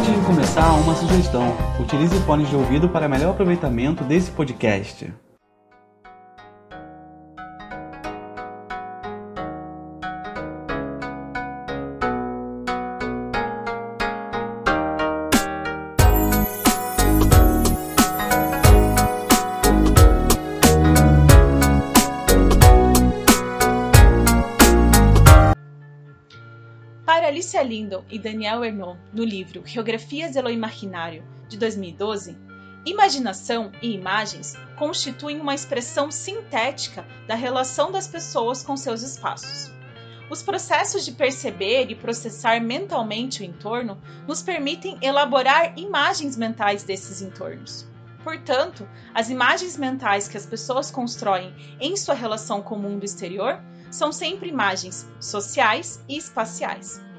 Antes 0.00 0.14
de 0.14 0.26
começar, 0.26 0.72
uma 0.72 0.94
sugestão: 0.94 1.54
utilize 1.78 2.18
fones 2.20 2.48
de 2.48 2.56
ouvido 2.56 2.88
para 2.88 3.06
melhor 3.06 3.32
aproveitamento 3.32 4.02
desse 4.02 4.30
podcast. 4.30 5.12
Alicia 27.60 27.62
Lindon 27.62 28.04
e 28.10 28.18
Daniel 28.18 28.64
Ernon 28.64 28.96
no 29.12 29.22
livro 29.22 29.62
Geografias 29.66 30.32
de 30.32 30.40
lo 30.40 30.50
Imaginário, 30.50 31.22
de 31.46 31.58
2012, 31.58 32.36
imaginação 32.86 33.70
e 33.82 33.92
imagens 33.92 34.56
constituem 34.78 35.38
uma 35.38 35.54
expressão 35.54 36.10
sintética 36.10 37.06
da 37.28 37.34
relação 37.34 37.92
das 37.92 38.08
pessoas 38.08 38.62
com 38.62 38.76
seus 38.76 39.02
espaços. 39.02 39.70
Os 40.30 40.42
processos 40.42 41.04
de 41.04 41.12
perceber 41.12 41.90
e 41.90 41.94
processar 41.94 42.60
mentalmente 42.60 43.42
o 43.42 43.44
entorno 43.44 44.00
nos 44.26 44.42
permitem 44.42 44.96
elaborar 45.02 45.78
imagens 45.78 46.36
mentais 46.36 46.82
desses 46.82 47.20
entornos. 47.20 47.86
Portanto, 48.24 48.88
as 49.12 49.28
imagens 49.28 49.76
mentais 49.76 50.28
que 50.28 50.36
as 50.36 50.46
pessoas 50.46 50.90
constroem 50.90 51.54
em 51.78 51.96
sua 51.96 52.14
relação 52.14 52.62
com 52.62 52.76
o 52.76 52.78
mundo 52.78 53.04
exterior 53.04 53.60
são 53.90 54.12
sempre 54.12 54.48
imagens 54.48 55.06
sociais 55.18 56.02
e 56.08 56.16
espaciais. 56.16 57.09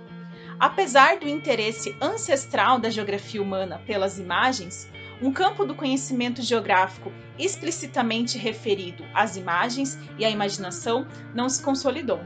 Apesar 0.61 1.17
do 1.17 1.27
interesse 1.27 1.95
ancestral 1.99 2.77
da 2.77 2.87
geografia 2.87 3.41
humana 3.41 3.81
pelas 3.87 4.19
imagens, 4.19 4.87
um 5.19 5.33
campo 5.33 5.65
do 5.65 5.73
conhecimento 5.73 6.43
geográfico 6.43 7.11
explicitamente 7.35 8.37
referido 8.37 9.03
às 9.11 9.35
imagens 9.35 9.97
e 10.19 10.23
à 10.23 10.29
imaginação 10.29 11.07
não 11.33 11.49
se 11.49 11.63
consolidou. 11.63 12.19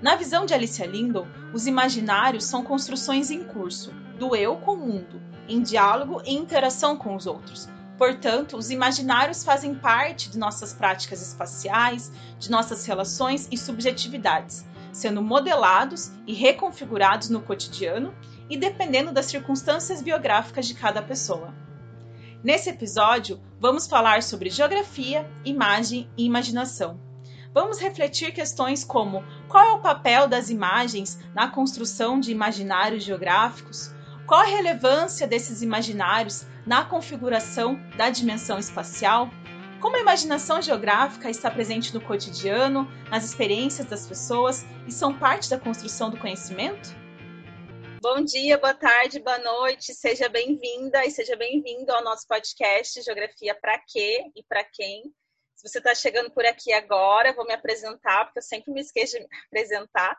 Na 0.00 0.16
visão 0.16 0.46
de 0.46 0.54
Alicia 0.54 0.86
Lindon, 0.86 1.26
os 1.52 1.66
imaginários 1.66 2.44
são 2.44 2.64
construções 2.64 3.30
em 3.30 3.44
curso, 3.44 3.92
do 4.18 4.34
eu 4.34 4.56
com 4.56 4.72
o 4.72 4.78
mundo, 4.78 5.20
em 5.46 5.60
diálogo 5.60 6.22
e 6.24 6.32
interação 6.32 6.96
com 6.96 7.14
os 7.14 7.26
outros. 7.26 7.68
Portanto, 7.98 8.56
os 8.56 8.70
imaginários 8.70 9.44
fazem 9.44 9.74
parte 9.74 10.30
de 10.30 10.38
nossas 10.38 10.72
práticas 10.72 11.20
espaciais, 11.20 12.10
de 12.38 12.50
nossas 12.50 12.86
relações 12.86 13.46
e 13.52 13.58
subjetividades, 13.58 14.64
sendo 14.92 15.22
modelados 15.22 16.10
e 16.26 16.32
reconfigurados 16.32 17.28
no 17.28 17.40
cotidiano 17.40 18.14
e 18.48 18.56
dependendo 18.56 19.12
das 19.12 19.26
circunstâncias 19.26 20.02
biográficas 20.02 20.66
de 20.66 20.74
cada 20.74 21.02
pessoa. 21.02 21.54
Nesse 22.42 22.70
episódio, 22.70 23.40
vamos 23.60 23.86
falar 23.86 24.22
sobre 24.22 24.50
geografia, 24.50 25.28
imagem 25.44 26.08
e 26.16 26.24
imaginação. 26.24 27.00
Vamos 27.52 27.80
refletir 27.80 28.32
questões 28.32 28.84
como 28.84 29.24
qual 29.48 29.66
é 29.66 29.72
o 29.72 29.80
papel 29.80 30.28
das 30.28 30.48
imagens 30.48 31.18
na 31.34 31.48
construção 31.48 32.20
de 32.20 32.30
imaginários 32.30 33.02
geográficos, 33.02 33.90
qual 34.26 34.40
a 34.40 34.44
relevância 34.44 35.26
desses 35.26 35.62
imaginários 35.62 36.46
na 36.66 36.84
configuração 36.84 37.80
da 37.96 38.10
dimensão 38.10 38.58
espacial, 38.58 39.30
como 39.80 39.96
a 39.96 40.00
imaginação 40.00 40.60
geográfica 40.60 41.30
está 41.30 41.50
presente 41.50 41.94
no 41.94 42.00
cotidiano, 42.00 42.86
nas 43.10 43.24
experiências 43.24 43.86
das 43.86 44.06
pessoas 44.06 44.64
e 44.86 44.92
são 44.92 45.16
parte 45.16 45.48
da 45.48 45.58
construção 45.58 46.10
do 46.10 46.18
conhecimento? 46.18 46.88
Bom 48.02 48.22
dia, 48.22 48.58
boa 48.58 48.74
tarde, 48.74 49.20
boa 49.20 49.38
noite, 49.38 49.94
seja 49.94 50.28
bem-vinda 50.28 51.04
e 51.04 51.10
seja 51.10 51.36
bem-vindo 51.36 51.92
ao 51.92 52.02
nosso 52.02 52.26
podcast 52.26 53.02
Geografia 53.02 53.54
para 53.54 53.78
quê 53.86 54.24
e 54.34 54.42
para 54.42 54.64
quem. 54.64 55.04
Se 55.54 55.68
você 55.68 55.78
está 55.78 55.94
chegando 55.94 56.30
por 56.30 56.44
aqui 56.44 56.72
agora, 56.72 57.32
vou 57.32 57.44
me 57.44 57.54
apresentar, 57.54 58.24
porque 58.24 58.38
eu 58.38 58.42
sempre 58.42 58.72
me 58.72 58.80
esqueço 58.80 59.18
de 59.18 59.24
me 59.24 59.28
apresentar. 59.46 60.16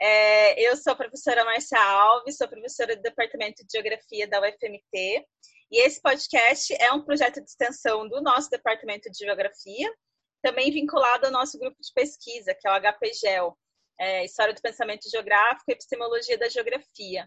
É, 0.00 0.60
eu 0.68 0.76
sou 0.76 0.92
a 0.92 0.96
professora 0.96 1.44
Márcia 1.44 1.78
Alves, 1.78 2.36
sou 2.36 2.48
professora 2.48 2.96
do 2.96 3.02
Departamento 3.02 3.64
de 3.64 3.72
Geografia 3.72 4.26
da 4.26 4.40
UFMT 4.40 5.24
e 5.72 5.86
esse 5.86 6.02
podcast 6.02 6.74
é 6.74 6.92
um 6.92 7.02
projeto 7.02 7.40
de 7.40 7.48
extensão 7.48 8.06
do 8.06 8.20
nosso 8.20 8.50
Departamento 8.50 9.10
de 9.10 9.24
Geografia, 9.24 9.90
também 10.42 10.70
vinculado 10.70 11.24
ao 11.24 11.32
nosso 11.32 11.58
grupo 11.58 11.78
de 11.80 11.90
pesquisa, 11.94 12.54
que 12.54 12.68
é 12.68 12.70
o 12.70 12.78
HPGEL, 12.78 13.58
é, 13.98 14.22
História 14.22 14.52
do 14.52 14.60
Pensamento 14.60 15.08
Geográfico 15.08 15.64
e 15.68 15.72
Epistemologia 15.72 16.36
da 16.36 16.50
Geografia. 16.50 17.26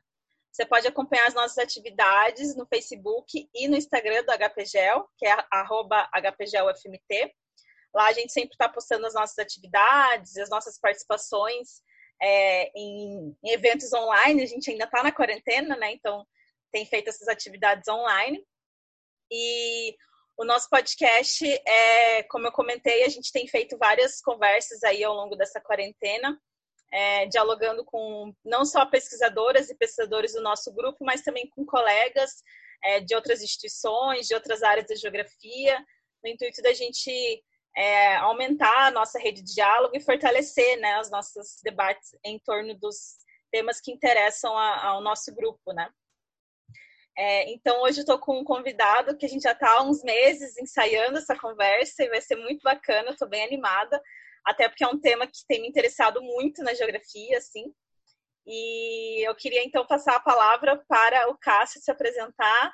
Você 0.52 0.64
pode 0.64 0.88
acompanhar 0.88 1.28
as 1.28 1.34
nossas 1.34 1.58
atividades 1.58 2.56
no 2.56 2.68
Facebook 2.68 3.50
e 3.52 3.68
no 3.68 3.76
Instagram 3.76 4.24
do 4.24 4.32
HPGEL, 4.32 5.10
que 5.18 5.26
é 5.26 5.36
HPGELFMT. 6.32 7.34
Lá 7.96 8.10
a 8.10 8.14
gente 8.14 8.32
sempre 8.32 8.52
está 8.52 8.70
postando 8.70 9.08
as 9.08 9.16
nossas 9.16 9.40
atividades, 9.40 10.38
as 10.38 10.52
nossas 10.52 10.80
participações 10.80 11.82
é, 12.22 12.70
em, 12.80 13.36
em, 13.44 13.50
eventos 13.52 13.92
online. 13.92 14.44
A 14.44 14.46
gente 14.46 14.70
ainda 14.70 14.86
está 14.86 15.02
na 15.02 15.12
quarentena, 15.12 15.76
né? 15.78 15.94
Então 15.94 16.28
tem 16.76 16.86
feito 16.86 17.08
essas 17.08 17.30
atividades 17.30 17.88
online. 17.88 18.46
E 19.32 19.96
o 20.38 20.44
nosso 20.44 20.70
podcast, 20.70 21.46
é, 21.66 22.24
como 22.24 22.48
eu 22.48 22.52
comentei, 22.52 23.06
a 23.06 23.08
gente 23.08 23.32
tem 23.32 23.48
feito 23.48 23.78
várias 23.78 24.20
conversas 24.20 24.84
aí 24.84 25.02
ao 25.02 25.16
longo 25.16 25.38
dessa 25.38 25.62
quarentena, 25.62 26.38
é, 26.92 27.28
dialogando 27.28 27.86
com 27.86 28.34
não 28.44 28.66
só 28.66 28.86
pesquisadoras 28.86 29.70
e 29.70 29.78
pesquisadores 29.78 30.34
do 30.34 30.42
nosso 30.42 30.74
grupo, 30.74 31.06
mas 31.06 31.22
também 31.22 31.50
com 31.50 31.66
colegas 31.66 32.44
é, 32.84 33.00
de 33.00 33.16
outras 33.16 33.42
instituições, 33.42 34.28
de 34.28 34.36
outras 34.36 34.62
áreas 34.62 34.86
da 34.86 34.96
geografia, 34.96 35.80
no 36.22 36.30
intuito 36.30 36.62
da 36.62 36.74
gente 36.74 37.10
é, 37.78 38.18
aumentar 38.18 38.88
a 38.88 38.92
nossa 38.92 39.18
rede 39.18 39.42
de 39.42 39.54
diálogo 39.54 39.96
e 39.96 40.04
fortalecer 40.04 40.78
né, 40.82 41.00
os 41.00 41.10
nossos 41.10 41.62
debates 41.64 42.10
em 42.22 42.38
torno 42.40 42.78
dos 42.78 43.16
temas 43.50 43.80
que 43.80 43.94
interessam 43.94 44.58
a, 44.58 44.88
ao 44.88 45.02
nosso 45.02 45.34
grupo, 45.34 45.72
né? 45.72 45.90
É, 47.18 47.50
então, 47.52 47.82
hoje 47.84 48.02
estou 48.02 48.20
com 48.20 48.40
um 48.40 48.44
convidado 48.44 49.16
que 49.16 49.26
a 49.26 49.30
gente 49.30 49.44
já 49.44 49.54
está 49.54 49.72
há 49.72 49.84
uns 49.84 50.04
meses 50.04 50.58
ensaiando 50.58 51.18
essa 51.18 51.36
conversa 51.38 52.04
e 52.04 52.10
vai 52.10 52.22
ser 52.22 52.36
muito 52.36 52.62
bacana, 52.62 53.12
estou 53.12 53.28
bem 53.28 53.44
animada, 53.44 54.02
até 54.46 54.68
porque 54.68 54.84
é 54.84 54.88
um 54.88 55.00
tema 55.00 55.26
que 55.26 55.46
tem 55.48 55.62
me 55.62 55.68
interessado 55.68 56.22
muito 56.22 56.62
na 56.62 56.74
geografia, 56.74 57.38
assim. 57.38 57.74
E 58.46 59.28
eu 59.28 59.34
queria 59.34 59.64
então 59.64 59.86
passar 59.88 60.18
a 60.18 60.20
palavra 60.20 60.84
para 60.88 61.30
o 61.30 61.38
Cássio 61.38 61.82
se 61.82 61.90
apresentar. 61.90 62.74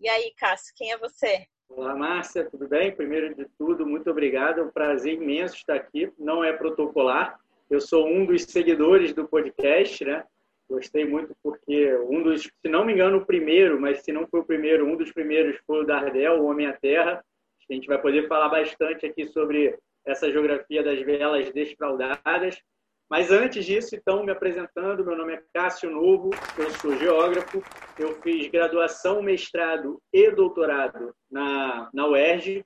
E 0.00 0.08
aí, 0.08 0.32
Cássio, 0.36 0.72
quem 0.74 0.90
é 0.90 0.98
você? 0.98 1.46
Olá, 1.68 1.94
Márcia, 1.94 2.48
tudo 2.50 2.66
bem? 2.66 2.94
Primeiro 2.94 3.34
de 3.34 3.46
tudo, 3.58 3.86
muito 3.86 4.10
obrigado. 4.10 4.60
É 4.60 4.64
um 4.64 4.70
prazer 4.70 5.14
imenso 5.14 5.54
estar 5.54 5.76
aqui. 5.76 6.12
Não 6.18 6.42
é 6.42 6.52
protocolar, 6.52 7.38
eu 7.70 7.80
sou 7.80 8.06
um 8.06 8.26
dos 8.26 8.42
seguidores 8.42 9.14
do 9.14 9.26
podcast, 9.28 10.04
né? 10.04 10.24
Gostei 10.72 11.04
muito 11.04 11.36
porque 11.42 11.94
um 12.08 12.22
dos, 12.22 12.44
se 12.44 12.68
não 12.68 12.82
me 12.82 12.94
engano, 12.94 13.18
o 13.18 13.26
primeiro, 13.26 13.78
mas 13.78 14.00
se 14.00 14.10
não 14.10 14.26
foi 14.26 14.40
o 14.40 14.44
primeiro, 14.44 14.86
um 14.86 14.96
dos 14.96 15.12
primeiros 15.12 15.60
foi 15.66 15.82
o 15.82 15.86
Dardel, 15.86 16.40
o 16.40 16.46
Homem 16.46 16.66
à 16.66 16.72
Terra. 16.72 17.22
A 17.70 17.74
gente 17.74 17.86
vai 17.86 18.00
poder 18.00 18.26
falar 18.26 18.48
bastante 18.48 19.04
aqui 19.04 19.26
sobre 19.26 19.78
essa 20.02 20.32
geografia 20.32 20.82
das 20.82 20.98
velas 21.02 21.52
desfraudadas. 21.52 22.58
Mas 23.06 23.30
antes 23.30 23.66
disso, 23.66 23.94
então, 23.94 24.24
me 24.24 24.32
apresentando, 24.32 25.04
meu 25.04 25.14
nome 25.14 25.34
é 25.34 25.42
Cássio 25.52 25.90
Novo, 25.90 26.30
eu 26.56 26.70
sou 26.70 26.96
geógrafo, 26.96 27.62
eu 27.98 28.14
fiz 28.22 28.48
graduação, 28.48 29.22
mestrado 29.22 30.00
e 30.10 30.30
doutorado 30.30 31.14
na, 31.30 31.90
na 31.92 32.06
UERJ. 32.06 32.64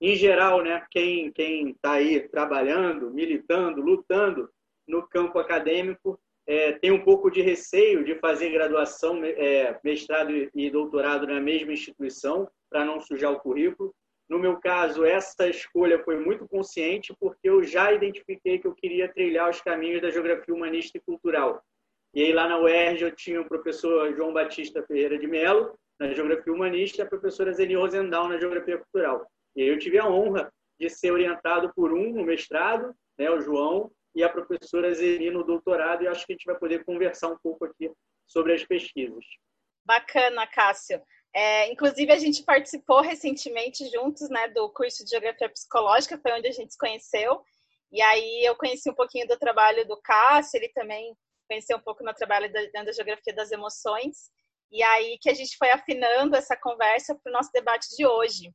Em 0.00 0.16
geral, 0.16 0.62
né, 0.62 0.82
quem 0.90 1.28
está 1.28 1.92
aí 1.92 2.26
trabalhando, 2.26 3.10
militando, 3.10 3.82
lutando 3.82 4.48
no 4.88 5.06
campo 5.06 5.38
acadêmico, 5.38 6.18
é, 6.46 6.72
tem 6.72 6.90
um 6.90 7.02
pouco 7.02 7.30
de 7.30 7.40
receio 7.40 8.04
de 8.04 8.14
fazer 8.16 8.50
graduação, 8.50 9.24
é, 9.24 9.78
mestrado 9.82 10.30
e 10.54 10.70
doutorado 10.70 11.26
na 11.26 11.40
mesma 11.40 11.72
instituição, 11.72 12.48
para 12.70 12.84
não 12.84 13.00
sujar 13.00 13.32
o 13.32 13.40
currículo. 13.40 13.94
No 14.28 14.38
meu 14.38 14.56
caso, 14.58 15.04
essa 15.04 15.48
escolha 15.48 16.02
foi 16.02 16.18
muito 16.18 16.46
consciente, 16.48 17.14
porque 17.18 17.48
eu 17.48 17.62
já 17.62 17.92
identifiquei 17.92 18.58
que 18.58 18.66
eu 18.66 18.74
queria 18.74 19.08
trilhar 19.08 19.50
os 19.50 19.60
caminhos 19.60 20.02
da 20.02 20.10
geografia 20.10 20.54
humanista 20.54 20.98
e 20.98 21.00
cultural. 21.00 21.62
E 22.14 22.22
aí, 22.22 22.32
lá 22.32 22.48
na 22.48 22.58
UERJ, 22.58 23.02
eu 23.02 23.10
tinha 23.14 23.40
o 23.40 23.48
professor 23.48 24.14
João 24.14 24.32
Batista 24.32 24.82
Ferreira 24.82 25.18
de 25.18 25.26
Mello, 25.26 25.78
na 25.98 26.12
geografia 26.12 26.52
humanista, 26.52 27.02
e 27.02 27.04
a 27.04 27.08
professora 27.08 27.52
Zeni 27.52 27.74
Rosendal, 27.74 28.28
na 28.28 28.38
geografia 28.38 28.78
cultural. 28.78 29.26
E 29.56 29.62
aí 29.62 29.68
eu 29.68 29.78
tive 29.78 29.98
a 29.98 30.08
honra 30.08 30.52
de 30.78 30.88
ser 30.88 31.12
orientado 31.12 31.72
por 31.74 31.92
um 31.92 32.12
no 32.12 32.24
mestrado, 32.24 32.94
né, 33.18 33.30
o 33.30 33.40
João, 33.40 33.90
e 34.14 34.22
a 34.22 34.28
professora 34.28 34.92
Zeni 34.94 35.30
no 35.30 35.44
doutorado, 35.44 36.04
e 36.04 36.08
acho 36.08 36.24
que 36.26 36.32
a 36.32 36.36
gente 36.36 36.46
vai 36.46 36.58
poder 36.58 36.84
conversar 36.84 37.28
um 37.28 37.38
pouco 37.38 37.64
aqui 37.64 37.90
sobre 38.26 38.54
as 38.54 38.64
pesquisas. 38.64 39.24
Bacana, 39.84 40.46
Cássio. 40.46 41.02
É, 41.34 41.70
inclusive, 41.70 42.12
a 42.12 42.18
gente 42.18 42.44
participou 42.44 43.00
recentemente 43.00 43.84
juntos 43.90 44.30
né, 44.30 44.48
do 44.48 44.70
curso 44.70 45.04
de 45.04 45.10
Geografia 45.10 45.48
Psicológica, 45.48 46.18
foi 46.18 46.32
onde 46.32 46.48
a 46.48 46.52
gente 46.52 46.72
se 46.72 46.78
conheceu. 46.78 47.42
E 47.90 48.00
aí 48.00 48.44
eu 48.44 48.56
conheci 48.56 48.88
um 48.88 48.94
pouquinho 48.94 49.26
do 49.26 49.36
trabalho 49.36 49.86
do 49.86 50.00
Cássio, 50.00 50.58
ele 50.58 50.68
também 50.68 51.14
conheceu 51.48 51.76
um 51.76 51.80
pouco 51.80 52.04
no 52.04 52.14
trabalho 52.14 52.50
da, 52.52 52.84
da 52.84 52.92
Geografia 52.92 53.34
das 53.34 53.50
Emoções. 53.50 54.30
E 54.70 54.82
aí 54.82 55.18
que 55.20 55.28
a 55.28 55.34
gente 55.34 55.56
foi 55.56 55.70
afinando 55.70 56.36
essa 56.36 56.56
conversa 56.56 57.14
para 57.14 57.30
o 57.30 57.32
nosso 57.32 57.50
debate 57.52 57.88
de 57.96 58.06
hoje. 58.06 58.52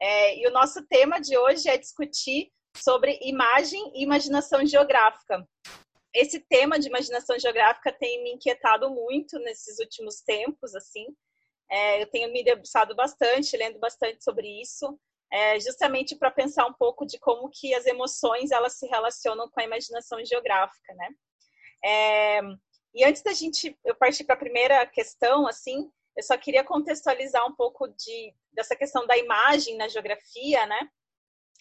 É, 0.00 0.38
e 0.38 0.46
o 0.46 0.52
nosso 0.52 0.86
tema 0.86 1.18
de 1.20 1.36
hoje 1.36 1.68
é 1.68 1.76
discutir 1.76 2.50
sobre 2.76 3.18
imagem 3.22 3.92
e 3.94 4.02
imaginação 4.02 4.64
geográfica. 4.64 5.46
Esse 6.14 6.40
tema 6.40 6.78
de 6.78 6.88
imaginação 6.88 7.38
geográfica 7.38 7.92
tem 7.92 8.22
me 8.22 8.32
inquietado 8.32 8.90
muito 8.90 9.38
nesses 9.40 9.78
últimos 9.78 10.20
tempos, 10.20 10.74
assim. 10.74 11.06
É, 11.70 12.02
eu 12.02 12.06
tenho 12.06 12.32
me 12.32 12.42
debruçado 12.42 12.94
bastante, 12.94 13.56
lendo 13.56 13.78
bastante 13.78 14.24
sobre 14.24 14.48
isso, 14.60 14.98
é, 15.30 15.60
justamente 15.60 16.16
para 16.16 16.30
pensar 16.30 16.66
um 16.66 16.72
pouco 16.72 17.04
de 17.04 17.18
como 17.18 17.50
que 17.50 17.74
as 17.74 17.84
emoções 17.84 18.50
elas 18.50 18.78
se 18.78 18.86
relacionam 18.86 19.50
com 19.50 19.60
a 19.60 19.64
imaginação 19.64 20.24
geográfica, 20.24 20.94
né? 20.94 21.10
É, 21.84 22.40
e 22.94 23.04
antes 23.04 23.22
da 23.22 23.32
gente 23.32 23.78
eu 23.84 23.94
partir 23.94 24.24
para 24.24 24.34
a 24.34 24.38
primeira 24.38 24.86
questão, 24.86 25.46
assim, 25.46 25.90
eu 26.16 26.22
só 26.22 26.36
queria 26.36 26.64
contextualizar 26.64 27.46
um 27.46 27.54
pouco 27.54 27.86
de, 27.88 28.34
dessa 28.52 28.74
questão 28.74 29.06
da 29.06 29.16
imagem 29.16 29.76
na 29.76 29.86
geografia, 29.86 30.66
né? 30.66 30.88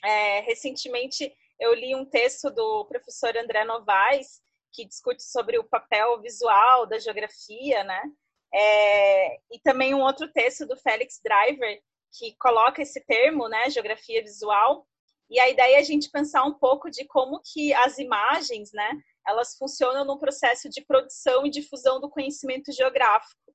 É, 0.04 0.42
recentemente 0.42 1.34
eu 1.60 1.74
li 1.74 1.96
um 1.96 2.06
texto 2.06 2.50
do 2.52 2.86
professor 2.86 3.36
André 3.36 3.64
Novaes 3.66 4.42
que 4.72 4.86
discute 4.86 5.24
sobre 5.24 5.58
o 5.58 5.64
papel 5.64 6.22
visual 6.22 6.86
da 6.86 7.00
geografia, 7.00 7.84
né? 7.84 8.02
É, 8.54 9.38
e 9.52 9.60
também 9.64 9.94
um 9.94 10.02
outro 10.02 10.32
texto 10.32 10.66
do 10.66 10.78
Félix 10.78 11.20
Driver 11.24 11.82
que 12.18 12.36
coloca 12.40 12.82
esse 12.82 13.04
termo, 13.06 13.50
né, 13.50 13.70
geografia 13.70 14.22
visual. 14.22 14.88
E 15.30 15.40
a 15.40 15.50
ideia 15.50 15.78
é 15.78 15.80
a 15.80 15.84
gente 15.84 16.10
pensar 16.10 16.44
um 16.44 16.54
pouco 16.54 16.90
de 16.90 17.06
como 17.06 17.42
que 17.44 17.74
as 17.74 17.98
imagens, 17.98 18.72
né, 18.72 18.90
elas 19.28 19.58
funcionam 19.58 20.06
no 20.06 20.18
processo 20.18 20.70
de 20.70 20.82
produção 20.86 21.46
e 21.46 21.50
difusão 21.50 22.00
do 22.00 22.10
conhecimento 22.10 22.72
geográfico, 22.72 23.54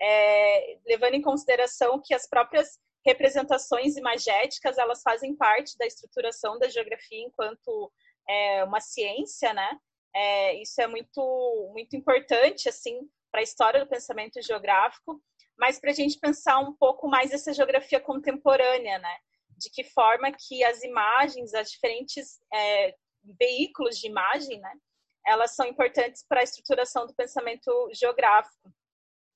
é, 0.00 0.78
levando 0.86 1.14
em 1.14 1.22
consideração 1.22 2.00
que 2.02 2.14
as 2.14 2.26
próprias 2.26 2.78
representações 3.06 3.96
imagéticas 3.96 4.78
elas 4.78 5.02
fazem 5.02 5.34
parte 5.34 5.76
da 5.78 5.86
estruturação 5.86 6.58
da 6.58 6.68
geografia 6.68 7.22
enquanto 7.22 7.92
é, 8.28 8.64
uma 8.64 8.80
ciência, 8.80 9.52
né? 9.54 9.78
É, 10.14 10.60
isso 10.60 10.80
é 10.80 10.86
muito 10.86 11.70
muito 11.72 11.96
importante 11.96 12.68
assim 12.68 13.08
para 13.30 13.40
a 13.40 13.44
história 13.44 13.80
do 13.80 13.88
pensamento 13.88 14.42
geográfico, 14.42 15.22
mas 15.56 15.78
para 15.78 15.90
a 15.90 15.94
gente 15.94 16.18
pensar 16.18 16.58
um 16.58 16.74
pouco 16.74 17.08
mais 17.08 17.32
essa 17.32 17.52
geografia 17.52 18.00
contemporânea, 18.00 18.98
né? 18.98 19.16
De 19.56 19.70
que 19.70 19.84
forma 19.84 20.32
que 20.32 20.64
as 20.64 20.82
imagens, 20.82 21.54
as 21.54 21.70
diferentes 21.70 22.40
é, 22.52 22.94
veículos 23.38 23.98
de 23.98 24.08
imagem, 24.08 24.58
né? 24.58 24.72
Elas 25.26 25.54
são 25.54 25.66
importantes 25.66 26.24
para 26.26 26.40
a 26.40 26.42
estruturação 26.42 27.06
do 27.06 27.14
pensamento 27.14 27.70
geográfico. 27.92 28.72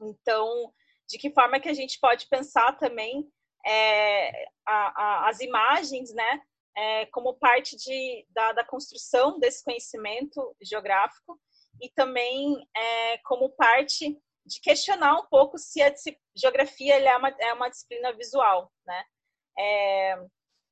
Então, 0.00 0.72
de 1.08 1.18
que 1.18 1.30
forma 1.30 1.60
que 1.60 1.68
a 1.68 1.74
gente 1.74 1.98
pode 2.00 2.26
pensar 2.28 2.76
também 2.78 3.28
é, 3.66 4.46
a, 4.66 5.02
a, 5.02 5.28
as 5.28 5.40
imagens, 5.40 6.12
né? 6.12 6.42
É, 6.76 7.06
como 7.06 7.34
parte 7.34 7.76
de, 7.76 8.26
da, 8.30 8.52
da, 8.52 8.64
construção 8.64 9.38
desse 9.38 9.62
conhecimento 9.62 10.56
geográfico 10.60 11.40
e 11.80 11.88
também 11.90 12.66
é, 12.76 13.18
como 13.18 13.48
parte 13.50 14.18
de 14.44 14.60
questionar 14.60 15.20
um 15.20 15.26
pouco 15.26 15.56
se 15.56 15.80
a 15.80 15.94
geografia 16.36 16.96
é, 16.96 17.16
uma, 17.16 17.28
é 17.28 17.52
uma 17.52 17.68
disciplina 17.68 18.12
visual, 18.12 18.72
né? 18.84 19.04
É, 19.56 20.16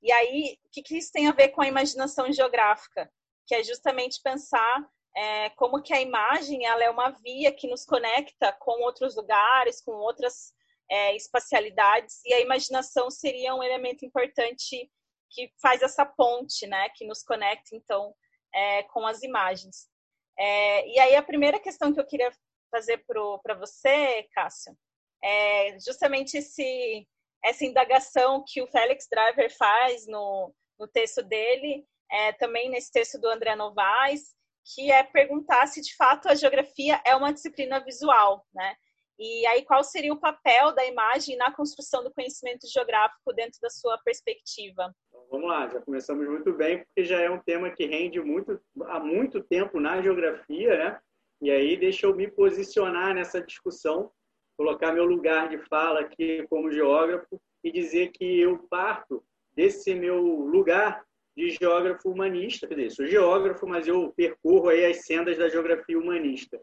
e 0.03 0.11
aí, 0.11 0.59
o 0.67 0.71
que, 0.71 0.83
que 0.83 0.99
isso 0.99 1.13
tem 1.13 1.29
a 1.29 1.33
ver 1.33 1.51
com 1.51 1.63
a 1.63 1.69
imaginação 1.69 2.31
geográfica? 2.33 3.09
Que 3.47 3.55
é 3.55 3.63
justamente 3.63 4.21
pensar 4.23 4.85
é, 5.17 5.51
como 5.51 5.83
que 5.83 5.95
a 5.95 6.01
imagem 6.01 6.67
ela 6.67 6.83
é 6.83 6.91
uma 6.91 7.11
via 7.11 7.53
que 7.53 7.69
nos 7.69 7.85
conecta 7.85 8.53
com 8.55 8.83
outros 8.83 9.15
lugares, 9.15 9.81
com 9.81 9.93
outras 9.93 10.53
é, 10.93 11.17
espacialidades, 11.17 12.21
e 12.23 12.35
a 12.35 12.41
imaginação 12.41 13.11
seria 13.11 13.55
um 13.55 13.63
elemento 13.63 14.05
importante 14.05 14.91
que 15.31 15.51
faz 15.61 15.81
essa 15.81 16.05
ponte, 16.05 16.67
né? 16.67 16.91
Que 16.91 17.07
nos 17.07 17.23
conecta, 17.23 17.75
então, 17.75 18.15
é, 18.55 18.83
com 18.83 19.07
as 19.07 19.23
imagens. 19.23 19.89
É, 20.39 20.87
e 20.87 20.99
aí, 21.01 21.17
a 21.17 21.23
primeira 21.23 21.59
questão 21.59 21.95
que 21.95 21.99
eu 21.99 22.07
queria 22.07 22.31
fazer 22.71 23.03
para 23.07 23.55
você, 23.55 24.29
Cássio, 24.35 24.77
é 25.25 25.79
justamente 25.81 26.37
esse, 26.37 27.09
essa 27.43 27.65
indagação 27.65 28.45
que 28.47 28.61
o 28.61 28.67
Félix 28.67 29.09
Driver 29.11 29.51
faz 29.57 30.07
no, 30.07 30.55
no 30.79 30.87
texto 30.87 31.23
dele, 31.23 31.87
é, 32.11 32.35
também 32.35 32.69
nesse 32.69 32.93
texto 32.93 33.19
do 33.19 33.29
André 33.29 33.57
Novaes, 33.57 34.35
que 34.75 34.93
é 34.93 35.03
perguntar 35.03 35.67
se 35.69 35.81
de 35.81 35.97
fato 35.97 36.29
a 36.29 36.35
geografia 36.35 37.01
é 37.07 37.17
uma 37.17 37.33
disciplina 37.33 37.81
visual, 37.81 38.47
né? 38.53 38.77
E 39.25 39.47
aí 39.47 39.65
qual 39.65 39.85
seria 39.85 40.13
o 40.13 40.19
papel 40.19 40.75
da 40.75 40.85
imagem 40.85 41.37
na 41.37 41.53
construção 41.53 42.03
do 42.03 42.13
conhecimento 42.13 42.67
geográfico 42.67 43.33
dentro 43.33 43.61
da 43.61 43.71
sua 43.71 43.97
perspectiva? 43.99 44.93
Então, 45.09 45.25
vamos 45.31 45.49
lá, 45.49 45.69
já 45.69 45.81
começamos 45.81 46.27
muito 46.27 46.53
bem, 46.53 46.79
porque 46.79 47.05
já 47.05 47.21
é 47.21 47.31
um 47.31 47.39
tema 47.39 47.71
que 47.71 47.87
rende 47.87 48.21
muito 48.21 48.61
há 48.87 48.99
muito 48.99 49.41
tempo 49.41 49.79
na 49.79 50.03
geografia, 50.03 50.77
né? 50.77 51.01
E 51.41 51.53
aí 51.53 51.77
deixa 51.77 52.07
eu 52.07 52.17
me 52.17 52.29
posicionar 52.29 53.15
nessa 53.15 53.41
discussão, 53.41 54.11
colocar 54.57 54.91
meu 54.91 55.05
lugar 55.05 55.49
de 55.49 55.59
fala 55.69 56.01
aqui 56.01 56.45
como 56.51 56.73
geógrafo 56.73 57.41
e 57.63 57.71
dizer 57.71 58.11
que 58.11 58.41
eu 58.41 58.59
parto 58.69 59.23
desse 59.55 59.95
meu 59.95 60.21
lugar 60.21 61.05
de 61.37 61.49
geógrafo 61.51 62.11
humanista, 62.11 62.67
quer 62.67 62.75
dizer, 62.75 62.91
sou 62.91 63.07
geógrafo, 63.07 63.69
mas 63.69 63.87
eu 63.87 64.13
percorro 64.17 64.69
aí 64.69 64.85
as 64.85 65.05
sendas 65.07 65.39
da 65.39 65.49
geografia 65.49 65.97
humanista. 65.97 66.61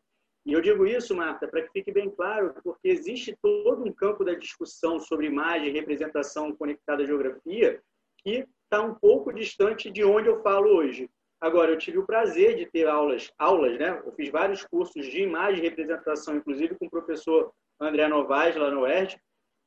E 0.50 0.54
eu 0.54 0.62
digo 0.62 0.84
isso, 0.88 1.16
Marta, 1.16 1.48
para 1.48 1.62
que 1.62 1.72
fique 1.72 1.92
bem 1.92 2.10
claro, 2.10 2.56
porque 2.64 2.88
existe 2.88 3.38
todo 3.40 3.88
um 3.88 3.94
campo 3.94 4.26
da 4.26 4.34
discussão 4.34 5.00
sobre 5.00 5.28
imagem 5.28 5.72
representação 5.72 6.52
conectada 6.56 7.04
à 7.04 7.06
geografia 7.06 7.80
que 8.18 8.48
está 8.64 8.82
um 8.82 8.96
pouco 8.96 9.32
distante 9.32 9.92
de 9.92 10.04
onde 10.04 10.28
eu 10.28 10.42
falo 10.42 10.76
hoje. 10.76 11.08
Agora, 11.40 11.70
eu 11.70 11.78
tive 11.78 12.00
o 12.00 12.06
prazer 12.06 12.56
de 12.56 12.66
ter 12.66 12.88
aulas, 12.88 13.32
aulas, 13.38 13.78
né? 13.78 14.02
Eu 14.04 14.12
fiz 14.14 14.32
vários 14.32 14.66
cursos 14.66 15.06
de 15.06 15.22
imagem 15.22 15.64
e 15.64 15.70
representação, 15.70 16.38
inclusive 16.38 16.76
com 16.80 16.88
o 16.88 16.90
professor 16.90 17.54
André 17.80 18.08
Novaes, 18.08 18.56
lá 18.56 18.72
no 18.72 18.88
ERD. 18.88 19.22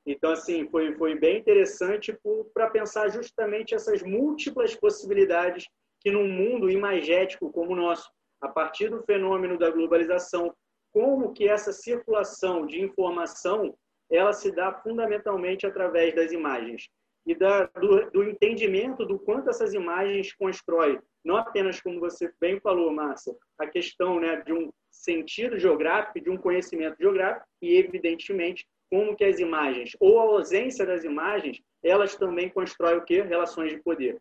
Então, 0.04 0.32
assim, 0.32 0.68
foi, 0.68 0.96
foi 0.96 1.14
bem 1.16 1.38
interessante 1.38 2.12
para 2.52 2.68
pensar 2.70 3.08
justamente 3.08 3.72
essas 3.72 4.02
múltiplas 4.02 4.74
possibilidades 4.74 5.64
que 6.00 6.10
num 6.10 6.28
mundo 6.28 6.68
imagético 6.68 7.52
como 7.52 7.70
o 7.70 7.76
nosso, 7.76 8.10
a 8.40 8.48
partir 8.48 8.88
do 8.88 9.00
fenômeno 9.04 9.56
da 9.56 9.70
globalização, 9.70 10.52
como 10.92 11.32
que 11.32 11.48
essa 11.48 11.72
circulação 11.72 12.66
de 12.66 12.80
informação 12.80 13.74
ela 14.10 14.32
se 14.32 14.52
dá 14.52 14.72
fundamentalmente 14.72 15.66
através 15.66 16.14
das 16.14 16.32
imagens 16.32 16.88
e 17.26 17.34
da, 17.34 17.64
do, 17.64 18.10
do 18.10 18.24
entendimento 18.24 19.06
do 19.06 19.18
quanto 19.18 19.48
essas 19.48 19.72
imagens 19.72 20.34
constroem 20.34 20.98
não 21.24 21.36
apenas 21.36 21.80
como 21.80 22.00
você 22.00 22.32
bem 22.40 22.58
falou, 22.60 22.92
Márcia, 22.92 23.34
a 23.58 23.66
questão 23.66 24.18
né, 24.18 24.42
de 24.42 24.52
um 24.52 24.72
sentido 24.90 25.58
geográfico, 25.58 26.20
de 26.20 26.30
um 26.30 26.36
conhecimento 26.36 26.96
geográfico 26.98 27.46
e, 27.60 27.76
evidentemente, 27.76 28.66
como 28.90 29.16
que 29.16 29.24
as 29.24 29.38
imagens, 29.38 29.96
ou 30.00 30.18
a 30.18 30.24
ausência 30.24 30.84
das 30.84 31.04
imagens, 31.04 31.60
elas 31.82 32.16
também 32.16 32.50
constroem 32.50 32.98
o 32.98 33.04
quê? 33.04 33.22
Relações 33.22 33.72
de 33.72 33.82
poder. 33.82 34.20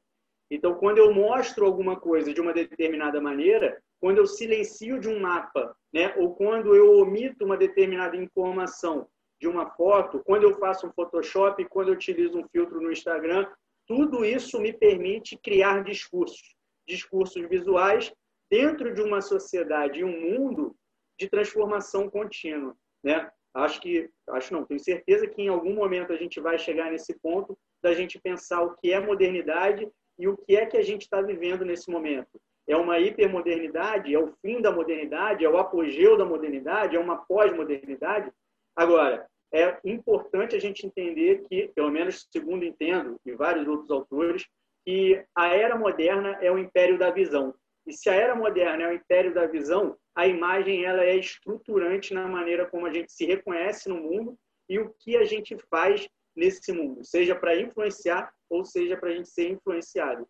Então, 0.51 0.75
quando 0.75 0.97
eu 0.97 1.13
mostro 1.13 1.65
alguma 1.65 1.97
coisa 1.97 2.33
de 2.33 2.41
uma 2.41 2.51
determinada 2.51 3.21
maneira, 3.21 3.81
quando 4.01 4.17
eu 4.17 4.27
silencio 4.27 4.99
de 4.99 5.07
um 5.07 5.17
mapa, 5.17 5.73
né, 5.93 6.13
ou 6.17 6.35
quando 6.35 6.75
eu 6.75 6.99
omito 6.99 7.45
uma 7.45 7.55
determinada 7.55 8.17
informação 8.17 9.07
de 9.39 9.47
uma 9.47 9.71
foto, 9.71 10.21
quando 10.25 10.43
eu 10.43 10.53
faço 10.59 10.85
um 10.85 10.91
Photoshop, 10.91 11.63
quando 11.69 11.87
eu 11.87 11.93
utilizo 11.93 12.37
um 12.37 12.47
filtro 12.49 12.81
no 12.81 12.91
Instagram, 12.91 13.47
tudo 13.87 14.25
isso 14.25 14.59
me 14.59 14.73
permite 14.73 15.37
criar 15.37 15.83
discursos 15.83 16.55
discursos 16.87 17.47
visuais 17.47 18.13
dentro 18.49 18.93
de 18.93 19.01
uma 19.01 19.21
sociedade 19.21 19.99
e 19.99 20.03
um 20.03 20.19
mundo 20.19 20.75
de 21.17 21.29
transformação 21.29 22.09
contínua, 22.09 22.75
né? 23.03 23.31
Acho 23.53 23.81
que, 23.81 24.09
acho 24.29 24.53
não, 24.53 24.65
tenho 24.65 24.79
certeza 24.79 25.27
que 25.27 25.41
em 25.41 25.47
algum 25.47 25.73
momento 25.73 26.11
a 26.11 26.17
gente 26.17 26.39
vai 26.39 26.57
chegar 26.57 26.91
nesse 26.91 27.17
ponto 27.19 27.57
da 27.81 27.93
gente 27.93 28.19
pensar 28.19 28.61
o 28.61 28.75
que 28.75 28.91
é 28.91 28.99
modernidade 28.99 29.89
e 30.17 30.27
o 30.27 30.37
que 30.37 30.55
é 30.55 30.65
que 30.65 30.77
a 30.77 30.81
gente 30.81 31.03
está 31.03 31.21
vivendo 31.21 31.65
nesse 31.65 31.89
momento. 31.89 32.39
É 32.67 32.75
uma 32.75 32.99
hipermodernidade? 32.99 34.13
É 34.13 34.19
o 34.19 34.33
fim 34.41 34.61
da 34.61 34.71
modernidade? 34.71 35.43
É 35.43 35.49
o 35.49 35.57
apogeu 35.57 36.17
da 36.17 36.25
modernidade? 36.25 36.95
É 36.95 36.99
uma 36.99 37.17
pós-modernidade? 37.25 38.31
Agora, 38.75 39.27
é 39.53 39.77
importante 39.83 40.55
a 40.55 40.59
gente 40.59 40.85
entender 40.85 41.43
que, 41.49 41.69
pelo 41.75 41.91
menos 41.91 42.27
segundo 42.31 42.63
entendo, 42.63 43.19
e 43.25 43.33
vários 43.33 43.67
outros 43.67 43.91
autores, 43.91 44.45
que 44.85 45.23
a 45.35 45.47
era 45.47 45.77
moderna 45.77 46.37
é 46.41 46.51
o 46.51 46.57
império 46.57 46.97
da 46.97 47.11
visão. 47.11 47.53
E 47.85 47.93
se 47.93 48.09
a 48.09 48.13
era 48.13 48.35
moderna 48.35 48.83
é 48.83 48.87
o 48.89 48.93
império 48.93 49.33
da 49.33 49.47
visão, 49.47 49.97
a 50.15 50.27
imagem 50.27 50.85
ela 50.85 51.03
é 51.03 51.15
estruturante 51.15 52.13
na 52.13 52.27
maneira 52.27 52.65
como 52.65 52.85
a 52.85 52.93
gente 52.93 53.11
se 53.11 53.25
reconhece 53.25 53.89
no 53.89 53.95
mundo 53.95 54.37
e 54.69 54.79
o 54.79 54.93
que 54.99 55.17
a 55.17 55.25
gente 55.25 55.57
faz 55.69 56.07
nesse 56.35 56.71
mundo, 56.71 57.03
seja 57.03 57.35
para 57.35 57.59
influenciar 57.59 58.33
ou 58.49 58.65
seja 58.65 58.97
para 58.97 59.09
a 59.09 59.15
gente 59.15 59.29
ser 59.29 59.49
influenciado. 59.49 60.27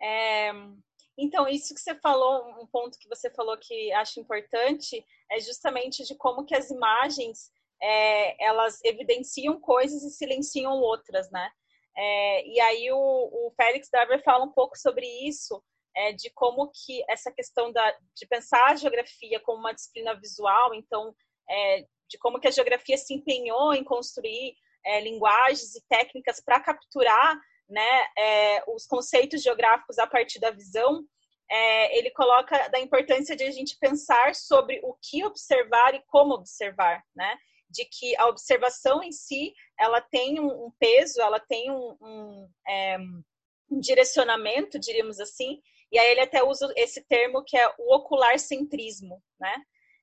É, 0.00 0.52
Então, 1.16 1.48
isso 1.48 1.74
que 1.74 1.80
você 1.80 1.94
falou, 1.94 2.60
um 2.60 2.66
ponto 2.66 2.98
que 2.98 3.08
você 3.08 3.30
falou 3.30 3.56
que 3.56 3.92
acho 3.92 4.20
importante, 4.20 5.04
é 5.30 5.38
justamente 5.40 6.04
de 6.04 6.14
como 6.16 6.44
que 6.44 6.54
as 6.54 6.70
imagens, 6.70 7.50
é, 7.80 8.44
elas 8.44 8.80
evidenciam 8.84 9.60
coisas 9.60 10.02
e 10.02 10.10
silenciam 10.10 10.72
outras, 10.72 11.30
né? 11.30 11.50
É, 11.96 12.46
e 12.46 12.60
aí 12.60 12.90
o, 12.90 12.96
o 12.96 13.52
Félix 13.56 13.88
Darber 13.88 14.22
fala 14.24 14.44
um 14.44 14.52
pouco 14.52 14.76
sobre 14.76 15.06
isso, 15.28 15.62
é, 15.96 16.12
de 16.12 16.28
como 16.30 16.70
que 16.70 17.04
essa 17.08 17.30
questão 17.30 17.72
da, 17.72 17.96
de 18.16 18.26
pensar 18.26 18.70
a 18.70 18.76
geografia 18.76 19.38
como 19.40 19.58
uma 19.58 19.72
disciplina 19.72 20.14
visual, 20.14 20.74
então, 20.74 21.14
é, 21.48 21.84
de 22.08 22.18
como 22.18 22.38
que 22.38 22.48
a 22.48 22.50
geografia 22.50 22.96
se 22.96 23.14
empenhou 23.14 23.74
em 23.74 23.84
construir 23.84 24.54
é, 24.84 25.00
linguagens 25.00 25.74
e 25.74 25.82
técnicas 25.88 26.40
para 26.40 26.60
capturar 26.60 27.38
né, 27.68 28.06
é, 28.18 28.64
os 28.68 28.86
conceitos 28.86 29.42
geográficos 29.42 29.98
a 29.98 30.06
partir 30.06 30.38
da 30.38 30.50
visão, 30.50 31.04
é, 31.50 31.98
ele 31.98 32.10
coloca 32.10 32.68
da 32.68 32.80
importância 32.80 33.36
de 33.36 33.44
a 33.44 33.50
gente 33.50 33.76
pensar 33.78 34.34
sobre 34.34 34.80
o 34.82 34.94
que 34.94 35.24
observar 35.24 35.94
e 35.94 36.02
como 36.06 36.34
observar, 36.34 37.02
né? 37.14 37.36
De 37.68 37.84
que 37.84 38.16
a 38.16 38.28
observação 38.28 39.02
em 39.02 39.12
si, 39.12 39.52
ela 39.78 40.00
tem 40.00 40.40
um, 40.40 40.70
peso, 40.78 41.20
ela 41.20 41.40
tem 41.40 41.70
um, 41.70 41.96
um, 42.00 42.48
é, 42.66 42.98
um, 43.70 43.80
direcionamento, 43.80 44.78
diríamos 44.78 45.20
assim, 45.20 45.60
e 45.92 45.98
aí 45.98 46.12
ele 46.12 46.20
até 46.20 46.42
usa 46.42 46.72
esse 46.76 47.02
termo 47.04 47.44
que 47.44 47.56
é 47.56 47.68
o 47.78 47.94
ocular 47.94 48.38
centrismo, 48.38 49.22
né? 49.38 49.54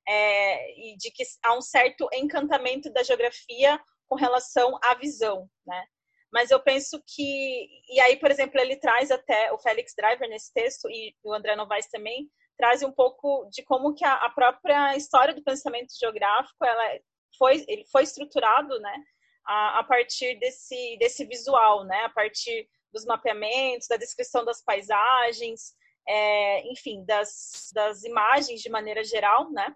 É, 0.08 0.92
e 0.92 0.96
de 0.96 1.10
que 1.10 1.22
há 1.44 1.56
um 1.56 1.60
certo 1.60 2.08
encantamento 2.12 2.92
da 2.92 3.02
geografia 3.02 3.80
com 4.08 4.16
relação 4.16 4.78
à 4.82 4.94
visão, 4.94 5.48
né? 5.66 5.84
Mas 6.32 6.50
eu 6.50 6.60
penso 6.60 7.00
que. 7.06 7.68
E 7.88 8.00
aí, 8.00 8.16
por 8.16 8.30
exemplo, 8.30 8.58
ele 8.58 8.76
traz 8.76 9.10
até 9.10 9.52
o 9.52 9.58
Félix 9.58 9.92
Driver 9.96 10.28
nesse 10.28 10.52
texto, 10.52 10.90
e 10.90 11.14
o 11.22 11.32
André 11.32 11.54
Novaes 11.54 11.88
também, 11.88 12.28
traz 12.56 12.82
um 12.82 12.92
pouco 12.92 13.48
de 13.50 13.62
como 13.64 13.94
que 13.94 14.04
a, 14.04 14.30
própria 14.30 14.96
história 14.96 15.34
do 15.34 15.42
pensamento 15.42 15.92
geográfico 15.98 16.64
ela 16.64 16.98
foi, 17.36 17.64
ele 17.68 17.84
foi 17.90 18.04
estruturado 18.04 18.78
né, 18.80 18.94
a, 19.46 19.80
a 19.80 19.84
partir 19.84 20.38
desse, 20.38 20.96
desse 20.98 21.24
visual, 21.24 21.84
né, 21.84 22.04
a 22.04 22.10
partir 22.10 22.68
dos 22.92 23.04
mapeamentos, 23.04 23.88
da 23.88 23.96
descrição 23.96 24.44
das 24.44 24.62
paisagens, 24.62 25.74
é, 26.08 26.66
enfim, 26.70 27.04
das, 27.04 27.70
das 27.72 28.04
imagens 28.04 28.60
de 28.60 28.68
maneira 28.68 29.04
geral, 29.04 29.50
né? 29.50 29.74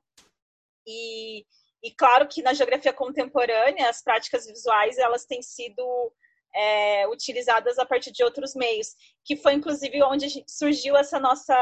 E, 0.86 1.44
e 1.82 1.90
claro 1.92 2.26
que 2.28 2.42
na 2.42 2.52
geografia 2.52 2.92
contemporânea 2.92 3.88
as 3.88 4.02
práticas 4.02 4.46
visuais 4.46 4.98
elas 4.98 5.24
têm 5.24 5.42
sido 5.42 6.12
é, 6.54 7.06
utilizadas 7.08 7.78
a 7.78 7.84
partir 7.84 8.12
de 8.12 8.24
outros 8.24 8.54
meios, 8.54 8.94
que 9.24 9.36
foi 9.36 9.52
inclusive 9.54 10.02
onde 10.02 10.44
surgiu 10.48 10.96
essa 10.96 11.18
nossa 11.18 11.56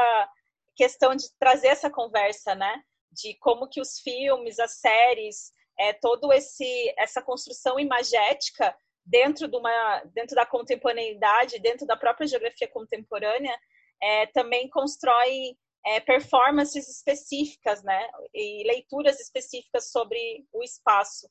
questão 0.75 1.15
de 1.15 1.25
trazer 1.39 1.67
essa 1.67 1.89
conversa, 1.89 2.55
né? 2.55 2.81
De 3.11 3.33
como 3.35 3.67
que 3.67 3.81
os 3.81 3.99
filmes, 3.99 4.59
as 4.59 4.79
séries, 4.79 5.51
é, 5.77 5.93
todo 5.93 6.31
esse 6.31 6.93
essa 6.97 7.21
construção 7.21 7.79
imagética 7.79 8.75
dentro 9.05 9.47
de 9.47 9.55
uma 9.57 10.03
dentro 10.13 10.35
da 10.35 10.45
contemporaneidade, 10.45 11.59
dentro 11.59 11.85
da 11.85 11.95
própria 11.95 12.27
geografia 12.27 12.67
contemporânea, 12.67 13.57
é, 14.01 14.27
também 14.27 14.69
constrói 14.69 15.57
é, 15.85 15.99
performances 15.99 16.89
específicas, 16.89 17.83
né? 17.83 18.07
E 18.33 18.63
leituras 18.67 19.19
específicas 19.19 19.91
sobre 19.91 20.45
o 20.51 20.63
espaço. 20.63 21.29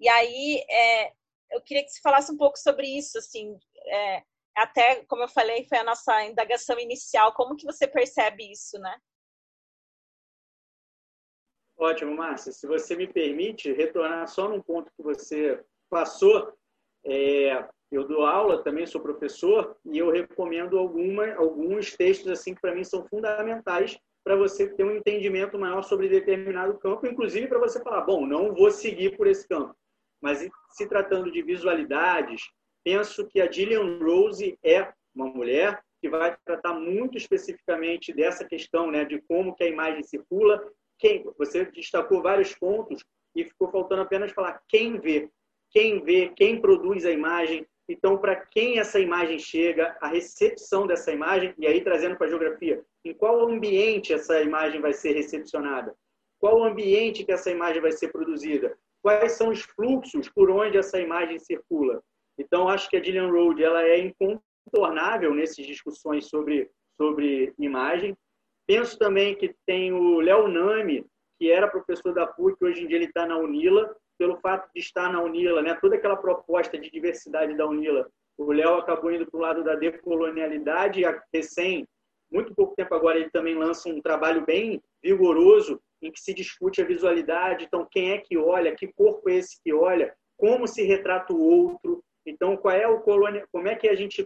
E 0.00 0.08
aí, 0.08 0.64
é, 0.68 1.12
eu 1.52 1.60
queria 1.62 1.84
que 1.84 1.90
você 1.90 2.00
falasse 2.00 2.32
um 2.32 2.36
pouco 2.36 2.58
sobre 2.58 2.86
isso, 2.86 3.18
assim, 3.18 3.56
é, 3.86 4.22
até 4.56 5.04
como 5.04 5.22
eu 5.22 5.28
falei, 5.28 5.64
foi 5.64 5.78
a 5.78 5.84
nossa 5.84 6.24
indagação 6.24 6.78
inicial. 6.78 7.32
Como 7.34 7.56
que 7.56 7.64
você 7.64 7.86
percebe 7.86 8.50
isso, 8.50 8.78
né? 8.78 8.98
Ótimo, 11.76 12.14
Márcia. 12.14 12.52
Se 12.52 12.66
você 12.66 12.94
me 12.94 13.06
permite 13.06 13.72
retornar 13.72 14.28
só 14.28 14.48
num 14.48 14.60
ponto 14.60 14.92
que 14.92 15.02
você 15.02 15.64
passou, 15.88 16.56
é, 17.04 17.68
eu 17.92 18.06
dou 18.06 18.24
aula, 18.24 18.62
também 18.62 18.86
sou 18.86 19.00
professor, 19.00 19.76
e 19.84 19.98
eu 19.98 20.10
recomendo 20.10 20.78
alguma, 20.78 21.34
alguns 21.34 21.94
textos 21.94 22.30
assim 22.30 22.54
que 22.54 22.60
para 22.60 22.74
mim 22.74 22.84
são 22.84 23.06
fundamentais 23.06 23.98
para 24.24 24.36
você 24.36 24.68
ter 24.68 24.84
um 24.84 24.96
entendimento 24.96 25.58
maior 25.58 25.82
sobre 25.82 26.08
determinado 26.08 26.78
campo, 26.78 27.06
inclusive 27.06 27.48
para 27.48 27.58
você 27.58 27.82
falar, 27.82 28.02
bom, 28.02 28.26
não 28.26 28.54
vou 28.54 28.70
seguir 28.70 29.16
por 29.16 29.26
esse 29.26 29.46
campo. 29.46 29.74
Mas 30.20 30.48
se 30.70 30.88
tratando 30.88 31.30
de 31.30 31.42
visualidades, 31.42 32.42
penso 32.84 33.26
que 33.28 33.40
a 33.40 33.50
Gillian 33.50 33.98
Rose 33.98 34.56
é 34.64 34.92
uma 35.14 35.26
mulher 35.26 35.82
que 36.00 36.08
vai 36.08 36.36
tratar 36.44 36.74
muito 36.74 37.16
especificamente 37.16 38.12
dessa 38.12 38.44
questão, 38.44 38.90
né, 38.90 39.04
de 39.04 39.20
como 39.22 39.54
que 39.54 39.64
a 39.64 39.68
imagem 39.68 40.02
circula. 40.02 40.60
Quem, 40.98 41.24
você 41.36 41.64
destacou 41.66 42.22
vários 42.22 42.54
pontos 42.54 43.04
e 43.34 43.44
ficou 43.44 43.70
faltando 43.70 44.02
apenas 44.02 44.32
falar 44.32 44.60
quem 44.68 44.98
vê, 44.98 45.28
quem 45.70 46.02
vê, 46.02 46.28
quem 46.36 46.60
produz 46.60 47.04
a 47.04 47.10
imagem. 47.10 47.66
Então, 47.92 48.18
para 48.18 48.36
quem 48.36 48.78
essa 48.78 48.98
imagem 48.98 49.38
chega, 49.38 49.96
a 50.00 50.08
recepção 50.08 50.86
dessa 50.86 51.12
imagem, 51.12 51.54
e 51.58 51.66
aí 51.66 51.82
trazendo 51.82 52.16
para 52.16 52.26
a 52.26 52.30
geografia, 52.30 52.82
em 53.04 53.12
qual 53.12 53.48
ambiente 53.48 54.12
essa 54.12 54.40
imagem 54.40 54.80
vai 54.80 54.92
ser 54.92 55.12
recepcionada? 55.12 55.94
Qual 56.38 56.64
ambiente 56.64 57.24
que 57.24 57.32
essa 57.32 57.50
imagem 57.50 57.80
vai 57.80 57.92
ser 57.92 58.08
produzida? 58.08 58.76
quais 59.02 59.32
são 59.32 59.50
os 59.50 59.62
fluxos 59.62 60.28
por 60.28 60.48
onde 60.50 60.78
essa 60.78 60.98
imagem 61.00 61.38
circula. 61.38 62.00
Então, 62.38 62.68
acho 62.68 62.88
que 62.88 62.96
a 62.96 63.02
Gillian 63.02 63.30
Road 63.30 63.62
ela 63.62 63.82
é 63.82 63.98
incontornável 63.98 65.34
nessas 65.34 65.66
discussões 65.66 66.28
sobre, 66.28 66.70
sobre 66.96 67.52
imagem. 67.58 68.16
Penso 68.66 68.96
também 68.96 69.34
que 69.34 69.54
tem 69.66 69.92
o 69.92 70.20
Léo 70.20 70.48
Nami, 70.48 71.04
que 71.38 71.50
era 71.50 71.68
professor 71.68 72.14
da 72.14 72.26
PUC, 72.26 72.64
hoje 72.64 72.82
em 72.82 72.86
dia 72.86 72.96
ele 72.96 73.06
está 73.06 73.26
na 73.26 73.36
UNILA, 73.36 73.94
pelo 74.22 74.36
fato 74.36 74.70
de 74.72 74.80
estar 74.80 75.12
na 75.12 75.20
UNILA, 75.20 75.62
né, 75.62 75.74
toda 75.80 75.96
aquela 75.96 76.16
proposta 76.16 76.78
de 76.78 76.88
diversidade 76.88 77.56
da 77.56 77.66
UNILA, 77.66 78.08
o 78.38 78.52
Léo 78.52 78.76
acabou 78.76 79.10
indo 79.10 79.28
para 79.28 79.36
o 79.36 79.40
lado 79.40 79.64
da 79.64 79.74
decolonialidade 79.74 81.00
e 81.00 81.20
recém, 81.34 81.88
muito 82.30 82.54
pouco 82.54 82.76
tempo 82.76 82.94
agora, 82.94 83.18
ele 83.18 83.30
também 83.30 83.56
lança 83.56 83.88
um 83.88 84.00
trabalho 84.00 84.46
bem 84.46 84.80
vigoroso 85.02 85.80
em 86.00 86.12
que 86.12 86.20
se 86.20 86.32
discute 86.32 86.80
a 86.80 86.84
visualidade. 86.84 87.64
Então, 87.64 87.84
quem 87.90 88.12
é 88.12 88.18
que 88.18 88.36
olha? 88.36 88.76
Que 88.76 88.92
corpo 88.92 89.28
é 89.28 89.34
esse 89.34 89.60
que 89.60 89.72
olha? 89.72 90.14
Como 90.36 90.68
se 90.68 90.84
retrata 90.84 91.32
o 91.32 91.42
outro? 91.42 92.00
Então, 92.24 92.56
qual 92.56 92.76
é 92.76 92.86
o 92.86 93.00
colônia? 93.00 93.44
Como 93.50 93.66
é 93.66 93.74
que 93.74 93.88
a 93.88 93.94
gente 93.96 94.24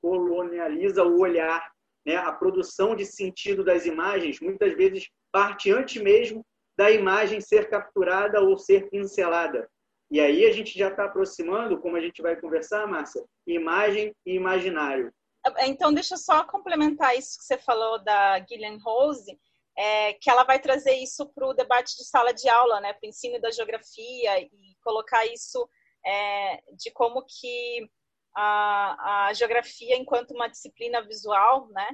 colonializa 0.00 1.02
o 1.02 1.18
olhar? 1.18 1.68
Né? 2.06 2.14
A 2.14 2.30
produção 2.30 2.94
de 2.94 3.04
sentido 3.04 3.64
das 3.64 3.86
imagens 3.86 4.38
muitas 4.40 4.72
vezes 4.74 5.10
parte 5.32 5.72
antes 5.72 6.00
mesmo 6.00 6.46
da 6.76 6.90
imagem 6.90 7.40
ser 7.40 7.68
capturada 7.68 8.40
ou 8.40 8.58
ser 8.58 8.88
pincelada. 8.90 9.68
E 10.10 10.20
aí 10.20 10.46
a 10.46 10.52
gente 10.52 10.78
já 10.78 10.88
está 10.88 11.06
aproximando, 11.06 11.80
como 11.80 11.96
a 11.96 12.00
gente 12.00 12.22
vai 12.22 12.36
conversar, 12.36 12.86
Márcia, 12.86 13.24
imagem 13.46 14.14
e 14.24 14.34
imaginário. 14.34 15.12
Então, 15.60 15.92
deixa 15.92 16.14
eu 16.14 16.18
só 16.18 16.44
complementar 16.44 17.16
isso 17.16 17.38
que 17.38 17.44
você 17.44 17.58
falou 17.58 18.02
da 18.02 18.40
Gillian 18.40 18.78
Rose 18.78 19.36
é, 19.76 20.14
que 20.14 20.30
ela 20.30 20.42
vai 20.42 20.58
trazer 20.58 20.94
isso 20.94 21.26
para 21.26 21.46
o 21.46 21.54
debate 21.54 21.96
de 21.96 22.04
sala 22.04 22.32
de 22.32 22.48
aula, 22.48 22.80
né, 22.80 22.94
para 22.94 23.06
o 23.06 23.08
ensino 23.08 23.38
da 23.40 23.50
geografia 23.50 24.40
e 24.40 24.50
colocar 24.82 25.24
isso 25.26 25.68
é, 26.04 26.62
de 26.72 26.90
como 26.90 27.24
que 27.26 27.88
a, 28.34 29.26
a, 29.26 29.32
geografia, 29.34 29.96
enquanto 29.96 30.32
uma 30.32 30.48
disciplina 30.48 31.02
visual, 31.02 31.68
né, 31.68 31.88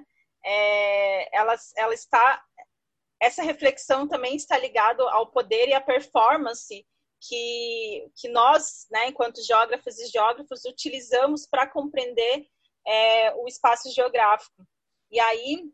é, 0.45 1.37
ela, 1.37 1.57
ela 1.77 1.95
está 1.95 2.43
essa 3.23 3.41
reflexão 3.41 4.09
também 4.09 4.35
está 4.35 4.59
ligado 4.59 5.03
ao 5.09 5.31
poder 5.31 5.69
e 5.69 5.73
à 5.73 5.81
performance 5.81 6.85
que, 7.21 8.11
que 8.17 8.29
nós, 8.29 8.89
né, 8.91 9.07
enquanto 9.07 9.45
geógrafos 9.45 9.97
e 10.01 10.09
geógrafos, 10.09 10.65
utilizamos 10.65 11.47
para 11.47 11.71
compreender 11.71 12.45
é, 12.85 13.33
o 13.37 13.47
espaço 13.47 13.93
geográfico. 13.93 14.67
E 15.09 15.21
aí, 15.21 15.71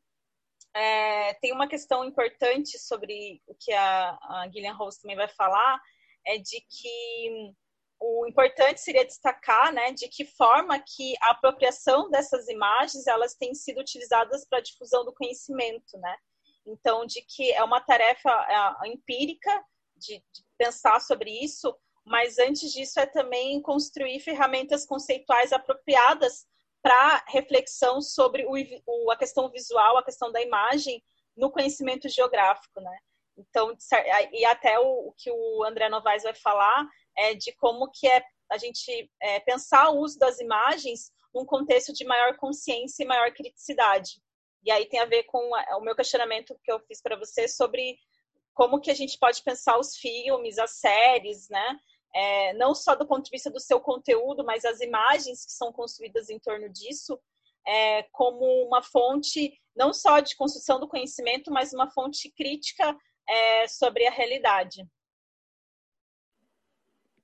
é, 0.74 1.32
tem 1.40 1.50
uma 1.52 1.66
questão 1.66 2.04
importante 2.04 2.78
sobre 2.78 3.42
o 3.46 3.54
que 3.54 3.72
a, 3.72 4.10
a 4.10 4.48
Gillian 4.52 4.74
Rose 4.74 5.00
também 5.00 5.16
vai 5.16 5.28
falar, 5.28 5.80
é 6.26 6.36
de 6.36 6.60
que 6.68 7.54
o 7.98 8.26
importante 8.26 8.82
seria 8.82 9.06
destacar, 9.06 9.72
né, 9.72 9.92
de 9.92 10.06
que 10.08 10.26
forma 10.26 10.78
que 10.78 11.14
a 11.22 11.30
apropriação 11.30 12.10
dessas 12.10 12.46
imagens 12.46 13.06
elas 13.06 13.34
têm 13.34 13.54
sido 13.54 13.80
utilizadas 13.80 14.46
para 14.46 14.58
a 14.58 14.62
difusão 14.62 15.02
do 15.02 15.14
conhecimento, 15.14 15.96
né? 15.96 16.14
Então, 16.68 17.06
de 17.06 17.22
que 17.22 17.50
é 17.52 17.64
uma 17.64 17.80
tarefa 17.80 18.30
é, 18.30 18.88
empírica 18.88 19.64
de, 19.96 20.18
de 20.18 20.44
pensar 20.58 21.00
sobre 21.00 21.30
isso, 21.30 21.74
mas 22.04 22.38
antes 22.38 22.72
disso 22.72 23.00
é 23.00 23.06
também 23.06 23.60
construir 23.62 24.20
ferramentas 24.20 24.84
conceituais 24.84 25.52
apropriadas 25.52 26.46
para 26.82 27.24
reflexão 27.28 28.00
sobre 28.00 28.44
o, 28.46 28.52
o, 28.86 29.10
a 29.10 29.16
questão 29.16 29.50
visual, 29.50 29.96
a 29.96 30.04
questão 30.04 30.30
da 30.30 30.40
imagem 30.42 31.02
no 31.36 31.50
conhecimento 31.50 32.08
geográfico, 32.08 32.80
né? 32.80 32.98
Então, 33.36 33.74
e 34.32 34.44
até 34.46 34.78
o, 34.80 35.08
o 35.08 35.14
que 35.16 35.30
o 35.30 35.64
André 35.64 35.88
Novaes 35.88 36.24
vai 36.24 36.34
falar 36.34 36.86
é 37.16 37.34
de 37.34 37.52
como 37.52 37.90
que 37.90 38.06
é 38.08 38.22
a 38.50 38.58
gente 38.58 39.10
é, 39.22 39.40
pensar 39.40 39.90
o 39.90 39.98
uso 39.98 40.18
das 40.18 40.40
imagens 40.40 41.12
num 41.34 41.44
contexto 41.44 41.92
de 41.92 42.04
maior 42.04 42.36
consciência 42.36 43.04
e 43.04 43.06
maior 43.06 43.32
criticidade. 43.32 44.20
E 44.68 44.70
aí 44.70 44.84
tem 44.84 45.00
a 45.00 45.06
ver 45.06 45.22
com 45.22 45.38
o 45.38 45.80
meu 45.80 45.96
questionamento 45.96 46.54
que 46.62 46.70
eu 46.70 46.78
fiz 46.80 47.00
para 47.00 47.16
você 47.16 47.48
sobre 47.48 47.98
como 48.52 48.78
que 48.78 48.90
a 48.90 48.94
gente 48.94 49.18
pode 49.18 49.42
pensar 49.42 49.78
os 49.78 49.96
filmes, 49.96 50.58
as 50.58 50.72
séries, 50.72 51.48
né? 51.48 51.80
É, 52.14 52.52
não 52.52 52.74
só 52.74 52.94
do 52.94 53.06
ponto 53.06 53.24
de 53.24 53.30
vista 53.30 53.50
do 53.50 53.58
seu 53.60 53.80
conteúdo, 53.80 54.44
mas 54.44 54.66
as 54.66 54.82
imagens 54.82 55.46
que 55.46 55.52
são 55.52 55.72
construídas 55.72 56.28
em 56.28 56.38
torno 56.38 56.68
disso, 56.68 57.18
é, 57.66 58.02
como 58.12 58.44
uma 58.66 58.82
fonte 58.82 59.58
não 59.74 59.94
só 59.94 60.20
de 60.20 60.36
construção 60.36 60.78
do 60.78 60.86
conhecimento, 60.86 61.50
mas 61.50 61.72
uma 61.72 61.90
fonte 61.90 62.30
crítica 62.30 62.94
é, 63.26 63.66
sobre 63.68 64.06
a 64.06 64.10
realidade. 64.10 64.86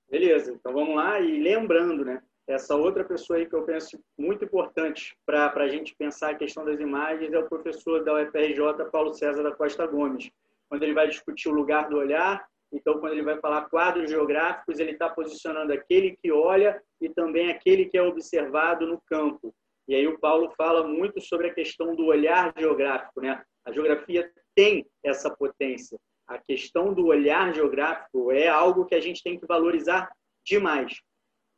Beleza, 0.08 0.50
então 0.50 0.72
vamos 0.72 0.96
lá. 0.96 1.20
E 1.20 1.42
lembrando, 1.42 2.06
né? 2.06 2.22
Essa 2.46 2.76
outra 2.76 3.02
pessoa 3.04 3.38
aí 3.38 3.46
que 3.46 3.54
eu 3.54 3.62
penso 3.62 3.98
muito 4.18 4.44
importante 4.44 5.16
para 5.24 5.50
a 5.54 5.68
gente 5.68 5.94
pensar 5.96 6.30
a 6.30 6.34
questão 6.34 6.64
das 6.64 6.78
imagens 6.78 7.32
é 7.32 7.38
o 7.38 7.48
professor 7.48 8.04
da 8.04 8.14
UFRJ, 8.14 8.90
Paulo 8.92 9.14
César 9.14 9.42
da 9.42 9.54
Costa 9.54 9.86
Gomes, 9.86 10.30
quando 10.68 10.82
ele 10.82 10.92
vai 10.92 11.08
discutir 11.08 11.48
o 11.48 11.54
lugar 11.54 11.88
do 11.88 11.96
olhar. 11.96 12.46
Então, 12.70 12.98
quando 12.98 13.12
ele 13.12 13.22
vai 13.22 13.38
falar 13.38 13.68
quadros 13.70 14.10
geográficos, 14.10 14.78
ele 14.78 14.90
está 14.90 15.08
posicionando 15.08 15.72
aquele 15.72 16.18
que 16.22 16.30
olha 16.30 16.82
e 17.00 17.08
também 17.08 17.50
aquele 17.50 17.86
que 17.86 17.96
é 17.96 18.02
observado 18.02 18.86
no 18.86 19.00
campo. 19.06 19.54
E 19.88 19.94
aí 19.94 20.06
o 20.06 20.18
Paulo 20.18 20.52
fala 20.56 20.86
muito 20.86 21.20
sobre 21.22 21.48
a 21.48 21.54
questão 21.54 21.94
do 21.94 22.06
olhar 22.06 22.52
geográfico, 22.58 23.20
né? 23.20 23.42
A 23.64 23.72
geografia 23.72 24.30
tem 24.54 24.86
essa 25.02 25.30
potência. 25.30 25.98
A 26.26 26.38
questão 26.38 26.92
do 26.92 27.06
olhar 27.06 27.54
geográfico 27.54 28.32
é 28.32 28.48
algo 28.48 28.84
que 28.84 28.94
a 28.94 29.00
gente 29.00 29.22
tem 29.22 29.38
que 29.38 29.46
valorizar 29.46 30.10
demais. 30.44 31.00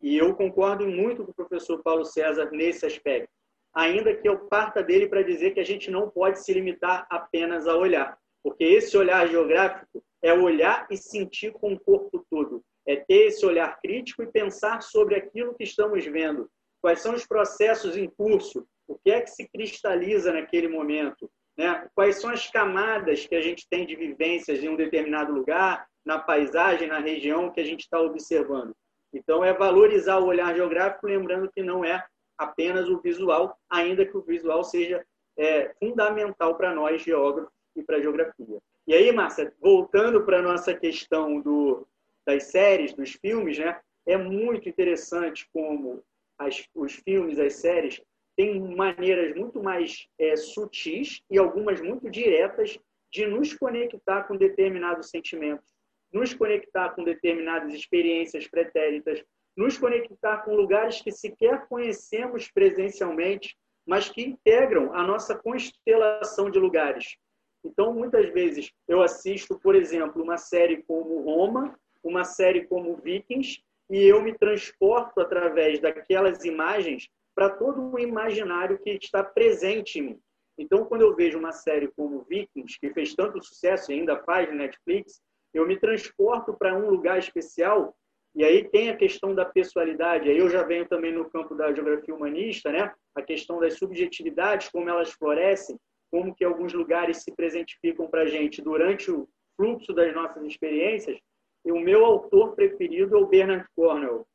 E 0.06 0.16
eu 0.16 0.36
concordo 0.36 0.86
muito 0.86 1.24
com 1.24 1.32
o 1.32 1.34
professor 1.34 1.82
Paulo 1.82 2.04
César 2.04 2.48
nesse 2.52 2.86
aspecto. 2.86 3.28
Ainda 3.74 4.14
que 4.14 4.28
eu 4.28 4.46
parta 4.46 4.80
dele 4.80 5.08
para 5.08 5.24
dizer 5.24 5.50
que 5.50 5.58
a 5.58 5.64
gente 5.64 5.90
não 5.90 6.08
pode 6.08 6.44
se 6.44 6.54
limitar 6.54 7.08
apenas 7.10 7.66
a 7.66 7.74
olhar, 7.74 8.16
porque 8.40 8.62
esse 8.62 8.96
olhar 8.96 9.26
geográfico 9.26 10.00
é 10.22 10.32
olhar 10.32 10.86
e 10.92 10.96
sentir 10.96 11.50
com 11.54 11.72
o 11.72 11.80
corpo 11.80 12.24
todo, 12.30 12.62
é 12.86 12.94
ter 12.94 13.26
esse 13.26 13.44
olhar 13.44 13.80
crítico 13.80 14.22
e 14.22 14.30
pensar 14.30 14.80
sobre 14.80 15.16
aquilo 15.16 15.56
que 15.56 15.64
estamos 15.64 16.04
vendo, 16.06 16.48
quais 16.80 17.00
são 17.00 17.12
os 17.12 17.26
processos 17.26 17.96
em 17.96 18.08
curso, 18.08 18.64
o 18.86 18.96
que 18.96 19.10
é 19.10 19.20
que 19.20 19.30
se 19.30 19.48
cristaliza 19.48 20.32
naquele 20.32 20.68
momento, 20.68 21.28
né? 21.58 21.84
quais 21.96 22.20
são 22.20 22.30
as 22.30 22.48
camadas 22.48 23.26
que 23.26 23.34
a 23.34 23.42
gente 23.42 23.66
tem 23.68 23.84
de 23.84 23.96
vivências 23.96 24.62
em 24.62 24.68
um 24.68 24.76
determinado 24.76 25.32
lugar, 25.32 25.84
na 26.04 26.20
paisagem, 26.20 26.86
na 26.86 27.00
região 27.00 27.50
que 27.50 27.60
a 27.60 27.64
gente 27.64 27.80
está 27.80 28.00
observando. 28.00 28.72
Então, 29.12 29.44
é 29.44 29.52
valorizar 29.52 30.18
o 30.18 30.26
olhar 30.26 30.54
geográfico, 30.54 31.06
lembrando 31.06 31.50
que 31.50 31.62
não 31.62 31.84
é 31.84 32.04
apenas 32.36 32.88
o 32.88 33.00
visual, 33.00 33.58
ainda 33.70 34.04
que 34.04 34.16
o 34.16 34.22
visual 34.22 34.62
seja 34.62 35.04
é, 35.38 35.74
fundamental 35.78 36.56
para 36.56 36.74
nós, 36.74 37.02
geógrafos, 37.02 37.52
e 37.74 37.82
para 37.82 37.98
a 37.98 38.00
geografia. 38.00 38.58
E 38.86 38.94
aí, 38.94 39.12
Márcia, 39.12 39.52
voltando 39.60 40.24
para 40.24 40.38
a 40.38 40.42
nossa 40.42 40.74
questão 40.74 41.40
do, 41.40 41.86
das 42.26 42.44
séries, 42.44 42.94
dos 42.94 43.12
filmes, 43.12 43.58
né? 43.58 43.78
é 44.06 44.16
muito 44.16 44.68
interessante 44.68 45.48
como 45.52 46.02
as, 46.38 46.66
os 46.74 46.94
filmes, 46.94 47.38
as 47.38 47.54
séries, 47.54 48.00
têm 48.36 48.60
maneiras 48.60 49.34
muito 49.34 49.62
mais 49.62 50.06
é, 50.18 50.36
sutis 50.36 51.22
e 51.30 51.38
algumas 51.38 51.80
muito 51.80 52.08
diretas 52.10 52.78
de 53.10 53.26
nos 53.26 53.52
conectar 53.54 54.24
com 54.24 54.36
determinados 54.36 55.10
sentimentos 55.10 55.75
nos 56.16 56.32
conectar 56.32 56.94
com 56.94 57.04
determinadas 57.04 57.74
experiências 57.74 58.48
pretéritas, 58.48 59.22
nos 59.54 59.76
conectar 59.76 60.38
com 60.38 60.54
lugares 60.54 61.02
que 61.02 61.12
sequer 61.12 61.66
conhecemos 61.68 62.50
presencialmente, 62.50 63.54
mas 63.86 64.08
que 64.08 64.22
integram 64.22 64.94
a 64.94 65.02
nossa 65.02 65.36
constelação 65.36 66.50
de 66.50 66.58
lugares. 66.58 67.18
Então, 67.62 67.92
muitas 67.92 68.32
vezes, 68.32 68.72
eu 68.88 69.02
assisto, 69.02 69.58
por 69.60 69.74
exemplo, 69.74 70.22
uma 70.22 70.38
série 70.38 70.82
como 70.84 71.20
Roma, 71.20 71.78
uma 72.02 72.24
série 72.24 72.64
como 72.64 72.96
Vikings, 72.96 73.60
e 73.90 74.02
eu 74.02 74.22
me 74.22 74.32
transporto 74.32 75.20
através 75.20 75.80
daquelas 75.80 76.44
imagens 76.46 77.10
para 77.34 77.50
todo 77.50 77.92
o 77.92 77.98
imaginário 77.98 78.78
que 78.78 78.90
está 78.92 79.22
presente 79.22 79.98
em 79.98 80.02
mim. 80.02 80.20
Então, 80.58 80.86
quando 80.86 81.02
eu 81.02 81.14
vejo 81.14 81.38
uma 81.38 81.52
série 81.52 81.88
como 81.88 82.24
Vikings, 82.24 82.80
que 82.80 82.90
fez 82.94 83.14
tanto 83.14 83.44
sucesso 83.44 83.92
e 83.92 83.96
ainda 83.96 84.16
faz 84.24 84.48
no 84.48 84.54
Netflix, 84.54 85.20
eu 85.56 85.66
me 85.66 85.78
transporto 85.78 86.54
para 86.54 86.76
um 86.76 86.90
lugar 86.90 87.18
especial 87.18 87.94
e 88.34 88.44
aí 88.44 88.68
tem 88.68 88.90
a 88.90 88.96
questão 88.96 89.34
da 89.34 89.46
pessoalidade. 89.46 90.28
Aí 90.28 90.36
eu 90.36 90.50
já 90.50 90.62
venho 90.62 90.86
também 90.86 91.10
no 91.10 91.30
campo 91.30 91.54
da 91.54 91.72
geografia 91.72 92.14
humanista, 92.14 92.70
né? 92.70 92.92
A 93.14 93.22
questão 93.22 93.58
das 93.58 93.78
subjetividades, 93.78 94.68
como 94.68 94.90
elas 94.90 95.10
florescem, 95.12 95.78
como 96.10 96.34
que 96.34 96.44
alguns 96.44 96.74
lugares 96.74 97.22
se 97.22 97.34
presentificam 97.34 98.06
para 98.08 98.22
a 98.22 98.26
gente 98.26 98.60
durante 98.60 99.10
o 99.10 99.26
fluxo 99.56 99.94
das 99.94 100.14
nossas 100.14 100.44
experiências. 100.44 101.18
E 101.64 101.72
o 101.72 101.80
meu 101.80 102.04
autor 102.04 102.54
preferido 102.54 103.16
é 103.16 103.18
o 103.18 103.26
Bernard 103.26 103.66
Cornwell. 103.74 104.26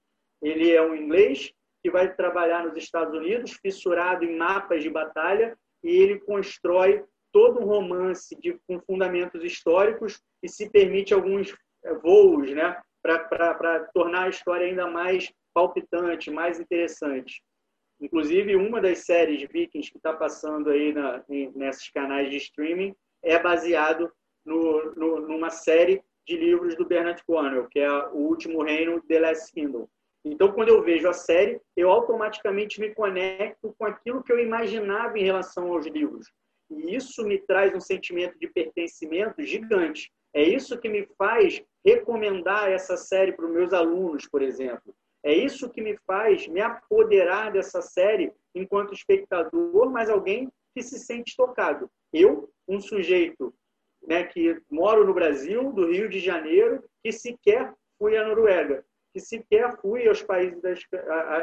Ele 0.42 0.72
é 0.72 0.82
um 0.82 0.96
inglês 0.96 1.54
que 1.84 1.92
vai 1.92 2.12
trabalhar 2.12 2.66
nos 2.66 2.76
Estados 2.76 3.16
Unidos, 3.16 3.54
fissurado 3.62 4.26
em 4.26 4.36
mapas 4.36 4.82
de 4.82 4.90
batalha, 4.90 5.56
e 5.84 5.92
ele 5.92 6.20
constrói 6.20 7.04
todo 7.32 7.62
um 7.62 7.66
romance 7.66 8.36
de, 8.36 8.60
com 8.68 8.80
fundamentos 8.82 9.44
históricos 9.44 10.20
e 10.42 10.50
se 10.50 10.70
permite 10.70 11.14
alguns 11.14 11.54
eh, 11.84 11.94
voos 11.96 12.52
né, 12.52 12.80
para 13.02 13.90
tornar 13.94 14.24
a 14.24 14.30
história 14.30 14.68
ainda 14.68 14.88
mais 14.88 15.32
palpitante, 15.54 16.32
mais 16.32 16.60
interessante. 16.60 17.42
Inclusive, 18.00 18.56
uma 18.56 18.82
das 18.82 19.00
séries 19.00 19.48
Vikings 19.50 19.92
que 19.92 19.98
está 19.98 20.14
passando 20.14 20.70
aí 20.70 20.92
na, 20.94 21.24
nesses 21.56 21.90
canais 21.90 22.30
de 22.30 22.38
streaming 22.38 22.96
é 23.24 23.38
baseado 23.38 24.12
no, 24.44 24.96
no, 24.96 25.20
numa 25.22 25.52
série 25.52 26.02
de 26.28 26.36
livros 26.36 26.76
do 26.76 26.86
Bernard 26.86 27.24
Cornwell, 27.26 27.68
que 27.68 27.80
é 27.80 27.92
O 28.08 28.18
Último 28.18 28.64
Reino, 28.64 29.02
The 29.04 29.20
Last 29.20 29.52
Kingdom. 29.54 29.88
Então, 30.24 30.52
quando 30.52 30.70
eu 30.70 30.84
vejo 30.84 31.08
a 31.08 31.14
série, 31.14 31.60
eu 31.76 31.90
automaticamente 31.90 32.80
me 32.80 32.94
conecto 32.94 33.74
com 33.78 33.86
aquilo 33.86 34.24
que 34.24 34.32
eu 34.32 34.40
imaginava 34.40 35.18
em 35.18 35.24
relação 35.24 35.72
aos 35.72 35.86
livros. 35.86 36.32
E 36.70 36.96
isso 36.96 37.24
me 37.26 37.40
traz 37.40 37.74
um 37.74 37.80
sentimento 37.80 38.38
de 38.40 38.48
pertencimento 38.48 39.44
gigante. 39.44 40.12
É 40.34 40.44
isso 40.44 40.80
que 40.80 40.88
me 40.88 41.06
faz 41.18 41.62
recomendar 41.86 42.72
essa 42.72 42.96
série 42.96 43.34
para 43.34 43.46
os 43.46 43.52
meus 43.52 43.74
alunos, 43.74 44.28
por 44.28 44.42
exemplo. 44.42 44.94
É 45.24 45.34
isso 45.34 45.70
que 45.70 45.82
me 45.82 45.98
faz 46.08 46.48
me 46.48 46.62
apoderar 46.62 47.52
dessa 47.52 47.82
série 47.82 48.34
enquanto 48.56 48.94
espectador, 48.94 49.90
mas 49.92 50.10
alguém 50.10 50.50
que 50.74 50.82
se 50.82 50.98
sente 51.00 51.36
tocado. 51.36 51.90
Eu, 52.14 52.50
um 52.68 52.80
sujeito 52.80 53.54
né, 54.08 54.24
que 54.24 54.60
moro 54.70 55.06
no 55.06 55.14
Brasil, 55.14 55.72
do 55.72 55.92
Rio 55.92 56.10
de 56.10 56.20
Janeiro, 56.20 56.84
que 57.04 57.12
sequer 57.12 57.74
fui 57.98 58.18
à 58.18 58.26
Noruega, 58.26 58.84
que 59.14 59.20
sequer 59.20 59.78
fui 59.80 60.08
aos 60.08 60.24
países 60.24 60.60
da 60.62 60.74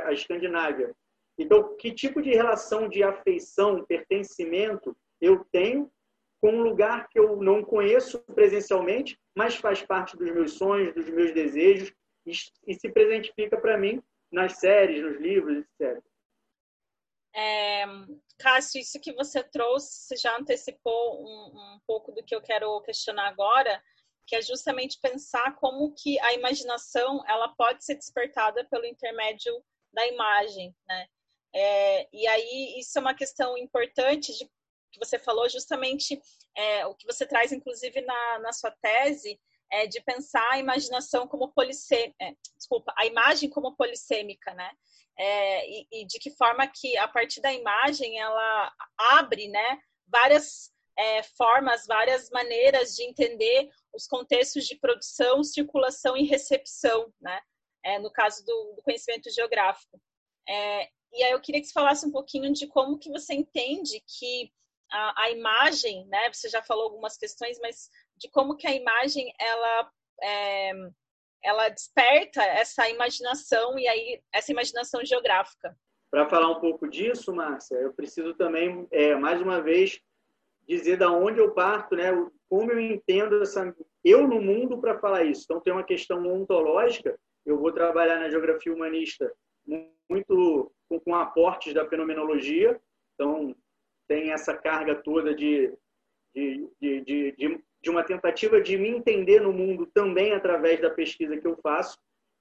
a, 0.06 0.12
Escandinávia. 0.12 0.94
Então, 1.38 1.76
que 1.76 1.92
tipo 1.92 2.20
de 2.20 2.30
relação 2.30 2.88
de 2.88 3.02
afeição, 3.02 3.84
pertencimento 3.84 4.96
eu 5.20 5.44
tenho 5.52 5.90
com 6.40 6.50
um 6.50 6.62
lugar 6.62 7.08
que 7.08 7.18
eu 7.18 7.36
não 7.36 7.64
conheço 7.64 8.18
presencialmente, 8.34 9.18
mas 9.36 9.56
faz 9.56 9.82
parte 9.82 10.16
dos 10.16 10.30
meus 10.30 10.52
sonhos, 10.52 10.94
dos 10.94 11.08
meus 11.08 11.32
desejos 11.32 11.92
e, 12.26 12.74
se 12.74 12.88
presentifica 12.90 13.60
para 13.60 13.76
mim 13.76 14.02
nas 14.30 14.58
séries, 14.58 15.02
nos 15.02 15.20
livros, 15.20 15.64
etc. 15.64 16.02
É, 17.34 17.84
Cássio, 18.38 18.80
isso 18.80 19.00
que 19.00 19.12
você 19.12 19.42
trouxe, 19.42 20.16
já 20.16 20.36
antecipou 20.36 21.22
um, 21.22 21.74
um 21.74 21.80
pouco 21.86 22.12
do 22.12 22.22
que 22.22 22.34
eu 22.34 22.40
quero 22.40 22.80
questionar 22.82 23.28
agora, 23.28 23.82
que 24.26 24.36
é 24.36 24.42
justamente 24.42 24.98
pensar 25.00 25.56
como 25.56 25.94
que 25.94 26.20
a 26.20 26.34
imaginação 26.34 27.24
ela 27.26 27.48
pode 27.56 27.84
ser 27.84 27.94
despertada 27.94 28.64
pelo 28.66 28.84
intermédio 28.84 29.52
da 29.92 30.06
imagem, 30.06 30.74
né? 30.86 31.06
É, 31.54 32.08
e 32.12 32.26
aí 32.26 32.78
isso 32.78 32.98
é 32.98 33.00
uma 33.00 33.14
questão 33.14 33.56
importante 33.56 34.36
de 34.36 34.50
que 34.90 34.98
você 34.98 35.18
falou, 35.18 35.48
justamente 35.48 36.20
é, 36.56 36.86
o 36.86 36.94
que 36.94 37.06
você 37.06 37.26
traz, 37.26 37.52
inclusive, 37.52 38.00
na, 38.02 38.38
na 38.40 38.52
sua 38.52 38.70
tese, 38.70 39.40
é 39.70 39.86
de 39.86 40.00
pensar 40.00 40.46
a 40.50 40.58
imaginação 40.58 41.26
como 41.26 41.52
polissêmica, 41.52 42.14
é, 42.20 42.34
desculpa, 42.56 42.92
a 42.96 43.06
imagem 43.06 43.50
como 43.50 43.76
polissêmica, 43.76 44.54
né? 44.54 44.70
É, 45.18 45.68
e, 45.68 45.86
e, 45.92 46.06
de 46.06 46.18
que 46.18 46.30
forma 46.30 46.66
que 46.66 46.96
a 46.96 47.08
partir 47.08 47.40
da 47.40 47.52
imagem 47.52 48.20
ela 48.20 48.72
abre, 48.96 49.48
né, 49.48 49.80
várias 50.06 50.72
é, 50.96 51.22
formas, 51.22 51.86
várias 51.86 52.30
maneiras 52.30 52.94
de 52.94 53.02
entender 53.02 53.68
os 53.92 54.06
contextos 54.06 54.64
de 54.64 54.76
produção, 54.76 55.42
circulação 55.42 56.16
e 56.16 56.24
recepção, 56.24 57.12
né? 57.20 57.40
É, 57.84 57.98
no 57.98 58.10
caso 58.10 58.44
do, 58.44 58.74
do 58.76 58.82
conhecimento 58.82 59.30
geográfico. 59.30 60.00
É, 60.48 60.88
e 61.12 61.22
aí 61.22 61.32
eu 61.32 61.40
queria 61.40 61.60
que 61.60 61.66
você 61.66 61.72
falasse 61.72 62.06
um 62.06 62.10
pouquinho 62.10 62.52
de 62.52 62.66
como 62.66 62.98
que 62.98 63.10
você 63.10 63.34
entende 63.34 64.02
que 64.06 64.52
a, 64.90 65.22
a, 65.24 65.30
imagem, 65.30 66.06
né? 66.06 66.32
Você 66.32 66.48
já 66.48 66.62
falou 66.62 66.84
algumas 66.84 67.16
questões, 67.16 67.58
mas 67.60 67.90
de 68.16 68.28
como 68.30 68.56
que 68.56 68.66
a 68.66 68.74
imagem 68.74 69.32
ela 69.38 69.90
é, 70.22 70.72
ela 71.42 71.68
desperta 71.68 72.42
essa 72.42 72.88
imaginação 72.88 73.78
e 73.78 73.86
aí 73.86 74.20
essa 74.32 74.52
imaginação 74.52 75.04
geográfica. 75.04 75.76
Para 76.10 76.28
falar 76.28 76.50
um 76.50 76.60
pouco 76.60 76.88
disso, 76.88 77.34
Márcia, 77.34 77.76
eu 77.76 77.92
preciso 77.92 78.34
também, 78.34 78.86
é, 78.90 79.14
mais 79.14 79.40
uma 79.42 79.60
vez, 79.60 80.00
dizer 80.66 80.96
da 80.96 81.10
onde 81.10 81.38
eu 81.38 81.52
parto, 81.52 81.94
né? 81.94 82.10
Como 82.48 82.72
eu 82.72 82.80
entendo 82.80 83.42
essa 83.42 83.74
eu 84.04 84.26
no 84.26 84.40
mundo 84.40 84.78
para 84.78 84.98
falar 84.98 85.24
isso. 85.24 85.42
Então 85.44 85.60
tem 85.60 85.72
uma 85.72 85.84
questão 85.84 86.26
ontológica. 86.26 87.18
Eu 87.44 87.58
vou 87.58 87.72
trabalhar 87.72 88.18
na 88.18 88.30
geografia 88.30 88.72
humanista 88.72 89.30
muito 90.08 90.72
com, 90.88 90.98
com 91.00 91.14
aportes 91.14 91.74
da 91.74 91.86
fenomenologia. 91.86 92.80
Então 93.14 93.54
tem 94.08 94.32
essa 94.32 94.56
carga 94.56 94.94
toda 94.94 95.34
de 95.34 95.72
de, 96.34 96.68
de, 96.80 97.00
de, 97.36 97.64
de, 97.82 97.90
uma 97.90 98.04
tentativa 98.04 98.60
de 98.60 98.76
me 98.76 98.88
entender 98.88 99.40
no 99.40 99.52
mundo 99.52 99.86
também 99.86 100.32
através 100.32 100.80
da 100.80 100.90
pesquisa 100.90 101.36
que 101.36 101.46
eu 101.46 101.56
faço. 101.62 101.98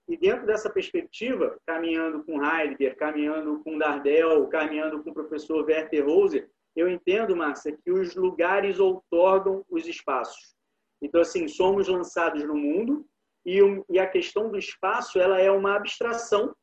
E 0.08 0.16
dentro 0.16 0.46
dessa 0.46 0.70
perspectiva, 0.70 1.58
caminhando 1.66 2.24
com 2.24 2.44
Heidegger, 2.44 2.96
caminhando 2.96 3.62
com 3.64 3.78
Dardel, 3.78 4.48
caminhando 4.48 5.04
com 5.04 5.10
o 5.10 5.14
professor 5.14 5.66
Werther 5.66 6.06
Rose, 6.06 6.48
eu 6.76 6.88
entendo, 6.88 7.36
Márcia, 7.36 7.78
que 7.84 7.92
os 7.92 8.16
lugares 8.16 8.80
outorgam 8.80 9.66
os 9.70 9.88
espaços. 9.88 10.56
Então, 11.02 11.22
assim, 11.22 11.48
somos 11.48 11.88
lançados 11.88 12.44
no 12.44 12.56
mundo 12.56 13.06
e, 13.46 13.60
e 13.90 14.00
a 14.00 14.08
questão 14.08 14.50
do 14.50 14.58
espaço 14.58 15.20
ela 15.20 15.40
é 15.40 15.52
uma 15.52 15.76
abstração 15.76 16.56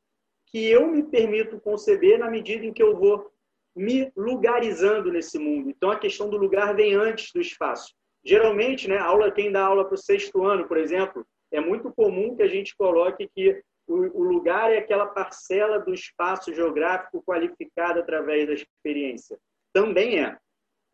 que 0.46 0.64
eu 0.70 0.88
me 0.88 1.02
permito 1.02 1.60
conceber 1.60 2.18
na 2.18 2.30
medida 2.30 2.64
em 2.64 2.72
que 2.72 2.82
eu 2.82 2.96
vou 2.96 3.33
me 3.74 4.10
lugarizando 4.16 5.10
nesse 5.12 5.38
mundo. 5.38 5.70
Então, 5.70 5.90
a 5.90 5.98
questão 5.98 6.28
do 6.28 6.36
lugar 6.36 6.74
vem 6.74 6.94
antes 6.94 7.32
do 7.32 7.40
espaço. 7.40 7.92
Geralmente, 8.24 8.88
né, 8.88 8.98
aula, 8.98 9.30
quem 9.30 9.50
dá 9.50 9.64
aula 9.64 9.84
para 9.84 9.94
o 9.94 9.98
sexto 9.98 10.44
ano, 10.44 10.66
por 10.66 10.76
exemplo, 10.76 11.26
é 11.52 11.60
muito 11.60 11.92
comum 11.92 12.36
que 12.36 12.42
a 12.42 12.48
gente 12.48 12.74
coloque 12.76 13.28
que 13.34 13.62
o, 13.86 14.22
lugar 14.22 14.72
é 14.72 14.78
aquela 14.78 15.06
parcela 15.06 15.78
do 15.78 15.92
espaço 15.92 16.54
geográfico 16.54 17.22
qualificada 17.22 18.00
através 18.00 18.46
da 18.46 18.54
experiência 18.54 19.38
também 19.74 20.20
é. 20.20 20.38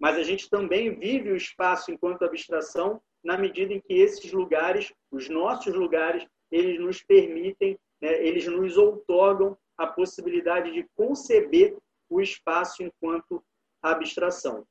Mas 0.00 0.16
a 0.16 0.22
gente 0.22 0.48
também 0.48 0.98
vive 0.98 1.30
o 1.30 1.36
espaço 1.36 1.92
enquanto 1.92 2.24
abstração 2.24 3.00
na 3.22 3.36
medida 3.36 3.74
em 3.74 3.80
que 3.80 3.92
esses 3.92 4.32
lugares, 4.32 4.92
os 5.10 5.28
nossos 5.28 5.74
lugares, 5.74 6.26
eles 6.50 6.80
nos 6.80 7.02
permitem, 7.02 7.78
né, 8.00 8.26
eles 8.26 8.46
nos 8.46 8.78
outorgam 8.78 9.56
a 9.76 9.86
possibilidade 9.86 10.72
de 10.72 10.86
conceber 10.96 11.76
o 12.10 12.20
espaço 12.20 12.82
enquanto 12.82 13.42
abstração. 13.80 14.66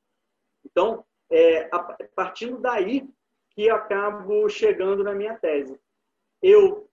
Então, 0.64 1.04
é, 1.32 1.70
partindo 2.16 2.60
daí 2.60 3.08
que 3.52 3.70
acabo 3.70 4.48
chegando 4.50 5.04
na 5.04 5.14
minha 5.14 5.36
tese. 5.36 5.80
Eu 6.42 6.90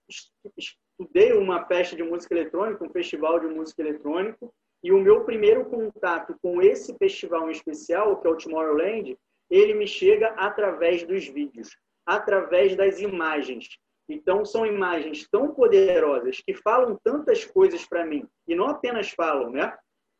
estudei 0.56 1.32
uma 1.32 1.64
festa 1.66 1.94
de 1.94 2.02
música 2.02 2.34
eletrônica, 2.34 2.84
um 2.84 2.90
festival 2.90 3.38
de 3.38 3.46
música 3.46 3.82
eletrônica, 3.82 4.48
e 4.82 4.92
o 4.92 5.00
meu 5.00 5.24
primeiro 5.24 5.64
contato 5.66 6.36
com 6.40 6.62
esse 6.62 6.96
festival 6.96 7.48
em 7.48 7.52
especial, 7.52 8.20
que 8.20 8.26
é 8.26 8.30
o 8.30 8.36
Tomorrowland, 8.36 9.16
ele 9.50 9.74
me 9.74 9.86
chega 9.86 10.28
através 10.30 11.04
dos 11.04 11.26
vídeos, 11.26 11.76
através 12.04 12.76
das 12.76 13.00
imagens. 13.00 13.68
Então, 14.08 14.44
são 14.44 14.64
imagens 14.64 15.28
tão 15.28 15.52
poderosas 15.52 16.40
que 16.40 16.54
falam 16.54 16.98
tantas 17.02 17.44
coisas 17.44 17.84
para 17.84 18.04
mim. 18.04 18.26
E 18.46 18.54
não 18.54 18.66
apenas 18.66 19.10
falam, 19.10 19.50
né? 19.50 19.76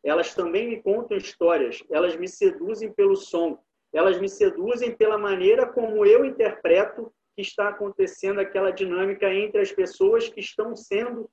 Elas 0.06 0.32
também 0.32 0.68
me 0.68 0.80
contam 0.80 1.16
histórias. 1.16 1.82
Elas 1.90 2.14
me 2.16 2.28
seduzem 2.28 2.92
pelo 2.92 3.16
som. 3.16 3.58
Elas 3.92 4.20
me 4.20 4.28
seduzem 4.28 4.96
pela 4.96 5.18
maneira 5.18 5.66
como 5.66 6.06
eu 6.06 6.24
interpreto 6.24 7.12
que 7.34 7.42
está 7.42 7.70
acontecendo 7.70 8.40
aquela 8.40 8.70
dinâmica 8.70 9.34
entre 9.34 9.60
as 9.60 9.72
pessoas 9.72 10.28
que 10.28 10.38
estão 10.38 10.76
sendo 10.76 11.28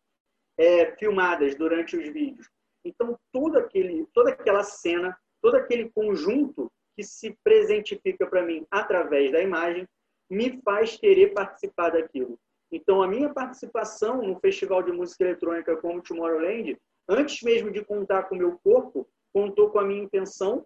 é, 0.57 0.91
filmadas 0.97 1.53
durante 1.55 1.95
os 1.95 2.09
vídeos. 2.09 2.49
Então, 2.83 3.15
todo 3.31 3.59
aquele, 3.59 4.07
toda 4.11 4.31
aquela 4.31 4.63
cena, 4.63 5.15
todo 5.39 5.55
aquele 5.55 5.91
conjunto 5.91 6.71
que 6.97 7.03
se 7.03 7.37
presentifica 7.43 8.25
para 8.25 8.41
mim 8.41 8.65
através 8.71 9.31
da 9.31 9.39
imagem, 9.39 9.87
me 10.27 10.59
faz 10.63 10.97
querer 10.97 11.31
participar 11.31 11.91
daquilo. 11.91 12.39
Então, 12.71 13.03
a 13.03 13.07
minha 13.07 13.31
participação 13.31 14.23
no 14.23 14.39
Festival 14.39 14.81
de 14.81 14.91
Música 14.91 15.25
Eletrônica 15.25 15.77
como 15.77 16.01
Tomorrowland, 16.01 16.75
antes 17.07 17.41
mesmo 17.41 17.71
de 17.71 17.83
contar 17.83 18.23
com 18.23 18.35
o 18.35 18.37
meu 18.37 18.59
corpo, 18.63 19.07
contou 19.33 19.69
com 19.69 19.79
a 19.79 19.85
minha 19.85 20.03
intenção, 20.03 20.65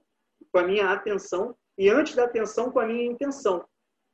com 0.52 0.60
a 0.60 0.64
minha 0.64 0.92
atenção, 0.92 1.56
e 1.78 1.90
antes 1.90 2.16
da 2.16 2.26
atenção, 2.26 2.72
com 2.72 2.80
a 2.80 2.86
minha 2.86 3.06
intenção. 3.06 3.66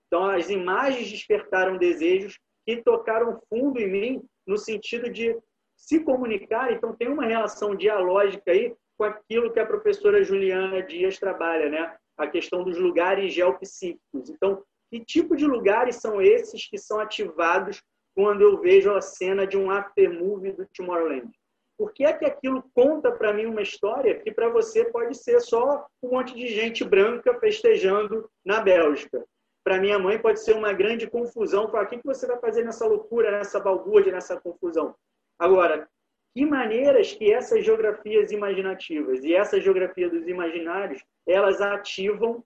Então, 0.07 0.25
as 0.25 0.49
imagens 0.49 1.09
despertaram 1.09 1.77
desejos 1.77 2.37
que 2.65 2.81
tocaram 2.83 3.39
fundo 3.49 3.79
em 3.79 3.89
mim, 3.89 4.23
no 4.45 4.57
sentido 4.57 5.09
de 5.09 5.37
se 5.75 5.99
comunicar, 6.01 6.71
então 6.71 6.95
tem 6.95 7.09
uma 7.09 7.25
relação 7.25 7.75
dialógica 7.75 8.51
aí 8.51 8.75
com 8.97 9.03
aquilo 9.03 9.51
que 9.51 9.59
a 9.59 9.65
professora 9.65 10.23
Juliana 10.23 10.81
Dias 10.83 11.17
trabalha, 11.17 11.69
né? 11.69 11.97
A 12.17 12.27
questão 12.27 12.63
dos 12.63 12.77
lugares 12.77 13.33
geopsíquicos. 13.33 14.29
Então, 14.29 14.63
que 14.89 15.03
tipo 15.03 15.35
de 15.35 15.45
lugares 15.45 15.95
são 15.95 16.21
esses 16.21 16.67
que 16.69 16.77
são 16.77 16.99
ativados 16.99 17.81
quando 18.15 18.41
eu 18.41 18.61
vejo 18.61 18.93
a 18.93 19.01
cena 19.01 19.47
de 19.47 19.57
um 19.57 19.71
aftermovie 19.71 20.51
do 20.51 20.67
Tomorrowland? 20.67 21.31
Por 21.83 21.91
que 21.91 22.05
é 22.05 22.13
que 22.13 22.23
aquilo 22.23 22.63
conta 22.73 23.11
para 23.11 23.33
mim 23.33 23.45
uma 23.45 23.61
história 23.61 24.17
que 24.17 24.31
para 24.31 24.47
você 24.47 24.85
pode 24.85 25.17
ser 25.17 25.41
só 25.41 25.85
um 26.01 26.11
monte 26.11 26.33
de 26.33 26.47
gente 26.47 26.81
branca 26.81 27.37
festejando 27.41 28.31
na 28.45 28.61
Bélgica? 28.61 29.21
Para 29.65 29.81
minha 29.81 29.99
mãe 29.99 30.17
pode 30.17 30.39
ser 30.39 30.55
uma 30.55 30.71
grande 30.71 31.09
confusão. 31.09 31.67
Falar, 31.67 31.83
o 31.83 31.87
que 31.89 31.99
você 32.01 32.25
vai 32.25 32.39
fazer 32.39 32.63
nessa 32.63 32.87
loucura, 32.87 33.31
nessa 33.31 33.59
balbúrdia, 33.59 34.13
nessa 34.13 34.39
confusão? 34.39 34.95
Agora, 35.37 35.85
que 36.33 36.45
maneiras 36.45 37.11
que 37.11 37.33
essas 37.33 37.65
geografias 37.65 38.31
imaginativas 38.31 39.21
e 39.21 39.33
essa 39.35 39.59
geografia 39.59 40.09
dos 40.09 40.25
imaginários, 40.25 41.03
elas 41.27 41.59
ativam 41.59 42.41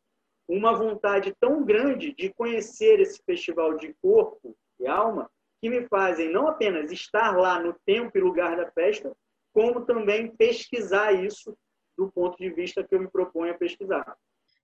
uma 0.47 0.73
vontade 0.73 1.31
tão 1.39 1.63
grande 1.63 2.11
de 2.11 2.33
conhecer 2.33 2.99
esse 2.99 3.21
festival 3.23 3.77
de 3.77 3.93
corpo 4.01 4.57
e 4.79 4.87
alma, 4.87 5.29
que 5.61 5.69
me 5.69 5.87
fazem 5.87 6.31
não 6.31 6.47
apenas 6.47 6.91
estar 6.91 7.37
lá 7.37 7.59
no 7.59 7.75
tempo 7.85 8.17
e 8.17 8.21
lugar 8.21 8.57
da 8.57 8.71
festa, 8.71 9.15
como 9.57 9.83
também 9.87 10.29
pesquisar 10.35 11.13
isso 11.13 11.57
do 11.97 12.11
ponto 12.11 12.37
de 12.37 12.47
vista 12.51 12.83
que 12.83 12.93
eu 12.93 12.99
me 12.99 13.09
proponho 13.09 13.51
a 13.51 13.57
pesquisar. 13.57 14.15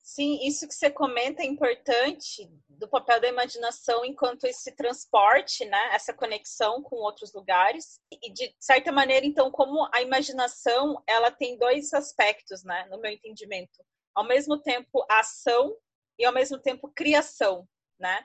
Sim, 0.03 0.37
isso 0.45 0.67
que 0.67 0.75
você 0.75 0.91
comenta 0.91 1.41
é 1.41 1.47
importante 1.47 2.47
do 2.69 2.87
papel 2.87 3.19
da 3.19 3.27
imaginação 3.27 4.05
enquanto 4.05 4.43
esse 4.43 4.71
transporte, 4.75 5.65
né, 5.65 5.95
essa 5.95 6.13
conexão 6.13 6.83
com 6.83 6.97
outros 6.97 7.33
lugares 7.33 7.99
e 8.11 8.31
de 8.31 8.55
certa 8.59 8.91
maneira, 8.91 9.25
então, 9.25 9.49
como 9.49 9.89
a 9.91 9.99
imaginação, 10.03 11.01
ela 11.07 11.31
tem 11.31 11.57
dois 11.57 11.91
aspectos, 11.91 12.63
né, 12.63 12.85
no 12.91 12.99
meu 12.99 13.11
entendimento, 13.11 13.83
ao 14.13 14.27
mesmo 14.27 14.61
tempo 14.61 15.03
ação 15.09 15.75
e 16.19 16.23
ao 16.23 16.31
mesmo 16.31 16.59
tempo 16.59 16.93
criação, 16.95 17.67
né? 17.99 18.23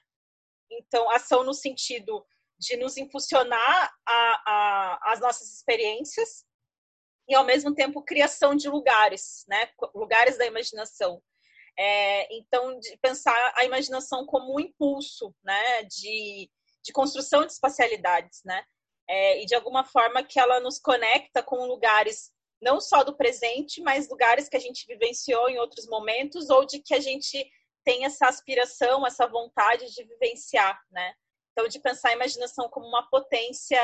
Então, 0.70 1.10
ação 1.12 1.42
no 1.44 1.54
sentido 1.54 2.22
de 2.58 2.76
nos 2.76 2.98
impulsionar 2.98 3.90
a, 4.06 4.42
a, 4.46 5.12
as 5.12 5.20
nossas 5.20 5.50
experiências 5.54 6.46
e 7.28 7.34
ao 7.34 7.44
mesmo 7.44 7.74
tempo 7.74 8.02
criação 8.02 8.54
de 8.54 8.68
lugares, 8.68 9.44
né? 9.46 9.68
Lugares 9.94 10.38
da 10.38 10.46
imaginação. 10.46 11.22
É, 11.78 12.34
então, 12.34 12.78
de 12.80 12.96
pensar 12.96 13.52
a 13.54 13.64
imaginação 13.64 14.26
como 14.26 14.54
um 14.54 14.60
impulso 14.60 15.32
né, 15.44 15.84
de, 15.84 16.50
de 16.82 16.92
construção 16.92 17.46
de 17.46 17.52
espacialidades, 17.52 18.42
né? 18.44 18.64
É, 19.08 19.42
e 19.42 19.46
de 19.46 19.54
alguma 19.54 19.84
forma 19.84 20.22
que 20.24 20.40
ela 20.40 20.58
nos 20.60 20.78
conecta 20.78 21.42
com 21.42 21.66
lugares 21.66 22.32
não 22.60 22.80
só 22.80 23.04
do 23.04 23.16
presente, 23.16 23.80
mas 23.80 24.08
lugares 24.08 24.48
que 24.48 24.56
a 24.56 24.60
gente 24.60 24.84
vivenciou 24.86 25.48
em 25.48 25.58
outros 25.58 25.86
momentos 25.86 26.50
ou 26.50 26.66
de 26.66 26.80
que 26.80 26.94
a 26.94 27.00
gente 27.00 27.48
tem 27.84 28.04
essa 28.04 28.26
aspiração, 28.26 29.06
essa 29.06 29.26
vontade 29.26 29.94
de 29.94 30.04
vivenciar, 30.04 30.78
né? 30.90 31.14
Então, 31.52 31.68
de 31.68 31.78
pensar 31.78 32.10
a 32.10 32.14
imaginação 32.14 32.68
como 32.68 32.86
uma 32.86 33.08
potência 33.08 33.80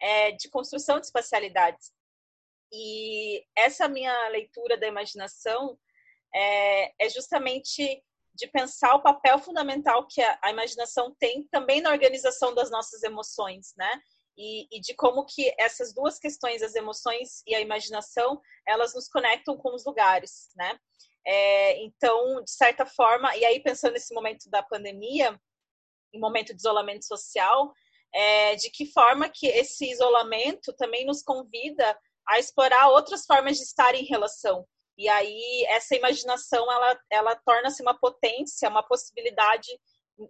é, 0.00 0.32
de 0.32 0.48
construção 0.48 1.00
de 1.00 1.06
espacialidades. 1.06 1.92
E 2.72 3.44
essa 3.56 3.88
minha 3.88 4.28
leitura 4.28 4.76
da 4.76 4.86
imaginação 4.86 5.78
é, 6.34 7.06
é 7.06 7.08
justamente 7.08 8.02
de 8.34 8.46
pensar 8.46 8.94
o 8.94 9.02
papel 9.02 9.38
fundamental 9.38 10.06
que 10.06 10.22
a, 10.22 10.38
a, 10.42 10.50
imaginação 10.50 11.14
tem 11.18 11.42
também 11.50 11.80
na 11.80 11.90
organização 11.90 12.54
das 12.54 12.70
nossas 12.70 13.02
emoções, 13.02 13.74
né? 13.76 14.00
E, 14.36 14.68
e, 14.70 14.80
de 14.80 14.94
como 14.94 15.24
que 15.24 15.52
essas 15.58 15.92
duas 15.92 16.18
questões, 16.18 16.62
as 16.62 16.76
emoções 16.76 17.42
e 17.44 17.54
a 17.56 17.60
imaginação, 17.60 18.40
elas 18.66 18.94
nos 18.94 19.08
conectam 19.08 19.56
com 19.56 19.74
os 19.74 19.84
lugares, 19.84 20.50
né? 20.54 20.78
É, 21.26 21.82
então, 21.82 22.42
de 22.44 22.50
certa 22.50 22.86
forma, 22.86 23.36
e 23.36 23.44
aí 23.44 23.60
pensando 23.60 23.94
nesse 23.94 24.14
momento 24.14 24.48
da 24.48 24.62
pandemia, 24.62 25.38
em 26.14 26.20
momento 26.20 26.54
de 26.54 26.60
isolamento 26.60 27.04
social, 27.04 27.72
é, 28.14 28.54
de 28.54 28.70
que 28.70 28.86
forma 28.86 29.28
que 29.28 29.46
esse 29.48 29.90
isolamento 29.90 30.72
também 30.74 31.04
nos 31.04 31.22
convida 31.22 31.98
a 32.28 32.38
explorar 32.38 32.88
outras 32.88 33.24
formas 33.24 33.56
de 33.56 33.62
estar 33.64 33.94
em 33.94 34.04
relação, 34.04 34.66
e 34.98 35.08
aí 35.08 35.64
essa 35.68 35.94
imaginação 35.94 36.70
ela, 36.70 37.00
ela 37.08 37.36
torna-se 37.36 37.80
uma 37.80 37.96
potência, 37.96 38.68
uma 38.68 38.82
possibilidade 38.82 39.68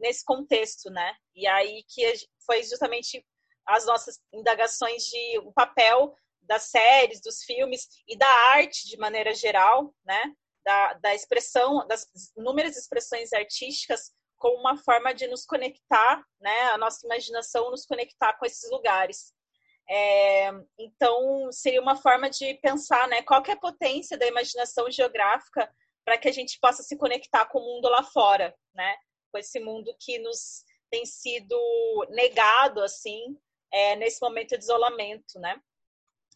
nesse 0.00 0.22
contexto, 0.22 0.90
né? 0.90 1.14
E 1.34 1.46
aí 1.46 1.82
que 1.88 2.12
foi 2.44 2.62
justamente 2.62 3.24
as 3.66 3.87
nossas 3.87 4.20
indagações 4.32 5.04
de 5.04 5.38
o 5.38 5.52
papel 5.52 6.14
das 6.42 6.64
séries, 6.64 7.22
dos 7.22 7.42
filmes 7.44 7.88
e 8.06 8.16
da 8.16 8.28
arte 8.28 8.87
de 8.87 8.98
maneira 8.98 9.34
geral, 9.34 9.94
né? 10.04 10.34
Da, 10.64 10.92
da 10.94 11.14
expressão, 11.14 11.87
das 11.87 12.06
inúmeras 12.37 12.76
expressões 12.76 13.32
artísticas 13.32 14.12
como 14.37 14.58
uma 14.58 14.76
forma 14.76 15.14
de 15.14 15.26
nos 15.28 15.46
conectar, 15.46 16.22
né? 16.38 16.62
A 16.72 16.78
nossa 16.78 17.06
imaginação 17.06 17.70
nos 17.70 17.87
conectar 17.87 18.34
com 18.34 18.44
esses 18.44 18.70
lugares. 18.70 19.32
É, 19.90 20.51
então, 20.79 21.51
seria 21.51 21.81
uma 21.81 21.96
forma 21.96 22.29
de 22.29 22.55
pensar, 22.55 23.09
né? 23.09 23.22
Qual 23.22 23.42
é 23.46 23.53
a 23.53 23.57
potência 23.57 24.18
da 24.18 24.27
imaginação 24.27 24.90
geográfica 24.90 25.72
para 26.05 26.18
que 26.18 26.29
a 26.29 26.33
gente 26.33 26.59
possa 26.61 26.83
se 26.83 26.96
conectar 26.96 27.46
com 27.46 27.59
o 27.59 27.64
mundo 27.64 27.88
lá 27.88 28.03
fora, 28.03 28.55
né? 28.74 28.96
Com 29.33 29.38
esse 29.38 29.59
mundo 29.61 29.94
que 29.98 30.18
nos 30.18 30.64
tem 30.90 31.05
sido 31.05 31.57
negado, 32.11 32.83
assim, 32.83 33.37
é, 33.72 33.96
nesse 33.96 34.20
momento 34.20 34.57
de 34.57 34.64
isolamento, 34.64 35.38
né? 35.38 35.61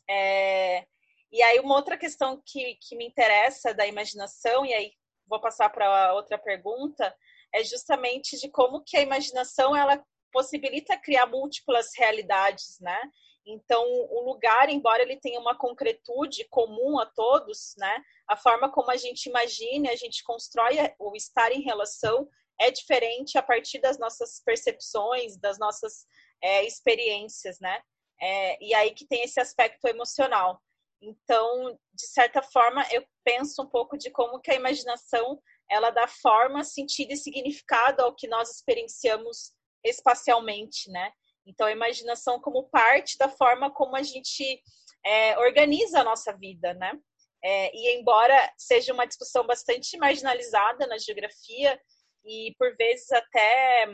É, 0.09 0.87
e 1.31 1.43
aí, 1.43 1.61
uma 1.61 1.75
outra 1.75 1.97
questão 1.97 2.43
que, 2.45 2.77
que 2.77 2.97
me 2.97 3.07
interessa 3.07 3.73
da 3.73 3.87
imaginação, 3.87 4.65
e 4.67 4.75
aí 4.75 4.93
vou 5.27 5.41
passar 5.41 5.71
para 5.71 6.12
outra 6.15 6.37
pergunta, 6.37 7.15
é 7.55 7.65
justamente 7.65 8.38
de 8.38 8.51
como 8.51 8.83
que 8.83 8.97
a 8.97 9.03
imaginação 9.03 9.75
ela 9.75 10.03
possibilita 10.33 10.99
criar 10.99 11.27
múltiplas 11.27 11.90
realidades, 11.97 12.79
né? 12.81 13.01
Então, 13.45 13.85
o 13.85 14.23
lugar, 14.25 14.68
embora 14.68 15.03
ele 15.03 15.16
tenha 15.16 15.40
uma 15.40 15.57
concretude 15.57 16.47
comum 16.49 16.99
a 16.99 17.07
todos, 17.07 17.75
né? 17.77 18.03
A 18.29 18.37
forma 18.37 18.71
como 18.71 18.90
a 18.90 18.97
gente 18.97 19.27
imagina, 19.27 19.90
a 19.90 19.97
gente 19.97 20.23
constrói 20.25 20.77
o 20.99 21.14
estar 21.16 21.53
em 21.53 21.62
relação 21.62 22.29
é 22.61 22.71
diferente 22.71 23.37
a 23.37 23.42
partir 23.42 23.81
das 23.81 23.99
nossas 23.99 24.40
percepções, 24.45 25.37
das 25.37 25.59
nossas 25.59 26.07
é, 26.40 26.64
experiências, 26.64 27.59
né? 27.59 27.83
É, 28.21 28.64
e 28.64 28.73
aí 28.75 28.92
que 28.92 29.07
tem 29.07 29.23
esse 29.25 29.40
aspecto 29.40 29.85
emocional. 29.87 30.62
Então, 31.01 31.77
de 31.92 32.07
certa 32.07 32.40
forma, 32.40 32.87
eu 32.92 33.05
penso 33.25 33.62
um 33.62 33.66
pouco 33.66 33.99
de 33.99 34.11
como 34.11 34.40
que 34.40 34.53
a 34.53 34.55
imaginação 34.55 35.42
ela 35.68 35.90
dá 35.90 36.07
forma, 36.07 36.62
sentido 36.62 37.12
e 37.12 37.16
significado 37.16 38.03
ao 38.03 38.14
que 38.14 38.29
nós 38.29 38.51
experienciamos 38.51 39.53
espacialmente, 39.85 40.90
né? 40.90 41.12
Então, 41.47 41.66
a 41.66 41.73
imaginação 41.73 42.40
como 42.40 42.68
parte 42.68 43.18
da 43.18 43.29
forma 43.29 43.71
como 43.71 43.97
a 43.97 44.03
gente 44.03 44.62
é, 45.05 45.38
organiza 45.38 46.01
a 46.01 46.05
nossa 46.05 46.33
vida, 46.33 46.73
né? 46.75 46.92
É, 47.45 47.77
e 47.77 47.99
embora 47.99 48.53
seja 48.57 48.92
uma 48.92 49.07
discussão 49.07 49.45
bastante 49.45 49.97
marginalizada 49.99 50.87
na 50.87 50.97
geografia 50.97 51.81
e 52.25 52.55
por 52.57 52.77
vezes 52.77 53.11
até 53.11 53.87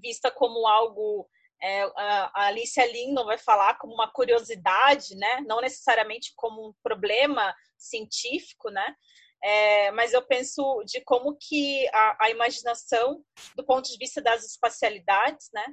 vista 0.00 0.30
como 0.30 0.66
algo 0.66 1.28
é, 1.60 1.82
a 1.94 2.46
Alicia 2.46 2.84
Lindon 2.86 3.24
vai 3.24 3.38
falar 3.38 3.78
como 3.78 3.94
uma 3.94 4.10
curiosidade, 4.10 5.14
né? 5.16 5.40
Não 5.46 5.60
necessariamente 5.60 6.32
como 6.34 6.68
um 6.68 6.74
problema 6.82 7.54
científico, 7.78 8.68
né? 8.68 8.94
É, 9.44 9.90
mas 9.90 10.12
eu 10.12 10.22
penso 10.22 10.84
de 10.84 11.00
como 11.00 11.36
que 11.36 11.88
a, 11.92 12.26
a, 12.26 12.30
imaginação, 12.30 13.24
do 13.56 13.64
ponto 13.64 13.90
de 13.90 13.98
vista 13.98 14.22
das 14.22 14.44
espacialidades, 14.44 15.48
né? 15.52 15.64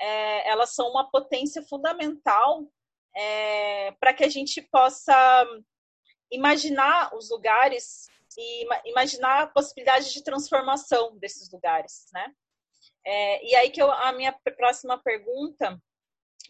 é, 0.00 0.48
elas 0.48 0.74
são 0.74 0.88
uma 0.88 1.08
potência 1.10 1.62
fundamental 1.62 2.66
é, 3.14 3.92
para 3.92 4.14
que 4.14 4.24
a 4.24 4.28
gente 4.28 4.62
possa 4.62 5.46
imaginar 6.30 7.14
os 7.14 7.28
lugares 7.30 8.06
e 8.38 8.66
imaginar 8.86 9.42
a 9.42 9.46
possibilidade 9.46 10.12
de 10.12 10.24
transformação 10.24 11.18
desses 11.18 11.50
lugares, 11.52 12.06
né? 12.12 12.32
É, 13.04 13.44
e 13.44 13.54
aí 13.56 13.70
que 13.70 13.82
eu, 13.82 13.90
a 13.90 14.12
minha 14.12 14.32
próxima 14.56 14.98
pergunta 15.02 15.78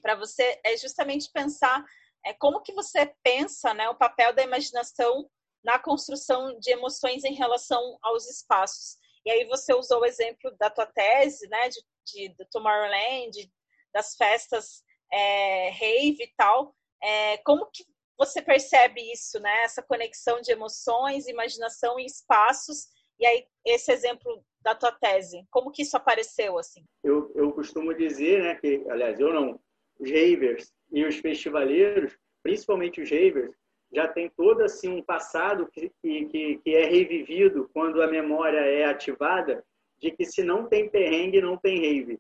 para 0.03 0.15
você 0.15 0.61
é 0.65 0.77
justamente 0.77 1.31
pensar 1.33 1.85
é, 2.25 2.33
como 2.35 2.61
que 2.61 2.73
você 2.73 3.15
pensa 3.23 3.73
né, 3.73 3.89
o 3.89 3.95
papel 3.95 4.35
da 4.35 4.43
imaginação 4.43 5.29
na 5.65 5.79
construção 5.79 6.59
de 6.59 6.71
emoções 6.71 7.25
em 7.25 7.35
relação 7.35 7.99
aos 8.03 8.29
espaços. 8.29 8.97
E 9.25 9.31
aí 9.31 9.45
você 9.47 9.75
usou 9.75 10.01
o 10.01 10.07
exemplo 10.07 10.51
da 10.59 10.71
tua 10.71 10.87
tese, 10.87 11.47
né, 11.49 11.69
de 11.69 11.81
de, 12.15 12.35
Tomorrowland, 12.51 13.51
das 13.93 14.17
festas 14.17 14.83
é, 15.13 15.71
rave 15.71 16.23
e 16.23 16.33
tal. 16.37 16.75
É, 17.03 17.39
como 17.39 17.67
que 17.67 17.85
você 18.19 18.43
percebe 18.43 19.01
isso, 19.13 19.41
né? 19.41 19.63
Essa 19.63 19.83
conexão 19.83 20.41
de 20.41 20.53
emoções, 20.53 21.27
imaginação 21.27 21.99
e 21.99 22.05
espaços. 22.05 22.87
E 23.19 23.27
aí, 23.27 23.47
esse 23.65 23.91
exemplo 23.93 24.45
da 24.61 24.75
tua 24.75 24.93
tese, 24.93 25.43
como 25.51 25.71
que 25.71 25.83
isso 25.83 25.97
apareceu, 25.97 26.59
assim? 26.59 26.85
Eu, 27.03 27.33
eu 27.35 27.53
costumo 27.53 27.95
dizer, 27.95 28.43
né, 28.43 28.55
que, 28.57 28.85
aliás, 28.91 29.19
eu 29.19 29.33
não, 29.33 29.59
os 29.99 30.11
ravers 30.11 30.71
e 30.93 31.05
os 31.05 31.17
festivaleiros, 31.17 32.17
principalmente 32.43 33.01
os 33.01 33.11
ravers, 33.11 33.55
já 33.93 34.07
tem 34.07 34.31
todo 34.37 34.63
assim 34.63 34.89
um 34.89 35.03
passado 35.03 35.69
que, 35.73 35.91
que, 36.01 36.61
que 36.63 36.75
é 36.75 36.87
revivido 36.87 37.69
quando 37.73 38.03
a 38.03 38.07
memória 38.07 38.59
é 38.59 38.85
ativada 38.85 39.65
de 39.99 40.11
que 40.11 40.25
se 40.25 40.43
não 40.43 40.67
tem 40.67 40.89
perrengue, 40.89 41.41
não 41.41 41.57
tem 41.57 41.81
rave. 41.81 42.19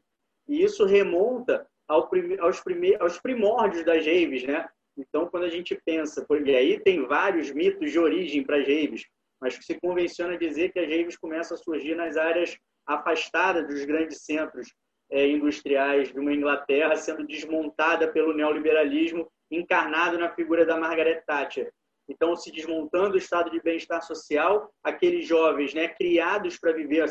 E 0.48 0.62
isso 0.62 0.84
remonta 0.84 1.66
ao 1.88 2.08
prime, 2.08 2.38
aos, 2.38 2.60
prime, 2.60 2.96
aos 2.96 3.18
primórdios 3.18 3.84
das 3.84 4.04
raves, 4.04 4.44
né? 4.44 4.68
Então, 4.96 5.26
quando 5.26 5.44
a 5.44 5.48
gente 5.48 5.80
pensa, 5.84 6.26
e 6.44 6.56
aí 6.56 6.80
tem 6.80 7.06
vários 7.06 7.50
mitos 7.52 7.90
de 7.90 7.98
origem 7.98 8.42
para 8.42 8.58
as 8.58 8.66
raves, 8.66 9.06
mas 9.40 9.54
se 9.54 9.74
convenciona 9.80 10.36
dizer 10.36 10.72
que 10.72 10.78
as 10.78 10.88
raves 10.88 11.16
começam 11.16 11.56
a 11.56 11.58
surgir 11.58 11.94
nas 11.94 12.16
áreas 12.16 12.56
afastadas 12.86 13.66
dos 13.66 13.84
grandes 13.84 14.22
centros 14.22 14.74
é, 15.10 15.26
industriais 15.26 16.12
de 16.12 16.18
uma 16.18 16.34
Inglaterra, 16.34 16.96
sendo 16.96 17.26
desmontada 17.26 18.08
pelo 18.08 18.34
neoliberalismo 18.34 19.30
encarnado 19.50 20.18
na 20.18 20.30
figura 20.30 20.64
da 20.64 20.76
Margaret 20.76 21.22
Thatcher. 21.26 21.72
Então, 22.08 22.34
se 22.34 22.50
desmontando 22.50 23.14
o 23.14 23.18
estado 23.18 23.50
de 23.50 23.62
bem-estar 23.62 24.02
social, 24.02 24.72
aqueles 24.82 25.26
jovens 25.26 25.72
né, 25.72 25.88
criados 25.88 26.58
para 26.58 26.72
viver 26.72 27.04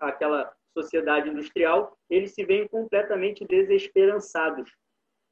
aquela 0.00 0.50
sociedade 0.72 1.28
industrial, 1.28 1.96
eles 2.08 2.32
se 2.32 2.44
veem 2.44 2.66
completamente 2.66 3.44
desesperançados. 3.46 4.70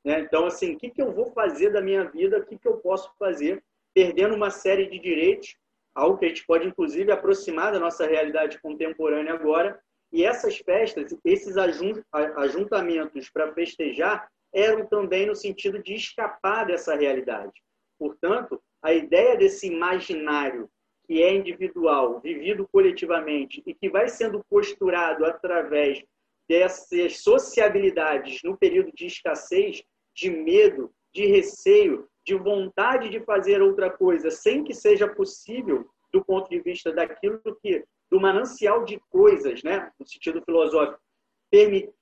Né? 0.05 0.21
Então, 0.21 0.47
assim, 0.47 0.75
o 0.75 0.79
que, 0.79 0.91
que 0.91 1.01
eu 1.01 1.13
vou 1.13 1.33
fazer 1.33 1.71
da 1.71 1.81
minha 1.81 2.05
vida? 2.05 2.39
O 2.39 2.45
que, 2.45 2.59
que 2.59 2.69
eu 2.69 2.77
posso 2.79 3.11
fazer? 3.19 3.65
Perdendo 3.95 4.35
uma 4.35 4.51
série 4.51 4.87
de 4.87 4.99
direitos, 4.99 5.57
algo 5.95 6.19
que 6.19 6.27
a 6.27 6.29
gente 6.29 6.45
pode, 6.47 6.67
inclusive, 6.67 7.11
aproximar 7.11 7.73
da 7.73 7.79
nossa 7.79 8.07
realidade 8.07 8.61
contemporânea 8.61 9.33
agora. 9.33 9.81
E 10.13 10.25
essas 10.25 10.59
festas, 10.59 11.17
esses 11.25 11.57
ajuntamentos 11.57 13.31
para 13.31 13.53
festejar, 13.53 14.29
eram 14.55 14.87
também 14.87 15.27
no 15.27 15.35
sentido 15.35 15.83
de 15.83 15.95
escapar 15.95 16.67
dessa 16.67 16.95
realidade. 16.95 17.53
Portanto, 17.99 18.63
a 18.83 18.93
ideia 18.93 19.37
desse 19.37 19.67
imaginário 19.67 20.71
que 21.07 21.23
é 21.23 21.35
individual, 21.35 22.21
vivido 22.21 22.67
coletivamente 22.73 23.63
e 23.67 23.75
que 23.75 23.91
vai 23.91 24.09
sendo 24.09 24.43
posturado 24.49 25.25
através 25.27 26.03
dessas 26.49 27.19
sociabilidades 27.19 28.41
no 28.43 28.57
período 28.57 28.91
de 28.95 29.07
escassez, 29.07 29.83
de 30.15 30.31
medo, 30.31 30.91
de 31.13 31.27
receio, 31.27 32.09
de 32.25 32.35
vontade 32.35 33.11
de 33.11 33.21
fazer 33.21 33.61
outra 33.61 33.91
coisa 33.91 34.31
sem 34.31 34.65
que 34.65 34.75
seja 34.75 35.09
possível 35.09 35.87
do 36.13 36.25
ponto 36.25 36.49
de 36.49 36.61
vista 36.61 36.93
daquilo 36.93 37.41
que 37.61 37.85
do 38.11 38.21
manancial 38.21 38.85
de 38.85 39.01
coisas, 39.11 39.63
né, 39.63 39.91
no 39.99 40.07
sentido 40.07 40.43
filosófico, 40.43 41.01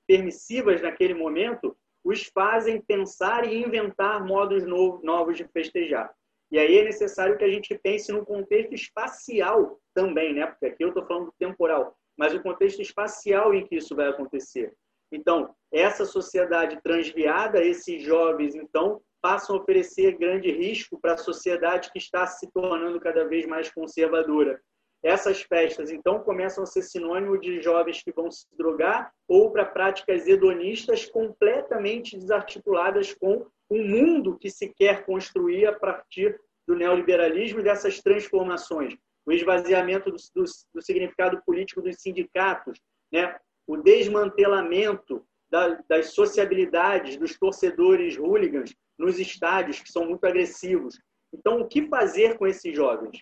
permissivas 0.07 0.81
naquele 0.81 1.13
momento, 1.13 1.75
os 2.03 2.25
fazem 2.25 2.81
pensar 2.81 3.45
e 3.45 3.63
inventar 3.63 4.25
modos 4.25 4.65
novos 4.65 5.37
de 5.37 5.47
festejar. 5.47 6.13
E 6.51 6.59
aí 6.59 6.77
é 6.77 6.83
necessário 6.83 7.37
que 7.37 7.43
a 7.43 7.49
gente 7.49 7.73
pense 7.79 8.11
no 8.11 8.25
contexto 8.25 8.73
espacial 8.73 9.79
também, 9.93 10.33
né? 10.33 10.45
Porque 10.45 10.67
aqui 10.67 10.83
eu 10.83 10.89
estou 10.89 11.05
falando 11.05 11.33
temporal, 11.39 11.97
mas 12.17 12.33
o 12.33 12.43
contexto 12.43 12.81
espacial 12.81 13.53
em 13.53 13.65
que 13.65 13.75
isso 13.77 13.95
vai 13.95 14.09
acontecer. 14.09 14.73
Então, 15.11 15.55
essa 15.71 16.05
sociedade 16.05 16.81
transviada, 16.83 17.63
esses 17.63 18.03
jovens, 18.03 18.55
então, 18.55 19.01
passam 19.21 19.55
a 19.55 19.59
oferecer 19.59 20.17
grande 20.17 20.51
risco 20.51 20.99
para 20.99 21.13
a 21.13 21.17
sociedade 21.17 21.91
que 21.91 21.97
está 21.97 22.27
se 22.27 22.51
tornando 22.51 22.99
cada 22.99 23.25
vez 23.25 23.45
mais 23.45 23.71
conservadora. 23.71 24.61
Essas 25.03 25.41
festas, 25.41 25.91
então, 25.91 26.19
começam 26.19 26.63
a 26.63 26.67
ser 26.67 26.81
sinônimo 26.81 27.37
de 27.37 27.61
jovens 27.61 28.01
que 28.01 28.13
vão 28.13 28.31
se 28.31 28.47
drogar 28.57 29.11
ou 29.27 29.51
para 29.51 29.65
práticas 29.65 30.25
hedonistas 30.25 31.05
completamente 31.05 32.17
desarticuladas 32.17 33.13
com 33.13 33.45
um 33.69 33.85
mundo 33.85 34.37
que 34.37 34.49
se 34.49 34.69
quer 34.69 35.05
construir 35.05 35.65
a 35.65 35.73
partir 35.73 36.39
do 36.65 36.73
neoliberalismo 36.73 37.59
e 37.59 37.63
dessas 37.63 37.99
transformações. 37.99 38.95
O 39.25 39.31
esvaziamento 39.33 40.09
do, 40.09 40.17
do, 40.33 40.43
do 40.73 40.81
significado 40.81 41.41
político 41.45 41.81
dos 41.81 41.97
sindicatos, 42.01 42.79
né? 43.11 43.35
o 43.67 43.75
desmantelamento 43.77 45.25
da, 45.49 45.79
das 45.87 46.13
sociabilidades 46.13 47.17
dos 47.17 47.37
torcedores 47.37 48.17
hooligans 48.17 48.73
nos 48.97 49.19
estádios, 49.19 49.79
que 49.79 49.91
são 49.91 50.05
muito 50.05 50.25
agressivos. 50.25 50.97
Então, 51.33 51.59
o 51.59 51.67
que 51.67 51.87
fazer 51.87 52.37
com 52.37 52.47
esses 52.47 52.73
jovens? 52.75 53.21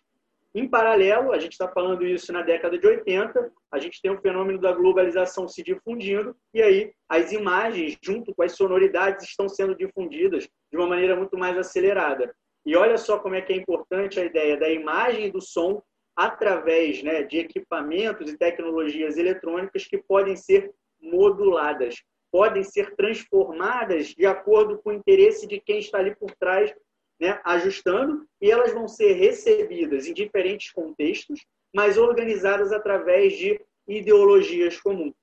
Em 0.53 0.67
paralelo, 0.67 1.31
a 1.31 1.39
gente 1.39 1.53
está 1.53 1.67
falando 1.69 2.05
isso 2.05 2.33
na 2.33 2.41
década 2.41 2.77
de 2.77 2.85
80, 2.85 3.51
a 3.71 3.79
gente 3.79 4.01
tem 4.01 4.11
o 4.11 4.19
fenômeno 4.19 4.59
da 4.59 4.73
globalização 4.73 5.47
se 5.47 5.63
difundindo, 5.63 6.35
e 6.53 6.61
aí 6.61 6.91
as 7.07 7.31
imagens, 7.31 7.97
junto 8.03 8.35
com 8.35 8.43
as 8.43 8.51
sonoridades, 8.51 9.29
estão 9.29 9.47
sendo 9.47 9.73
difundidas 9.73 10.49
de 10.69 10.77
uma 10.77 10.87
maneira 10.87 11.15
muito 11.15 11.37
mais 11.37 11.57
acelerada. 11.57 12.35
E 12.65 12.75
olha 12.75 12.97
só 12.97 13.17
como 13.17 13.35
é 13.35 13.41
que 13.41 13.53
é 13.53 13.55
importante 13.55 14.19
a 14.19 14.25
ideia 14.25 14.57
da 14.57 14.69
imagem 14.69 15.27
e 15.27 15.31
do 15.31 15.41
som 15.41 15.81
através 16.15 17.01
né, 17.01 17.23
de 17.23 17.37
equipamentos 17.37 18.29
e 18.29 18.37
tecnologias 18.37 19.17
eletrônicas 19.17 19.85
que 19.85 19.97
podem 19.97 20.35
ser 20.35 20.69
moduladas, 21.01 21.95
podem 22.29 22.63
ser 22.63 22.93
transformadas 22.95 24.07
de 24.07 24.25
acordo 24.25 24.77
com 24.79 24.89
o 24.89 24.93
interesse 24.93 25.47
de 25.47 25.59
quem 25.59 25.79
está 25.79 25.97
ali 25.99 26.13
por 26.15 26.31
trás 26.35 26.73
né, 27.21 27.39
ajustando, 27.43 28.25
e 28.41 28.49
elas 28.49 28.73
vão 28.73 28.87
ser 28.87 29.13
recebidas 29.13 30.07
em 30.07 30.13
diferentes 30.13 30.71
contextos, 30.71 31.45
mas 31.71 31.95
organizadas 31.95 32.73
através 32.73 33.37
de 33.37 33.61
ideologias 33.87 34.81
comuns. 34.81 35.13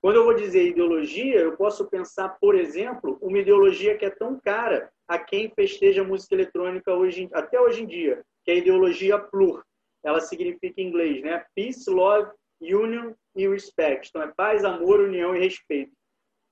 Quando 0.00 0.16
eu 0.16 0.24
vou 0.24 0.34
dizer 0.34 0.66
ideologia, 0.66 1.40
eu 1.40 1.54
posso 1.54 1.86
pensar, 1.88 2.30
por 2.40 2.54
exemplo, 2.54 3.18
uma 3.20 3.38
ideologia 3.38 3.96
que 3.96 4.06
é 4.06 4.10
tão 4.10 4.40
cara 4.40 4.90
a 5.06 5.18
quem 5.18 5.52
festeja 5.54 6.02
música 6.02 6.34
eletrônica 6.34 6.92
hoje, 6.94 7.28
até 7.32 7.60
hoje 7.60 7.82
em 7.82 7.86
dia, 7.86 8.22
que 8.42 8.50
é 8.50 8.54
a 8.54 8.58
ideologia 8.58 9.18
plur. 9.18 9.62
Ela 10.02 10.20
significa 10.20 10.80
em 10.80 10.88
inglês, 10.88 11.22
né? 11.22 11.44
Peace, 11.54 11.88
Love, 11.88 12.30
Union 12.60 13.12
e 13.34 13.48
Respect. 13.48 14.08
Então 14.08 14.22
é 14.22 14.32
paz, 14.34 14.64
amor, 14.64 15.00
união 15.00 15.34
e 15.34 15.40
respeito 15.40 15.92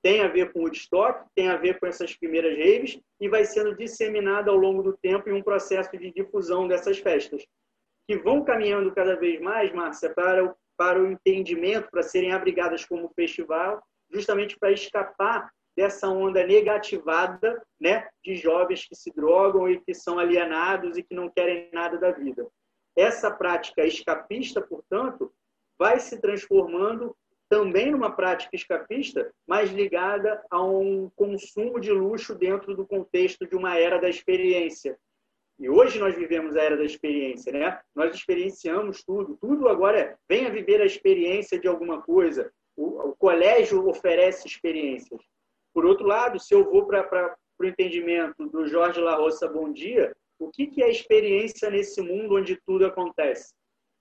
tem 0.03 0.21
a 0.21 0.27
ver 0.27 0.51
com 0.51 0.59
o 0.59 0.63
Woodstock, 0.63 1.25
tem 1.33 1.47
a 1.47 1.55
ver 1.55 1.79
com 1.79 1.87
essas 1.87 2.13
primeiras 2.13 2.57
raves 2.57 2.99
e 3.21 3.29
vai 3.29 3.45
sendo 3.45 3.73
disseminada 3.75 4.51
ao 4.51 4.57
longo 4.57 4.83
do 4.83 4.97
tempo 4.97 5.29
em 5.29 5.33
um 5.33 5.41
processo 5.41 5.97
de 5.97 6.11
difusão 6.11 6.67
dessas 6.67 6.99
festas, 6.99 7.45
que 8.05 8.17
vão 8.17 8.43
caminhando 8.43 8.93
cada 8.93 9.15
vez 9.15 9.39
mais, 9.39 9.71
Márcia, 9.71 10.13
para 10.13 10.43
o, 10.43 10.53
para 10.77 11.01
o 11.01 11.09
entendimento, 11.09 11.89
para 11.89 12.03
serem 12.03 12.33
abrigadas 12.33 12.83
como 12.83 13.13
festival, 13.15 13.81
justamente 14.11 14.59
para 14.59 14.73
escapar 14.73 15.49
dessa 15.75 16.09
onda 16.09 16.45
negativada 16.45 17.65
né, 17.79 18.07
de 18.23 18.35
jovens 18.35 18.85
que 18.85 18.95
se 18.95 19.09
drogam 19.15 19.69
e 19.69 19.79
que 19.79 19.93
são 19.93 20.19
alienados 20.19 20.97
e 20.97 21.03
que 21.03 21.15
não 21.15 21.29
querem 21.29 21.69
nada 21.71 21.97
da 21.97 22.11
vida. 22.11 22.45
Essa 22.95 23.31
prática 23.31 23.85
escapista, 23.85 24.61
portanto, 24.61 25.33
vai 25.79 25.99
se 25.99 26.19
transformando 26.19 27.15
também 27.53 27.91
numa 27.91 28.09
prática 28.09 28.55
escapista, 28.55 29.31
mas 29.47 29.69
ligada 29.69 30.43
a 30.49 30.59
um 30.63 31.07
consumo 31.15 31.79
de 31.79 31.91
luxo 31.91 32.33
dentro 32.33 32.75
do 32.75 32.83
contexto 32.83 33.45
de 33.45 33.55
uma 33.55 33.77
era 33.77 33.99
da 33.99 34.09
experiência. 34.09 34.97
E 35.59 35.69
hoje 35.69 35.99
nós 35.99 36.15
vivemos 36.15 36.55
a 36.55 36.63
era 36.63 36.75
da 36.75 36.83
experiência, 36.83 37.53
né? 37.53 37.79
Nós 37.93 38.15
experienciamos 38.15 39.03
tudo, 39.03 39.37
tudo 39.39 39.69
agora 39.69 39.99
é 39.99 40.15
venha 40.27 40.49
viver 40.49 40.81
a 40.81 40.85
experiência 40.85 41.59
de 41.59 41.67
alguma 41.67 42.01
coisa. 42.01 42.51
O, 42.75 43.09
o 43.09 43.15
colégio 43.15 43.87
oferece 43.87 44.47
experiências. 44.47 45.21
Por 45.75 45.85
outro 45.85 46.07
lado, 46.07 46.39
se 46.39 46.55
eu 46.55 46.63
vou 46.63 46.87
para 46.87 47.35
o 47.59 47.65
entendimento 47.65 48.47
do 48.47 48.65
Jorge 48.65 48.99
La 48.99 49.15
Roça 49.15 49.47
Bom 49.47 49.71
Dia, 49.71 50.11
o 50.39 50.49
que, 50.49 50.65
que 50.65 50.81
é 50.81 50.89
experiência 50.89 51.69
nesse 51.69 52.01
mundo 52.01 52.35
onde 52.35 52.59
tudo 52.65 52.87
acontece? 52.87 53.53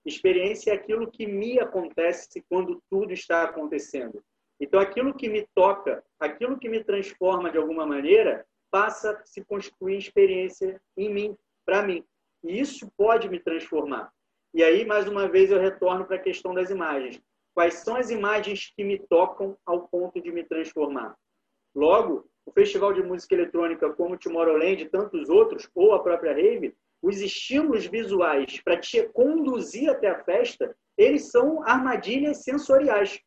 Experiência 0.05 0.73
é 0.73 0.75
aquilo 0.75 1.11
que 1.11 1.27
me 1.27 1.61
acontece 1.61 2.45
quando 2.49 2.83
tudo 2.91 3.13
está 3.13 3.45
acontecendo. 3.45 4.23
Então, 4.61 4.81
aquilo 4.81 5.15
que 5.15 5.29
me 5.29 5.47
toca, 5.55 6.05
aquilo 6.19 6.59
que 6.59 6.69
me 6.69 6.83
transforma 6.83 7.51
de 7.51 7.59
alguma 7.59 7.87
maneira, 7.87 8.47
passa 8.71 9.13
a 9.13 9.25
se 9.25 9.45
constituir 9.45 9.99
experiência 9.99 10.81
em 10.97 11.13
mim, 11.13 11.37
para 11.65 11.83
mim. 11.83 12.05
E 12.43 12.59
isso 12.59 12.91
pode 12.97 13.29
me 13.29 13.39
transformar. 13.39 14.13
E 14.55 14.63
aí, 14.63 14.85
mais 14.85 15.09
uma 15.09 15.29
vez, 15.29 15.51
eu 15.51 15.61
retorno 15.61 16.05
para 16.05 16.17
a 16.17 16.23
questão 16.23 16.53
das 16.53 16.71
imagens. 16.71 17.21
Quais 17.55 17.75
são 17.75 17.97
as 17.97 18.11
imagens 18.11 18.73
que 18.75 18.83
me 18.83 18.99
tocam 18.99 19.57
ao 19.65 19.89
ponto 19.89 20.21
de 20.21 20.33
me 20.33 20.43
transformar? 20.43 21.17
Logo, 21.75 22.29
o 22.45 22.53
Festival 22.53 22.93
de 22.93 23.03
Música 23.03 23.35
Eletrônica, 23.35 23.93
como 23.93 24.15
o 24.15 24.19
Tomorrowland 24.19 24.83
e 24.83 24.89
tantos 24.89 25.29
outros, 25.29 25.69
ou 25.75 25.93
a 25.93 26.03
própria 26.03 26.33
Rave, 26.33 26.75
os 27.03 27.21
estímulos 27.21 27.87
visuais 27.87 28.61
para 28.65 28.79
te 28.79 29.03
conduzir 29.09 29.91
até 29.91 30.09
a 30.09 30.23
festa, 30.23 30.75
eles 30.97 31.31
são 31.31 31.63
armadilhas 31.65 32.45
sensoriais. 32.45 33.21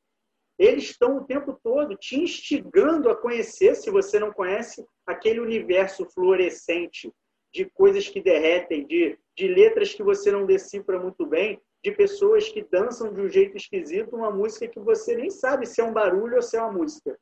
Eles 0.57 0.85
estão 0.85 1.17
o 1.17 1.25
tempo 1.25 1.59
todo 1.61 1.97
te 1.97 2.15
instigando 2.15 3.09
a 3.09 3.15
conhecer, 3.15 3.75
se 3.75 3.91
você 3.91 4.17
não 4.17 4.31
conhece, 4.31 4.85
aquele 5.05 5.41
universo 5.41 6.05
fluorescente 6.05 7.11
de 7.53 7.65
coisas 7.65 8.07
que 8.07 8.21
derretem, 8.21 8.87
de, 8.87 9.19
de 9.37 9.47
letras 9.47 9.93
que 9.93 10.01
você 10.01 10.31
não 10.31 10.45
decifra 10.45 10.97
muito 10.97 11.25
bem, 11.25 11.61
de 11.83 11.91
pessoas 11.91 12.47
que 12.49 12.63
dançam 12.63 13.13
de 13.13 13.21
um 13.21 13.29
jeito 13.29 13.57
esquisito 13.57 14.15
uma 14.15 14.31
música 14.31 14.67
que 14.67 14.79
você 14.79 15.15
nem 15.15 15.29
sabe 15.29 15.65
se 15.65 15.81
é 15.81 15.83
um 15.83 15.93
barulho 15.93 16.37
ou 16.37 16.41
se 16.41 16.55
é 16.55 16.61
uma 16.61 16.71
música. 16.71 17.17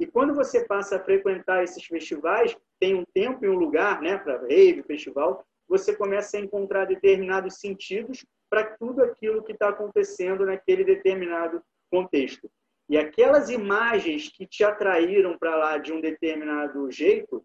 E 0.00 0.06
quando 0.06 0.34
você 0.34 0.64
passa 0.64 0.96
a 0.96 1.04
frequentar 1.04 1.62
esses 1.62 1.84
festivais, 1.84 2.56
tem 2.80 2.94
um 2.94 3.04
tempo 3.14 3.44
e 3.44 3.48
um 3.48 3.54
lugar, 3.54 4.00
né, 4.00 4.18
para 4.18 4.40
rave, 4.40 4.82
festival, 4.82 5.46
você 5.72 5.96
começa 5.96 6.36
a 6.36 6.40
encontrar 6.40 6.84
determinados 6.84 7.54
sentidos 7.54 8.26
para 8.50 8.76
tudo 8.76 9.02
aquilo 9.02 9.42
que 9.42 9.52
está 9.52 9.70
acontecendo 9.70 10.44
naquele 10.44 10.84
determinado 10.84 11.62
contexto. 11.90 12.50
E 12.90 12.98
aquelas 12.98 13.48
imagens 13.48 14.28
que 14.28 14.46
te 14.46 14.62
atraíram 14.62 15.38
para 15.38 15.56
lá 15.56 15.78
de 15.78 15.90
um 15.90 15.98
determinado 15.98 16.90
jeito, 16.90 17.42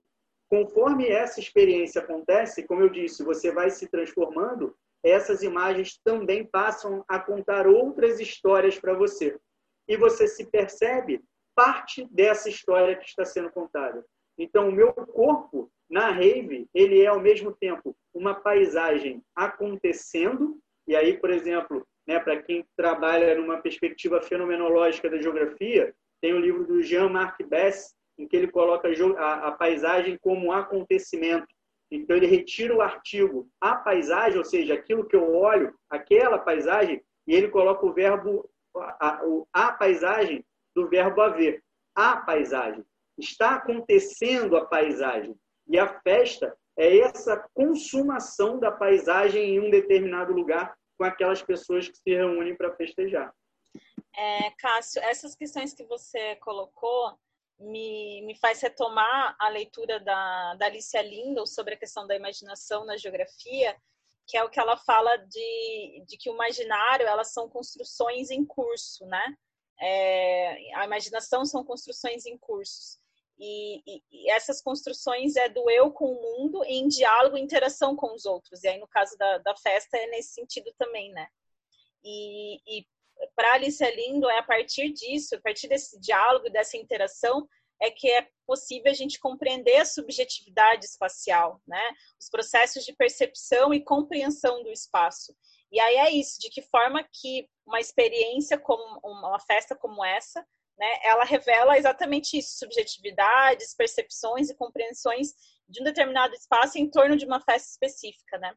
conforme 0.49 1.07
essa 1.07 1.39
experiência 1.39 2.01
acontece, 2.01 2.67
como 2.67 2.81
eu 2.81 2.89
disse, 2.89 3.23
você 3.23 3.49
vai 3.49 3.69
se 3.69 3.87
transformando, 3.87 4.75
essas 5.01 5.41
imagens 5.41 5.97
também 6.03 6.45
passam 6.45 7.05
a 7.07 7.17
contar 7.17 7.65
outras 7.65 8.19
histórias 8.19 8.77
para 8.77 8.93
você. 8.93 9.39
E 9.87 9.95
você 9.95 10.27
se 10.27 10.47
percebe 10.47 11.23
parte 11.55 12.05
dessa 12.11 12.49
história 12.49 12.97
que 12.97 13.05
está 13.05 13.23
sendo 13.23 13.49
contada. 13.51 14.05
Então, 14.37 14.67
o 14.67 14.71
meu 14.73 14.91
corpo 14.91 15.71
na 15.89 16.11
rave, 16.11 16.67
ele 16.73 17.01
é 17.01 17.07
ao 17.07 17.19
mesmo 17.19 17.51
tempo 17.51 17.95
uma 18.13 18.33
paisagem 18.33 19.21
acontecendo, 19.35 20.57
e 20.87 20.95
aí, 20.95 21.17
por 21.17 21.29
exemplo, 21.29 21.85
né, 22.07 22.19
para 22.19 22.41
quem 22.41 22.65
trabalha 22.75 23.35
numa 23.35 23.61
perspectiva 23.61 24.21
fenomenológica 24.21 25.09
da 25.09 25.21
geografia, 25.21 25.93
tem 26.21 26.33
o 26.33 26.39
livro 26.39 26.65
do 26.65 26.81
Jean-Marc 26.81 27.43
Bess, 27.43 27.93
em 28.17 28.27
que 28.27 28.35
ele 28.35 28.47
coloca 28.47 28.87
a, 29.17 29.47
a 29.47 29.51
paisagem 29.51 30.17
como 30.19 30.47
um 30.47 30.51
acontecimento. 30.51 31.47
Então, 31.91 32.15
ele 32.15 32.25
retira 32.25 32.75
o 32.75 32.81
artigo 32.81 33.47
a 33.61 33.75
paisagem, 33.75 34.37
ou 34.37 34.43
seja, 34.43 34.73
aquilo 34.73 35.07
que 35.07 35.15
eu 35.15 35.35
olho, 35.35 35.73
aquela 35.89 36.37
paisagem, 36.37 37.01
e 37.27 37.35
ele 37.35 37.49
coloca 37.49 37.85
o 37.85 37.93
verbo, 37.93 38.49
a, 38.75 39.07
a, 39.07 39.21
a 39.53 39.71
paisagem, 39.73 40.43
do 40.75 40.87
verbo 40.87 41.21
haver. 41.21 41.63
A 41.95 42.17
paisagem. 42.17 42.83
Está 43.17 43.55
acontecendo 43.55 44.55
a 44.55 44.65
paisagem. 44.65 45.35
E 45.69 45.77
a 45.77 45.99
festa 46.01 46.57
é 46.77 46.99
essa 46.99 47.37
consumação 47.53 48.59
da 48.59 48.71
paisagem 48.71 49.55
em 49.55 49.59
um 49.59 49.69
determinado 49.69 50.33
lugar 50.33 50.77
com 50.97 51.03
aquelas 51.03 51.41
pessoas 51.41 51.87
que 51.87 51.97
se 51.97 52.09
reúnem 52.13 52.55
para 52.55 52.75
festejar. 52.75 53.33
É, 54.15 54.51
Cássio, 54.57 55.01
essas 55.03 55.35
questões 55.35 55.73
que 55.73 55.83
você 55.83 56.35
colocou 56.37 57.17
me, 57.59 58.21
me 58.23 58.35
faz 58.35 58.61
retomar 58.61 59.35
a 59.39 59.49
leitura 59.49 59.99
da, 59.99 60.55
da 60.55 60.65
Alicia 60.65 61.01
Lindell 61.01 61.45
sobre 61.45 61.73
a 61.73 61.77
questão 61.77 62.05
da 62.07 62.15
imaginação 62.15 62.85
na 62.85 62.97
geografia, 62.97 63.75
que 64.27 64.37
é 64.37 64.43
o 64.43 64.49
que 64.49 64.59
ela 64.59 64.77
fala 64.77 65.15
de, 65.17 66.03
de 66.07 66.17
que 66.17 66.29
o 66.29 66.33
imaginário 66.33 67.07
elas 67.07 67.31
são 67.31 67.49
construções 67.49 68.29
em 68.29 68.45
curso, 68.45 69.05
né? 69.05 69.35
É, 69.79 70.75
a 70.75 70.85
imaginação 70.85 71.45
são 71.45 71.63
construções 71.63 72.25
em 72.25 72.37
cursos. 72.37 72.99
E, 73.39 73.83
e, 73.85 74.03
e, 74.11 74.31
essas 74.31 74.61
construções 74.61 75.35
é 75.35 75.47
do 75.47 75.69
eu 75.69 75.91
com 75.91 76.11
o 76.11 76.21
mundo 76.21 76.63
em 76.65 76.87
diálogo 76.87 77.37
e 77.37 77.41
interação 77.41 77.95
com 77.95 78.13
os 78.13 78.25
outros. 78.25 78.63
E 78.63 78.67
aí, 78.67 78.79
no 78.79 78.87
caso 78.87 79.15
da, 79.17 79.37
da 79.39 79.55
festa, 79.55 79.97
é 79.97 80.07
nesse 80.07 80.33
sentido 80.33 80.73
também, 80.77 81.11
né? 81.11 81.27
E, 82.03 82.55
e 82.65 82.87
para 83.35 83.53
Alice 83.53 83.83
é 83.83 83.95
lindo, 83.95 84.29
é 84.29 84.39
a 84.39 84.43
partir 84.43 84.91
disso, 84.91 85.35
a 85.35 85.41
partir 85.41 85.67
desse 85.67 85.99
diálogo, 85.99 86.49
dessa 86.49 86.77
interação, 86.77 87.47
é 87.79 87.91
que 87.91 88.09
é 88.09 88.27
possível 88.45 88.91
a 88.91 88.95
gente 88.95 89.19
compreender 89.19 89.77
a 89.77 89.85
subjetividade 89.85 90.85
espacial, 90.85 91.61
né? 91.67 91.83
Os 92.19 92.29
processos 92.29 92.83
de 92.83 92.93
percepção 92.93 93.73
e 93.73 93.83
compreensão 93.83 94.63
do 94.63 94.71
espaço. 94.71 95.35
E 95.71 95.79
aí 95.79 95.95
é 95.97 96.11
isso, 96.11 96.39
de 96.39 96.49
que 96.49 96.61
forma 96.61 97.03
que 97.03 97.47
uma 97.65 97.79
experiência 97.79 98.57
como 98.57 98.99
uma 99.03 99.39
festa 99.39 99.75
como 99.75 100.03
essa 100.03 100.45
né, 100.77 100.87
ela 101.03 101.23
revela 101.23 101.77
exatamente 101.77 102.37
isso, 102.37 102.57
subjetividades, 102.57 103.75
percepções 103.75 104.49
e 104.49 104.55
compreensões 104.55 105.33
de 105.67 105.81
um 105.81 105.83
determinado 105.83 106.33
espaço 106.33 106.77
em 106.77 106.89
torno 106.89 107.17
de 107.17 107.25
uma 107.25 107.41
festa 107.41 107.69
específica, 107.69 108.37
né? 108.37 108.53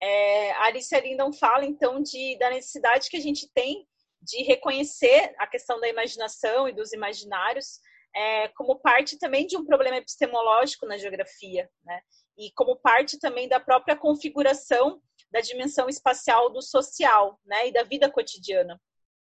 É, 0.00 0.52
a 0.52 0.64
Alicia 0.64 1.00
Lindon 1.00 1.32
fala, 1.32 1.64
então, 1.64 2.02
de, 2.02 2.36
da 2.38 2.50
necessidade 2.50 3.08
que 3.08 3.16
a 3.16 3.20
gente 3.20 3.50
tem 3.54 3.86
de 4.20 4.42
reconhecer 4.42 5.34
a 5.38 5.46
questão 5.46 5.80
da 5.80 5.88
imaginação 5.88 6.68
e 6.68 6.72
dos 6.72 6.92
imaginários 6.92 7.80
é, 8.14 8.48
como 8.48 8.78
parte 8.80 9.18
também 9.18 9.46
de 9.46 9.56
um 9.56 9.64
problema 9.64 9.96
epistemológico 9.96 10.86
na 10.86 10.96
geografia, 10.96 11.68
né? 11.84 12.00
e 12.36 12.50
como 12.52 12.76
parte 12.76 13.18
também 13.18 13.48
da 13.48 13.60
própria 13.60 13.96
configuração 13.96 15.00
da 15.30 15.40
dimensão 15.40 15.88
espacial 15.88 16.50
do 16.50 16.62
social, 16.62 17.40
né, 17.44 17.68
e 17.68 17.72
da 17.72 17.82
vida 17.82 18.10
cotidiana. 18.10 18.80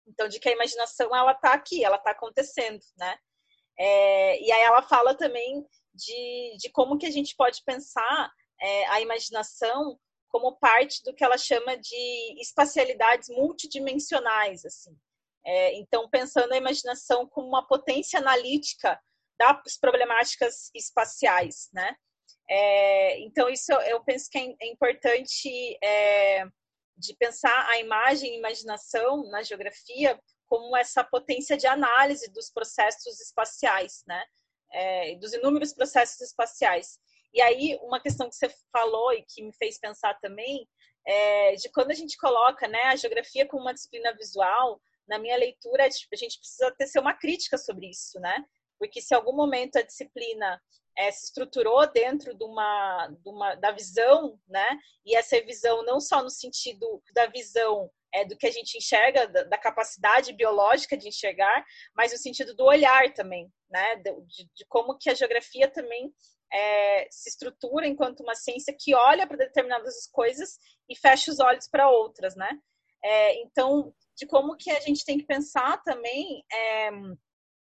Então, 0.08 0.26
de 0.28 0.40
que 0.40 0.48
a 0.48 0.52
imaginação 0.52 1.14
ela 1.14 1.32
está 1.32 1.52
aqui, 1.52 1.84
ela 1.84 1.96
está 1.96 2.12
acontecendo, 2.12 2.80
né? 2.96 3.16
É, 3.78 4.42
e 4.42 4.50
aí 4.50 4.62
ela 4.62 4.82
fala 4.82 5.14
também 5.14 5.64
de, 5.94 6.56
de 6.58 6.70
como 6.70 6.98
que 6.98 7.06
a 7.06 7.10
gente 7.10 7.36
pode 7.36 7.62
pensar 7.64 8.32
é, 8.60 8.86
a 8.86 9.00
imaginação 9.00 9.98
como 10.28 10.58
parte 10.58 11.02
do 11.04 11.14
que 11.14 11.24
ela 11.24 11.38
chama 11.38 11.76
de 11.76 12.40
espacialidades 12.40 13.28
multidimensionais, 13.28 14.64
assim. 14.64 14.96
É, 15.44 15.74
então, 15.74 16.08
pensando 16.10 16.52
a 16.52 16.56
imaginação 16.56 17.26
como 17.26 17.48
uma 17.48 17.66
potência 17.66 18.18
analítica 18.18 19.00
das 19.38 19.78
problemáticas 19.78 20.70
espaciais, 20.74 21.68
né? 21.72 21.94
É, 22.50 23.20
então, 23.20 23.48
isso 23.48 23.72
eu 23.72 24.02
penso 24.04 24.28
que 24.30 24.38
é, 24.38 24.54
é 24.60 24.68
importante 24.68 25.78
é, 25.82 26.44
de 26.98 27.14
pensar 27.16 27.68
a 27.68 27.78
imagem 27.78 28.34
e 28.34 28.38
imaginação 28.38 29.28
na 29.30 29.42
geografia 29.42 30.20
como 30.46 30.76
essa 30.76 31.04
potência 31.04 31.56
de 31.56 31.66
análise 31.66 32.30
dos 32.32 32.50
processos 32.50 33.20
espaciais, 33.20 34.02
né? 34.06 34.24
É, 34.72 35.14
dos 35.16 35.32
inúmeros 35.32 35.72
processos 35.72 36.20
espaciais. 36.20 36.98
E 37.32 37.40
aí, 37.40 37.78
uma 37.82 38.00
questão 38.00 38.28
que 38.28 38.34
você 38.34 38.48
falou 38.72 39.12
e 39.12 39.22
que 39.22 39.42
me 39.42 39.52
fez 39.52 39.78
pensar 39.78 40.14
também, 40.20 40.68
é 41.06 41.54
de 41.54 41.70
quando 41.70 41.90
a 41.90 41.94
gente 41.94 42.16
coloca 42.16 42.66
né, 42.68 42.82
a 42.84 42.96
geografia 42.96 43.46
como 43.46 43.62
uma 43.62 43.72
disciplina 43.72 44.14
visual, 44.14 44.80
na 45.08 45.18
minha 45.18 45.36
leitura, 45.36 45.84
a 45.84 46.16
gente 46.16 46.38
precisa 46.38 46.70
ter 46.72 47.00
uma 47.00 47.14
crítica 47.14 47.56
sobre 47.56 47.88
isso, 47.88 48.20
né? 48.20 48.44
Porque 48.78 49.00
se 49.00 49.14
em 49.14 49.16
algum 49.16 49.32
momento 49.32 49.76
a 49.76 49.82
disciplina 49.82 50.60
é, 50.98 51.12
se 51.12 51.26
estruturou 51.26 51.86
dentro 51.92 52.34
de 52.34 52.44
uma, 52.44 53.06
de 53.06 53.28
uma, 53.28 53.54
da 53.54 53.70
visão, 53.70 54.38
né? 54.48 54.78
E 55.06 55.16
essa 55.16 55.40
visão 55.42 55.84
não 55.84 56.00
só 56.00 56.22
no 56.22 56.28
sentido 56.28 57.00
da 57.14 57.26
visão 57.26 57.88
é, 58.12 58.24
do 58.24 58.36
que 58.36 58.46
a 58.46 58.50
gente 58.50 58.76
enxerga, 58.76 59.28
da, 59.28 59.44
da, 59.44 59.56
capacidade 59.56 60.32
biológica 60.32 60.96
de 60.96 61.06
enxergar, 61.06 61.64
mas 61.94 62.10
no 62.10 62.18
sentido 62.18 62.54
do 62.54 62.64
olhar 62.64 63.14
também, 63.14 63.48
né? 63.70 63.96
De, 63.96 64.44
de 64.54 64.64
como 64.68 64.98
que 64.98 65.08
a 65.08 65.14
geografia 65.14 65.70
também 65.70 66.12
é, 66.52 67.06
se 67.10 67.28
estrutura 67.28 67.86
enquanto 67.86 68.20
uma 68.20 68.34
ciência 68.34 68.74
que 68.76 68.92
olha 68.92 69.24
para 69.24 69.36
determinadas 69.36 70.08
coisas 70.10 70.58
e 70.88 70.96
fecha 70.96 71.30
os 71.30 71.38
olhos 71.38 71.68
para 71.68 71.88
outras, 71.88 72.34
né? 72.34 72.50
É, 73.04 73.40
então, 73.42 73.94
de 74.16 74.26
como 74.26 74.56
que 74.56 74.72
a 74.72 74.80
gente 74.80 75.04
tem 75.04 75.16
que 75.16 75.26
pensar 75.26 75.80
também 75.84 76.44
é, 76.52 76.90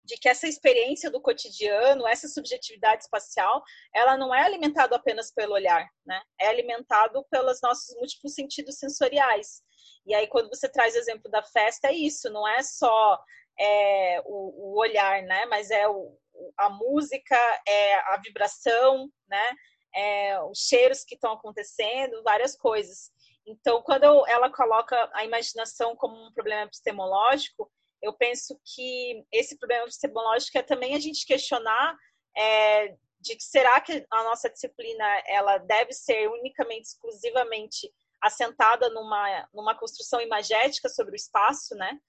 de 0.07 0.15
que 0.17 0.29
essa 0.29 0.47
experiência 0.47 1.11
do 1.11 1.21
cotidiano, 1.21 2.07
essa 2.07 2.29
subjetividade 2.29 3.03
espacial, 3.03 3.61
ela 3.93 4.17
não 4.17 4.33
é 4.33 4.41
alimentada 4.41 4.95
apenas 4.95 5.31
pelo 5.33 5.53
olhar, 5.53 5.85
né? 6.05 6.21
É 6.39 6.47
alimentado 6.47 7.23
pelos 7.29 7.61
nossos 7.61 7.93
múltiplos 7.97 8.33
sentidos 8.33 8.79
sensoriais. 8.79 9.61
E 10.05 10.15
aí, 10.15 10.25
quando 10.27 10.47
você 10.47 10.69
traz 10.69 10.95
o 10.95 10.97
exemplo 10.97 11.29
da 11.29 11.43
festa, 11.43 11.89
é 11.89 11.93
isso, 11.93 12.29
não 12.29 12.47
é 12.47 12.63
só 12.63 13.21
é, 13.59 14.21
o, 14.25 14.75
o, 14.75 14.79
olhar, 14.79 15.21
né? 15.23 15.45
Mas 15.47 15.69
é 15.69 15.87
o, 15.89 16.17
a 16.57 16.69
música, 16.69 17.37
é 17.67 17.95
a 17.95 18.17
vibração, 18.23 19.11
né? 19.27 19.55
É, 19.93 20.41
os 20.43 20.59
cheiros 20.59 21.03
que 21.03 21.15
estão 21.15 21.33
acontecendo, 21.33 22.23
várias 22.23 22.55
coisas. 22.55 23.11
Então, 23.45 23.81
quando 23.81 24.25
ela 24.27 24.49
coloca 24.49 25.09
a 25.13 25.25
imaginação 25.25 25.97
como 25.97 26.15
um 26.15 26.31
problema 26.31 26.63
epistemológico, 26.63 27.69
eu 28.07 28.13
penso 28.13 28.59
que 28.63 29.25
esse 29.31 29.57
problema 29.57 29.83
epistemológico 29.83 30.57
é 30.57 30.63
também 30.63 30.95
a 30.95 30.99
gente 30.99 31.25
questionar 31.25 31.97
é, 32.35 32.95
de 33.19 33.35
que 33.35 33.43
será 33.43 33.79
que 33.81 34.05
a 34.09 34.23
nossa 34.23 34.49
disciplina 34.49 35.05
ela 35.25 35.57
deve 35.57 35.93
ser 35.93 36.29
unicamente, 36.29 36.87
exclusivamente 36.87 37.91
assentada 38.21 38.89
numa, 38.89 39.49
numa 39.53 39.77
construção 39.77 40.21
imagética 40.21 40.89
sobre 40.89 41.13
o 41.13 41.15
espaço, 41.15 41.75
né? 41.75 41.99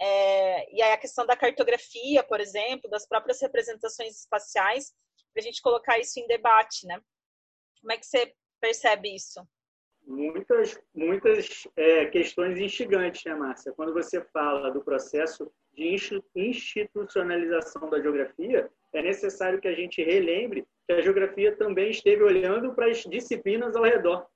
É, 0.00 0.72
e 0.72 0.80
aí 0.80 0.92
a 0.92 0.98
questão 0.98 1.26
da 1.26 1.36
cartografia, 1.36 2.22
por 2.22 2.40
exemplo, 2.40 2.88
das 2.88 3.06
próprias 3.06 3.40
representações 3.40 4.20
espaciais, 4.20 4.92
para 5.32 5.40
a 5.40 5.44
gente 5.44 5.60
colocar 5.60 5.98
isso 5.98 6.20
em 6.20 6.26
debate, 6.26 6.86
né? 6.86 7.00
Como 7.80 7.92
é 7.92 7.98
que 7.98 8.06
você 8.06 8.34
percebe 8.60 9.14
isso? 9.14 9.46
Muitas, 10.08 10.80
muitas 10.94 11.68
é, 11.76 12.06
questões 12.06 12.58
instigantes, 12.58 13.22
né, 13.26 13.34
Márcia? 13.34 13.74
Quando 13.74 13.92
você 13.92 14.22
fala 14.32 14.70
do 14.70 14.80
processo 14.80 15.52
de 15.74 15.94
institucionalização 16.34 17.90
da 17.90 18.00
geografia, 18.00 18.70
é 18.94 19.02
necessário 19.02 19.60
que 19.60 19.68
a 19.68 19.74
gente 19.74 20.02
relembre 20.02 20.64
que 20.86 20.94
a 20.94 21.02
geografia 21.02 21.54
também 21.54 21.90
esteve 21.90 22.22
olhando 22.22 22.72
para 22.72 22.86
as 22.86 23.02
disciplinas 23.02 23.76
ao 23.76 23.84
redor. 23.84 24.26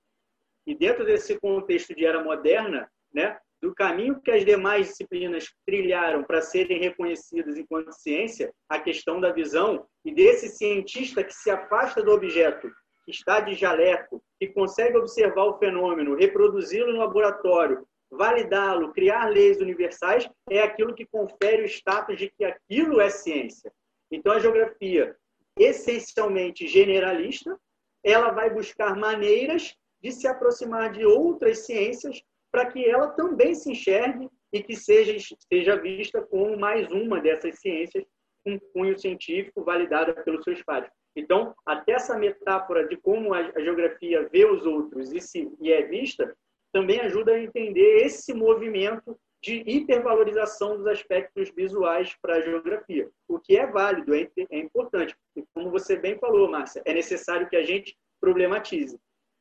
E 0.66 0.75
dentro 0.75 1.07
desse 1.07 1.41
contexto 1.41 1.95
de 1.95 2.05
era 2.05 2.23
moderna, 2.23 2.87
né, 3.11 3.39
do 3.62 3.75
caminho 3.75 4.20
que 4.20 4.31
as 4.31 4.45
demais 4.45 4.89
disciplinas 4.89 5.47
trilharam 5.64 6.23
para 6.23 6.43
serem 6.43 6.81
reconhecidas 6.81 7.57
enquanto 7.57 7.93
ciência, 7.93 8.53
a 8.68 8.79
questão 8.79 9.18
da 9.18 9.33
visão 9.33 9.87
e 10.05 10.12
desse 10.12 10.51
cientista 10.51 11.25
que 11.25 11.33
se 11.33 11.51
afasta 11.51 12.03
do 12.03 12.12
objeto, 12.12 12.70
que 13.05 13.11
está 13.11 13.41
de 13.41 13.55
jaleco, 13.55 14.23
que 14.39 14.49
consegue 14.49 14.97
observar 14.97 15.45
o 15.45 15.59
fenômeno, 15.59 16.15
reproduzi-lo 16.15 16.93
no 16.93 16.99
laboratório, 16.99 17.87
validá-lo, 18.11 18.93
criar 18.93 19.29
leis 19.29 19.61
universais, 19.61 20.29
é 20.51 20.61
aquilo 20.61 20.95
que 20.95 21.07
confere 21.07 21.63
o 21.63 21.67
status 21.67 22.17
de 22.19 22.31
que 22.31 22.45
aquilo 22.45 23.01
é 23.01 23.09
ciência. 23.09 23.73
Então, 24.11 24.33
a 24.33 24.39
geografia, 24.39 25.17
essencialmente 25.59 26.67
generalista, 26.67 27.59
ela 28.05 28.31
vai 28.31 28.51
buscar 28.51 28.97
maneiras 28.97 29.75
de 30.03 30.13
se 30.13 30.27
aproximar 30.27 30.93
de 30.93 31.05
outras 31.05 31.61
ciências 31.61 32.23
para 32.51 32.71
que 32.71 32.85
ela 32.85 33.09
também 33.09 33.55
se 33.55 33.71
enxergue 33.71 34.29
e 34.53 34.63
que 34.63 34.77
seja, 34.77 35.17
seja 35.51 35.81
vista 35.81 36.21
como 36.21 36.59
mais 36.59 36.91
uma 36.91 37.21
dessas 37.21 37.59
ciências 37.59 38.05
com 38.45 38.59
cunho 38.73 38.99
científico 38.99 39.65
validada 39.65 40.13
pelos 40.25 40.45
seus 40.45 40.63
pares. 40.63 40.91
Então, 41.15 41.55
até 41.67 41.93
essa 41.93 42.17
metáfora 42.19 42.87
de 42.87 42.97
como 42.97 43.35
a, 43.35 43.43
geografia 43.61 44.29
vê 44.29 44.45
os 44.45 44.65
outros 44.65 45.13
e, 45.13 45.21
se, 45.21 45.53
e 45.61 45.73
é 45.73 45.83
vista, 45.83 46.35
também 46.73 47.01
ajuda 47.01 47.33
a 47.33 47.43
entender 47.43 48.05
esse 48.05 48.33
movimento 48.33 49.19
de 49.43 49.63
hipervalorização 49.67 50.77
dos 50.77 50.87
aspectos 50.87 51.51
visuais 51.51 52.17
para 52.23 52.37
a 52.37 52.41
geografia, 52.41 53.11
o 53.29 53.39
que 53.39 53.59
é 53.59 53.67
válido, 53.67 54.15
é, 54.15 54.31
é 54.51 54.59
importante. 54.59 55.17
E 55.37 55.45
como 55.53 55.71
você 55.71 55.97
bem 55.97 56.17
falou, 56.19 56.49
Márcia, 56.49 56.81
é 56.85 56.95
necessário 56.95 57.49
que 57.49 57.57
a 57.57 57.63
gente 57.63 57.97
problematize. 58.21 58.99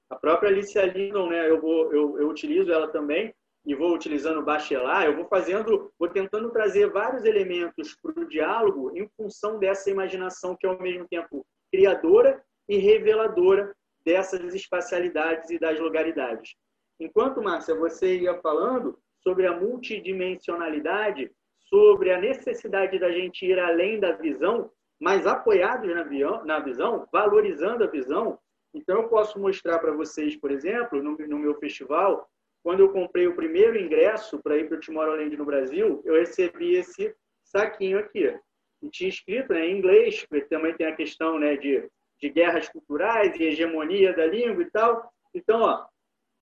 A 0.09 0.15
própria 0.15 0.49
Alicia 0.49 0.86
Lindon, 0.86 1.30
né, 1.30 1.49
eu, 1.49 1.61
vou, 1.61 1.93
eu, 1.93 2.19
eu 2.19 2.28
utilizo 2.28 2.72
ela 2.72 2.88
também, 2.88 3.34
e 3.65 3.76
vou 3.76 3.93
utilizando 3.93 4.41
Bachelard, 4.41 5.05
eu 5.05 5.15
vou 5.15 5.26
fazendo, 5.26 5.91
vou 5.97 6.09
tentando 6.09 6.49
trazer 6.49 6.89
vários 6.89 7.24
elementos 7.26 7.95
para 8.01 8.19
o 8.19 8.28
diálogo 8.28 8.91
em 8.97 9.07
função 9.15 9.59
dessa 9.59 9.89
imaginação 9.89 10.55
que 10.59 10.65
ao 10.65 10.82
mesmo 10.82 11.07
tempo 11.07 11.45
criadora 11.72 12.43
e 12.67 12.78
reveladora 12.78 13.76
dessas 14.05 14.53
espacialidades 14.53 15.49
e 15.49 15.59
das 15.59 15.80
lugaridades. 15.80 16.55
Enquanto, 16.99 17.41
Márcia, 17.41 17.76
você 17.76 18.19
ia 18.19 18.39
falando 18.41 18.97
sobre 19.24 19.47
a 19.47 19.59
multidimensionalidade, 19.59 21.32
sobre 21.59 22.11
a 22.11 22.19
necessidade 22.19 22.99
da 22.99 23.11
gente 23.11 23.45
ir 23.45 23.59
além 23.59 23.99
da 23.99 24.11
visão, 24.11 24.72
mas 24.99 25.26
apoiados 25.26 25.89
na, 25.89 26.43
na 26.43 26.59
visão, 26.59 27.07
valorizando 27.11 27.84
a 27.84 27.88
visão, 27.88 28.38
então, 28.74 29.01
eu 29.01 29.09
posso 29.09 29.38
mostrar 29.38 29.80
para 29.80 29.91
vocês, 29.91 30.36
por 30.38 30.49
exemplo, 30.49 31.03
no, 31.03 31.17
no, 31.17 31.38
meu 31.38 31.55
festival, 31.55 32.30
quando 32.63 32.80
eu 32.80 32.91
comprei 32.91 33.28
o 33.28 33.36
primeiro 33.36 33.78
ingresso 33.78 34.41
para 34.41 34.57
ir 34.57 34.69
para 34.69 34.78
o 34.78 34.80
Tomorrowland 34.80 35.36
no 35.36 35.45
Brasil, 35.45 36.01
eu 36.05 36.15
recebi 36.15 36.76
esse 36.76 37.13
saquinho 37.43 37.99
aqui. 37.99 38.34
E 38.82 38.89
tinha 38.89 39.09
escrito 39.09 39.53
né, 39.53 39.67
em 39.67 39.77
inglês, 39.77 40.25
porque 40.25 40.45
também 40.45 40.75
tem 40.75 40.88
a 40.88 40.95
questão 40.95 41.38
né, 41.38 41.55
de, 41.55 41.88
de 42.19 42.29
guerras 42.29 42.67
culturais 42.69 43.39
e 43.39 43.43
hegemonia 43.43 44.13
da 44.13 44.25
língua 44.25 44.63
e 44.63 44.71
tal. 44.71 45.11
Então, 45.34 45.61
ó, 45.61 45.86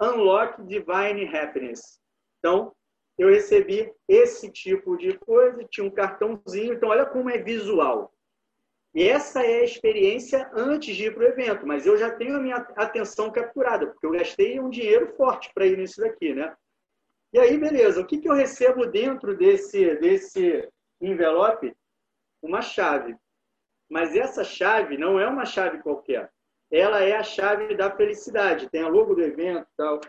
Unlock 0.02 0.64
Divine 0.64 1.28
Happiness. 1.36 2.00
Então, 2.40 2.74
eu 3.18 3.30
recebi 3.30 3.92
esse 4.08 4.50
tipo 4.50 4.96
de 4.96 5.18
coisa, 5.18 5.66
tinha 5.70 5.86
um 5.86 5.92
cartãozinho. 5.92 6.74
Então, 6.74 6.90
olha 6.90 7.06
como 7.06 7.30
é 7.30 7.38
visual. 7.38 8.14
E 8.94 9.04
essa 9.08 9.44
é 9.44 9.60
a 9.60 9.64
experiência 9.64 10.50
antes 10.54 10.96
de 10.96 11.06
ir 11.06 11.14
para 11.14 11.24
o 11.24 11.28
evento, 11.28 11.68
mas 11.68 11.86
eu 11.86 11.96
já 11.98 12.10
tenho 12.10 12.38
a 12.38 12.40
minha 12.40 12.56
atenção 12.76 13.32
capturada, 13.32 13.86
porque 13.88 14.06
eu 14.06 14.12
gastei 14.12 14.60
um 14.60 14.70
dinheiro 14.70 15.14
forte 15.16 15.52
para 15.54 15.68
ir 15.68 15.78
nisso 15.78 16.02
daqui, 16.02 16.34
né? 16.34 16.56
E 17.32 17.38
aí, 17.38 17.58
beleza, 17.58 18.02
o 18.02 18.06
que, 18.06 18.18
que 18.18 18.28
eu 18.28 18.34
recebo 18.34 18.88
dentro 18.88 19.38
desse, 19.38 19.96
desse 19.98 20.68
envelope? 21.00 21.76
Uma 22.42 22.62
chave. 22.62 23.16
Mas 23.90 24.16
essa 24.16 24.44
chave 24.44 24.98
não 24.98 25.20
é 25.20 25.28
uma 25.28 25.46
chave 25.46 25.82
qualquer. 25.82 26.32
Ela 26.72 27.04
é 27.04 27.16
a 27.16 27.24
chave 27.24 27.76
da 27.76 27.90
felicidade, 27.90 28.70
tem 28.70 28.84
a 28.84 28.88
logo 28.88 29.16
do 29.16 29.22
evento 29.22 29.64
e 29.64 29.76
tal. 29.76 30.00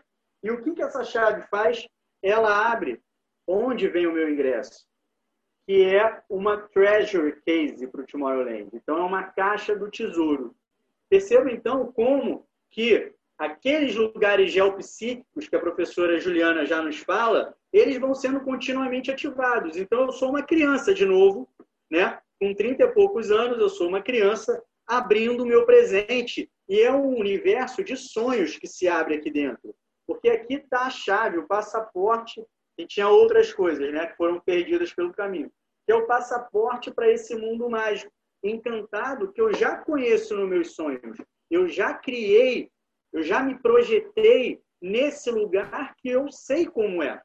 E 0.43 0.51
o 0.51 0.63
que, 0.63 0.73
que 0.73 0.83
essa 0.83 1.05
chave 1.05 1.43
faz? 1.49 1.89
Ela 2.23 2.71
abre 2.71 3.01
onde 3.47 3.89
vem 3.89 4.07
o 4.07 4.13
meu 4.13 4.29
ingresso 4.31 4.91
que 5.71 5.85
é 5.85 6.21
uma 6.29 6.57
treasure 6.57 7.41
case 7.47 7.87
para 7.87 8.01
o 8.01 8.05
Tomorrowland. 8.05 8.71
Então, 8.73 8.99
é 8.99 9.03
uma 9.03 9.23
caixa 9.23 9.77
do 9.77 9.89
tesouro. 9.89 10.53
Perceba, 11.09 11.49
então, 11.49 11.93
como 11.93 12.45
que 12.73 13.13
aqueles 13.39 13.95
lugares 13.95 14.51
geopsíquicos 14.51 15.49
que 15.49 15.55
a 15.55 15.61
professora 15.61 16.19
Juliana 16.19 16.67
já 16.67 16.83
nos 16.83 16.99
fala, 16.99 17.55
eles 17.73 17.99
vão 17.99 18.17
sendo 18.17 18.41
continuamente 18.41 19.13
ativados. 19.13 19.77
Então, 19.77 20.07
eu 20.07 20.11
sou 20.13 20.31
uma 20.31 20.43
criança, 20.43 20.93
de 20.93 21.07
novo, 21.07 21.49
né? 21.91 22.19
com 22.41 22.55
30 22.55 22.85
e 22.85 22.93
poucos 22.93 23.31
anos, 23.31 23.59
eu 23.59 23.69
sou 23.69 23.89
uma 23.89 24.03
criança 24.03 24.63
abrindo 24.87 25.43
o 25.43 25.47
meu 25.47 25.67
presente. 25.67 26.51
E 26.69 26.81
é 26.81 26.93
um 26.93 27.19
universo 27.19 27.83
de 27.83 27.97
sonhos 27.97 28.57
que 28.57 28.67
se 28.67 28.89
abre 28.89 29.17
aqui 29.17 29.31
dentro. 29.31 29.75
Porque 30.07 30.29
aqui 30.29 30.55
está 30.55 30.83
a 30.83 30.91
chave, 30.91 31.39
o 31.39 31.47
passaporte, 31.47 32.45
e 32.79 32.87
tinha 32.87 33.09
outras 33.09 33.53
coisas 33.53 33.93
né, 33.93 34.07
que 34.07 34.17
foram 34.17 34.41
perdidas 34.41 34.93
pelo 34.93 35.13
caminho. 35.13 35.51
Que 35.87 35.93
é 35.93 35.97
o 35.97 36.07
passaporte 36.07 36.91
para 36.93 37.11
esse 37.11 37.35
mundo 37.37 37.69
mágico, 37.69 38.13
encantado, 38.43 39.33
que 39.33 39.41
eu 39.41 39.53
já 39.53 39.77
conheço 39.77 40.37
nos 40.37 40.49
meus 40.49 40.75
sonhos. 40.75 41.19
Eu 41.51 41.69
já 41.69 41.93
criei 41.95 42.71
eu 43.13 43.23
já 43.23 43.43
me 43.43 43.59
projetei 43.59 44.63
nesse 44.81 45.31
lugar 45.31 45.95
que 45.97 46.09
eu 46.09 46.31
sei 46.31 46.67
como 46.67 47.03
é, 47.03 47.21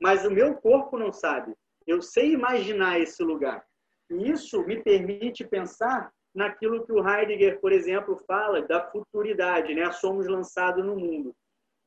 mas 0.00 0.24
o 0.24 0.30
meu 0.30 0.54
corpo 0.56 0.98
não 0.98 1.12
sabe. 1.12 1.54
Eu 1.86 2.02
sei 2.02 2.32
imaginar 2.32 3.00
esse 3.00 3.22
lugar. 3.22 3.64
E 4.10 4.30
isso 4.30 4.64
me 4.66 4.82
permite 4.82 5.46
pensar 5.46 6.12
naquilo 6.34 6.84
que 6.84 6.92
o 6.92 7.06
Heidegger, 7.06 7.60
por 7.60 7.72
exemplo, 7.72 8.16
fala 8.26 8.62
da 8.62 8.90
futuridade, 8.90 9.74
né? 9.74 9.90
Somos 9.92 10.26
lançados 10.26 10.84
no 10.84 10.96
mundo. 10.96 11.34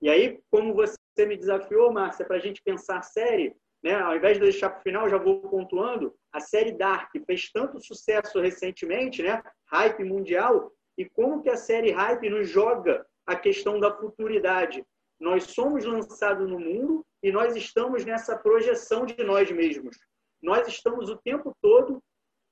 E 0.01 0.09
aí, 0.09 0.39
como 0.51 0.73
você 0.73 0.97
me 1.19 1.37
desafiou, 1.37 1.91
Márcia, 1.91 2.25
para 2.25 2.37
a 2.37 2.39
gente 2.39 2.61
pensar 2.61 3.01
série, 3.01 3.55
né? 3.83 3.95
Ao 3.95 4.15
invés 4.15 4.37
de 4.37 4.43
deixar 4.43 4.69
para 4.69 4.79
o 4.79 4.83
final, 4.83 5.09
já 5.09 5.17
vou 5.17 5.41
pontuando. 5.41 6.13
A 6.31 6.39
série 6.39 6.71
Dark 6.71 7.11
fez 7.25 7.51
tanto 7.51 7.79
sucesso 7.79 8.39
recentemente, 8.39 9.21
né? 9.21 9.41
Hype 9.67 10.03
mundial. 10.03 10.71
E 10.97 11.09
como 11.09 11.41
que 11.41 11.49
a 11.49 11.57
série 11.57 11.91
Hype 11.91 12.29
nos 12.29 12.49
joga 12.49 13.05
a 13.25 13.35
questão 13.35 13.79
da 13.79 13.95
futuridade. 13.95 14.85
Nós 15.19 15.45
somos 15.45 15.85
lançados 15.85 16.49
no 16.49 16.59
mundo 16.59 17.05
e 17.21 17.31
nós 17.31 17.55
estamos 17.55 18.03
nessa 18.03 18.37
projeção 18.37 19.05
de 19.05 19.23
nós 19.23 19.49
mesmos. 19.51 19.97
Nós 20.41 20.67
estamos 20.67 21.09
o 21.09 21.17
tempo 21.17 21.55
todo 21.61 22.03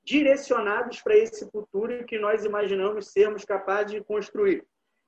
direcionados 0.04 1.00
para 1.00 1.16
esse 1.16 1.48
futuro 1.50 2.04
que 2.04 2.18
nós 2.18 2.44
imaginamos 2.44 3.12
sermos 3.12 3.44
capazes 3.44 3.92
de 3.92 4.04
construir. 4.04 4.64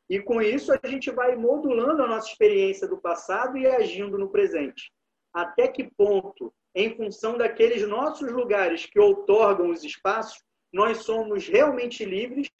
E 0.08 0.20
com 0.20 0.40
isso 0.40 0.72
a 0.72 0.88
gente 0.88 1.10
vai 1.10 1.34
modulando 1.34 2.02
a 2.02 2.06
nossa 2.06 2.28
experiência 2.28 2.86
do 2.86 2.98
passado 2.98 3.56
e 3.56 3.66
agindo 3.66 4.18
no 4.18 4.30
presente. 4.30 4.92
Até 5.32 5.66
que 5.66 5.90
ponto, 5.96 6.52
em 6.74 6.94
função 6.94 7.36
daqueles 7.36 7.86
nossos 7.88 8.30
lugares 8.30 8.86
que 8.86 9.00
outorgam 9.00 9.70
os 9.70 9.82
espaços, 9.82 10.42
nós 10.72 10.98
somos 10.98 11.48
realmente 11.48 12.04
livres 12.04 12.50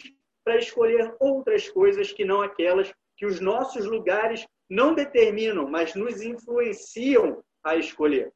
para 0.44 0.58
escolher 0.58 1.14
outras 1.20 1.68
coisas 1.68 2.12
que 2.12 2.24
não 2.24 2.40
aquelas 2.40 2.92
que 3.16 3.26
os 3.26 3.40
nossos 3.40 3.84
lugares 3.84 4.46
não 4.68 4.94
determinam, 4.94 5.68
mas 5.68 5.94
nos 5.94 6.22
influenciam 6.22 7.42
a 7.62 7.76
escolher. 7.76 8.32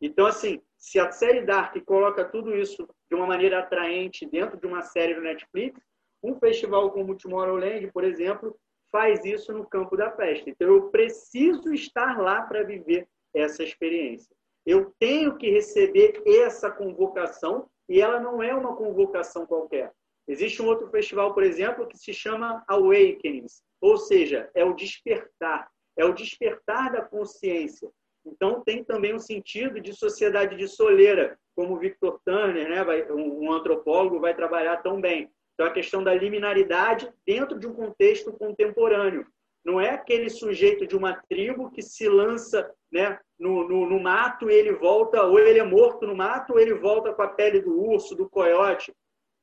Então, 0.00 0.26
assim, 0.26 0.60
se 0.76 0.98
a 0.98 1.10
série 1.10 1.44
Dark 1.44 1.76
coloca 1.84 2.24
tudo 2.24 2.54
isso 2.54 2.86
de 3.14 3.20
uma 3.20 3.26
maneira 3.26 3.60
atraente 3.60 4.26
dentro 4.26 4.58
de 4.58 4.66
uma 4.66 4.82
série 4.82 5.14
do 5.14 5.20
Netflix, 5.20 5.80
um 6.22 6.34
festival 6.34 6.90
como 6.90 7.12
o 7.12 7.16
Tomorrowland, 7.16 7.90
por 7.92 8.02
exemplo, 8.02 8.58
faz 8.90 9.24
isso 9.24 9.52
no 9.52 9.64
campo 9.64 9.96
da 9.96 10.10
festa. 10.10 10.50
Então, 10.50 10.68
eu 10.68 10.90
preciso 10.90 11.72
estar 11.72 12.18
lá 12.20 12.42
para 12.42 12.64
viver 12.64 13.06
essa 13.32 13.62
experiência. 13.62 14.34
Eu 14.66 14.92
tenho 14.98 15.36
que 15.36 15.48
receber 15.50 16.22
essa 16.26 16.70
convocação 16.70 17.68
e 17.88 18.00
ela 18.00 18.18
não 18.18 18.42
é 18.42 18.54
uma 18.54 18.74
convocação 18.74 19.46
qualquer. 19.46 19.92
Existe 20.26 20.62
um 20.62 20.66
outro 20.66 20.88
festival, 20.88 21.34
por 21.34 21.42
exemplo, 21.42 21.86
que 21.86 21.98
se 21.98 22.12
chama 22.12 22.64
Awakenings, 22.66 23.62
ou 23.80 23.98
seja, 23.98 24.50
é 24.54 24.64
o 24.64 24.72
despertar, 24.72 25.70
é 25.96 26.04
o 26.04 26.14
despertar 26.14 26.92
da 26.92 27.02
consciência. 27.02 27.90
Então, 28.26 28.62
tem 28.62 28.82
também 28.82 29.14
um 29.14 29.18
sentido 29.18 29.80
de 29.80 29.92
sociedade 29.92 30.56
de 30.56 30.66
soleira, 30.66 31.38
como 31.54 31.78
Victor 31.78 32.20
Turner, 32.24 32.68
né, 32.68 32.82
vai, 32.82 33.10
um 33.12 33.52
antropólogo, 33.52 34.20
vai 34.20 34.34
trabalhar 34.34 34.78
tão 34.78 35.00
bem. 35.00 35.30
Então, 35.54 35.66
a 35.66 35.72
questão 35.72 36.02
da 36.02 36.14
liminaridade 36.14 37.12
dentro 37.26 37.58
de 37.58 37.66
um 37.66 37.74
contexto 37.74 38.32
contemporâneo. 38.32 39.26
Não 39.64 39.80
é 39.80 39.90
aquele 39.90 40.28
sujeito 40.28 40.86
de 40.86 40.96
uma 40.96 41.14
tribo 41.28 41.70
que 41.70 41.80
se 41.80 42.08
lança 42.08 42.70
né, 42.92 43.18
no, 43.38 43.66
no, 43.66 43.88
no 43.88 44.00
mato 44.00 44.50
e 44.50 44.54
ele 44.54 44.72
volta, 44.72 45.22
ou 45.22 45.38
ele 45.38 45.58
é 45.58 45.64
morto 45.64 46.06
no 46.06 46.14
mato, 46.14 46.52
ou 46.52 46.58
ele 46.58 46.74
volta 46.74 47.14
com 47.14 47.22
a 47.22 47.28
pele 47.28 47.60
do 47.60 47.80
urso, 47.80 48.14
do 48.14 48.28
coiote. 48.28 48.92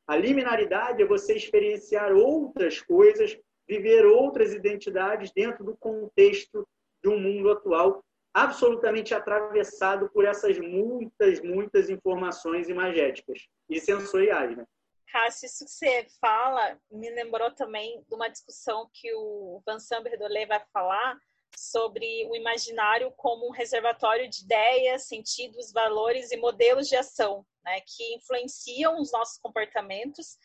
A 0.07 0.15
liminaridade 0.15 1.01
é 1.01 1.05
você 1.05 1.36
experienciar 1.36 2.11
outras 2.11 2.82
coisas, 2.82 3.38
viver 3.67 4.05
outras 4.05 4.53
identidades 4.53 5.32
dentro 5.32 5.63
do 5.63 5.75
contexto 5.77 6.67
de 7.01 7.09
um 7.09 7.17
mundo 7.17 7.49
atual 7.49 8.03
absolutamente 8.34 9.13
atravessado 9.13 10.09
por 10.09 10.25
essas 10.25 10.57
muitas, 10.57 11.41
muitas 11.41 11.89
informações 11.89 12.69
imagéticas 12.69 13.47
e 13.69 13.79
sensoriais. 13.79 14.55
Né? 14.55 14.65
Cássio, 15.11 15.45
isso 15.45 15.65
que 15.65 15.71
você 15.71 16.07
fala 16.19 16.79
me 16.89 17.09
lembrou 17.09 17.51
também 17.51 18.03
de 18.07 18.15
uma 18.15 18.29
discussão 18.29 18.89
que 18.93 19.13
o 19.13 19.61
Vincent 19.67 20.03
Berdolet 20.03 20.45
vai 20.45 20.61
falar 20.71 21.17
sobre 21.55 22.25
o 22.29 22.36
imaginário 22.36 23.11
como 23.17 23.47
um 23.47 23.51
reservatório 23.51 24.29
de 24.29 24.43
ideias, 24.43 25.07
sentidos, 25.07 25.73
valores 25.73 26.32
e 26.32 26.38
modelos 26.38 26.88
de 26.88 26.95
ação, 26.95 27.45
né, 27.63 27.82
que 27.82 28.15
influenciam 28.15 28.99
os 28.99 29.11
nossos 29.11 29.38
comportamentos. 29.38 30.38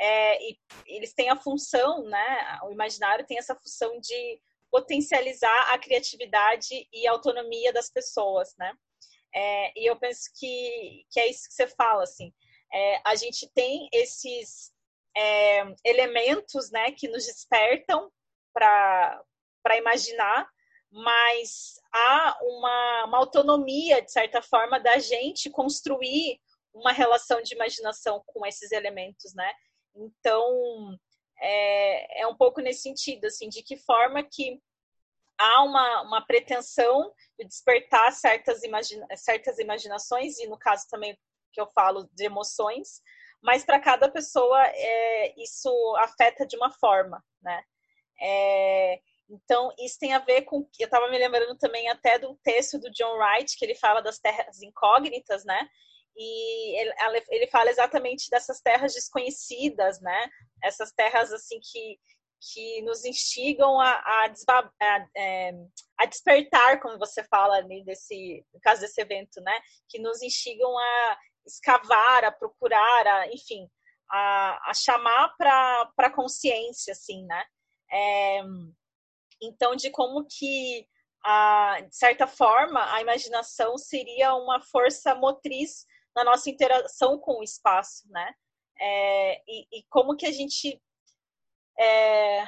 É, 0.00 0.42
e 0.42 0.58
eles 0.86 1.12
têm 1.12 1.28
a 1.28 1.36
função, 1.36 2.04
né, 2.04 2.58
o 2.64 2.72
imaginário 2.72 3.26
tem 3.26 3.38
essa 3.38 3.54
função 3.54 4.00
de 4.00 4.40
potencializar 4.74 5.72
a 5.72 5.78
criatividade 5.78 6.88
e 6.92 7.06
a 7.06 7.12
autonomia 7.12 7.72
das 7.72 7.88
pessoas, 7.88 8.56
né? 8.58 8.74
É, 9.32 9.72
e 9.78 9.88
eu 9.88 9.94
penso 9.94 10.28
que, 10.36 11.06
que 11.12 11.20
é 11.20 11.30
isso 11.30 11.46
que 11.46 11.54
você 11.54 11.68
fala, 11.68 12.02
assim. 12.02 12.34
É, 12.72 13.00
a 13.04 13.14
gente 13.14 13.48
tem 13.54 13.88
esses 13.92 14.72
é, 15.16 15.62
elementos, 15.84 16.72
né, 16.72 16.90
que 16.90 17.06
nos 17.06 17.24
despertam 17.24 18.10
para 18.52 19.24
imaginar, 19.78 20.50
mas 20.90 21.74
há 21.92 22.36
uma, 22.42 23.04
uma 23.04 23.18
autonomia, 23.18 24.02
de 24.02 24.10
certa 24.10 24.42
forma, 24.42 24.80
da 24.80 24.98
gente 24.98 25.50
construir 25.50 26.40
uma 26.74 26.90
relação 26.90 27.40
de 27.42 27.54
imaginação 27.54 28.24
com 28.26 28.44
esses 28.44 28.72
elementos, 28.72 29.34
né? 29.34 29.52
Então, 29.94 30.98
é, 31.44 32.22
é 32.22 32.26
um 32.26 32.34
pouco 32.34 32.60
nesse 32.60 32.82
sentido, 32.82 33.26
assim, 33.26 33.48
de 33.48 33.62
que 33.62 33.76
forma 33.76 34.22
que 34.22 34.60
há 35.38 35.62
uma, 35.62 36.02
uma 36.02 36.26
pretensão 36.26 37.12
de 37.38 37.46
despertar 37.46 38.12
certas, 38.12 38.62
imagina, 38.62 39.06
certas 39.16 39.58
imaginações, 39.58 40.38
e 40.38 40.46
no 40.46 40.58
caso 40.58 40.86
também 40.90 41.18
que 41.52 41.60
eu 41.60 41.66
falo 41.68 42.08
de 42.12 42.24
emoções, 42.24 43.00
mas 43.42 43.64
para 43.64 43.78
cada 43.78 44.10
pessoa 44.10 44.60
é, 44.66 45.34
isso 45.40 45.70
afeta 45.98 46.46
de 46.46 46.56
uma 46.56 46.70
forma, 46.70 47.22
né? 47.42 47.62
É, 48.20 49.00
então, 49.28 49.72
isso 49.78 49.98
tem 49.98 50.12
a 50.12 50.18
ver 50.18 50.42
com. 50.42 50.68
Eu 50.78 50.84
estava 50.84 51.08
me 51.08 51.18
lembrando 51.18 51.56
também 51.56 51.88
até 51.88 52.18
do 52.18 52.36
texto 52.42 52.78
do 52.78 52.90
John 52.90 53.16
Wright, 53.18 53.56
que 53.56 53.64
ele 53.64 53.74
fala 53.74 54.00
das 54.00 54.18
terras 54.18 54.62
incógnitas, 54.62 55.44
né? 55.44 55.68
E 56.16 56.80
ele, 56.80 56.92
ele 57.30 57.46
fala 57.48 57.70
exatamente 57.70 58.30
dessas 58.30 58.60
terras 58.60 58.94
desconhecidas, 58.94 60.00
né? 60.00 60.28
Essas 60.62 60.92
terras, 60.92 61.32
assim, 61.32 61.58
que, 61.60 61.98
que 62.52 62.82
nos 62.82 63.04
instigam 63.04 63.80
a, 63.80 63.90
a, 63.90 64.32
a, 64.80 65.08
é, 65.16 65.52
a, 65.98 66.06
despertar, 66.06 66.80
como 66.80 66.98
você 66.98 67.24
fala 67.24 67.56
ali 67.56 67.84
desse, 67.84 68.44
no 68.52 68.60
caso 68.60 68.80
desse 68.82 69.00
evento, 69.00 69.40
né? 69.40 69.60
Que 69.88 69.98
nos 69.98 70.22
instigam 70.22 70.78
a 70.78 71.18
escavar, 71.46 72.24
a 72.24 72.30
procurar, 72.30 73.06
a, 73.06 73.26
enfim, 73.32 73.68
a, 74.08 74.70
a 74.70 74.74
chamar 74.74 75.34
para 75.36 75.90
a 75.98 76.10
consciência, 76.10 76.92
assim, 76.92 77.24
né? 77.26 77.44
É, 77.90 78.40
então, 79.42 79.74
de 79.74 79.90
como 79.90 80.24
que, 80.26 80.86
a, 81.24 81.80
de 81.80 81.96
certa 81.96 82.26
forma, 82.26 82.92
a 82.94 83.00
imaginação 83.00 83.76
seria 83.76 84.34
uma 84.34 84.60
força 84.60 85.14
motriz 85.14 85.86
na 86.14 86.24
nossa 86.24 86.48
interação 86.48 87.18
com 87.18 87.40
o 87.40 87.42
espaço, 87.42 88.08
né? 88.10 88.34
É, 88.78 89.42
e, 89.46 89.66
e, 89.72 89.82
como 89.88 90.16
que 90.16 90.26
a 90.26 90.32
gente 90.32 90.80
é, 91.78 92.44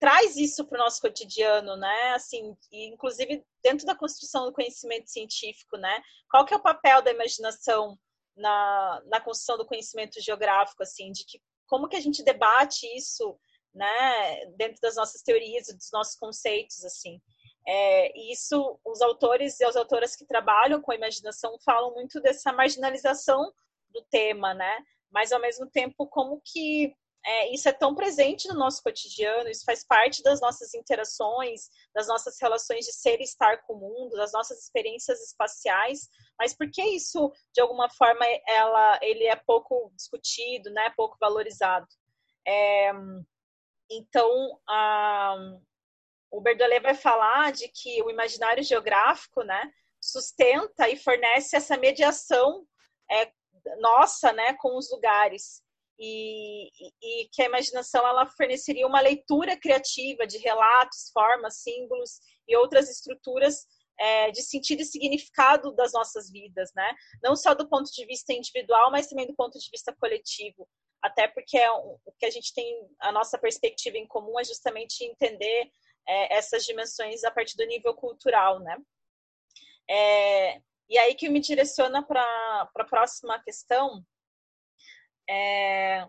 traz 0.00 0.36
isso 0.36 0.64
para 0.64 0.76
o 0.76 0.82
nosso 0.82 1.00
cotidiano, 1.00 1.76
né? 1.76 2.14
Assim, 2.14 2.56
inclusive 2.70 3.44
dentro 3.62 3.86
da 3.86 3.94
construção 3.94 4.46
do 4.46 4.52
conhecimento 4.52 5.10
científico, 5.10 5.76
né? 5.76 6.02
Qual 6.30 6.44
que 6.44 6.54
é 6.54 6.56
o 6.56 6.62
papel 6.62 7.02
da 7.02 7.10
imaginação 7.10 7.98
na, 8.36 9.02
na 9.06 9.20
construção 9.20 9.58
do 9.58 9.66
conhecimento 9.66 10.20
geográfico, 10.20 10.82
assim, 10.82 11.12
de 11.12 11.24
que 11.24 11.40
como 11.66 11.88
que 11.88 11.96
a 11.96 12.00
gente 12.00 12.22
debate 12.22 12.86
isso 12.96 13.38
né, 13.74 14.46
dentro 14.56 14.78
das 14.82 14.96
nossas 14.96 15.22
teorias 15.22 15.66
dos 15.68 15.90
nossos 15.90 16.16
conceitos, 16.16 16.84
assim. 16.84 17.20
É, 17.66 18.18
e 18.18 18.32
isso, 18.32 18.78
os 18.84 19.00
autores 19.00 19.60
e 19.60 19.64
as 19.64 19.76
autoras 19.76 20.16
que 20.16 20.26
trabalham 20.26 20.80
com 20.80 20.92
a 20.92 20.96
imaginação 20.96 21.56
falam 21.64 21.94
muito 21.94 22.20
dessa 22.20 22.52
marginalização 22.52 23.52
do 23.90 24.02
tema, 24.10 24.52
né? 24.54 24.84
Mas 25.10 25.32
ao 25.32 25.40
mesmo 25.40 25.66
tempo, 25.70 26.06
como 26.06 26.40
que 26.44 26.94
é, 27.24 27.54
isso 27.54 27.68
é 27.68 27.72
tão 27.72 27.94
presente 27.94 28.48
no 28.48 28.54
nosso 28.54 28.82
cotidiano, 28.82 29.48
isso 29.48 29.64
faz 29.64 29.84
parte 29.84 30.22
das 30.24 30.40
nossas 30.40 30.74
interações, 30.74 31.68
das 31.94 32.08
nossas 32.08 32.36
relações 32.40 32.84
de 32.84 32.92
ser 32.92 33.20
e 33.20 33.24
estar 33.24 33.62
com 33.62 33.74
o 33.74 33.78
mundo, 33.78 34.16
das 34.16 34.32
nossas 34.32 34.58
experiências 34.60 35.20
espaciais, 35.22 36.08
mas 36.36 36.52
por 36.52 36.68
que 36.68 36.82
isso, 36.82 37.32
de 37.54 37.60
alguma 37.60 37.88
forma, 37.90 38.24
ela, 38.48 38.98
ele 39.02 39.24
é 39.24 39.36
pouco 39.36 39.92
discutido, 39.94 40.70
né, 40.70 40.92
pouco 40.96 41.16
valorizado? 41.20 41.86
É, 42.46 42.90
então, 43.88 44.58
a, 44.68 45.36
o 46.32 46.40
Berdolet 46.40 46.80
vai 46.80 46.94
falar 46.94 47.52
de 47.52 47.68
que 47.68 48.02
o 48.02 48.10
imaginário 48.10 48.64
geográfico, 48.64 49.42
né, 49.42 49.70
sustenta 50.00 50.88
e 50.88 50.96
fornece 50.96 51.54
essa 51.54 51.76
mediação 51.76 52.66
é, 53.10 53.30
nossa, 53.78 54.32
né, 54.32 54.54
com 54.54 54.76
os 54.76 54.90
lugares 54.90 55.62
e, 55.98 56.68
e, 57.02 57.28
que 57.30 57.42
a 57.42 57.46
imaginação 57.46 58.04
ela 58.06 58.26
forneceria 58.26 58.86
uma 58.86 59.00
leitura 59.00 59.56
criativa 59.56 60.26
de 60.26 60.38
relatos, 60.38 61.10
formas, 61.12 61.58
símbolos 61.58 62.18
e 62.48 62.56
outras 62.56 62.90
estruturas 62.90 63.66
é, 64.00 64.30
de 64.30 64.42
sentido 64.42 64.80
e 64.80 64.86
significado 64.86 65.70
das 65.72 65.92
nossas 65.92 66.30
vidas, 66.30 66.72
né? 66.74 66.90
Não 67.22 67.36
só 67.36 67.54
do 67.54 67.68
ponto 67.68 67.90
de 67.92 68.04
vista 68.06 68.32
individual, 68.32 68.90
mas 68.90 69.06
também 69.06 69.26
do 69.26 69.34
ponto 69.34 69.58
de 69.58 69.70
vista 69.70 69.94
coletivo. 69.94 70.66
Até 71.00 71.28
porque 71.28 71.58
é 71.58 71.70
o 71.70 71.98
que 72.18 72.26
a 72.26 72.30
gente 72.30 72.54
tem, 72.54 72.88
a 73.00 73.12
nossa 73.12 73.38
perspectiva 73.38 73.98
em 73.98 74.06
comum 74.06 74.40
é 74.40 74.44
justamente 74.44 75.04
entender 75.04 75.70
é, 76.06 76.36
essas 76.36 76.64
dimensões 76.64 77.24
a 77.24 77.30
partir 77.30 77.56
do 77.56 77.66
nível 77.66 77.94
cultural, 77.94 78.60
né? 78.60 78.76
É, 79.88 80.60
e 80.88 80.98
aí 80.98 81.14
que 81.14 81.28
me 81.28 81.40
direciona 81.40 82.02
para 82.02 82.22
a 82.74 82.84
próxima 82.84 83.42
questão, 83.42 84.04
é, 85.28 86.06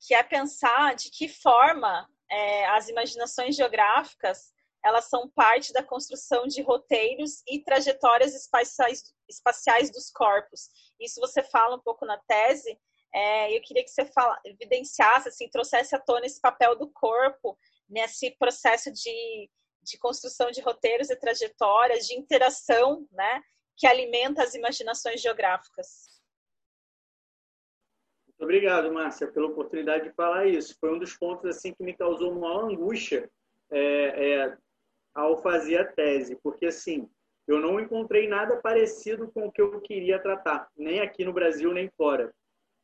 que 0.00 0.14
é 0.14 0.22
pensar 0.22 0.94
de 0.94 1.10
que 1.10 1.28
forma 1.28 2.08
é, 2.30 2.66
as 2.68 2.88
imaginações 2.88 3.56
geográficas 3.56 4.54
elas 4.86 5.06
são 5.06 5.28
parte 5.28 5.72
da 5.72 5.82
construção 5.82 6.46
de 6.46 6.62
roteiros 6.62 7.42
e 7.48 7.58
trajetórias 7.58 8.34
espaciais, 8.34 9.02
espaciais 9.28 9.90
dos 9.90 10.10
corpos. 10.12 10.68
Isso 11.00 11.20
você 11.20 11.42
fala 11.42 11.74
um 11.74 11.80
pouco 11.80 12.06
na 12.06 12.16
tese. 12.18 12.78
É, 13.12 13.56
eu 13.56 13.60
queria 13.62 13.82
que 13.82 13.90
você 13.90 14.04
fala, 14.04 14.38
evidenciasse, 14.44 15.28
assim, 15.28 15.48
trouxesse 15.48 15.96
à 15.96 15.98
tona 15.98 16.26
esse 16.26 16.40
papel 16.40 16.76
do 16.76 16.88
corpo 16.88 17.58
nesse 17.88 18.30
processo 18.38 18.92
de, 18.92 19.50
de 19.82 19.98
construção 19.98 20.50
de 20.50 20.60
roteiros 20.60 21.10
e 21.10 21.16
trajetórias, 21.16 22.06
de 22.06 22.14
interação, 22.14 23.06
né, 23.12 23.42
que 23.76 23.86
alimenta 23.86 24.42
as 24.42 24.54
imaginações 24.54 25.20
geográficas. 25.20 26.16
Muito 28.26 28.42
obrigado, 28.42 28.92
Márcia, 28.92 29.30
pela 29.30 29.46
oportunidade 29.46 30.04
de 30.04 30.14
falar 30.14 30.46
isso. 30.46 30.76
Foi 30.78 30.92
um 30.92 30.98
dos 30.98 31.16
pontos 31.16 31.46
assim 31.46 31.72
que 31.72 31.82
me 31.82 31.96
causou 31.96 32.32
uma 32.32 32.64
angústia 32.64 33.30
é, 33.70 33.80
é, 33.80 34.58
ao 35.14 35.40
fazer 35.42 35.78
a 35.78 35.84
tese, 35.84 36.36
porque 36.42 36.66
assim 36.66 37.08
eu 37.46 37.60
não 37.60 37.78
encontrei 37.78 38.26
nada 38.26 38.56
parecido 38.56 39.30
com 39.30 39.46
o 39.46 39.52
que 39.52 39.62
eu 39.62 39.80
queria 39.80 40.20
tratar, 40.20 40.68
nem 40.76 41.00
aqui 41.00 41.24
no 41.24 41.32
Brasil 41.32 41.72
nem 41.72 41.88
fora. 41.96 42.34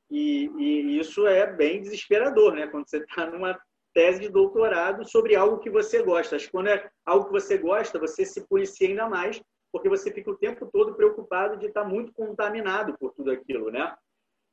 E, 0.08 0.50
e 0.58 0.98
isso 0.98 1.26
é 1.26 1.46
bem 1.46 1.82
desesperador, 1.82 2.54
né? 2.54 2.66
Quando 2.68 2.88
você 2.88 2.98
está 2.98 3.26
numa 3.26 3.58
tese 3.92 4.20
de 4.20 4.28
doutorado 4.28 5.08
sobre 5.08 5.36
algo 5.36 5.58
que 5.58 5.70
você 5.70 6.02
gosta. 6.02 6.36
Acho 6.36 6.46
que 6.46 6.52
quando 6.52 6.68
é 6.68 6.90
algo 7.04 7.26
que 7.26 7.32
você 7.32 7.58
gosta, 7.58 7.98
você 7.98 8.24
se 8.24 8.46
policia 8.46 8.88
ainda 8.88 9.08
mais, 9.08 9.40
porque 9.72 9.88
você 9.88 10.12
fica 10.12 10.30
o 10.30 10.36
tempo 10.36 10.68
todo 10.72 10.94
preocupado 10.94 11.56
de 11.56 11.66
estar 11.66 11.84
muito 11.84 12.12
contaminado 12.12 12.96
por 12.98 13.12
tudo 13.12 13.30
aquilo, 13.30 13.70
né? 13.70 13.94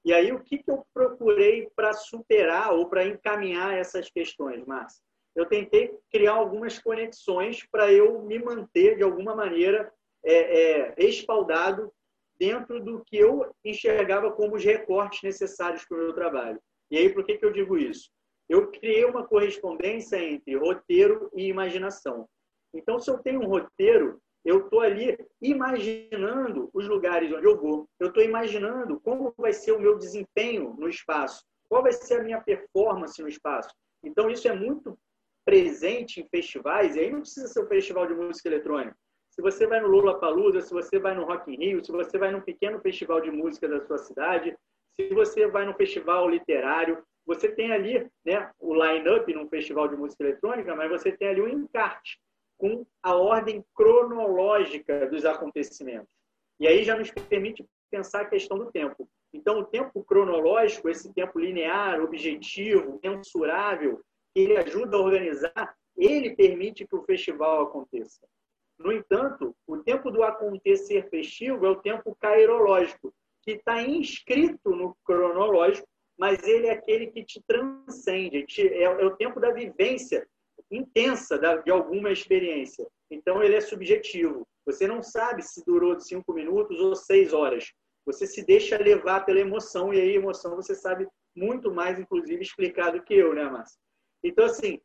E 0.06 0.14
aí, 0.14 0.32
o 0.32 0.40
que, 0.40 0.58
que 0.58 0.72
eu 0.72 0.86
procurei 0.94 1.70
para 1.76 1.92
superar 1.94 2.74
ou 2.74 2.88
para 2.90 3.06
encaminhar 3.06 3.78
essas 3.78 4.10
questões, 4.10 4.66
Márcia? 4.66 5.02
Eu 5.36 5.46
tentei 5.46 5.94
criar 6.12 6.34
algumas 6.34 6.80
conexões 6.80 7.66
para 7.70 7.92
eu 7.92 8.22
me 8.22 8.40
manter, 8.40 8.96
de 8.96 9.04
alguma 9.04 9.36
maneira, 9.36 9.92
é, 10.24 10.34
é, 10.34 10.96
respaldado 10.98 11.92
dentro 12.38 12.82
do 12.82 13.04
que 13.06 13.18
eu 13.18 13.54
enxergava 13.64 14.32
como 14.32 14.56
os 14.56 14.64
recortes 14.64 15.22
necessários 15.22 15.86
para 15.86 15.98
o 15.98 16.00
meu 16.00 16.14
trabalho. 16.14 16.60
E 16.90 16.98
aí, 16.98 17.14
por 17.14 17.26
que, 17.26 17.38
que 17.38 17.46
eu 17.46 17.52
digo 17.52 17.78
isso? 17.78 18.10
Eu 18.50 18.72
criei 18.72 19.06
uma 19.06 19.26
correspondência 19.26 20.18
entre 20.18 20.58
roteiro 20.58 21.30
e 21.36 21.48
imaginação. 21.48 22.28
Então, 22.74 23.00
se 23.00 23.10
eu 23.10 23.20
tenho 23.20 23.42
um 23.42 23.48
roteiro, 23.48 24.20
eu 24.44 24.66
estou 24.66 24.82
ali 24.82 25.18
imaginando 25.42 26.70
os 26.74 26.88
lugares 26.88 27.32
onde 27.32 27.46
eu 27.46 27.56
vou. 27.56 27.88
Eu 28.00 28.08
estou 28.08 28.24
imaginando 28.24 29.00
como 29.02 29.34
vai 29.38 29.54
ser 29.54 29.74
o 29.74 29.80
meu 29.80 29.98
desempenho 29.98 30.74
no 30.80 30.90
espaço. 30.90 31.46
Qual 31.70 31.84
vai 31.84 31.92
ser 31.92 32.22
a 32.22 32.24
minha 32.24 32.42
performance 32.42 33.22
no 33.22 33.28
espaço. 33.28 33.70
Então, 34.04 34.30
isso 34.30 34.48
é 34.48 34.54
muito 34.54 34.98
presente 35.46 36.20
em 36.20 36.28
festivais. 36.28 36.96
E 36.96 37.00
aí 37.02 37.12
não 37.12 37.22
precisa 37.22 37.48
ser 37.48 37.64
um 37.64 37.68
festival 37.68 38.08
de 38.08 38.16
música 38.16 38.50
eletrônica. 38.50 38.96
Se 39.32 39.42
você 39.42 39.68
vai 39.68 39.80
no 39.80 39.88
Lula 39.88 40.20
Palusa, 40.20 40.62
se 40.62 40.74
você 40.74 41.00
vai 41.00 41.16
no 41.16 41.26
Rock 41.26 41.52
in 41.52 41.58
Rio, 41.58 41.86
se 41.86 41.92
você 41.92 42.18
vai 42.18 42.32
num 42.32 42.42
pequeno 42.42 42.80
festival 42.82 43.22
de 43.22 43.32
música 43.32 43.68
da 43.68 43.80
sua 43.86 43.98
cidade, 43.98 44.58
se 44.96 45.14
você 45.14 45.48
vai 45.48 45.66
num 45.66 45.74
festival 45.74 46.28
literário, 46.28 47.02
você 47.30 47.48
tem 47.48 47.72
ali 47.72 48.10
né, 48.26 48.50
o 48.60 48.74
line-up 48.74 49.32
num 49.36 49.48
festival 49.48 49.88
de 49.88 49.96
música 49.96 50.24
eletrônica, 50.24 50.76
mas 50.76 50.90
você 50.90 51.12
tem 51.12 51.28
ali 51.28 51.40
um 51.40 51.48
encarte 51.48 52.20
com 52.58 52.84
a 53.04 53.16
ordem 53.16 53.64
cronológica 53.76 55.06
dos 55.06 55.24
acontecimentos. 55.26 56.10
E 56.60 56.68
aí 56.68 56.84
já 56.84 56.98
nos 56.98 57.12
permite 57.12 57.64
pensar 57.92 58.22
a 58.22 58.26
questão 58.26 58.58
do 58.58 58.72
tempo. 58.72 59.08
Então, 59.32 59.60
o 59.60 59.64
tempo 59.64 60.04
cronológico, 60.04 60.90
esse 60.90 61.14
tempo 61.14 61.38
linear, 61.38 62.02
objetivo, 62.02 63.00
mensurável, 63.04 64.02
ele 64.34 64.58
ajuda 64.58 64.98
a 64.98 65.00
organizar, 65.00 65.78
ele 65.96 66.36
permite 66.36 66.88
que 66.88 66.96
o 66.96 67.04
festival 67.04 67.62
aconteça. 67.62 68.28
No 68.80 68.92
entanto, 68.92 69.56
o 69.68 69.78
tempo 69.78 70.10
do 70.10 70.24
acontecer 70.24 71.08
festivo 71.12 71.64
é 71.64 71.70
o 71.70 71.80
tempo 71.80 72.18
cairológico, 72.20 73.14
que 73.44 73.52
está 73.52 73.84
inscrito 73.84 74.72
no 74.72 74.98
cronológico, 75.06 75.88
mas 76.20 76.44
ele 76.44 76.68
é 76.68 76.72
aquele 76.72 77.08
que 77.08 77.24
te 77.24 77.42
transcende, 77.48 78.46
é, 78.60 78.84
é 78.84 79.06
o 79.06 79.16
tempo 79.16 79.40
da 79.40 79.52
vivência 79.52 80.28
intensa 80.70 81.38
de 81.38 81.72
alguma 81.72 82.12
experiência. 82.12 82.86
Então, 83.10 83.42
ele 83.42 83.56
é 83.56 83.62
subjetivo. 83.62 84.46
Você 84.66 84.86
não 84.86 85.02
sabe 85.02 85.42
se 85.42 85.64
durou 85.66 85.98
cinco 86.00 86.34
minutos 86.34 86.78
ou 86.80 86.94
seis 86.94 87.32
horas. 87.32 87.72
Você 88.06 88.28
se 88.28 88.46
deixa 88.46 88.78
levar 88.78 89.26
pela 89.26 89.40
emoção, 89.40 89.94
e 89.94 90.00
aí, 90.00 90.16
emoção, 90.16 90.58
você 90.58 90.76
sabe 90.76 91.08
muito 91.34 91.72
mais, 91.72 91.98
inclusive, 91.98 92.44
explicar 92.44 92.92
do 92.92 93.02
que 93.02 93.14
eu, 93.14 93.34
né, 93.34 93.46
Márcia? 93.46 93.80
Então, 94.22 94.46
assim, 94.46 94.80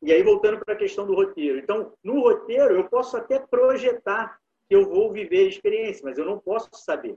e 0.00 0.12
aí 0.12 0.22
voltando 0.22 0.64
para 0.64 0.74
a 0.74 0.78
questão 0.78 1.04
do 1.04 1.14
roteiro. 1.14 1.58
Então, 1.58 1.92
no 2.04 2.20
roteiro, 2.20 2.76
eu 2.76 2.88
posso 2.88 3.16
até 3.16 3.40
projetar 3.40 4.38
que 4.68 4.76
eu 4.76 4.88
vou 4.88 5.12
viver 5.12 5.46
a 5.46 5.48
experiência, 5.48 6.04
mas 6.04 6.16
eu 6.16 6.24
não 6.24 6.38
posso 6.38 6.68
saber. 6.74 7.16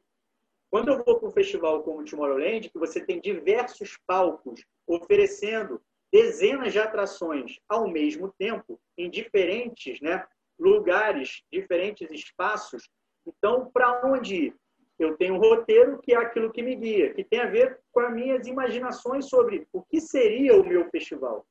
Quando 0.72 0.88
eu 0.88 1.03
vou 1.03 1.19
para 1.19 1.28
um 1.28 1.32
festival 1.32 1.84
como 1.84 1.99
o 1.99 2.05
Tomorrowland, 2.05 2.69
que 2.69 2.80
você 2.80 3.05
tem 3.05 3.19
diversos 3.19 3.99
palcos 4.07 4.63
oferecendo 4.88 5.82
dezenas 6.11 6.72
de 6.72 6.80
atrações 6.80 7.59
ao 7.67 7.89
mesmo 7.89 8.34
tempo, 8.39 8.80
em 8.97 9.09
diferentes 9.09 9.99
né, 9.99 10.26
lugares, 10.57 11.43
diferentes 11.51 12.09
espaços. 12.09 12.88
Então, 13.28 13.69
para 13.74 14.01
onde 14.07 14.36
ir? 14.47 14.55
Eu 14.97 15.17
tenho 15.17 15.34
um 15.34 15.39
roteiro 15.39 15.99
que 15.99 16.13
é 16.13 16.17
aquilo 16.17 16.51
que 16.51 16.61
me 16.61 16.76
guia, 16.76 17.13
que 17.13 17.24
tem 17.24 17.41
a 17.41 17.49
ver 17.49 17.80
com 17.91 17.99
as 17.99 18.13
minhas 18.13 18.47
imaginações 18.47 19.28
sobre 19.28 19.67
o 19.74 19.82
que 19.82 19.99
seria 19.99 20.55
o 20.55 20.65
meu 20.65 20.88
festival. 20.89 21.45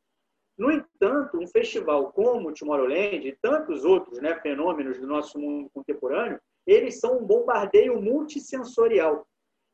No 0.57 0.71
entanto, 0.71 1.39
um 1.39 1.47
festival 1.47 2.13
como 2.13 2.49
o 2.49 2.55
Tomorrowland 2.55 3.27
e 3.27 3.37
tantos 3.43 3.85
outros 3.85 4.19
né, 4.21 4.39
fenômenos 4.41 4.99
do 4.99 5.07
nosso 5.07 5.39
mundo 5.39 5.69
contemporâneo, 5.75 6.41
eles 6.67 7.01
são 7.01 7.19
um 7.19 7.25
bombardeio 7.25 8.01
multissensorial. 8.01 9.27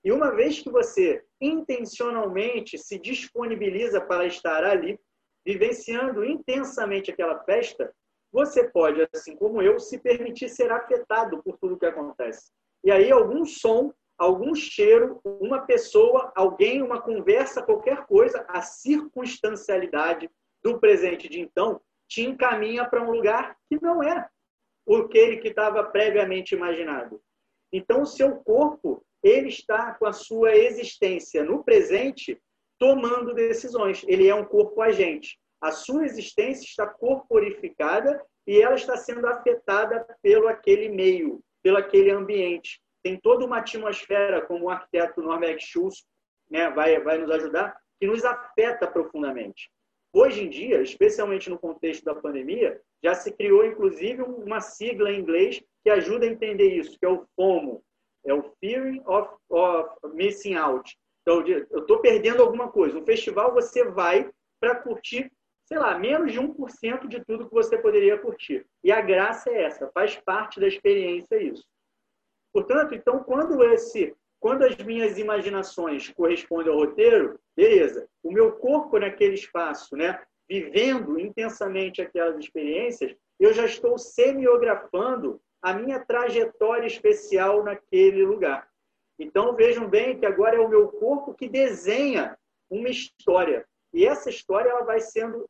E 0.04 0.12
uma 0.12 0.30
vez 0.30 0.60
que 0.60 0.70
você 0.70 1.24
intencionalmente 1.40 2.78
se 2.78 2.98
disponibiliza 2.98 4.00
para 4.00 4.26
estar 4.26 4.64
ali, 4.64 4.98
vivenciando 5.44 6.24
intensamente 6.24 7.10
aquela 7.10 7.42
festa, 7.44 7.92
você 8.32 8.68
pode, 8.68 9.06
assim 9.14 9.36
como 9.36 9.62
eu, 9.62 9.78
se 9.78 9.98
permitir 9.98 10.48
ser 10.48 10.70
afetado 10.70 11.42
por 11.42 11.56
tudo 11.58 11.78
que 11.78 11.86
acontece. 11.86 12.50
E 12.84 12.90
aí, 12.90 13.10
algum 13.10 13.44
som, 13.44 13.92
algum 14.18 14.54
cheiro, 14.54 15.20
uma 15.24 15.60
pessoa, 15.62 16.32
alguém, 16.34 16.82
uma 16.82 17.00
conversa, 17.00 17.62
qualquer 17.62 18.06
coisa, 18.06 18.44
a 18.48 18.62
circunstancialidade 18.62 20.30
do 20.62 20.78
presente 20.78 21.28
de 21.28 21.40
então 21.40 21.80
te 22.08 22.22
encaminha 22.22 22.88
para 22.88 23.02
um 23.02 23.10
lugar 23.10 23.56
que 23.68 23.80
não 23.82 24.02
é 24.02 24.28
aquele 24.94 25.38
que 25.38 25.48
estava 25.48 25.82
previamente 25.84 26.54
imaginado. 26.54 27.20
Então, 27.72 28.02
o 28.02 28.06
seu 28.06 28.36
corpo 28.36 29.04
ele 29.22 29.48
está 29.48 29.92
com 29.94 30.06
a 30.06 30.12
sua 30.12 30.54
existência 30.54 31.42
no 31.42 31.64
presente 31.64 32.40
tomando 32.78 33.34
decisões. 33.34 34.04
Ele 34.06 34.28
é 34.28 34.34
um 34.34 34.44
corpo 34.44 34.80
agente. 34.80 35.38
A 35.60 35.72
sua 35.72 36.04
existência 36.04 36.64
está 36.64 36.86
corporificada 36.86 38.22
e 38.46 38.60
ela 38.60 38.74
está 38.74 38.96
sendo 38.96 39.26
afetada 39.26 40.06
pelo 40.22 40.46
aquele 40.46 40.88
meio, 40.88 41.40
pelo 41.62 41.78
aquele 41.78 42.10
ambiente. 42.10 42.80
Tem 43.02 43.18
toda 43.18 43.44
uma 43.44 43.58
atmosfera, 43.58 44.42
como 44.42 44.66
o 44.66 44.70
arquiteto 44.70 45.22
Norbert 45.22 45.58
Schultz 45.60 46.04
né, 46.50 46.70
vai, 46.70 47.00
vai 47.00 47.18
nos 47.18 47.30
ajudar, 47.30 47.76
que 47.98 48.06
nos 48.06 48.24
afeta 48.24 48.86
profundamente. 48.86 49.70
Hoje 50.18 50.44
em 50.44 50.48
dia, 50.48 50.80
especialmente 50.80 51.50
no 51.50 51.58
contexto 51.58 52.02
da 52.02 52.14
pandemia, 52.14 52.80
já 53.04 53.14
se 53.14 53.30
criou 53.30 53.66
inclusive 53.66 54.22
uma 54.22 54.62
sigla 54.62 55.10
em 55.10 55.20
inglês 55.20 55.62
que 55.84 55.90
ajuda 55.90 56.24
a 56.24 56.28
entender 56.30 56.74
isso, 56.74 56.98
que 56.98 57.04
é 57.04 57.08
o 57.10 57.26
FOMO, 57.36 57.84
é 58.24 58.32
o 58.32 58.42
Fearing 58.58 59.02
of, 59.04 59.28
of 59.50 59.90
Missing 60.14 60.54
Out. 60.54 60.96
Então, 61.20 61.46
eu 61.46 61.80
estou 61.80 61.98
perdendo 61.98 62.40
alguma 62.42 62.72
coisa. 62.72 62.98
Um 62.98 63.04
festival 63.04 63.52
você 63.52 63.84
vai 63.90 64.30
para 64.58 64.76
curtir, 64.76 65.30
sei 65.66 65.78
lá, 65.78 65.98
menos 65.98 66.32
de 66.32 66.40
1% 66.40 67.08
de 67.08 67.22
tudo 67.26 67.46
que 67.46 67.54
você 67.54 67.76
poderia 67.76 68.16
curtir. 68.16 68.64
E 68.82 68.90
a 68.90 69.02
graça 69.02 69.50
é 69.50 69.64
essa, 69.64 69.90
faz 69.92 70.16
parte 70.16 70.58
da 70.58 70.66
experiência 70.66 71.36
isso. 71.42 71.62
Portanto, 72.54 72.94
então, 72.94 73.22
quando 73.22 73.62
esse 73.64 74.16
quando 74.40 74.64
as 74.64 74.76
minhas 74.76 75.18
imaginações 75.18 76.10
correspondem 76.10 76.72
ao 76.72 76.78
roteiro, 76.78 77.38
beleza. 77.56 78.08
O 78.22 78.30
meu 78.30 78.52
corpo 78.52 78.98
naquele 78.98 79.34
espaço, 79.34 79.96
né, 79.96 80.22
vivendo 80.48 81.18
intensamente 81.18 82.00
aquelas 82.00 82.38
experiências, 82.38 83.14
eu 83.40 83.52
já 83.52 83.64
estou 83.64 83.98
semiografando 83.98 85.40
a 85.62 85.74
minha 85.74 85.98
trajetória 86.00 86.86
especial 86.86 87.64
naquele 87.64 88.24
lugar. 88.24 88.68
Então 89.18 89.54
vejam 89.54 89.88
bem 89.88 90.18
que 90.18 90.26
agora 90.26 90.56
é 90.56 90.60
o 90.60 90.68
meu 90.68 90.88
corpo 90.88 91.34
que 91.34 91.48
desenha 91.48 92.38
uma 92.70 92.88
história. 92.88 93.66
E 93.92 94.06
essa 94.06 94.28
história 94.28 94.68
ela 94.68 94.84
vai 94.84 95.00
sendo 95.00 95.48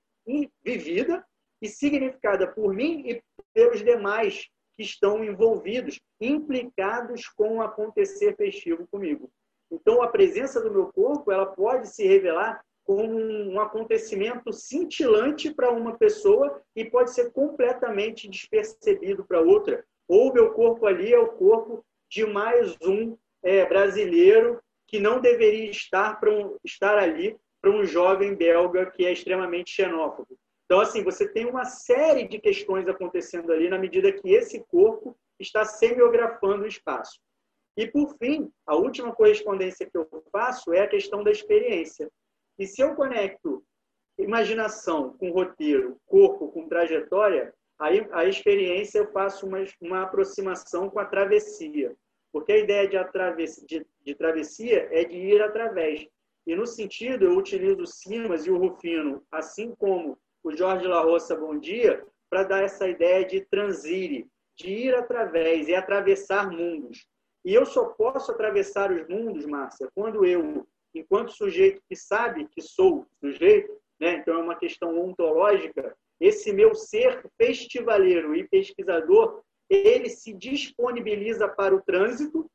vivida 0.64 1.24
e 1.60 1.68
significada 1.68 2.46
por 2.46 2.72
mim 2.72 3.02
e 3.08 3.22
pelos 3.52 3.82
demais 3.82 4.48
que 4.76 4.82
estão 4.82 5.24
envolvidos, 5.24 5.98
implicados 6.20 7.28
com 7.28 7.56
o 7.56 7.62
acontecer 7.62 8.36
festivo 8.36 8.86
comigo. 8.88 9.30
Então, 9.70 10.02
a 10.02 10.08
presença 10.08 10.60
do 10.60 10.70
meu 10.70 10.92
corpo 10.92 11.32
ela 11.32 11.46
pode 11.46 11.88
se 11.88 12.06
revelar 12.06 12.62
como 12.84 13.18
um 13.18 13.58
acontecimento 13.60 14.52
cintilante 14.52 15.52
para 15.52 15.72
uma 15.72 15.98
pessoa 15.98 16.62
e 16.74 16.84
pode 16.84 17.12
ser 17.12 17.32
completamente 17.32 18.28
despercebido 18.28 19.24
para 19.24 19.40
outra. 19.40 19.84
Ou 20.06 20.32
meu 20.32 20.52
corpo 20.52 20.86
ali 20.86 21.12
é 21.12 21.18
o 21.18 21.32
corpo 21.32 21.84
de 22.08 22.24
mais 22.24 22.76
um 22.80 23.16
é, 23.42 23.66
brasileiro 23.66 24.60
que 24.86 25.00
não 25.00 25.20
deveria 25.20 25.68
estar, 25.68 26.20
um, 26.28 26.56
estar 26.64 26.96
ali 26.96 27.36
para 27.60 27.72
um 27.72 27.84
jovem 27.84 28.36
belga 28.36 28.86
que 28.86 29.04
é 29.04 29.12
extremamente 29.12 29.72
xenófobo. 29.72 30.38
Então, 30.66 30.80
assim, 30.80 31.02
você 31.02 31.28
tem 31.28 31.46
uma 31.46 31.64
série 31.64 32.26
de 32.26 32.40
questões 32.40 32.88
acontecendo 32.88 33.52
ali 33.52 33.68
na 33.68 33.78
medida 33.78 34.12
que 34.12 34.30
esse 34.30 34.64
corpo 34.64 35.16
está 35.38 35.64
semiografando 35.64 36.64
o 36.64 36.68
espaço. 36.68 37.20
E, 37.76 37.86
por 37.86 38.16
fim, 38.18 38.50
a 38.66 38.74
última 38.74 39.14
correspondência 39.14 39.88
que 39.88 39.96
eu 39.96 40.08
faço 40.32 40.72
é 40.72 40.80
a 40.80 40.88
questão 40.88 41.22
da 41.22 41.30
experiência. 41.30 42.10
E 42.58 42.66
se 42.66 42.82
eu 42.82 42.94
conecto 42.96 43.62
imaginação 44.18 45.16
com 45.18 45.30
roteiro, 45.30 46.00
corpo 46.06 46.48
com 46.48 46.68
trajetória, 46.68 47.54
aí 47.78 48.04
a 48.12 48.24
experiência 48.24 48.98
eu 48.98 49.12
faço 49.12 49.46
uma, 49.46 49.58
uma 49.80 50.02
aproximação 50.02 50.90
com 50.90 50.98
a 50.98 51.04
travessia. 51.04 51.94
Porque 52.32 52.52
a 52.52 52.58
ideia 52.58 52.88
de, 52.88 53.12
travessia, 53.12 53.66
de, 53.66 53.86
de 54.02 54.14
travessia 54.14 54.88
é 54.90 55.04
de 55.04 55.16
ir 55.16 55.40
através. 55.42 56.08
E, 56.46 56.56
no 56.56 56.66
sentido, 56.66 57.26
eu 57.26 57.36
utilizo 57.36 57.82
o 57.82 57.86
Simas 57.86 58.46
e 58.46 58.50
o 58.50 58.58
Rufino, 58.58 59.22
assim 59.30 59.74
como 59.76 60.18
o 60.46 60.56
Jorge 60.56 60.86
La 60.86 61.00
Roça 61.00 61.34
Bom 61.34 61.58
Dia, 61.58 62.06
para 62.30 62.44
dar 62.44 62.62
essa 62.62 62.88
ideia 62.88 63.24
de 63.24 63.40
transire, 63.40 64.28
de 64.56 64.70
ir 64.70 64.94
através 64.94 65.66
e 65.66 65.74
atravessar 65.74 66.48
mundos. 66.52 67.04
E 67.44 67.52
eu 67.52 67.66
só 67.66 67.86
posso 67.86 68.30
atravessar 68.30 68.92
os 68.92 69.08
mundos, 69.08 69.44
Márcia, 69.44 69.90
quando 69.92 70.24
eu, 70.24 70.64
enquanto 70.94 71.32
sujeito 71.32 71.82
que 71.88 71.96
sabe 71.96 72.46
que 72.46 72.62
sou 72.62 73.04
sujeito, 73.18 73.76
né? 73.98 74.18
então 74.18 74.38
é 74.38 74.42
uma 74.42 74.54
questão 74.54 74.96
ontológica, 75.00 75.96
esse 76.20 76.52
meu 76.52 76.76
ser 76.76 77.28
festivaleiro 77.36 78.32
e 78.36 78.46
pesquisador, 78.46 79.42
ele 79.68 80.08
se 80.08 80.32
disponibiliza 80.32 81.48
para 81.48 81.74
o 81.74 81.82
trânsito, 81.82 82.48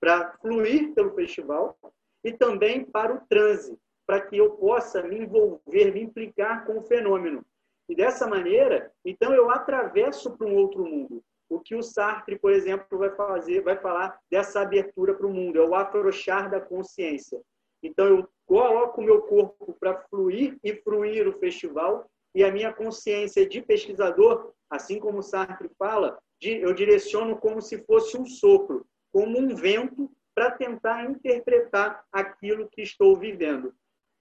para 0.00 0.34
fluir 0.38 0.94
pelo 0.94 1.12
festival, 1.16 1.76
e 2.22 2.32
também 2.32 2.84
para 2.84 3.12
o 3.12 3.26
trânsito, 3.26 3.80
para 4.06 4.20
que 4.20 4.36
eu 4.36 4.50
possa 4.52 5.02
me 5.02 5.18
envolver, 5.18 5.92
me 5.92 6.02
implicar 6.02 6.66
com 6.66 6.78
o 6.78 6.82
fenômeno. 6.82 7.44
E 7.88 7.94
dessa 7.94 8.26
maneira, 8.26 8.90
então 9.04 9.32
eu 9.34 9.50
atravesso 9.50 10.36
para 10.36 10.46
um 10.46 10.56
outro 10.56 10.84
mundo. 10.84 11.22
O 11.48 11.60
que 11.60 11.74
o 11.74 11.82
Sartre, 11.82 12.38
por 12.38 12.52
exemplo, 12.52 12.98
vai 12.98 13.10
fazer, 13.10 13.62
vai 13.62 13.76
falar 13.76 14.18
dessa 14.30 14.60
abertura 14.60 15.14
para 15.14 15.26
o 15.26 15.32
mundo, 15.32 15.58
é 15.58 15.66
o 15.66 15.74
afrouxar 15.74 16.50
da 16.50 16.60
consciência. 16.60 17.40
Então 17.82 18.06
eu 18.06 18.28
coloco 18.46 19.00
o 19.00 19.04
meu 19.04 19.22
corpo 19.22 19.76
para 19.78 20.00
fluir 20.08 20.56
e 20.64 20.74
fruir 20.76 21.28
o 21.28 21.38
festival 21.38 22.10
e 22.34 22.42
a 22.42 22.50
minha 22.50 22.72
consciência 22.72 23.46
de 23.46 23.60
pesquisador, 23.60 24.52
assim 24.68 24.98
como 24.98 25.18
o 25.18 25.22
Sartre 25.22 25.70
fala, 25.78 26.18
eu 26.42 26.74
direciono 26.74 27.36
como 27.36 27.60
se 27.62 27.78
fosse 27.84 28.18
um 28.18 28.26
sopro, 28.26 28.86
como 29.12 29.38
um 29.38 29.54
vento 29.54 30.10
para 30.34 30.50
tentar 30.50 31.04
interpretar 31.04 32.04
aquilo 32.10 32.68
que 32.68 32.82
estou 32.82 33.16
vivendo. 33.16 33.72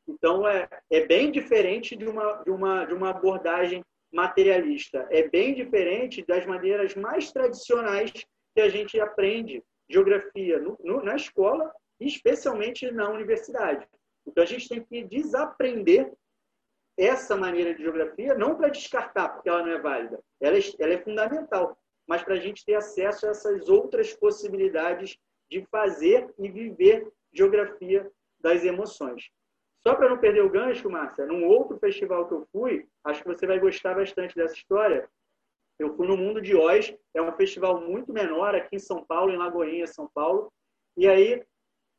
Então, 0.08 0.47
é, 0.47 0.68
é 0.91 1.06
bem 1.06 1.32
diferente 1.32 1.95
de 1.95 2.06
uma, 2.06 2.43
de, 2.43 2.51
uma, 2.51 2.86
de 2.86 2.93
uma 2.93 3.10
abordagem 3.10 3.84
materialista. 4.12 5.08
É 5.10 5.28
bem 5.28 5.54
diferente 5.54 6.26
das 6.26 6.45
maneiras 6.45 6.95
mais 6.95 7.32
tradicionais 7.32 8.12
que 8.12 8.62
a 8.62 8.70
gente 8.70 8.99
aprende 8.99 9.64
geografia 9.89 10.60
no, 10.60 10.78
no, 10.84 11.04
na 11.04 11.16
escola 11.16 11.74
especialmente 11.99 12.89
na 12.91 13.10
universidade. 13.10 13.88
Então, 14.26 14.43
a 14.43 14.47
gente 14.47 14.68
tem 14.68 14.84
que 14.84 15.04
desaprender 15.04 16.12
essa 16.97 17.36
maneira 17.36 17.74
de 17.74 17.82
geografia, 17.82 18.36
não 18.36 18.56
para 18.56 18.70
descartar, 18.70 19.30
porque 19.30 19.49
ela 19.49 19.64
não 19.64 19.72
é 19.72 19.80
válida. 19.80 20.20
Ela 20.39 20.58
é, 20.58 20.62
ela 20.80 20.93
é 20.93 21.01
fundamental, 21.01 21.78
mas 22.08 22.24
para 22.24 22.36
a 22.36 22.39
gente 22.39 22.64
ter 22.66 22.76
acesso 22.76 23.26
a 23.26 23.30
essas 23.30 23.68
outras 23.68 24.14
possibilidades 24.14 25.18
de 25.49 25.66
fazer 25.72 26.32
e 26.38 26.49
viver 26.49 27.12
geografia 27.34 28.10
das 28.39 28.64
emoções. 28.64 29.30
Só 29.86 29.95
para 29.95 30.09
não 30.09 30.17
perder 30.17 30.41
o 30.41 30.49
gancho, 30.49 30.89
Márcia, 30.89 31.25
num 31.25 31.45
outro 31.45 31.77
festival 31.77 32.25
que 32.27 32.34
eu 32.34 32.47
fui, 32.51 32.88
acho 33.03 33.21
que 33.21 33.27
você 33.27 33.45
vai 33.45 33.59
gostar 33.59 33.93
bastante 33.95 34.34
dessa 34.34 34.55
história. 34.55 35.09
Eu 35.77 35.93
fui 35.95 36.07
no 36.07 36.15
Mundo 36.15 36.41
de 36.41 36.55
Oz, 36.55 36.95
é 37.13 37.21
um 37.21 37.34
festival 37.34 37.81
muito 37.81 38.13
menor 38.13 38.55
aqui 38.55 38.77
em 38.77 38.79
São 38.79 39.03
Paulo, 39.03 39.31
em 39.31 39.38
Lagoinha, 39.38 39.86
São 39.86 40.09
Paulo. 40.13 40.51
E 40.95 41.07
aí 41.07 41.43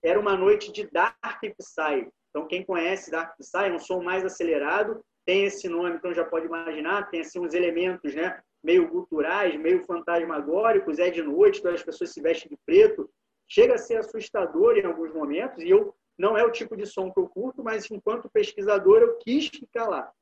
era 0.02 0.18
uma 0.18 0.36
noite 0.36 0.72
de 0.72 0.88
Dark 0.90 1.40
Psy. 1.40 2.08
Então, 2.30 2.48
quem 2.48 2.64
conhece 2.64 3.10
Dark 3.10 3.36
Psy, 3.36 3.68
é 3.68 3.72
um 3.72 3.78
som 3.78 4.02
mais 4.02 4.24
acelerado, 4.24 5.04
tem 5.26 5.44
esse 5.44 5.68
nome, 5.68 5.96
então 5.96 6.12
já 6.12 6.24
pode 6.24 6.46
imaginar, 6.46 7.10
tem 7.10 7.20
assim 7.20 7.38
uns 7.38 7.54
elementos, 7.54 8.14
né, 8.14 8.42
meio 8.62 8.88
guturais, 8.88 9.54
meio 9.56 9.84
fantasmagóricos, 9.84 10.98
é 10.98 11.10
de 11.10 11.22
noite, 11.22 11.60
então 11.60 11.72
as 11.72 11.82
pessoas 11.82 12.12
se 12.12 12.20
vestem 12.20 12.50
de 12.50 12.58
preto. 12.64 13.10
Chega 13.46 13.74
a 13.74 13.78
ser 13.78 13.96
assustador 13.96 14.76
em 14.76 14.84
alguns 14.84 15.12
momentos, 15.12 15.62
e 15.62 15.68
eu 15.68 15.94
não 16.18 16.36
é 16.36 16.44
o 16.44 16.50
tipo 16.50 16.76
de 16.76 16.86
som 16.86 17.10
que 17.10 17.18
eu 17.18 17.28
curto, 17.28 17.62
mas 17.62 17.90
enquanto 17.90 18.30
pesquisador 18.30 19.02
eu 19.02 19.18
quis 19.18 19.48
ficar 19.48 19.88
lá. 19.88 20.12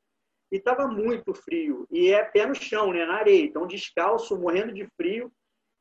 E 0.50 0.56
estava 0.56 0.86
muito 0.86 1.34
frio, 1.34 1.86
e 1.90 2.12
é 2.12 2.22
pé 2.22 2.46
no 2.46 2.54
chão, 2.54 2.92
né, 2.92 3.06
na 3.06 3.14
areia, 3.14 3.44
então 3.44 3.66
descalço, 3.66 4.38
morrendo 4.38 4.72
de 4.72 4.86
frio, 4.96 5.32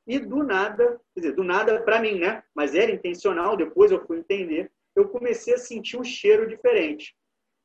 e 0.07 0.17
do 0.19 0.43
nada, 0.43 0.99
quer 1.13 1.21
dizer, 1.21 1.35
do 1.35 1.43
nada 1.43 1.81
para 1.83 1.99
mim, 1.99 2.19
né, 2.19 2.43
mas 2.55 2.73
era 2.73 2.91
intencional, 2.91 3.55
depois 3.55 3.91
eu 3.91 4.05
fui 4.05 4.19
entender, 4.19 4.71
eu 4.95 5.07
comecei 5.09 5.53
a 5.53 5.57
sentir 5.57 5.97
um 5.97 6.03
cheiro 6.03 6.47
diferente. 6.47 7.15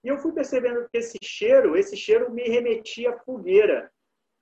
E 0.05 0.09
eu 0.09 0.19
fui 0.19 0.33
percebendo 0.33 0.89
que 0.89 0.99
esse 0.99 1.19
cheiro, 1.23 1.77
esse 1.77 1.97
cheiro 1.97 2.31
me 2.31 2.43
remetia 2.45 3.11
à 3.11 3.19
fogueira. 3.19 3.91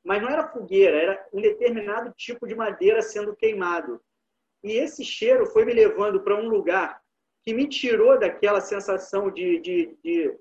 Mas 0.04 0.20
não 0.20 0.28
era 0.28 0.48
fogueira, 0.48 0.94
era 0.94 1.28
um 1.32 1.40
determinado 1.40 2.12
tipo 2.14 2.46
de 2.46 2.54
madeira 2.54 3.00
sendo 3.00 3.34
queimado. 3.34 3.98
E 4.62 4.72
esse 4.72 5.02
cheiro 5.02 5.46
foi 5.46 5.64
me 5.64 5.72
levando 5.72 6.22
para 6.22 6.36
um 6.36 6.48
lugar 6.48 7.00
que 7.44 7.52
me 7.52 7.68
tirou 7.68 8.18
daquela 8.18 8.60
sensação 8.60 9.30
de, 9.30 9.60
de, 9.60 9.96
de, 10.02 10.38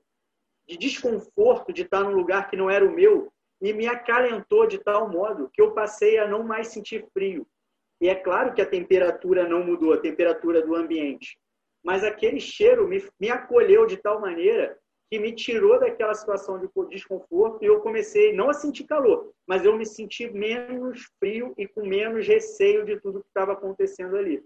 de 0.68 0.78
desconforto 0.78 1.74
de 1.74 1.82
estar 1.82 2.04
num 2.04 2.16
lugar 2.16 2.50
que 2.50 2.56
não 2.56 2.70
era 2.70 2.86
o 2.86 2.94
meu 2.94 3.32
e 3.62 3.74
me 3.74 3.88
acalentou 3.88 4.68
de 4.68 4.78
tal 4.78 5.10
modo 5.10 5.50
que 5.54 5.62
eu 5.62 5.72
passei 5.72 6.18
a 6.18 6.28
não 6.28 6.44
mais 6.44 6.68
sentir 6.68 7.06
frio. 7.14 7.48
E 8.02 8.10
é 8.10 8.16
claro 8.16 8.54
que 8.54 8.62
a 8.62 8.66
temperatura 8.66 9.48
não 9.48 9.64
mudou, 9.64 9.94
a 9.94 10.02
temperatura 10.02 10.62
do 10.62 10.76
ambiente. 10.76 11.38
Mas 11.84 12.04
aquele 12.04 12.40
cheiro 12.40 12.88
me, 12.88 13.02
me 13.20 13.30
acolheu 13.30 13.86
de 13.86 13.98
tal 13.98 14.20
maneira 14.20 14.78
que 15.10 15.20
me 15.20 15.34
tirou 15.34 15.80
daquela 15.80 16.14
situação 16.14 16.60
de 16.60 16.68
desconforto 16.90 17.64
e 17.64 17.68
eu 17.68 17.80
comecei 17.82 18.34
não 18.34 18.50
a 18.50 18.54
sentir 18.54 18.86
calor, 18.86 19.32
mas 19.48 19.64
eu 19.64 19.78
me 19.78 19.86
senti 19.86 20.30
menos 20.30 21.04
frio 21.20 21.54
e 21.58 21.68
com 21.68 21.86
menos 21.86 22.28
receio 22.28 22.84
de 22.84 23.00
tudo 23.00 23.22
que 23.22 23.28
estava 23.28 23.54
acontecendo 23.54 24.18
ali. 24.18 24.44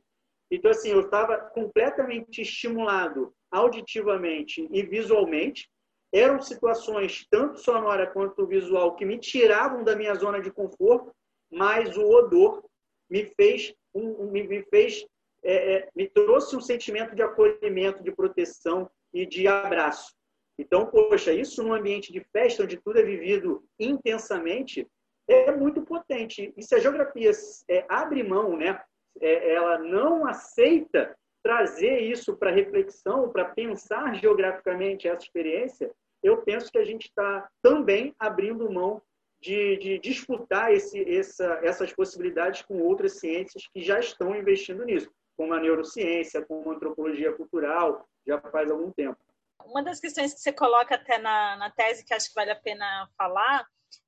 Então, 0.49 0.71
assim, 0.71 0.89
eu 0.89 1.01
estava 1.01 1.37
completamente 1.37 2.41
estimulado 2.41 3.33
auditivamente 3.51 4.67
e 4.71 4.83
visualmente. 4.83 5.69
Eram 6.13 6.41
situações, 6.41 7.27
tanto 7.29 7.59
sonora 7.59 8.07
quanto 8.07 8.47
visual, 8.47 8.95
que 8.95 9.05
me 9.05 9.19
tiravam 9.19 9.83
da 9.83 9.95
minha 9.95 10.15
zona 10.15 10.41
de 10.41 10.51
conforto, 10.51 11.13
mas 11.51 11.97
o 11.97 12.09
odor 12.09 12.63
me 13.09 13.25
fez, 13.25 13.73
um, 13.93 14.31
me, 14.31 14.63
fez 14.63 15.05
é, 15.43 15.75
é, 15.75 15.89
me 15.95 16.07
trouxe 16.07 16.55
um 16.55 16.61
sentimento 16.61 17.15
de 17.15 17.21
acolhimento, 17.21 18.03
de 18.03 18.11
proteção 18.11 18.89
e 19.13 19.25
de 19.25 19.47
abraço. 19.47 20.13
Então, 20.59 20.87
poxa, 20.87 21.33
isso 21.33 21.61
num 21.63 21.73
ambiente 21.73 22.11
de 22.11 22.21
festa, 22.31 22.63
onde 22.63 22.77
tudo 22.77 22.99
é 22.99 23.03
vivido 23.03 23.63
intensamente, 23.79 24.87
é 25.27 25.51
muito 25.51 25.81
potente. 25.83 26.53
E 26.57 26.63
se 26.63 26.73
a 26.73 26.79
geografia 26.79 27.31
é, 27.69 27.85
abre 27.87 28.23
mão, 28.23 28.57
né, 28.57 28.81
é, 29.22 29.53
ela 29.53 29.78
não 29.80 30.28
aceita 30.28 31.15
trazer 31.43 31.99
isso 31.99 32.36
para 32.36 32.51
reflexão, 32.51 33.30
para 33.30 33.45
pensar 33.45 34.15
geograficamente 34.15 35.07
essa 35.07 35.24
experiência, 35.24 35.91
eu 36.22 36.41
penso 36.41 36.72
que 36.72 36.78
a 36.78 36.84
gente 36.84 37.05
está 37.05 37.47
também 37.61 38.13
abrindo 38.20 38.72
mão 38.72 39.01
de, 39.41 39.78
de 39.78 39.99
disputar 39.99 40.74
esse, 40.74 40.99
essa, 41.15 41.59
essas 41.63 41.93
possibilidades 41.93 42.63
com 42.63 42.82
outras 42.82 43.20
ciências 43.20 43.68
que 43.74 43.82
já 43.82 43.99
estão 43.99 44.36
investindo 44.36 44.84
nisso, 44.84 45.09
como 45.38 45.53
a 45.53 45.59
neurociência, 45.59 46.45
como 46.45 46.72
a 46.72 46.76
antropologia 46.76 47.32
cultural, 47.32 48.05
já 48.26 48.41
faz 48.41 48.70
algum 48.70 48.91
tempo. 48.91 49.18
Uma 49.63 49.84
das 49.84 49.99
questões 49.99 50.34
que 50.34 50.39
você 50.39 50.51
coloca 50.51 50.95
até 50.95 51.18
na, 51.18 51.55
na 51.57 51.72
tese, 51.72 52.03
que 52.03 52.13
acho 52.13 52.30
que 52.30 52.36
vale 52.36 52.51
a 52.51 52.55
pena 52.55 53.07
falar, 53.18 53.65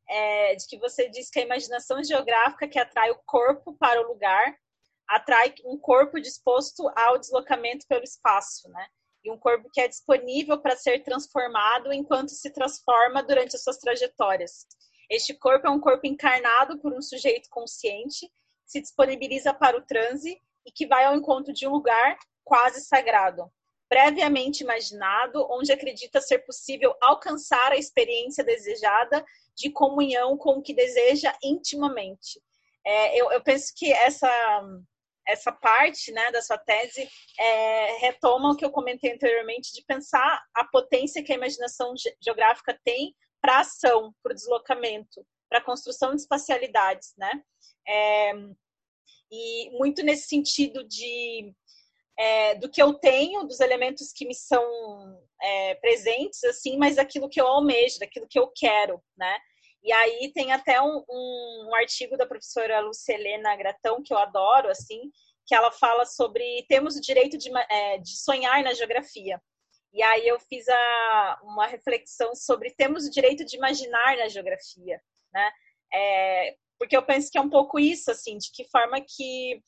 é 0.09 0.55
de 0.55 0.67
que 0.67 0.77
você 0.77 1.07
diz 1.07 1.29
que 1.29 1.39
a 1.39 1.45
imaginação 1.45 2.03
geográfica 2.03 2.67
que 2.67 2.79
atrai 2.79 3.11
o 3.11 3.19
corpo 3.25 3.75
para 3.77 4.01
o 4.01 4.07
lugar 4.07 4.57
atrai 5.09 5.53
um 5.65 5.77
corpo 5.77 6.21
disposto 6.21 6.87
ao 6.95 7.17
deslocamento 7.17 7.85
pelo 7.87 8.03
espaço, 8.03 8.69
né? 8.69 8.87
E 9.23 9.31
um 9.31 9.37
corpo 9.37 9.69
que 9.73 9.81
é 9.81 9.87
disponível 9.87 10.61
para 10.61 10.77
ser 10.77 11.03
transformado 11.03 11.91
enquanto 11.91 12.29
se 12.29 12.51
transforma 12.51 13.23
durante 13.23 13.55
as 13.55 13.63
suas 13.63 13.77
trajetórias. 13.77 14.65
Este 15.09 15.33
corpo 15.33 15.67
é 15.67 15.69
um 15.69 15.79
corpo 15.79 16.05
encarnado 16.05 16.79
por 16.79 16.93
um 16.93 17.01
sujeito 17.01 17.49
consciente, 17.49 18.27
que 18.27 18.71
se 18.71 18.81
disponibiliza 18.81 19.53
para 19.53 19.77
o 19.77 19.81
transe 19.81 20.39
e 20.65 20.71
que 20.71 20.85
vai 20.85 21.03
ao 21.03 21.15
encontro 21.15 21.51
de 21.51 21.67
um 21.67 21.71
lugar 21.71 22.17
quase 22.43 22.81
sagrado, 22.81 23.51
previamente 23.89 24.63
imaginado, 24.63 25.45
onde 25.49 25.71
acredita 25.71 26.21
ser 26.21 26.39
possível 26.39 26.95
alcançar 27.01 27.71
a 27.71 27.77
experiência 27.77 28.43
desejada 28.43 29.25
de 29.55 29.71
comunhão 29.71 30.37
com 30.37 30.51
o 30.51 30.61
que 30.61 30.73
deseja 30.73 31.35
intimamente. 31.43 32.39
É, 32.85 33.19
eu, 33.19 33.31
eu 33.31 33.41
penso 33.41 33.73
que 33.75 33.91
essa 33.91 34.29
essa 35.31 35.51
parte 35.51 36.11
né, 36.11 36.31
da 36.31 36.41
sua 36.41 36.57
tese 36.57 37.09
é, 37.37 37.97
retoma 37.99 38.51
o 38.51 38.55
que 38.55 38.65
eu 38.65 38.71
comentei 38.71 39.13
anteriormente 39.13 39.71
de 39.73 39.83
pensar 39.85 40.43
a 40.53 40.63
potência 40.65 41.23
que 41.23 41.31
a 41.31 41.35
imaginação 41.35 41.93
geográfica 42.21 42.77
tem 42.83 43.15
para 43.41 43.57
a 43.57 43.61
ação, 43.61 44.13
para 44.21 44.31
o 44.31 44.35
deslocamento, 44.35 45.25
para 45.49 45.59
a 45.59 45.63
construção 45.63 46.13
de 46.13 46.21
espacialidades, 46.21 47.13
né? 47.17 47.41
É, 47.87 48.33
e 49.31 49.69
muito 49.77 50.03
nesse 50.03 50.27
sentido 50.27 50.83
de 50.87 51.53
é, 52.17 52.55
do 52.55 52.69
que 52.69 52.81
eu 52.81 52.93
tenho, 52.95 53.45
dos 53.45 53.61
elementos 53.61 54.11
que 54.11 54.27
me 54.27 54.35
são 54.35 54.61
é, 55.41 55.75
presentes, 55.75 56.43
assim, 56.43 56.77
mas 56.77 56.97
daquilo 56.97 57.29
que 57.29 57.39
eu 57.39 57.47
almejo, 57.47 57.99
daquilo 57.99 58.27
que 58.27 58.37
eu 58.37 58.51
quero, 58.53 59.01
né? 59.17 59.39
E 59.83 59.91
aí 59.91 60.31
tem 60.33 60.51
até 60.51 60.81
um, 60.81 61.03
um, 61.09 61.67
um 61.69 61.75
artigo 61.75 62.17
da 62.17 62.25
professora 62.25 62.81
Lucelena 62.81 63.55
Gratão, 63.55 64.03
que 64.03 64.13
eu 64.13 64.17
adoro, 64.17 64.69
assim, 64.69 65.11
que 65.45 65.55
ela 65.55 65.71
fala 65.71 66.05
sobre 66.05 66.65
temos 66.67 66.95
o 66.95 67.01
direito 67.01 67.37
de, 67.37 67.49
é, 67.69 67.97
de 67.97 68.17
sonhar 68.17 68.63
na 68.63 68.73
geografia. 68.73 69.41
E 69.91 70.03
aí 70.03 70.27
eu 70.27 70.39
fiz 70.39 70.67
a, 70.67 71.39
uma 71.43 71.65
reflexão 71.65 72.35
sobre 72.35 72.71
temos 72.71 73.07
o 73.07 73.11
direito 73.11 73.43
de 73.43 73.55
imaginar 73.55 74.17
na 74.17 74.27
geografia, 74.27 75.01
né? 75.33 75.51
É, 75.91 76.55
porque 76.77 76.95
eu 76.95 77.03
penso 77.03 77.31
que 77.31 77.37
é 77.37 77.41
um 77.41 77.49
pouco 77.49 77.79
isso, 77.79 78.11
assim, 78.11 78.37
de 78.37 78.51
que 78.51 78.63
forma 78.69 79.01
que 79.01 79.61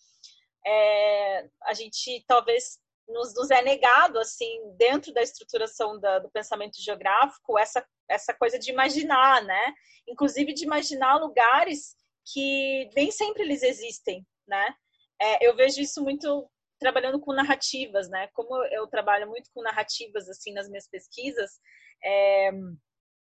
é, 0.65 1.49
a 1.63 1.73
gente 1.73 2.23
talvez 2.27 2.79
nos, 3.11 3.33
nos, 3.35 3.51
é 3.51 3.61
negado, 3.61 4.19
assim, 4.19 4.75
dentro 4.77 5.13
da 5.13 5.21
estruturação 5.21 5.99
da, 5.99 6.19
do 6.19 6.29
pensamento 6.29 6.81
geográfico, 6.81 7.57
essa, 7.57 7.85
essa 8.09 8.33
coisa 8.33 8.57
de 8.57 8.71
imaginar, 8.71 9.43
né? 9.43 9.73
Inclusive 10.07 10.53
de 10.53 10.65
imaginar 10.65 11.17
lugares 11.17 11.95
que 12.33 12.89
nem 12.95 13.11
sempre 13.11 13.43
eles 13.43 13.63
existem, 13.63 14.25
né? 14.47 14.73
É, 15.21 15.47
eu 15.47 15.55
vejo 15.55 15.81
isso 15.81 16.03
muito 16.03 16.49
trabalhando 16.79 17.19
com 17.19 17.31
narrativas, 17.33 18.09
né? 18.09 18.27
Como 18.33 18.55
eu 18.65 18.87
trabalho 18.87 19.27
muito 19.27 19.49
com 19.53 19.61
narrativas, 19.61 20.27
assim, 20.27 20.51
nas 20.53 20.67
minhas 20.67 20.87
pesquisas, 20.89 21.59
é, 22.03 22.51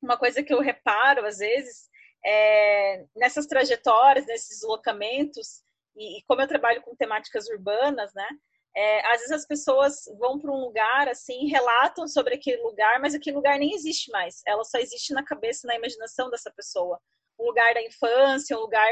uma 0.03 0.19
coisa 0.19 0.43
que 0.43 0.53
eu 0.53 0.61
reparo, 0.61 1.25
às 1.27 1.39
vezes, 1.39 1.89
é, 2.25 3.05
nessas 3.17 3.47
trajetórias, 3.47 4.27
nesses 4.27 4.61
deslocamentos, 4.61 5.63
e, 5.97 6.19
e 6.19 6.23
como 6.25 6.43
eu 6.43 6.49
trabalho 6.49 6.83
com 6.83 6.95
temáticas 6.95 7.49
urbanas, 7.49 8.13
né? 8.15 8.29
É, 8.77 9.01
às 9.07 9.21
vezes 9.21 9.33
as 9.33 9.47
pessoas 9.47 10.05
vão 10.19 10.39
para 10.39 10.53
um 10.53 10.61
lugar 10.61 11.09
assim, 11.09 11.47
relatam 11.47 12.07
sobre 12.07 12.35
aquele 12.35 12.63
lugar, 12.63 13.01
mas 13.01 13.15
aquele 13.15 13.37
lugar 13.37 13.59
nem 13.59 13.75
existe 13.75 14.11
mais. 14.11 14.43
Ela 14.47 14.65
só 14.65 14.79
existe 14.79 15.15
na 15.15 15.25
cabeça, 15.25 15.67
na 15.67 15.77
imaginação 15.77 16.29
dessa 16.29 16.53
pessoa. 16.55 17.01
Um 17.41 17.47
lugar 17.47 17.73
da 17.73 17.83
infância, 17.83 18.57
um 18.57 18.61
lugar 18.61 18.89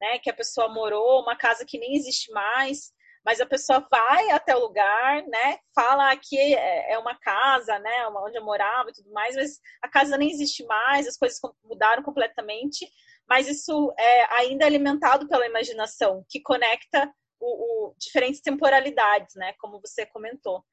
né, 0.00 0.18
que 0.18 0.30
a 0.30 0.34
pessoa 0.34 0.68
morou, 0.68 1.20
uma 1.20 1.36
casa 1.36 1.66
que 1.66 1.78
nem 1.78 1.94
existe 1.94 2.32
mais, 2.32 2.92
mas 3.24 3.40
a 3.40 3.46
pessoa 3.46 3.86
vai 3.90 4.30
até 4.30 4.54
o 4.56 4.60
lugar, 4.60 5.22
né, 5.26 5.58
fala 5.74 6.16
que 6.16 6.38
é, 6.38 6.92
é 6.92 6.98
uma 6.98 7.18
casa, 7.18 7.78
né, 7.78 8.06
onde 8.08 8.38
eu 8.38 8.44
morava 8.44 8.88
e 8.88 8.92
tudo 8.92 9.10
mais, 9.12 9.34
mas 9.34 9.58
a 9.82 9.88
casa 9.88 10.16
nem 10.16 10.30
existe 10.30 10.64
mais, 10.64 11.08
as 11.08 11.16
coisas 11.16 11.38
mudaram 11.64 12.02
completamente, 12.02 12.88
mas 13.28 13.48
isso 13.48 13.92
é 13.98 14.34
ainda 14.36 14.64
alimentado 14.64 15.28
pela 15.28 15.46
imaginação, 15.46 16.24
que 16.28 16.40
conecta 16.40 17.12
o, 17.40 17.88
o, 17.88 17.94
diferentes 17.98 18.40
temporalidades, 18.40 19.34
né? 19.34 19.54
Como 19.58 19.80
você 19.80 20.06
comentou. 20.06 20.64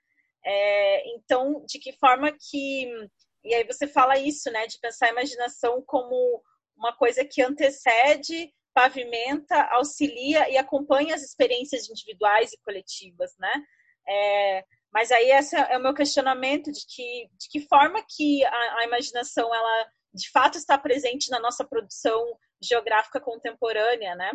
É, 0.46 1.08
então, 1.16 1.64
de 1.66 1.80
que 1.80 1.94
forma 1.94 2.32
que 2.32 2.90
e 3.44 3.54
aí 3.54 3.64
você 3.66 3.86
fala 3.88 4.18
isso, 4.18 4.50
né? 4.52 4.66
De 4.68 4.80
pensar 4.80 5.08
a 5.08 5.12
imaginação 5.12 5.84
como 5.86 6.42
uma 6.78 6.96
coisa 6.96 7.26
que 7.26 7.42
antecede, 7.42 8.52
pavimenta, 8.74 9.62
auxilia 9.72 10.50
e 10.50 10.58
acompanha 10.58 11.16
as 11.16 11.22
experiências 11.22 11.90
individuais 11.90 12.54
e 12.54 12.60
coletivas, 12.64 13.32
né? 13.38 13.52
É, 14.08 14.66
mas 14.92 15.12
aí 15.12 15.32
esse 15.32 15.56
é 15.56 15.78
o 15.78 15.82
meu 15.82 15.94
questionamento 15.94 16.72
de 16.72 16.86
que 16.88 17.28
de 17.40 17.50
que 17.50 17.68
forma 17.68 18.04
que 18.08 18.44
a, 18.46 18.78
a 18.80 18.84
imaginação 18.86 19.54
ela 19.54 19.88
de 20.14 20.30
fato 20.32 20.58
está 20.58 20.78
presente 20.78 21.30
na 21.30 21.40
nossa 21.40 21.66
produção 21.66 22.38
geográfica 22.62 23.20
contemporânea, 23.20 24.16
né? 24.16 24.32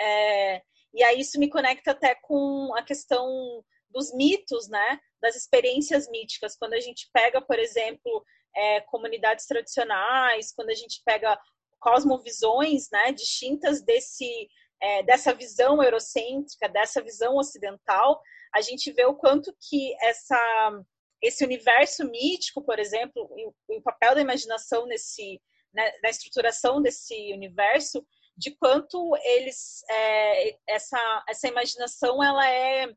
É, 0.00 0.62
e 0.96 1.04
aí 1.04 1.20
isso 1.20 1.38
me 1.38 1.50
conecta 1.50 1.90
até 1.90 2.14
com 2.14 2.74
a 2.74 2.82
questão 2.82 3.62
dos 3.90 4.14
mitos, 4.14 4.66
né? 4.66 4.98
Das 5.20 5.36
experiências 5.36 6.08
míticas. 6.08 6.56
Quando 6.56 6.72
a 6.72 6.80
gente 6.80 7.08
pega, 7.12 7.40
por 7.40 7.58
exemplo, 7.58 8.24
é, 8.56 8.80
comunidades 8.80 9.44
tradicionais, 9.46 10.52
quando 10.54 10.70
a 10.70 10.74
gente 10.74 11.02
pega 11.04 11.38
cosmovisões, 11.78 12.88
né? 12.90 13.12
Distintas 13.12 13.82
desse 13.82 14.48
é, 14.80 15.02
dessa 15.02 15.34
visão 15.34 15.82
eurocêntrica, 15.82 16.68
dessa 16.68 17.02
visão 17.02 17.36
ocidental, 17.36 18.20
a 18.54 18.62
gente 18.62 18.90
vê 18.92 19.04
o 19.04 19.14
quanto 19.14 19.54
que 19.68 19.94
essa 20.00 20.82
esse 21.22 21.44
universo 21.44 22.04
mítico, 22.04 22.62
por 22.62 22.78
exemplo, 22.78 23.26
o, 23.30 23.54
o 23.68 23.82
papel 23.82 24.14
da 24.14 24.20
imaginação 24.22 24.86
nesse 24.86 25.40
né, 25.74 25.92
na 26.02 26.08
estruturação 26.08 26.80
desse 26.80 27.14
universo 27.34 28.06
de 28.36 28.50
quanto 28.52 29.16
eles 29.24 29.82
é, 29.88 30.58
essa 30.68 31.24
essa 31.28 31.48
imaginação 31.48 32.22
ela 32.22 32.48
é 32.48 32.92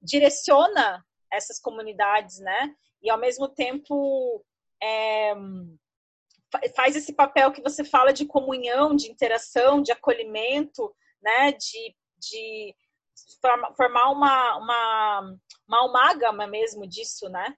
direciona 0.00 1.04
essas 1.32 1.58
comunidades, 1.58 2.38
né? 2.38 2.74
E 3.02 3.10
ao 3.10 3.18
mesmo 3.18 3.48
tempo 3.48 4.44
é, 4.82 5.34
faz 6.76 6.94
esse 6.96 7.12
papel 7.12 7.52
que 7.52 7.62
você 7.62 7.84
fala 7.84 8.12
de 8.12 8.24
comunhão, 8.26 8.94
de 8.94 9.10
interação, 9.10 9.82
de 9.82 9.92
acolhimento, 9.92 10.94
né? 11.22 11.52
De, 11.52 11.96
de 12.18 12.74
formar 13.76 14.10
uma, 14.10 14.56
uma, 14.56 15.36
uma 15.66 15.84
amálgama 15.84 16.46
mesmo 16.46 16.86
disso, 16.86 17.28
né? 17.28 17.54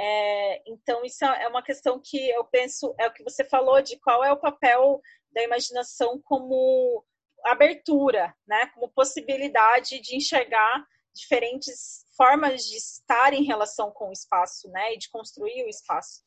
É, 0.00 0.62
então, 0.70 1.04
isso 1.04 1.24
é 1.24 1.48
uma 1.48 1.62
questão 1.62 2.00
que 2.02 2.30
eu 2.30 2.44
penso, 2.44 2.94
é 3.00 3.08
o 3.08 3.12
que 3.12 3.24
você 3.24 3.44
falou 3.44 3.82
de 3.82 3.98
qual 3.98 4.22
é 4.22 4.32
o 4.32 4.38
papel 4.38 5.00
da 5.32 5.42
imaginação 5.42 6.20
como 6.24 7.04
abertura, 7.44 8.34
né? 8.46 8.66
Como 8.74 8.92
possibilidade 8.92 10.00
de 10.00 10.16
enxergar 10.16 10.84
diferentes 11.14 12.06
formas 12.16 12.64
de 12.64 12.76
estar 12.76 13.32
em 13.32 13.44
relação 13.44 13.90
com 13.90 14.08
o 14.08 14.12
espaço, 14.12 14.68
né? 14.70 14.94
E 14.94 14.98
de 14.98 15.10
construir 15.10 15.64
o 15.64 15.68
espaço. 15.68 16.22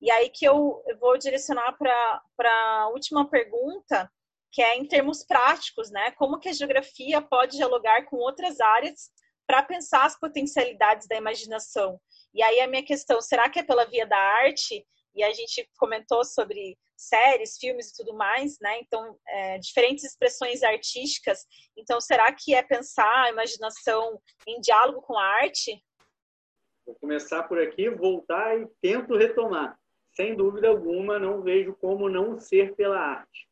E 0.00 0.10
aí 0.10 0.30
que 0.30 0.44
eu, 0.44 0.82
vou 1.00 1.18
direcionar 1.18 1.76
para 1.76 2.22
a 2.52 2.88
última 2.88 3.28
pergunta, 3.28 4.10
que 4.52 4.62
é 4.62 4.76
em 4.76 4.86
termos 4.86 5.24
práticos, 5.24 5.90
né? 5.90 6.12
Como 6.12 6.38
que 6.38 6.48
a 6.48 6.52
geografia 6.52 7.20
pode 7.20 7.56
dialogar 7.56 8.04
com 8.06 8.16
outras 8.16 8.60
áreas 8.60 9.10
para 9.46 9.62
pensar 9.62 10.04
as 10.04 10.18
potencialidades 10.18 11.06
da 11.08 11.16
imaginação? 11.16 12.00
E 12.32 12.42
aí 12.42 12.60
a 12.60 12.68
minha 12.68 12.84
questão, 12.84 13.20
será 13.20 13.48
que 13.48 13.58
é 13.58 13.62
pela 13.62 13.84
via 13.86 14.06
da 14.06 14.18
arte? 14.18 14.86
E 15.14 15.22
a 15.22 15.32
gente 15.32 15.68
comentou 15.76 16.24
sobre 16.24 16.78
séries, 16.98 17.56
filmes 17.56 17.90
e 17.90 17.96
tudo 17.96 18.12
mais, 18.12 18.58
né? 18.60 18.80
Então, 18.80 19.16
é, 19.28 19.58
diferentes 19.58 20.04
expressões 20.04 20.62
artísticas. 20.62 21.46
Então, 21.76 22.00
será 22.00 22.32
que 22.32 22.54
é 22.54 22.62
pensar 22.62 23.24
a 23.24 23.30
imaginação 23.30 24.20
em 24.46 24.60
diálogo 24.60 25.00
com 25.02 25.16
a 25.16 25.24
arte? 25.24 25.80
Vou 26.84 26.96
começar 26.96 27.44
por 27.44 27.60
aqui, 27.60 27.88
voltar 27.88 28.58
e 28.58 28.66
tento 28.82 29.16
retomar. 29.16 29.78
Sem 30.12 30.34
dúvida 30.34 30.68
alguma, 30.68 31.18
não 31.18 31.42
vejo 31.42 31.76
como 31.76 32.08
não 32.08 32.36
ser 32.38 32.74
pela 32.74 32.98
arte. 32.98 33.48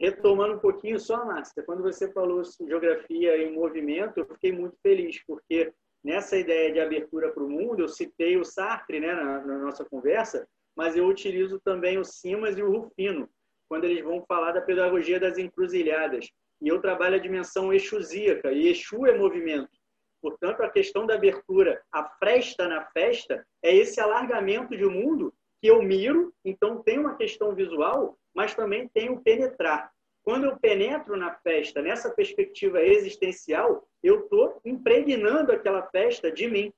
Retomando 0.00 0.54
um 0.54 0.58
pouquinho 0.58 0.98
só, 0.98 1.24
Márcia, 1.24 1.62
quando 1.62 1.82
você 1.82 2.10
falou 2.12 2.42
geografia 2.66 3.36
em 3.36 3.52
movimento, 3.52 4.18
eu 4.18 4.26
fiquei 4.26 4.50
muito 4.50 4.76
feliz, 4.82 5.22
porque 5.24 5.72
nessa 6.02 6.36
ideia 6.36 6.72
de 6.72 6.80
abertura 6.80 7.30
para 7.30 7.44
o 7.44 7.48
mundo, 7.48 7.82
eu 7.82 7.88
citei 7.88 8.36
o 8.36 8.44
Sartre 8.44 8.98
né, 8.98 9.14
na, 9.14 9.40
na 9.42 9.58
nossa 9.58 9.84
conversa, 9.84 10.48
mas 10.76 10.96
eu 10.96 11.06
utilizo 11.06 11.60
também 11.60 11.98
o 11.98 12.04
Simas 12.04 12.56
e 12.56 12.62
o 12.62 12.70
Rufino, 12.70 13.28
quando 13.68 13.84
eles 13.84 14.02
vão 14.02 14.24
falar 14.26 14.52
da 14.52 14.60
pedagogia 14.60 15.18
das 15.18 15.38
encruzilhadas. 15.38 16.28
E 16.60 16.68
eu 16.68 16.80
trabalho 16.80 17.16
a 17.16 17.18
dimensão 17.18 17.72
exusíaca, 17.72 18.52
e 18.52 18.68
Exu 18.68 19.06
é 19.06 19.16
movimento. 19.16 19.70
Portanto, 20.20 20.62
a 20.62 20.70
questão 20.70 21.04
da 21.04 21.14
abertura, 21.14 21.82
a 21.90 22.04
fresta 22.04 22.68
na 22.68 22.84
festa, 22.86 23.44
é 23.62 23.74
esse 23.74 24.00
alargamento 24.00 24.76
de 24.76 24.84
mundo 24.84 25.34
que 25.60 25.66
eu 25.66 25.82
miro, 25.82 26.32
então 26.44 26.82
tem 26.82 26.98
uma 26.98 27.16
questão 27.16 27.54
visual, 27.54 28.16
mas 28.34 28.54
também 28.54 28.88
tem 28.88 29.10
o 29.10 29.20
penetrar. 29.20 29.90
Quando 30.22 30.44
eu 30.44 30.56
penetro 30.56 31.16
na 31.16 31.34
festa, 31.34 31.82
nessa 31.82 32.10
perspectiva 32.10 32.80
existencial, 32.80 33.88
eu 34.02 34.20
estou 34.20 34.60
impregnando 34.64 35.50
aquela 35.50 35.82
festa 35.88 36.30
de 36.30 36.48
mim. 36.48 36.72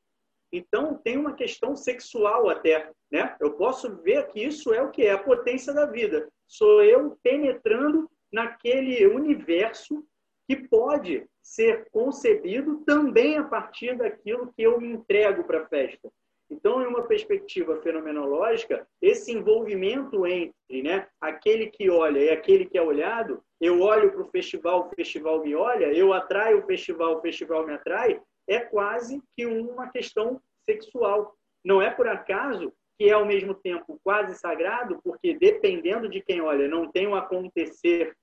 Então, 0.57 0.97
tem 0.97 1.19
uma 1.19 1.35
questão 1.35 1.75
sexual 1.75 2.49
até. 2.49 2.89
Né? 3.11 3.35
Eu 3.41 3.55
posso 3.55 3.97
ver 3.97 4.29
que 4.29 4.41
isso 4.41 4.73
é 4.73 4.81
o 4.81 4.91
que 4.91 5.03
é 5.03 5.11
a 5.11 5.19
potência 5.19 5.75
da 5.75 5.85
vida. 5.85 6.29
Sou 6.47 6.81
eu 6.81 7.19
penetrando 7.25 8.09
naquele 8.33 9.05
universo 9.05 10.07
que 10.47 10.57
pode 10.69 11.27
ser 11.43 11.89
concebido 11.91 12.85
também 12.87 13.37
a 13.37 13.43
partir 13.43 13.97
daquilo 13.97 14.53
que 14.55 14.63
eu 14.63 14.81
me 14.81 14.93
entrego 14.93 15.43
para 15.43 15.63
a 15.63 15.67
festa. 15.67 16.09
Então, 16.49 16.81
em 16.81 16.87
uma 16.87 17.03
perspectiva 17.03 17.81
fenomenológica, 17.83 18.87
esse 19.03 19.33
envolvimento 19.33 20.25
entre 20.25 20.83
né, 20.83 21.09
aquele 21.21 21.67
que 21.69 21.91
olha 21.91 22.19
e 22.21 22.31
aquele 22.31 22.67
que 22.67 22.79
é 22.79 22.83
olhado, 22.83 23.43
eu 23.61 23.81
olho 23.81 24.13
para 24.13 24.23
o 24.23 24.31
festival, 24.31 24.87
o 24.87 24.95
festival 24.95 25.43
me 25.43 25.55
olha, 25.55 25.87
eu 25.93 26.13
atraio 26.13 26.61
o 26.61 26.67
festival, 26.67 27.17
o 27.17 27.21
festival 27.23 27.67
me 27.67 27.73
atrai, 27.73 28.21
é 28.47 28.61
quase 28.61 29.22
que 29.36 29.47
uma 29.47 29.88
questão 29.90 30.40
sexual. 30.64 31.36
Não 31.64 31.80
é 31.80 31.90
por 31.90 32.07
acaso 32.07 32.72
que 32.99 33.09
é 33.09 33.12
ao 33.12 33.24
mesmo 33.24 33.55
tempo 33.55 34.01
quase 34.05 34.38
sagrado, 34.38 35.01
porque 35.03 35.34
dependendo 35.34 36.09
de 36.09 36.20
quem 36.20 36.40
olha, 36.40 36.68
não 36.68 36.90
tem 36.90 37.07
o 37.07 37.14
acontecer, 37.14 38.16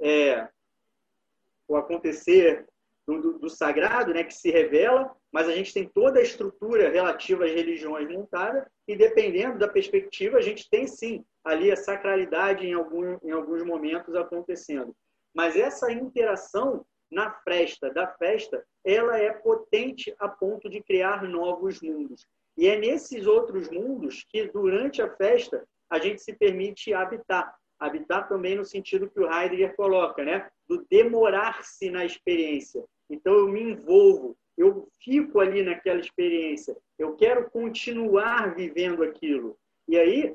é, 0.00 0.48
o 1.66 1.76
acontecer 1.76 2.66
do, 3.06 3.20
do, 3.20 3.38
do, 3.40 3.50
sagrado, 3.50 4.14
né, 4.14 4.22
que 4.22 4.34
se 4.34 4.50
revela, 4.50 5.14
mas 5.32 5.48
a 5.48 5.52
gente 5.52 5.74
tem 5.74 5.88
toda 5.88 6.20
a 6.20 6.22
estrutura 6.22 6.88
relativa 6.88 7.44
às 7.44 7.50
religiões 7.50 8.08
montada 8.08 8.70
e 8.86 8.94
dependendo 8.94 9.58
da 9.58 9.66
perspectiva, 9.66 10.38
a 10.38 10.42
gente 10.42 10.68
tem 10.70 10.86
sim 10.86 11.24
ali 11.44 11.72
a 11.72 11.76
sacralidade 11.76 12.64
em, 12.64 12.74
algum, 12.74 13.18
em 13.22 13.32
alguns 13.32 13.64
momentos 13.64 14.14
acontecendo. 14.14 14.94
Mas 15.34 15.56
essa 15.56 15.90
interação 15.90 16.84
na 17.12 17.30
festa 17.30 17.90
da 17.90 18.06
festa, 18.06 18.64
ela 18.84 19.18
é 19.18 19.30
potente 19.30 20.14
a 20.18 20.28
ponto 20.28 20.68
de 20.68 20.82
criar 20.82 21.22
novos 21.22 21.80
mundos. 21.82 22.26
E 22.56 22.66
é 22.66 22.78
nesses 22.78 23.26
outros 23.26 23.70
mundos 23.70 24.24
que, 24.28 24.48
durante 24.48 25.00
a 25.02 25.14
festa, 25.16 25.64
a 25.90 25.98
gente 25.98 26.22
se 26.22 26.32
permite 26.32 26.92
habitar. 26.92 27.54
Habitar 27.78 28.28
também 28.28 28.56
no 28.56 28.64
sentido 28.64 29.10
que 29.10 29.20
o 29.20 29.30
Heidegger 29.30 29.76
coloca, 29.76 30.24
né? 30.24 30.48
do 30.68 30.86
demorar-se 30.90 31.90
na 31.90 32.04
experiência. 32.04 32.82
Então, 33.10 33.34
eu 33.34 33.48
me 33.48 33.60
envolvo, 33.60 34.36
eu 34.56 34.88
fico 35.02 35.40
ali 35.40 35.62
naquela 35.62 36.00
experiência, 36.00 36.76
eu 36.98 37.14
quero 37.16 37.50
continuar 37.50 38.54
vivendo 38.54 39.02
aquilo. 39.02 39.58
E 39.88 39.98
aí, 39.98 40.34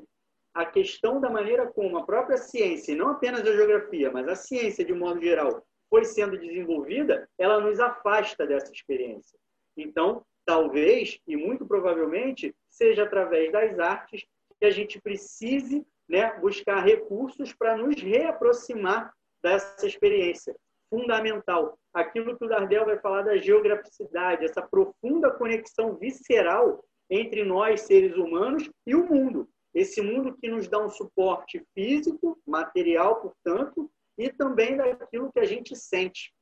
a 0.54 0.64
questão 0.64 1.20
da 1.20 1.30
maneira 1.30 1.66
como 1.66 1.98
a 1.98 2.04
própria 2.04 2.36
ciência, 2.36 2.94
não 2.94 3.10
apenas 3.10 3.40
a 3.40 3.52
geografia, 3.52 4.10
mas 4.10 4.28
a 4.28 4.34
ciência 4.34 4.84
de 4.84 4.92
modo 4.92 5.20
geral, 5.20 5.64
foi 5.90 6.04
sendo 6.04 6.38
desenvolvida, 6.38 7.28
ela 7.38 7.60
nos 7.60 7.80
afasta 7.80 8.46
dessa 8.46 8.72
experiência. 8.72 9.38
Então, 9.76 10.24
talvez 10.44 11.18
e 11.26 11.36
muito 11.36 11.66
provavelmente 11.66 12.54
seja 12.68 13.04
através 13.04 13.52
das 13.52 13.78
artes 13.78 14.26
que 14.58 14.66
a 14.66 14.70
gente 14.70 15.00
precise 15.00 15.86
né, 16.08 16.32
buscar 16.40 16.80
recursos 16.80 17.52
para 17.52 17.76
nos 17.76 18.00
reaproximar 18.00 19.12
dessa 19.42 19.86
experiência 19.86 20.56
fundamental. 20.90 21.78
Aquilo 21.92 22.36
que 22.36 22.44
o 22.44 22.48
Dardel 22.48 22.86
vai 22.86 22.98
falar 22.98 23.22
da 23.22 23.36
geograficidade, 23.36 24.44
essa 24.44 24.62
profunda 24.62 25.30
conexão 25.30 25.96
visceral 25.96 26.82
entre 27.10 27.44
nós, 27.44 27.82
seres 27.82 28.16
humanos, 28.16 28.68
e 28.86 28.94
o 28.94 29.06
mundo. 29.06 29.48
Esse 29.74 30.00
mundo 30.00 30.36
que 30.36 30.48
nos 30.48 30.66
dá 30.66 30.78
um 30.78 30.88
suporte 30.88 31.62
físico, 31.74 32.38
material, 32.46 33.20
portanto, 33.20 33.90
e 34.18 34.30
também 34.30 34.76
daquilo 34.76 35.32
que 35.32 35.38
a 35.38 35.44
gente 35.44 35.76
sente. 35.76 36.34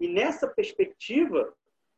E 0.00 0.08
nessa 0.08 0.46
perspectiva, 0.46 1.52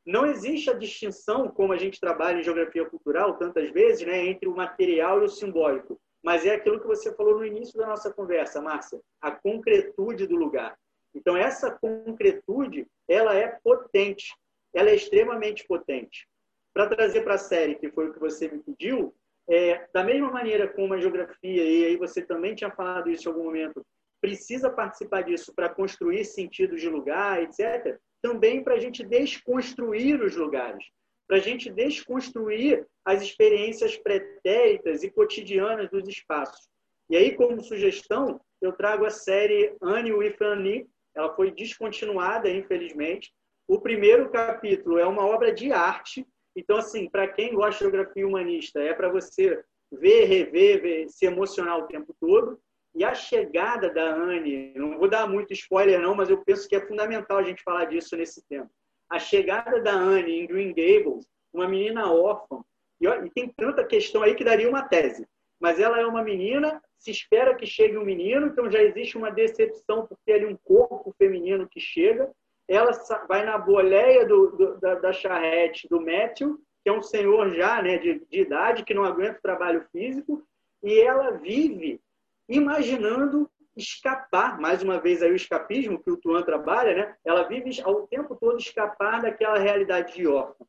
não 0.05 0.25
existe 0.25 0.71
a 0.71 0.75
distinção, 0.75 1.49
como 1.49 1.73
a 1.73 1.77
gente 1.77 2.01
trabalha 2.01 2.39
em 2.39 2.43
geografia 2.43 2.89
cultural 2.89 3.37
tantas 3.37 3.71
vezes, 3.71 4.07
né, 4.07 4.27
entre 4.27 4.49
o 4.49 4.57
material 4.57 5.21
e 5.21 5.27
o 5.27 5.29
simbólico. 5.29 6.01
Mas 6.23 6.47
é 6.47 6.55
aquilo 6.55 6.81
que 6.81 6.87
você 6.87 7.15
falou 7.15 7.39
no 7.39 7.45
início 7.45 7.79
da 7.79 7.87
nossa 7.87 8.13
conversa, 8.13 8.61
Márcia, 8.61 9.01
a 9.21 9.31
concretude 9.31 10.27
do 10.27 10.37
lugar. 10.37 10.77
Então, 11.15 11.37
essa 11.37 11.71
concretude, 11.71 12.87
ela 13.09 13.35
é 13.35 13.49
potente, 13.63 14.35
ela 14.75 14.91
é 14.91 14.95
extremamente 14.95 15.67
potente. 15.67 16.27
Para 16.73 16.89
trazer 16.89 17.23
para 17.23 17.35
a 17.35 17.39
série, 17.39 17.75
que 17.75 17.91
foi 17.91 18.09
o 18.09 18.13
que 18.13 18.21
você 18.21 18.49
me 18.49 18.59
pediu, 18.59 19.15
é, 19.49 19.89
da 19.93 20.05
mesma 20.05 20.31
maneira 20.31 20.69
como 20.69 20.95
a 20.95 21.01
geografia, 21.01 21.65
e 21.65 21.87
aí 21.87 21.97
você 21.97 22.21
também 22.21 22.55
tinha 22.55 22.71
falado 22.71 23.09
isso 23.09 23.29
em 23.29 23.33
algum 23.33 23.45
momento, 23.45 23.85
precisa 24.21 24.71
participar 24.71 25.23
disso 25.23 25.53
para 25.55 25.69
construir 25.69 26.25
sentidos 26.25 26.81
de 26.81 26.89
lugar, 26.89 27.43
etc., 27.43 27.99
também 28.23 28.63
para 28.63 28.75
a 28.75 28.79
gente 28.79 29.05
desconstruir 29.05 30.21
os 30.21 30.35
lugares, 30.35 30.85
para 31.29 31.37
a 31.37 31.41
gente 31.41 31.71
desconstruir 31.71 32.87
as 33.05 33.23
experiências 33.23 33.97
pretéritas 33.97 35.03
e 35.03 35.11
cotidianas 35.11 35.91
dos 35.91 36.09
espaços. 36.09 36.69
E 37.09 37.17
aí, 37.17 37.37
como 37.37 37.63
sugestão, 37.63 38.41
eu 38.61 38.73
trago 38.73 39.05
a 39.05 39.11
série 39.11 39.77
Annie 39.81 40.13
with 40.13 40.37
Annie. 40.41 40.87
Ela 41.15 41.35
foi 41.35 41.53
descontinuada, 41.53 42.49
infelizmente. 42.51 43.33
O 43.69 43.81
primeiro 43.81 44.29
capítulo 44.31 44.99
é 44.99 45.07
uma 45.07 45.25
obra 45.25 45.53
de 45.53 45.73
arte. 45.73 46.27
Então, 46.57 46.79
assim, 46.79 47.09
para 47.09 47.29
quem 47.29 47.55
gosta 47.55 47.73
de 47.73 47.91
geografia 47.91 48.27
humanista, 48.27 48.81
é 48.81 48.93
para 48.93 49.09
você 49.09 49.63
ver, 49.93 50.25
rever, 50.25 50.83
ver, 50.83 51.09
se 51.09 51.27
emocionar 51.27 51.79
o 51.79 51.87
tempo 51.87 52.15
todo. 52.21 52.61
E 52.97 53.05
a 53.05 53.15
chegada 53.15 53.91
da 53.91 54.03
Anne, 54.03 54.73
não 54.75 54.99
vou 54.99 55.07
dar 55.07 55.29
muito 55.29 55.53
spoiler 55.53 56.01
não, 56.01 56.15
mas 56.15 56.31
eu 56.31 56.43
penso 56.43 56.67
que 56.67 56.75
é 56.75 56.81
fundamental 56.81 57.37
a 57.37 57.43
gente 57.43 57.63
falar 57.63 57.85
disso 57.85 58.17
nesse 58.17 58.43
tempo. 58.49 58.71
A 59.11 59.19
chegada 59.19 59.83
da 59.83 59.93
Anne 59.93 60.41
em 60.41 60.47
Green 60.47 60.69
Gables, 60.69 61.27
uma 61.53 61.69
menina 61.69 62.11
órfã, 62.11 62.65
e, 62.99 63.07
e 63.07 63.31
tem 63.31 63.53
tanta 63.55 63.85
questão 63.85 64.23
aí 64.23 64.35
que 64.35 64.43
daria 64.43 64.67
uma 64.67 64.83
tese. 64.83 65.29
Mas 65.61 65.79
ela 65.79 66.01
é 66.01 66.07
uma 66.07 66.25
menina, 66.25 66.83
se 66.99 67.11
espera 67.11 67.55
que 67.55 67.67
chegue 67.67 67.99
um 67.99 68.05
menino, 68.05 68.47
então 68.47 68.71
já 68.71 68.83
existe 68.83 69.19
uma 69.19 69.31
decepção 69.31 70.07
por 70.07 70.17
ter 70.25 70.33
ali 70.33 70.47
um 70.47 70.57
corpo 70.65 71.15
feminino 71.19 71.69
que 71.69 71.79
chega. 71.79 72.31
Ela 72.67 72.93
vai 73.29 73.45
na 73.45 73.59
boleia 73.59 74.25
do, 74.25 74.53
do, 74.53 74.81
da, 74.81 74.95
da 74.95 75.13
charrete 75.13 75.87
do 75.87 76.01
Matthew, 76.01 76.59
que 76.83 76.89
é 76.89 76.93
um 76.93 77.03
senhor 77.03 77.51
já 77.51 77.83
né, 77.83 77.99
de, 77.99 78.25
de 78.31 78.41
idade, 78.41 78.85
que 78.85 78.95
não 78.95 79.05
aguenta 79.05 79.39
o 79.39 79.43
trabalho 79.43 79.85
físico, 79.93 80.43
e 80.83 80.99
ela 80.99 81.33
vive 81.33 82.01
imaginando 82.49 83.51
escapar, 83.77 84.59
mais 84.59 84.83
uma 84.83 84.99
vez 84.99 85.23
aí 85.23 85.31
o 85.31 85.37
escapismo 85.37 86.03
que 86.03 86.11
o 86.11 86.17
Tuan 86.17 86.43
trabalha, 86.43 86.95
né? 86.95 87.17
Ela 87.25 87.43
vive 87.43 87.81
ao 87.83 88.07
tempo 88.07 88.35
todo 88.35 88.59
escapar 88.59 89.21
daquela 89.21 89.59
realidade 89.59 90.15
de 90.15 90.27
órfã. 90.27 90.65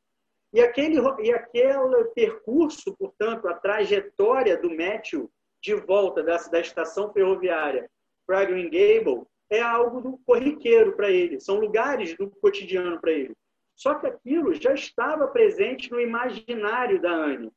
E 0.54 0.62
aquele, 0.62 0.98
e 1.24 1.32
aquele 1.32 2.04
percurso, 2.16 2.96
portanto, 2.98 3.48
a 3.48 3.54
trajetória 3.54 4.58
do 4.58 4.70
Matthew 4.70 5.30
de 5.62 5.76
volta 5.76 6.24
da, 6.24 6.38
da 6.38 6.60
estação 6.60 7.12
ferroviária 7.12 7.90
para 8.26 8.46
Green 8.46 8.70
Gable 8.70 9.26
é 9.50 9.62
algo 9.62 10.02
do 10.02 10.18
corriqueiro 10.26 10.94
para 10.96 11.10
ele, 11.10 11.40
são 11.40 11.60
lugares 11.60 12.16
do 12.18 12.30
cotidiano 12.30 13.00
para 13.00 13.12
ele. 13.12 13.34
Só 13.76 13.96
que 13.96 14.08
aquilo 14.08 14.54
já 14.54 14.74
estava 14.74 15.28
presente 15.28 15.92
no 15.92 16.00
imaginário 16.00 17.00
da 17.02 17.12
Anne. 17.12 17.52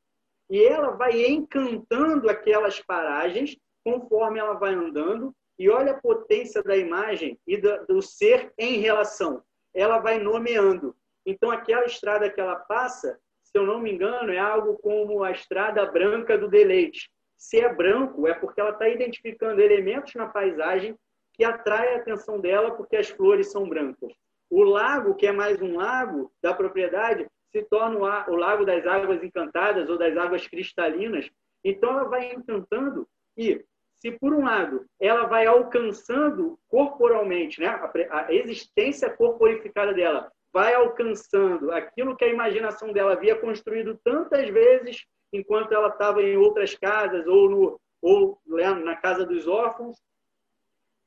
E 0.49 0.63
ela 0.63 0.91
vai 0.91 1.25
encantando 1.25 2.29
aquelas 2.29 2.79
paragens 2.79 3.57
conforme 3.83 4.39
ela 4.39 4.53
vai 4.53 4.73
andando, 4.73 5.33
e 5.57 5.69
olha 5.69 5.91
a 5.91 6.01
potência 6.01 6.63
da 6.63 6.75
imagem 6.75 7.37
e 7.45 7.57
do, 7.57 8.01
ser 8.01 8.51
em 8.57 8.79
relação. 8.79 9.43
Ela 9.73 9.99
vai 9.99 10.19
nomeando. 10.19 10.95
Então, 11.25 11.51
aquela 11.51 11.85
estrada 11.85 12.29
que 12.29 12.41
ela 12.41 12.55
passa, 12.55 13.19
se 13.43 13.57
eu 13.57 13.65
não 13.65 13.79
me 13.79 13.91
engano, 13.91 14.31
é 14.31 14.39
algo 14.39 14.77
como 14.79 15.23
a 15.23 15.31
estrada 15.31 15.85
branca 15.85 16.37
do 16.37 16.47
deleite. 16.47 17.11
Se 17.37 17.59
é 17.59 17.73
branco, 17.73 18.27
é 18.27 18.33
porque 18.33 18.59
ela 18.59 18.71
está 18.71 18.89
identificando 18.89 19.61
elementos 19.61 20.15
na 20.15 20.27
paisagem 20.27 20.97
que 21.33 21.43
atraem 21.43 21.95
a 21.95 21.97
atenção 21.97 22.39
dela 22.39 22.71
porque 22.71 22.95
as 22.95 23.09
flores 23.09 23.51
são 23.51 23.67
brancas. 23.67 24.13
O 24.49 24.63
lago, 24.63 25.15
que 25.15 25.27
é 25.27 25.31
mais 25.31 25.61
um 25.61 25.77
lago 25.77 26.31
da 26.41 26.53
propriedade, 26.53 27.27
se 27.51 27.61
torna 27.63 27.97
o 28.29 28.35
lago 28.35 28.65
das 28.65 28.85
águas 28.85 29.23
encantadas 29.23 29.89
ou 29.89 29.97
das 29.97 30.15
águas 30.17 30.47
cristalinas. 30.47 31.29
Então 31.63 31.91
ela 31.91 32.05
vai 32.05 32.33
encantando 32.33 33.07
e 33.37 33.63
se 34.01 34.11
por 34.11 34.33
um 34.33 34.43
lado 34.43 34.83
ela 34.99 35.27
vai 35.27 35.45
alcançando 35.45 36.57
corporalmente, 36.67 37.61
né, 37.61 37.67
a 38.09 38.33
existência 38.33 39.09
corporificada 39.09 39.93
dela 39.93 40.31
vai 40.51 40.73
alcançando 40.73 41.71
aquilo 41.71 42.17
que 42.17 42.25
a 42.25 42.29
imaginação 42.29 42.91
dela 42.91 43.13
havia 43.13 43.35
construído 43.35 43.97
tantas 44.03 44.49
vezes 44.49 45.05
enquanto 45.31 45.71
ela 45.71 45.89
estava 45.89 46.21
em 46.21 46.35
outras 46.35 46.75
casas 46.75 47.25
ou, 47.27 47.49
no, 47.49 47.81
ou 48.01 48.41
na 48.83 48.95
casa 48.95 49.25
dos 49.25 49.47
órfãos, 49.47 49.97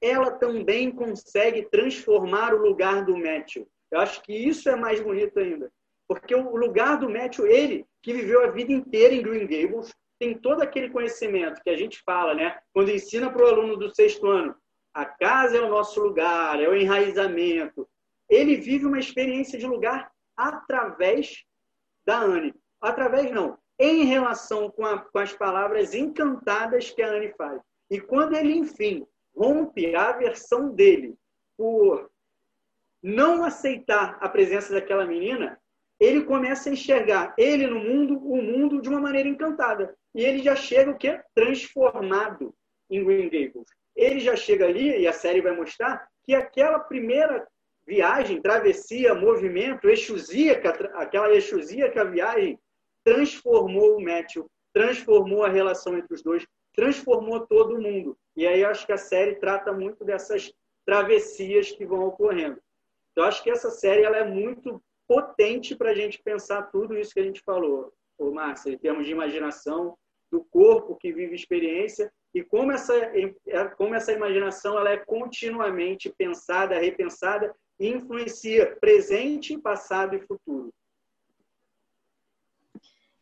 ela 0.00 0.30
também 0.30 0.90
consegue 0.90 1.68
transformar 1.70 2.54
o 2.54 2.62
lugar 2.62 3.04
do 3.04 3.16
Matthew. 3.18 3.66
Eu 3.90 4.00
acho 4.00 4.22
que 4.22 4.32
isso 4.32 4.68
é 4.68 4.76
mais 4.76 5.00
bonito 5.00 5.38
ainda. 5.38 5.70
Porque 6.06 6.34
o 6.34 6.56
lugar 6.56 6.98
do 6.98 7.10
Matthew, 7.10 7.46
ele, 7.46 7.86
que 8.02 8.12
viveu 8.12 8.44
a 8.44 8.50
vida 8.50 8.72
inteira 8.72 9.14
em 9.14 9.22
Green 9.22 9.46
Gables, 9.46 9.94
tem 10.24 10.38
todo 10.38 10.62
aquele 10.62 10.88
conhecimento 10.88 11.60
que 11.62 11.68
a 11.68 11.76
gente 11.76 12.00
fala, 12.02 12.34
né? 12.34 12.58
Quando 12.72 12.90
ensina 12.90 13.30
para 13.30 13.44
o 13.44 13.46
aluno 13.46 13.76
do 13.76 13.94
sexto 13.94 14.26
ano, 14.26 14.56
a 14.94 15.04
casa 15.04 15.58
é 15.58 15.60
o 15.60 15.68
nosso 15.68 16.00
lugar, 16.00 16.58
é 16.62 16.66
o 16.66 16.74
enraizamento. 16.74 17.86
Ele 18.26 18.56
vive 18.56 18.86
uma 18.86 18.98
experiência 18.98 19.58
de 19.58 19.66
lugar 19.66 20.10
através 20.34 21.44
da 22.06 22.18
Anne. 22.20 22.54
Através 22.80 23.30
não, 23.30 23.58
em 23.78 24.04
relação 24.04 24.70
com, 24.70 24.86
a, 24.86 24.98
com 24.98 25.18
as 25.18 25.34
palavras 25.34 25.92
encantadas 25.94 26.90
que 26.90 27.02
a 27.02 27.08
Anne 27.08 27.34
faz. 27.36 27.60
E 27.90 28.00
quando 28.00 28.34
ele, 28.34 28.54
enfim, 28.54 29.06
rompe 29.36 29.94
a 29.94 30.12
versão 30.12 30.70
dele 30.70 31.18
por 31.54 32.10
não 33.02 33.44
aceitar 33.44 34.16
a 34.22 34.28
presença 34.30 34.72
daquela 34.72 35.04
menina, 35.04 35.60
ele 36.00 36.24
começa 36.24 36.68
a 36.68 36.72
enxergar 36.72 37.34
ele 37.38 37.66
no 37.66 37.78
mundo, 37.78 38.18
o 38.18 38.42
mundo 38.42 38.80
de 38.80 38.88
uma 38.88 39.00
maneira 39.00 39.28
encantada. 39.28 39.94
E 40.14 40.24
ele 40.24 40.42
já 40.42 40.56
chega 40.56 40.90
o 40.90 40.98
quê? 40.98 41.20
Transformado 41.34 42.54
em 42.90 43.04
Green 43.04 43.28
Gables. 43.28 43.68
Ele 43.96 44.20
já 44.20 44.34
chega 44.34 44.66
ali, 44.66 45.00
e 45.00 45.06
a 45.06 45.12
série 45.12 45.40
vai 45.40 45.54
mostrar, 45.54 46.06
que 46.24 46.34
aquela 46.34 46.78
primeira 46.78 47.46
viagem, 47.86 48.40
travessia, 48.40 49.14
movimento, 49.14 49.88
exusíaca, 49.88 50.70
aquela 50.94 51.34
exusíaca 51.34 52.04
viagem, 52.04 52.58
transformou 53.04 53.96
o 53.96 54.02
Matthew, 54.02 54.50
transformou 54.72 55.44
a 55.44 55.48
relação 55.48 55.96
entre 55.96 56.14
os 56.14 56.22
dois, 56.22 56.46
transformou 56.74 57.46
todo 57.46 57.80
mundo. 57.80 58.16
E 58.36 58.46
aí 58.46 58.62
eu 58.62 58.68
acho 58.68 58.86
que 58.86 58.92
a 58.92 58.98
série 58.98 59.36
trata 59.36 59.72
muito 59.72 60.04
dessas 60.04 60.52
travessias 60.84 61.70
que 61.70 61.86
vão 61.86 62.06
ocorrendo. 62.06 62.58
Eu 63.14 63.24
acho 63.24 63.42
que 63.42 63.50
essa 63.50 63.70
série 63.70 64.02
ela 64.02 64.16
é 64.16 64.24
muito 64.24 64.82
potente 65.06 65.74
para 65.76 65.90
a 65.90 65.94
gente 65.94 66.22
pensar 66.22 66.62
tudo 66.64 66.96
isso 66.96 67.12
que 67.12 67.20
a 67.20 67.24
gente 67.24 67.40
falou, 67.40 67.92
ô 68.18 68.30
Márcia, 68.30 68.70
em 68.70 68.78
termos 68.78 69.04
de 69.04 69.12
imaginação, 69.12 69.96
do 70.30 70.44
corpo 70.44 70.96
que 70.96 71.12
vive 71.12 71.34
experiência 71.34 72.12
e 72.34 72.42
como 72.42 72.72
essa, 72.72 72.92
é, 72.96 73.68
como 73.76 73.94
essa 73.94 74.12
imaginação 74.12 74.76
ela 74.76 74.90
é 74.90 74.96
continuamente 74.96 76.10
pensada, 76.10 76.78
repensada 76.78 77.54
e 77.78 77.88
influencia 77.88 78.74
presente, 78.76 79.56
passado 79.56 80.16
e 80.16 80.26
futuro. 80.26 80.74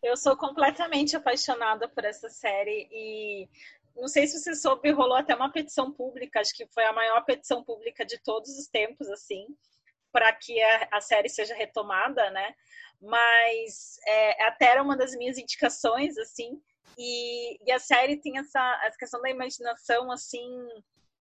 Eu 0.02 0.16
sou 0.16 0.36
completamente 0.36 1.14
apaixonada 1.14 1.88
por 1.88 2.04
essa 2.04 2.30
série 2.30 2.88
e 2.90 3.48
não 3.94 4.08
sei 4.08 4.26
se 4.26 4.40
você 4.40 4.54
soube, 4.54 4.90
rolou 4.90 5.16
até 5.16 5.34
uma 5.34 5.52
petição 5.52 5.92
pública, 5.92 6.40
acho 6.40 6.54
que 6.54 6.66
foi 6.66 6.84
a 6.84 6.92
maior 6.92 7.22
petição 7.24 7.62
pública 7.62 8.04
de 8.04 8.18
todos 8.22 8.58
os 8.58 8.66
tempos, 8.66 9.08
assim, 9.10 9.46
para 10.12 10.32
que 10.32 10.60
a, 10.60 10.88
a, 10.92 11.00
série 11.00 11.28
seja 11.28 11.54
retomada, 11.54 12.30
né? 12.30 12.54
Mas 13.00 13.98
é, 14.06 14.44
até 14.44 14.66
era 14.66 14.82
uma 14.82 14.96
das 14.96 15.12
minhas 15.14 15.38
indicações, 15.38 16.16
assim, 16.18 16.60
e, 16.98 17.58
e, 17.66 17.72
a 17.72 17.78
série 17.78 18.18
tem 18.18 18.38
essa, 18.38 18.80
essa 18.84 18.98
questão 18.98 19.20
da 19.20 19.30
imaginação, 19.30 20.10
assim, 20.12 20.46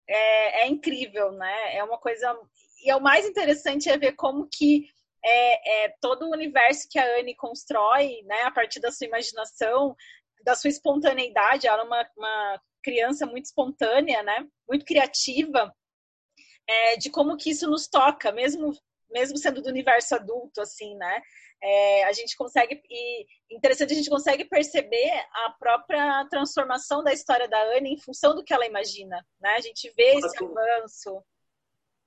é, 0.08 0.62
é, 0.62 0.66
incrível, 0.66 1.32
né? 1.32 1.76
É 1.76 1.84
uma 1.84 1.98
coisa. 1.98 2.36
E 2.84 2.90
é 2.90 2.96
o 2.96 3.00
mais 3.00 3.26
interessante 3.26 3.88
é 3.88 3.98
ver 3.98 4.12
como 4.12 4.48
que 4.50 4.88
é, 5.24 5.84
é, 5.84 5.94
todo 6.00 6.24
o 6.24 6.32
universo 6.32 6.88
que 6.90 6.98
a 6.98 7.18
Anne 7.18 7.34
constrói, 7.34 8.22
né, 8.24 8.42
a 8.42 8.50
partir 8.50 8.80
da 8.80 8.90
sua 8.90 9.06
imaginação, 9.06 9.96
da 10.42 10.54
sua 10.54 10.70
espontaneidade. 10.70 11.66
Ela 11.66 11.82
é 11.82 11.84
uma, 11.84 12.10
uma 12.16 12.62
criança 12.82 13.26
muito 13.26 13.46
espontânea, 13.46 14.22
né? 14.22 14.46
Muito 14.68 14.84
criativa. 14.84 15.74
É, 16.68 16.96
de 16.96 17.10
como 17.10 17.36
que 17.36 17.50
isso 17.50 17.68
nos 17.68 17.88
toca, 17.88 18.30
mesmo 18.30 18.74
mesmo 19.10 19.36
sendo 19.36 19.62
do 19.62 19.68
universo 19.68 20.14
adulto, 20.14 20.60
assim, 20.60 20.94
né? 20.96 21.22
É, 21.62 22.04
a 22.04 22.12
gente 22.12 22.36
consegue 22.36 22.80
e 22.88 23.26
interessante 23.50 23.92
a 23.92 23.96
gente 23.96 24.10
consegue 24.10 24.44
perceber 24.44 25.10
a 25.32 25.54
própria 25.58 26.26
transformação 26.30 27.02
da 27.02 27.12
história 27.12 27.48
da 27.48 27.60
Anne 27.76 27.94
em 27.94 27.98
função 27.98 28.34
do 28.34 28.44
que 28.44 28.54
ela 28.54 28.66
imagina, 28.66 29.24
né? 29.40 29.50
A 29.56 29.60
gente 29.60 29.92
vê 29.96 30.12
fala 30.12 30.26
esse 30.26 30.38
com, 30.38 30.58
avanço. 30.58 31.24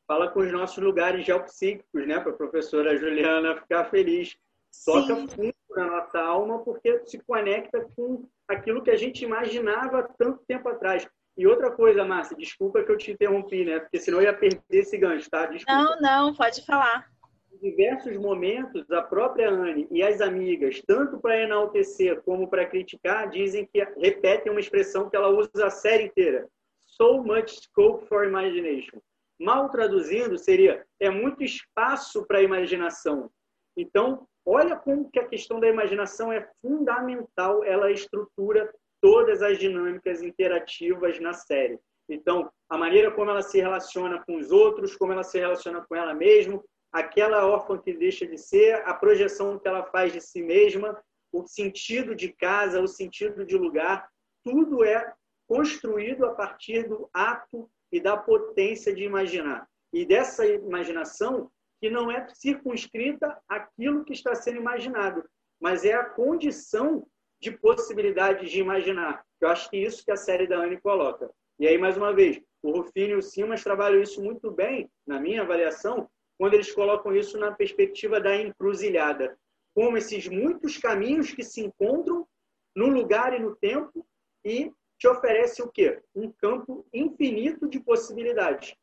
Fala 0.08 0.32
com 0.32 0.40
os 0.40 0.52
nossos 0.52 0.78
lugares 0.78 1.26
geopsíquicos, 1.26 2.08
né? 2.08 2.20
Para 2.20 2.32
a 2.32 2.38
professora 2.38 2.98
Juliana 2.98 3.60
ficar 3.60 3.90
feliz. 3.90 4.38
Toca 4.86 5.16
fundo 5.28 5.54
na 5.72 5.86
nossa 5.86 6.20
alma 6.22 6.64
porque 6.64 7.06
se 7.06 7.20
conecta 7.20 7.86
com 7.94 8.26
aquilo 8.48 8.82
que 8.82 8.92
a 8.92 8.96
gente 8.96 9.24
imaginava 9.24 10.10
tanto 10.18 10.46
tempo 10.46 10.70
atrás. 10.70 11.06
E 11.38 11.48
outra 11.48 11.72
coisa, 11.72 12.04
Márcia, 12.04 12.36
desculpa 12.36 12.84
que 12.84 12.92
eu 12.92 12.98
te 12.98 13.12
interrompi, 13.12 13.64
né? 13.64 13.80
Porque 13.80 14.00
senão 14.00 14.20
eu 14.20 14.26
ia 14.26 14.34
perder 14.34 14.62
esse 14.70 14.98
gancho, 14.98 15.30
tá? 15.30 15.46
Desculpa. 15.46 15.82
Não, 15.82 16.02
não, 16.02 16.36
pode 16.36 16.66
falar. 16.66 17.10
Em 17.54 17.70
diversos 17.70 18.18
momentos, 18.18 18.90
a 18.92 19.02
própria 19.02 19.50
Anne 19.50 19.88
e 19.92 20.04
as 20.04 20.20
amigas, 20.20 20.82
tanto 20.86 21.20
para 21.20 21.42
enaltecer 21.42 22.22
como 22.24 22.48
para 22.48 22.66
criticar, 22.66 23.30
dizem 23.30 23.66
que 23.66 23.84
repetem 23.98 24.52
uma 24.52 24.60
expressão 24.60 25.10
que 25.10 25.16
ela 25.16 25.30
usa 25.30 25.66
a 25.66 25.70
série 25.70 26.06
inteira. 26.06 26.48
So 26.80 27.24
much 27.24 27.50
scope 27.50 28.08
for 28.08 28.26
imagination. 28.26 29.00
Mal 29.40 29.70
traduzindo, 29.70 30.38
seria 30.38 30.86
é 31.00 31.10
muito 31.10 31.44
espaço 31.44 32.26
para 32.28 32.40
a 32.40 32.44
imaginação. 32.44 33.32
Então, 33.76 34.28
olha 34.46 34.76
como 34.76 35.10
que 35.10 35.20
a 35.20 35.28
questão 35.28 35.60
da 35.60 35.68
imaginação 35.68 36.32
é 36.32 36.48
fundamental, 36.62 37.64
ela 37.64 37.92
estrutura 37.92 38.72
todas 39.02 39.42
as 39.42 39.58
dinâmicas 39.58 40.22
interativas 40.22 41.20
na 41.20 41.34
série. 41.34 41.80
Então, 42.08 42.52
a 42.70 42.78
maneira 42.78 43.12
como 43.12 43.32
ela 43.32 43.42
se 43.42 43.60
relaciona 43.60 44.24
com 44.24 44.38
os 44.38 44.52
outros, 44.52 44.96
como 44.96 45.12
ela 45.12 45.24
se 45.24 45.40
relaciona 45.40 45.82
com 45.82 45.96
ela 45.96 46.14
mesma, 46.14 46.62
aquela 46.92 47.46
órfã 47.46 47.78
que 47.78 47.94
deixa 47.94 48.28
de 48.28 48.38
ser, 48.38 48.76
a 48.86 48.94
projeção 48.94 49.58
que 49.58 49.68
ela 49.68 49.84
faz 49.86 50.12
de 50.12 50.22
si 50.22 50.42
mesma, 50.42 51.02
o 51.32 51.48
sentido 51.48 52.14
de 52.14 52.34
casa, 52.34 52.82
o 52.82 52.88
sentido 52.88 53.46
de 53.46 53.58
lugar, 53.58 54.08
tudo 54.44 54.84
é 54.84 55.14
construído 55.48 56.26
a 56.26 56.36
partir 56.36 56.88
do 56.88 57.10
ato 57.14 57.70
e 57.92 58.00
da 58.00 58.18
potência 58.18 58.94
de 58.94 59.04
imaginar. 59.04 59.68
E 59.94 60.06
dessa 60.06 60.46
imaginação 60.46 61.50
que 61.82 61.90
não 61.90 62.12
é 62.12 62.28
circunscrita 62.30 63.38
àquilo 63.50 64.04
que 64.06 64.14
está 64.14 64.36
sendo 64.36 64.58
imaginado, 64.58 65.24
mas 65.60 65.84
é 65.84 65.94
a 65.94 66.06
condição 66.06 67.08
de 67.42 67.52
possibilidades 67.52 68.52
de 68.52 68.60
imaginar. 68.60 69.26
Eu 69.40 69.50
acho 69.50 69.70
que 69.70 69.78
isso 69.78 70.06
que 70.06 70.12
a 70.12 70.16
série 70.16 70.48
da 70.48 70.58
Anne 70.58 70.80
coloca. 70.80 71.30
E 71.60 71.68
aí, 71.68 71.78
mais 71.78 71.98
uma 71.98 72.14
vez, 72.14 72.40
o 72.62 72.72
Rufino 72.72 73.14
e 73.14 73.16
o 73.16 73.22
Simas 73.22 73.64
trabalham 73.64 74.02
isso 74.02 74.22
muito 74.24 74.52
bem, 74.52 74.90
na 75.06 75.20
minha 75.20 75.42
avaliação, 75.42 76.08
quando 76.38 76.54
eles 76.54 76.72
colocam 76.72 77.16
isso 77.16 77.38
na 77.40 77.52
perspectiva 77.52 78.20
da 78.20 78.36
encruzilhada. 78.36 79.36
Como 79.74 79.98
esses 79.98 80.28
muitos 80.28 80.78
caminhos 80.78 81.34
que 81.34 81.44
se 81.44 81.62
encontram 81.62 82.28
no 82.76 82.88
lugar 82.88 83.34
e 83.34 83.40
no 83.40 83.56
tempo 83.56 84.06
e 84.46 84.72
te 85.00 85.08
oferece 85.08 85.64
o 85.64 85.72
quê? 85.72 86.00
Um 86.14 86.32
campo 86.32 86.86
infinito 86.94 87.68
de 87.68 87.80
possibilidades. 87.80 88.76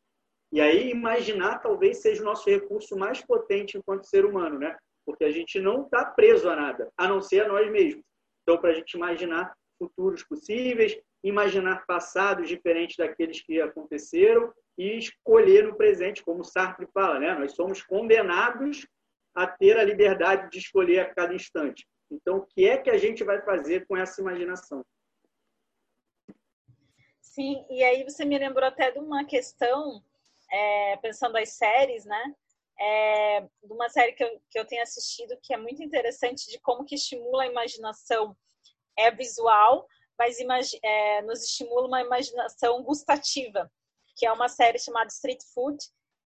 E 0.50 0.60
aí, 0.60 0.90
imaginar 0.90 1.58
talvez 1.58 1.98
seja 1.98 2.22
o 2.22 2.24
nosso 2.24 2.48
recurso 2.48 2.96
mais 2.96 3.20
potente 3.24 3.76
enquanto 3.76 4.08
ser 4.08 4.24
humano, 4.24 4.58
né? 4.58 4.76
Porque 5.06 5.24
a 5.24 5.30
gente 5.30 5.60
não 5.60 5.82
está 5.82 6.04
preso 6.04 6.48
a 6.48 6.56
nada, 6.56 6.90
a 6.96 7.06
não 7.06 7.20
ser 7.20 7.44
a 7.44 7.48
nós 7.48 7.70
mesmos. 7.70 8.02
Então, 8.48 8.58
para 8.58 8.70
a 8.70 8.74
gente 8.74 8.94
imaginar 8.94 9.54
futuros 9.78 10.24
possíveis, 10.24 10.98
imaginar 11.22 11.84
passados 11.84 12.48
diferentes 12.48 12.96
daqueles 12.96 13.42
que 13.42 13.60
aconteceram 13.60 14.50
e 14.78 14.96
escolher 14.96 15.64
no 15.64 15.76
presente, 15.76 16.24
como 16.24 16.42
Sartre 16.42 16.88
fala, 16.94 17.18
né? 17.18 17.34
Nós 17.34 17.52
somos 17.52 17.82
condenados 17.82 18.88
a 19.34 19.46
ter 19.46 19.76
a 19.76 19.84
liberdade 19.84 20.50
de 20.50 20.60
escolher 20.60 21.00
a 21.00 21.14
cada 21.14 21.34
instante. 21.34 21.86
Então, 22.10 22.38
o 22.38 22.46
que 22.46 22.66
é 22.66 22.78
que 22.78 22.88
a 22.88 22.96
gente 22.96 23.22
vai 23.22 23.38
fazer 23.42 23.86
com 23.86 23.94
essa 23.94 24.18
imaginação? 24.22 24.82
Sim, 27.20 27.66
e 27.68 27.84
aí 27.84 28.02
você 28.02 28.24
me 28.24 28.38
lembrou 28.38 28.64
até 28.64 28.90
de 28.90 28.98
uma 28.98 29.26
questão, 29.26 30.02
é, 30.50 30.96
pensando 31.02 31.36
as 31.36 31.50
séries, 31.50 32.06
né? 32.06 32.34
É, 32.80 33.40
de 33.40 33.72
uma 33.72 33.88
série 33.88 34.12
que 34.12 34.22
eu, 34.22 34.40
que 34.50 34.58
eu 34.58 34.64
tenho 34.64 34.82
assistido 34.82 35.38
que 35.42 35.52
é 35.52 35.56
muito 35.56 35.82
interessante 35.82 36.50
de 36.50 36.60
como 36.60 36.84
que 36.84 36.94
estimula 36.94 37.42
a 37.42 37.46
imaginação 37.46 38.36
é 38.96 39.10
visual, 39.10 39.86
mas 40.18 40.36
é, 40.82 41.22
nos 41.22 41.44
estimula 41.44 41.86
uma 41.86 42.00
imaginação 42.00 42.82
gustativa, 42.82 43.70
que 44.16 44.26
é 44.26 44.32
uma 44.32 44.48
série 44.48 44.78
chamada 44.78 45.08
Street 45.08 45.40
Food 45.54 45.78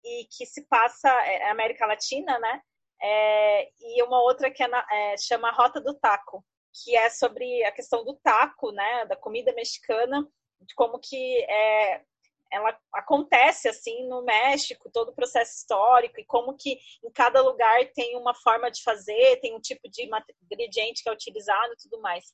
e 0.04 0.26
que 0.32 0.46
se 0.46 0.66
passa 0.68 1.10
é, 1.26 1.44
é 1.44 1.50
América 1.50 1.86
Latina, 1.86 2.38
né? 2.40 2.62
é, 3.02 3.70
e 3.80 4.04
uma 4.04 4.22
outra 4.22 4.52
que 4.52 4.62
é, 4.62 4.68
na, 4.68 4.86
é, 4.92 5.18
chama 5.18 5.52
Rota 5.52 5.80
do 5.80 5.94
Taco, 5.94 6.44
que 6.84 6.96
é 6.96 7.10
sobre 7.10 7.64
a 7.64 7.72
questão 7.72 8.04
do 8.04 8.16
taco, 8.24 8.72
né, 8.72 9.06
da 9.06 9.16
comida 9.16 9.54
mexicana, 9.54 10.28
de 10.62 10.76
como 10.76 11.00
que 11.00 11.44
é, 11.44 12.04
ela 12.52 12.78
acontece 12.94 13.68
assim 13.68 14.08
no 14.08 14.24
México, 14.24 14.90
todo 14.92 15.10
o 15.10 15.16
processo 15.16 15.56
histórico 15.56 16.20
e 16.20 16.26
como 16.26 16.56
que 16.56 16.80
em 17.04 17.12
cada 17.12 17.42
lugar 17.42 17.86
tem 17.94 18.18
uma 18.18 18.34
forma 18.34 18.70
de 18.72 18.82
fazer, 18.82 19.40
tem 19.40 19.56
um 19.56 19.60
tipo 19.60 19.90
de 19.90 20.10
ingrediente 20.44 21.04
que 21.04 21.10
é 21.10 21.14
utilizado 21.14 21.74
e 21.74 21.78
tudo 21.78 22.02
mais. 22.02 22.34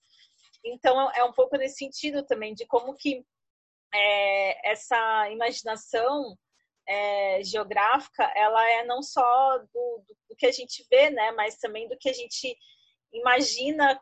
Então 0.64 1.12
é 1.12 1.24
um 1.24 1.34
pouco 1.34 1.58
nesse 1.58 1.78
sentido 1.78 2.26
também 2.26 2.54
de 2.54 2.66
como 2.66 2.96
que 2.96 3.26
é, 3.94 4.72
essa 4.72 5.30
imaginação 5.30 6.38
é, 6.88 7.44
geográfica 7.44 8.24
ela 8.36 8.70
é 8.72 8.86
não 8.86 9.02
só 9.02 9.58
do, 9.74 10.06
do, 10.30 10.36
que 10.36 10.46
a 10.46 10.52
gente 10.52 10.86
vê, 10.90 11.10
né, 11.10 11.32
mas 11.32 11.58
também 11.58 11.88
do 11.88 11.98
que 11.98 12.10
a 12.10 12.14
gente 12.14 12.58
imagina 13.12 14.00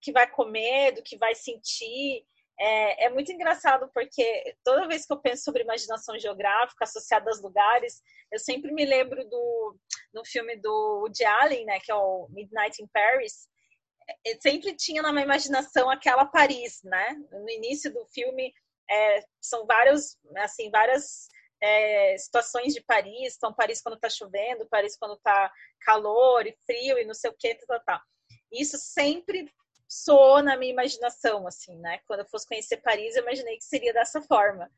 que 0.00 0.12
vai 0.12 0.30
comer, 0.30 0.92
do 0.92 1.02
que 1.02 1.16
vai 1.16 1.34
sentir 1.34 2.26
é, 2.58 3.06
é, 3.06 3.10
muito 3.10 3.32
engraçado 3.32 3.90
porque 3.92 4.56
toda 4.62 4.86
vez 4.86 5.06
que 5.06 5.12
eu 5.12 5.20
penso 5.20 5.42
sobre 5.42 5.62
imaginação 5.62 6.18
geográfica 6.18 6.84
associada 6.84 7.28
aos 7.28 7.42
lugares, 7.42 8.00
eu 8.30 8.38
sempre 8.38 8.72
me 8.72 8.84
lembro 8.84 9.28
do 9.28 9.76
no 10.12 10.24
filme 10.24 10.56
do 10.56 11.00
Woody 11.00 11.24
Allen, 11.24 11.64
né, 11.66 11.80
que 11.80 11.90
é 11.90 11.94
o 11.94 12.28
Midnight 12.30 12.80
in 12.80 12.86
Paris. 12.92 13.48
Eu 14.24 14.34
é, 14.34 14.40
sempre 14.40 14.76
tinha 14.76 15.02
na 15.02 15.12
minha 15.12 15.24
imaginação 15.24 15.90
aquela 15.90 16.26
Paris, 16.26 16.80
né? 16.84 17.16
No 17.32 17.48
início 17.48 17.92
do 17.92 18.04
filme 18.06 18.52
é, 18.88 19.24
são 19.40 19.66
vários, 19.66 20.18
assim, 20.36 20.70
várias 20.70 21.26
é, 21.60 22.16
situações 22.18 22.74
de 22.74 22.82
Paris. 22.82 23.34
Então, 23.36 23.54
Paris 23.54 23.80
quando 23.82 23.96
está 23.96 24.10
chovendo, 24.10 24.68
Paris 24.68 24.96
quando 24.96 25.14
está 25.14 25.50
calor 25.80 26.46
e 26.46 26.56
frio 26.66 26.98
e 26.98 27.06
não 27.06 27.14
sei 27.14 27.30
o 27.30 27.36
que, 27.36 27.54
tá, 27.54 27.66
tá, 27.66 27.80
tá. 27.80 28.02
Isso 28.52 28.76
sempre 28.78 29.50
soou 29.88 30.42
na 30.42 30.56
minha 30.56 30.72
imaginação, 30.72 31.46
assim, 31.46 31.76
né? 31.78 32.00
Quando 32.06 32.20
eu 32.20 32.28
fosse 32.28 32.46
conhecer 32.46 32.78
Paris, 32.78 33.16
eu 33.16 33.22
imaginei 33.22 33.56
que 33.56 33.64
seria 33.64 33.92
dessa 33.92 34.20
forma. 34.22 34.70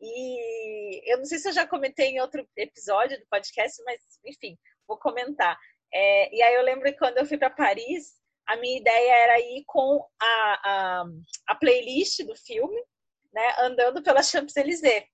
E 0.00 1.12
eu 1.12 1.18
não 1.18 1.24
sei 1.24 1.38
se 1.38 1.48
eu 1.48 1.52
já 1.52 1.66
comentei 1.66 2.08
em 2.08 2.20
outro 2.20 2.46
episódio 2.56 3.18
do 3.18 3.26
podcast, 3.26 3.82
mas 3.84 4.00
enfim, 4.24 4.58
vou 4.86 4.98
comentar. 4.98 5.58
É, 5.92 6.34
e 6.34 6.42
aí 6.42 6.54
eu 6.54 6.62
lembro 6.62 6.84
que 6.84 6.98
quando 6.98 7.18
eu 7.18 7.26
fui 7.26 7.36
para 7.36 7.50
Paris, 7.50 8.14
a 8.46 8.56
minha 8.56 8.78
ideia 8.78 9.12
era 9.24 9.40
ir 9.40 9.64
com 9.66 10.04
a, 10.20 10.60
a, 10.64 11.04
a 11.48 11.54
playlist 11.54 12.24
do 12.24 12.34
filme, 12.34 12.82
né, 13.32 13.54
andando 13.60 14.02
pela 14.02 14.22
Champs-Élysées. 14.22 15.04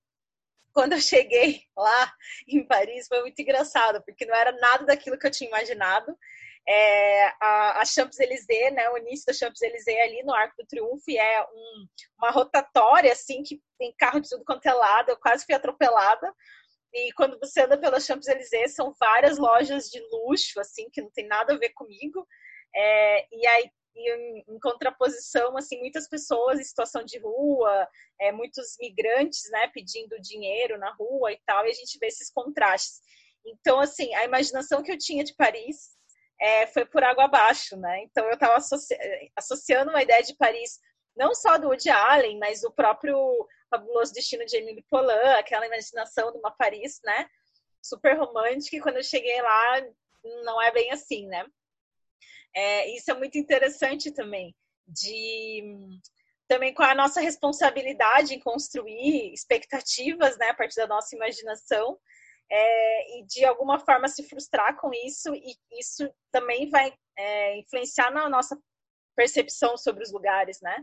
Quando 0.73 0.93
eu 0.93 1.01
cheguei 1.01 1.63
lá 1.77 2.13
em 2.47 2.67
Paris, 2.67 3.09
foi 3.09 3.21
muito 3.23 3.41
engraçado, 3.41 4.03
porque 4.05 4.27
não 4.27 4.35
era 4.35 4.53
nada 4.53 4.85
daquilo 4.85 5.19
que 5.19 5.27
eu 5.27 5.31
tinha 5.31 5.49
imaginado 5.49 6.17
é, 6.69 7.27
a, 7.41 7.81
a 7.81 7.85
Champs-Élysées, 7.85 8.73
né, 8.73 8.89
o 8.91 8.99
início 8.99 9.27
da 9.27 9.33
Champs-Élysées 9.33 10.01
ali 10.03 10.23
no 10.25 10.35
Arco 10.35 10.57
do 10.59 10.67
Triunfo, 10.67 11.11
é 11.11 11.43
um, 11.43 11.87
uma 12.19 12.31
rotatória, 12.31 13.13
assim, 13.13 13.43
que 13.43 13.61
tem 13.79 13.95
carro 13.97 14.21
de 14.21 14.29
tudo 14.29 14.45
quanto 14.45 14.67
é 14.67 14.73
lado, 14.73 15.11
eu 15.11 15.17
quase 15.17 15.45
fui 15.45 15.55
atropelada, 15.55 16.33
e 16.93 17.13
quando 17.13 17.39
você 17.39 17.63
anda 17.63 17.79
pela 17.79 18.01
Champs-Élysées, 18.01 18.75
são 18.75 18.93
várias 18.99 19.39
lojas 19.39 19.89
de 19.89 20.01
luxo, 20.11 20.59
assim, 20.59 20.89
que 20.91 21.03
não 21.03 21.11
tem 21.11 21.27
nada 21.27 21.55
a 21.55 21.59
ver 21.59 21.71
comigo, 21.71 22.27
é, 22.75 23.27
e 23.33 23.47
aí 23.47 23.71
e 23.99 24.13
em, 24.13 24.45
em, 24.49 24.59
contraposição, 24.61 25.57
assim, 25.57 25.79
muitas 25.79 26.07
pessoas 26.07 26.61
em 26.61 26.65
situação 26.65 27.03
de 27.03 27.19
rua, 27.19 27.89
é, 28.21 28.31
muitos 28.31 28.77
migrantes, 28.79 29.49
né, 29.51 29.69
pedindo 29.73 30.21
dinheiro 30.21 30.79
na 30.79 30.93
rua 30.93 31.33
e 31.33 31.41
tal, 31.47 31.67
e 31.67 31.71
a 31.71 31.73
gente 31.73 31.99
vê 31.99 32.09
esses 32.09 32.31
contrastes. 32.31 33.01
Então, 33.47 33.81
assim, 33.81 34.15
a 34.15 34.25
imaginação 34.25 34.83
que 34.83 34.93
eu 34.93 34.99
tinha 34.99 35.25
de 35.25 35.35
Paris 35.35 35.96
é, 36.41 36.67
foi 36.67 36.85
por 36.85 37.03
água 37.03 37.25
abaixo, 37.25 37.77
né? 37.77 38.03
Então 38.03 38.25
eu 38.27 38.35
estava 38.35 38.57
associ... 38.57 38.97
associando 39.35 39.91
uma 39.91 40.03
ideia 40.03 40.23
de 40.23 40.37
Paris 40.37 40.79
não 41.17 41.35
só 41.35 41.57
do 41.57 41.69
Woody 41.69 41.89
Allen, 41.89 42.39
mas 42.39 42.61
do 42.61 42.71
próprio 42.71 43.17
Fabuloso 43.71 44.13
Destino 44.13 44.45
de 44.45 44.57
Emile 44.57 44.85
Polan, 44.91 45.39
aquela 45.39 45.67
imaginação 45.67 46.31
de 46.31 46.39
uma 46.39 46.51
Paris, 46.51 47.01
né? 47.03 47.27
Super 47.83 48.19
romântica, 48.19 48.77
e 48.77 48.81
quando 48.81 48.97
eu 48.97 49.03
cheguei 49.03 49.41
lá, 49.41 49.83
não 50.45 50.61
é 50.61 50.71
bem 50.71 50.93
assim, 50.93 51.27
né? 51.27 51.47
É, 52.55 52.95
isso 52.95 53.11
é 53.11 53.15
muito 53.15 53.39
interessante 53.39 54.11
também, 54.11 54.55
de 54.87 55.63
também 56.49 56.73
com 56.73 56.83
a 56.83 56.95
nossa 56.95 57.21
responsabilidade 57.21 58.35
em 58.35 58.41
construir 58.41 59.33
expectativas, 59.33 60.39
né, 60.39 60.51
a 60.51 60.55
partir 60.55 60.77
da 60.77 60.87
nossa 60.87 61.15
imaginação, 61.15 61.99
é, 62.51 63.19
e 63.19 63.27
de 63.27 63.45
alguma 63.45 63.79
forma 63.79 64.09
se 64.09 64.23
frustrar 64.29 64.77
com 64.77 64.91
isso, 64.93 65.35
e 65.35 65.57
isso 65.79 66.09
também 66.31 66.69
vai 66.69 66.93
é, 67.17 67.59
influenciar 67.59 68.11
na 68.11 68.29
nossa 68.29 68.59
percepção 69.17 69.77
sobre 69.77 70.05
os 70.05 70.13
lugares, 70.13 70.61
né? 70.61 70.77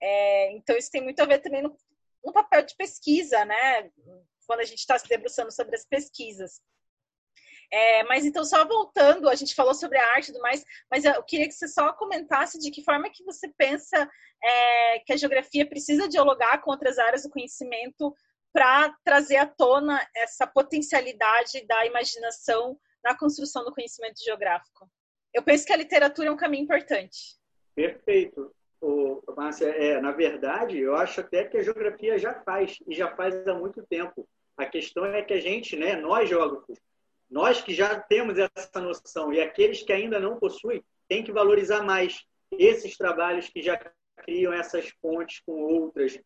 É, 0.00 0.52
então, 0.52 0.76
isso 0.76 0.90
tem 0.90 1.02
muito 1.02 1.20
a 1.20 1.26
ver 1.26 1.38
também 1.38 1.62
no, 1.62 1.76
no 2.24 2.32
papel 2.32 2.64
de 2.64 2.76
pesquisa, 2.76 3.44
né? 3.44 3.90
Quando 4.46 4.60
a 4.60 4.64
gente 4.64 4.78
está 4.78 4.98
se 4.98 5.08
debruçando 5.08 5.52
sobre 5.52 5.76
as 5.76 5.84
pesquisas. 5.84 6.60
É, 7.70 8.02
mas 8.04 8.24
então, 8.24 8.44
só 8.44 8.66
voltando, 8.66 9.28
a 9.28 9.34
gente 9.34 9.54
falou 9.54 9.74
sobre 9.74 9.98
a 9.98 10.14
arte 10.14 10.28
e 10.28 10.32
tudo 10.32 10.40
mais, 10.40 10.64
mas 10.90 11.04
eu 11.04 11.22
queria 11.22 11.46
que 11.46 11.52
você 11.52 11.68
só 11.68 11.92
comentasse 11.92 12.58
de 12.58 12.70
que 12.70 12.82
forma 12.82 13.10
que 13.10 13.22
você 13.24 13.46
pensa 13.58 14.10
é, 14.42 15.00
que 15.00 15.12
a 15.12 15.16
geografia 15.16 15.68
precisa 15.68 16.08
dialogar 16.08 16.62
com 16.62 16.70
outras 16.70 16.98
áreas 16.98 17.24
do 17.24 17.30
conhecimento 17.30 18.14
para 18.52 18.94
trazer 19.04 19.36
à 19.36 19.46
tona 19.46 20.00
essa 20.14 20.46
potencialidade 20.46 21.66
da 21.66 21.86
imaginação 21.86 22.78
na 23.04 23.16
construção 23.16 23.64
do 23.64 23.72
conhecimento 23.72 24.22
geográfico. 24.24 24.90
Eu 25.32 25.42
penso 25.42 25.66
que 25.66 25.72
a 25.72 25.76
literatura 25.76 26.28
é 26.28 26.30
um 26.32 26.36
caminho 26.36 26.64
importante. 26.64 27.36
Perfeito. 27.74 28.52
O, 28.80 29.22
Márcia, 29.36 29.66
é, 29.66 30.00
na 30.00 30.12
verdade, 30.12 30.78
eu 30.78 30.96
acho 30.96 31.20
até 31.20 31.44
que 31.44 31.56
a 31.56 31.62
geografia 31.62 32.18
já 32.18 32.34
faz, 32.42 32.78
e 32.86 32.94
já 32.94 33.14
faz 33.14 33.46
há 33.46 33.54
muito 33.54 33.84
tempo. 33.86 34.28
A 34.56 34.66
questão 34.66 35.04
é 35.04 35.22
que 35.22 35.32
a 35.32 35.40
gente, 35.40 35.76
né, 35.76 35.96
nós 35.96 36.28
geógrafos, 36.28 36.78
nós 37.30 37.60
que 37.60 37.74
já 37.74 38.00
temos 38.00 38.38
essa 38.38 38.80
noção 38.80 39.32
e 39.32 39.40
aqueles 39.40 39.82
que 39.82 39.92
ainda 39.92 40.18
não 40.18 40.38
possuem, 40.38 40.82
tem 41.08 41.22
que 41.22 41.32
valorizar 41.32 41.82
mais 41.82 42.24
esses 42.52 42.96
trabalhos 42.96 43.48
que 43.48 43.62
já 43.62 43.78
criam 44.16 44.52
essas 44.52 44.90
pontes 45.00 45.40
com 45.44 45.52
outras 45.52 46.18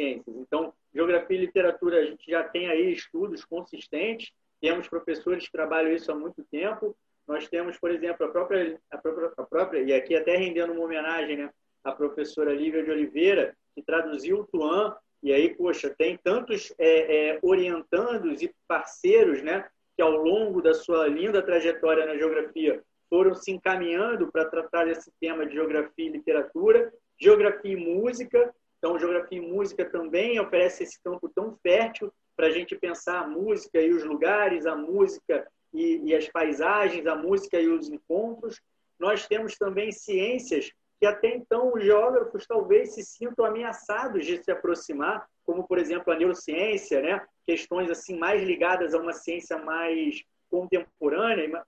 ciências. 0.00 0.36
Então, 0.36 0.72
geografia 0.94 1.36
e 1.36 1.40
literatura, 1.40 1.98
a 1.98 2.04
gente 2.04 2.30
já 2.30 2.42
tem 2.42 2.68
aí 2.68 2.92
estudos 2.92 3.44
consistentes, 3.44 4.32
temos 4.60 4.88
professores 4.88 5.44
que 5.44 5.52
trabalham 5.52 5.92
isso 5.92 6.10
há 6.10 6.14
muito 6.14 6.42
tempo. 6.50 6.96
Nós 7.26 7.48
temos, 7.48 7.78
por 7.78 7.90
exemplo, 7.90 8.26
a 8.26 8.30
própria, 8.30 8.78
a 8.90 8.98
própria, 8.98 9.32
a 9.36 9.42
própria 9.42 9.82
e 9.82 9.92
aqui 9.92 10.16
até 10.16 10.36
rendendo 10.36 10.72
uma 10.72 10.84
homenagem, 10.84 11.36
né, 11.36 11.50
a 11.84 11.92
professora 11.92 12.52
Lívia 12.52 12.82
de 12.82 12.90
Oliveira, 12.90 13.54
que 13.74 13.82
traduziu 13.82 14.40
o 14.40 14.46
Tuan, 14.46 14.96
e 15.22 15.32
aí, 15.32 15.54
poxa, 15.54 15.94
tem 15.96 16.16
tantos 16.16 16.72
é, 16.78 17.34
é, 17.34 17.38
orientandos 17.42 18.42
e 18.42 18.54
parceiros, 18.66 19.42
né, 19.42 19.68
que 19.94 20.02
ao 20.02 20.12
longo 20.12 20.62
da 20.62 20.74
sua 20.74 21.06
linda 21.06 21.42
trajetória 21.42 22.06
na 22.06 22.16
geografia 22.16 22.82
foram 23.08 23.34
se 23.34 23.50
encaminhando 23.50 24.30
para 24.30 24.46
tratar 24.46 24.88
esse 24.88 25.12
tema 25.20 25.44
de 25.44 25.54
geografia 25.54 26.06
e 26.06 26.12
literatura, 26.12 26.92
geografia 27.18 27.72
e 27.72 27.76
música, 27.76 28.54
então, 28.80 28.98
Geografia 28.98 29.38
e 29.38 29.42
Música 29.42 29.84
também 29.84 30.40
oferece 30.40 30.84
esse 30.84 30.98
campo 31.02 31.28
tão 31.28 31.54
fértil 31.62 32.10
para 32.34 32.46
a 32.46 32.50
gente 32.50 32.74
pensar 32.74 33.20
a 33.20 33.28
música 33.28 33.78
e 33.78 33.92
os 33.92 34.02
lugares, 34.02 34.64
a 34.64 34.74
música 34.74 35.46
e, 35.72 36.00
e, 36.02 36.16
as 36.16 36.26
paisagens, 36.28 37.06
a 37.06 37.14
música 37.14 37.60
e 37.60 37.68
os 37.68 37.90
encontros. 37.90 38.58
Nós 38.98 39.26
temos 39.26 39.58
também 39.58 39.92
ciências 39.92 40.72
que 40.98 41.04
até 41.04 41.28
então 41.28 41.74
os 41.74 41.84
geógrafos 41.84 42.46
talvez 42.46 42.94
se 42.94 43.04
sintam 43.04 43.44
ameaçados 43.44 44.24
de 44.24 44.42
se 44.42 44.50
aproximar, 44.50 45.26
como, 45.44 45.66
por 45.66 45.78
exemplo, 45.78 46.10
a 46.10 46.16
neurociência, 46.16 47.02
né? 47.02 47.22
questões 47.46 47.90
assim 47.90 48.18
mais 48.18 48.42
ligadas 48.42 48.94
a 48.94 48.98
uma 48.98 49.12
ciência 49.12 49.58
mais 49.58 50.22
contemporânea. 50.50 51.62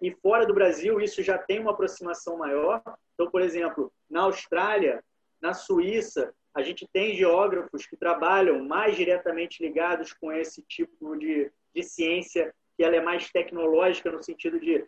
E 0.00 0.10
fora 0.12 0.46
do 0.46 0.54
Brasil, 0.54 0.98
isso 0.98 1.22
já 1.22 1.36
tem 1.36 1.60
uma 1.60 1.72
aproximação 1.72 2.38
maior. 2.38 2.82
Então, 3.14 3.30
por 3.30 3.42
exemplo, 3.42 3.92
na 4.08 4.22
Austrália, 4.22 5.02
na 5.42 5.52
Suíça, 5.52 6.32
a 6.54 6.62
gente 6.62 6.86
tem 6.92 7.16
geógrafos 7.16 7.84
que 7.84 7.96
trabalham 7.96 8.64
mais 8.64 8.96
diretamente 8.96 9.62
ligados 9.62 10.12
com 10.12 10.30
esse 10.30 10.62
tipo 10.62 11.16
de, 11.16 11.50
de 11.74 11.82
ciência, 11.82 12.54
que 12.76 12.84
ela 12.84 12.94
é 12.94 13.00
mais 13.00 13.30
tecnológica 13.30 14.10
no 14.10 14.22
sentido 14.22 14.60
de 14.60 14.74
estar 14.74 14.86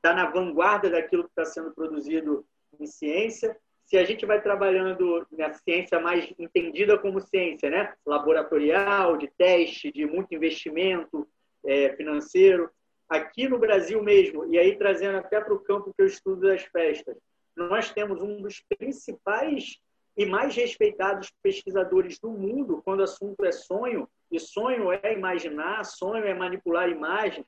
tá 0.00 0.14
na 0.14 0.30
vanguarda 0.30 0.88
daquilo 0.88 1.24
que 1.24 1.30
está 1.30 1.44
sendo 1.44 1.72
produzido 1.72 2.46
em 2.78 2.86
ciência. 2.86 3.56
Se 3.84 3.96
a 3.96 4.04
gente 4.04 4.24
vai 4.24 4.40
trabalhando 4.40 5.26
na 5.32 5.52
ciência 5.54 5.98
mais 5.98 6.32
entendida 6.38 6.96
como 6.96 7.20
ciência, 7.20 7.68
né? 7.68 7.92
laboratorial, 8.06 9.16
de 9.16 9.28
teste, 9.36 9.90
de 9.90 10.06
muito 10.06 10.32
investimento 10.32 11.26
é, 11.64 11.96
financeiro, 11.96 12.70
aqui 13.08 13.48
no 13.48 13.58
Brasil 13.58 14.00
mesmo, 14.02 14.46
e 14.52 14.58
aí 14.58 14.76
trazendo 14.76 15.18
até 15.18 15.40
para 15.40 15.54
o 15.54 15.60
campo 15.60 15.92
que 15.94 16.02
eu 16.02 16.06
estudo 16.06 16.42
das 16.42 16.62
festas, 16.62 17.16
nós 17.56 17.90
temos 17.90 18.22
um 18.22 18.40
dos 18.40 18.62
principais 18.78 19.80
e 20.18 20.26
mais 20.26 20.54
respeitados 20.54 21.32
pesquisadores 21.42 22.18
do 22.18 22.30
mundo 22.30 22.82
quando 22.84 23.00
o 23.00 23.04
assunto 23.04 23.44
é 23.44 23.52
sonho, 23.52 24.06
e 24.30 24.38
sonho 24.38 24.92
é 24.92 25.14
imaginar, 25.14 25.84
sonho 25.84 26.24
é 26.26 26.34
manipular 26.34 26.90
imagens, 26.90 27.46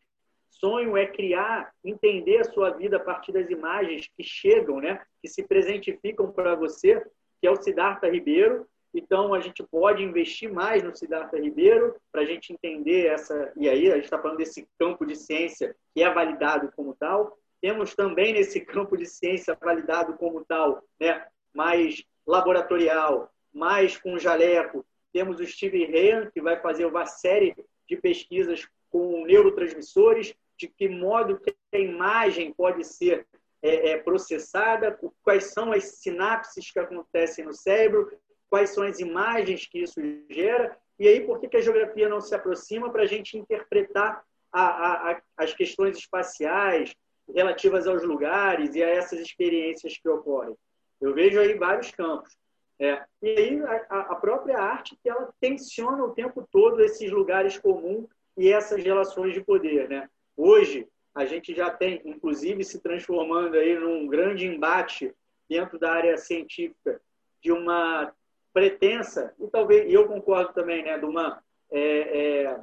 Sonho 0.51 0.97
é 0.97 1.07
criar, 1.07 1.73
entender 1.83 2.39
a 2.39 2.45
sua 2.45 2.71
vida 2.71 2.97
a 2.97 3.01
partir 3.01 3.33
das 3.33 3.49
imagens 3.49 4.09
que 4.15 4.23
chegam, 4.23 4.81
né? 4.81 5.01
que 5.23 5.29
se 5.29 5.43
presentificam 5.43 6.31
para 6.31 6.55
você, 6.55 7.03
que 7.41 7.47
é 7.47 7.51
o 7.51 7.57
Siddhartha 7.57 8.11
Ribeiro. 8.11 8.67
Então, 8.93 9.33
a 9.33 9.41
gente 9.41 9.63
pode 9.63 10.03
investir 10.03 10.53
mais 10.53 10.83
no 10.83 10.95
Siddhartha 10.95 11.39
Ribeiro 11.39 11.97
para 12.11 12.23
a 12.23 12.25
gente 12.27 12.53
entender 12.53 13.07
essa. 13.07 13.53
E 13.57 13.69
aí, 13.69 13.91
a 13.91 13.95
gente 13.95 14.05
está 14.05 14.19
falando 14.19 14.39
desse 14.39 14.69
campo 14.79 15.07
de 15.07 15.17
ciência 15.17 15.75
que 15.95 16.03
é 16.03 16.13
validado 16.13 16.71
como 16.75 16.95
tal. 16.95 17.39
Temos 17.63 17.95
também 17.95 18.33
nesse 18.33 18.61
campo 18.61 18.97
de 18.97 19.07
ciência 19.07 19.57
validado 19.59 20.15
como 20.15 20.45
tal, 20.45 20.83
né? 21.01 21.25
mais 21.55 22.05
laboratorial, 22.27 23.31
mais 23.53 23.97
com 23.97 24.19
jaleco. 24.19 24.85
Temos 25.13 25.41
o 25.41 25.47
Steve 25.47 25.85
Ryan, 25.85 26.31
que 26.31 26.41
vai 26.41 26.61
fazer 26.61 26.85
uma 26.85 27.07
série 27.07 27.55
de 27.89 27.97
pesquisas 27.97 28.67
com 28.91 29.25
neurotransmissores, 29.25 30.35
de 30.57 30.69
que 30.69 30.89
modo 30.89 31.39
que 31.39 31.55
a 31.73 31.79
imagem 31.79 32.53
pode 32.53 32.85
ser 32.85 33.27
é, 33.63 33.91
é, 33.91 33.97
processada, 33.99 34.99
quais 35.23 35.53
são 35.53 35.73
as 35.73 35.85
sinapses 36.01 36.71
que 36.71 36.79
acontecem 36.79 37.45
no 37.45 37.53
cérebro, 37.53 38.11
quais 38.49 38.71
são 38.71 38.83
as 38.85 38.99
imagens 38.99 39.67
que 39.67 39.81
isso 39.81 40.01
gera, 40.29 40.77
e 40.99 41.09
aí 41.09 41.25
por 41.25 41.41
que, 41.41 41.49
que 41.49 41.57
a 41.57 41.63
geografia 41.63 42.09
não 42.09 42.21
se 42.21 42.35
aproxima 42.35 42.91
para 42.91 43.03
a 43.03 43.07
gente 43.07 43.39
interpretar 43.39 44.23
a, 44.53 44.63
a, 44.63 45.13
a, 45.13 45.23
as 45.37 45.55
questões 45.55 45.97
espaciais 45.97 46.95
relativas 47.35 47.87
aos 47.87 48.03
lugares 48.03 48.75
e 48.75 48.83
a 48.83 48.89
essas 48.89 49.21
experiências 49.21 49.97
que 49.97 50.09
ocorrem. 50.09 50.57
Eu 51.01 51.15
vejo 51.15 51.41
aí 51.41 51.55
vários 51.55 51.91
campos. 51.91 52.39
É, 52.79 53.05
e 53.21 53.29
aí 53.29 53.63
a, 53.91 54.15
própria 54.15 54.59
arte 54.59 54.97
que 55.03 55.09
ela 55.11 55.31
tensiona 55.39 56.03
o 56.03 56.15
tempo 56.15 56.49
todo 56.51 56.81
esses 56.81 57.11
lugares 57.11 57.59
comuns 57.59 58.09
e 58.37 58.51
essas 58.51 58.83
relações 58.83 59.35
de 59.35 59.43
poder, 59.43 59.87
né? 59.87 60.09
Hoje 60.35 60.89
a 61.15 61.27
gente 61.27 61.55
já 61.55 61.71
tem, 61.71 62.01
inclusive, 62.07 62.65
se 62.65 62.81
transformando 62.81 63.57
aí 63.57 63.79
num 63.79 64.07
grande 64.07 64.47
embate 64.47 65.15
dentro 65.47 65.79
da 65.79 65.93
área 65.93 66.17
científica 66.17 67.01
de 67.43 67.53
uma 67.53 68.15
pretensa 68.53 69.35
e 69.39 69.47
talvez 69.49 69.91
e 69.91 69.93
eu 69.93 70.09
concordo 70.09 70.53
também, 70.55 70.83
né, 70.83 70.99
de 70.99 71.05
uma 71.05 71.43
é, 71.71 72.45
é, 72.45 72.61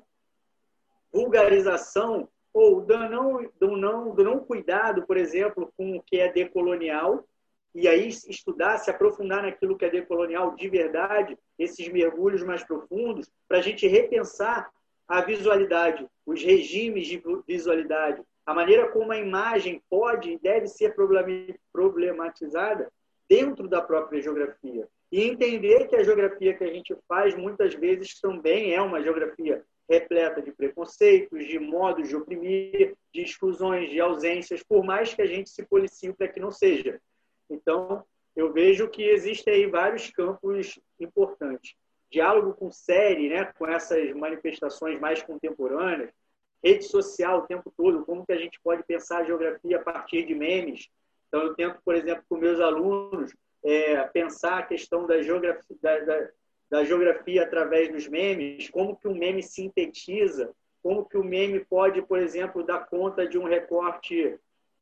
vulgarização 1.11 2.27
ou 2.53 2.81
do 2.81 2.97
não, 2.97 3.51
do 3.59 3.77
não 3.77 4.15
do 4.15 4.23
não 4.23 4.39
cuidado, 4.39 5.05
por 5.05 5.15
exemplo, 5.15 5.71
com 5.77 5.95
o 5.95 6.01
que 6.01 6.19
é 6.19 6.31
decolonial 6.31 7.23
e 7.79 7.87
aí 7.87 8.07
estudar, 8.07 8.79
se 8.79 8.89
aprofundar 8.89 9.43
naquilo 9.43 9.77
que 9.77 9.85
é 9.85 9.89
decolonial 9.91 10.55
de 10.55 10.67
verdade, 10.67 11.37
esses 11.59 11.87
mergulhos 11.89 12.41
mais 12.41 12.63
profundos, 12.63 13.29
para 13.47 13.59
a 13.59 13.61
gente 13.61 13.85
repensar 13.85 14.67
a 15.07 15.21
visualidade, 15.21 16.07
os 16.25 16.43
regimes 16.43 17.05
de 17.05 17.21
visualidade, 17.47 18.23
a 18.47 18.51
maneira 18.51 18.89
como 18.89 19.11
a 19.11 19.19
imagem 19.19 19.79
pode 19.87 20.31
e 20.31 20.39
deve 20.39 20.65
ser 20.65 20.95
problematizada 21.71 22.91
dentro 23.29 23.67
da 23.67 23.79
própria 23.79 24.23
geografia. 24.23 24.87
E 25.11 25.25
entender 25.25 25.87
que 25.87 25.95
a 25.95 26.03
geografia 26.03 26.55
que 26.55 26.63
a 26.63 26.73
gente 26.73 26.97
faz 27.07 27.35
muitas 27.35 27.75
vezes 27.75 28.19
também 28.19 28.73
é 28.73 28.81
uma 28.81 29.03
geografia 29.03 29.63
repleta 29.87 30.41
de 30.41 30.51
preconceitos, 30.51 31.45
de 31.45 31.59
modos 31.59 32.09
de 32.09 32.15
oprimir, 32.15 32.95
de 33.13 33.21
exclusões, 33.21 33.91
de 33.91 33.99
ausências, 33.99 34.63
por 34.63 34.83
mais 34.83 35.13
que 35.13 35.21
a 35.21 35.27
gente 35.27 35.51
se 35.51 35.63
policie 35.63 36.11
para 36.11 36.27
que 36.27 36.39
não 36.39 36.49
seja. 36.49 36.99
Então, 37.49 38.03
eu 38.35 38.53
vejo 38.53 38.87
que 38.87 39.03
existem 39.03 39.53
aí 39.53 39.65
vários 39.65 40.09
campos 40.11 40.79
importantes. 40.99 41.75
Diálogo 42.09 42.53
com 42.53 42.71
série, 42.71 43.29
né, 43.29 43.45
com 43.57 43.67
essas 43.67 44.13
manifestações 44.13 44.99
mais 44.99 45.21
contemporâneas, 45.21 46.11
rede 46.63 46.85
social 46.85 47.39
o 47.39 47.47
tempo 47.47 47.71
todo, 47.75 48.05
como 48.05 48.25
que 48.25 48.31
a 48.31 48.37
gente 48.37 48.59
pode 48.61 48.83
pensar 48.83 49.19
a 49.19 49.23
geografia 49.23 49.77
a 49.77 49.83
partir 49.83 50.25
de 50.25 50.35
memes. 50.35 50.87
Então, 51.27 51.41
eu 51.41 51.55
tento, 51.55 51.79
por 51.83 51.95
exemplo, 51.95 52.23
com 52.29 52.37
meus 52.37 52.59
alunos, 52.59 53.33
é, 53.63 54.01
pensar 54.03 54.59
a 54.59 54.63
questão 54.63 55.05
da 55.05 55.21
geografia, 55.21 55.75
da, 55.81 55.99
da, 55.99 56.29
da, 56.69 56.83
geografia 56.85 57.43
através 57.43 57.91
dos 57.91 58.07
memes, 58.07 58.69
como 58.69 58.95
que 58.95 59.07
um 59.07 59.15
meme 59.15 59.43
sintetiza, 59.43 60.53
como 60.81 61.05
que 61.05 61.17
o 61.17 61.23
meme 61.23 61.65
pode, 61.65 62.01
por 62.01 62.19
exemplo, 62.19 62.63
dar 62.63 62.85
conta 62.85 63.27
de 63.27 63.37
um 63.37 63.43
recorte 63.43 64.37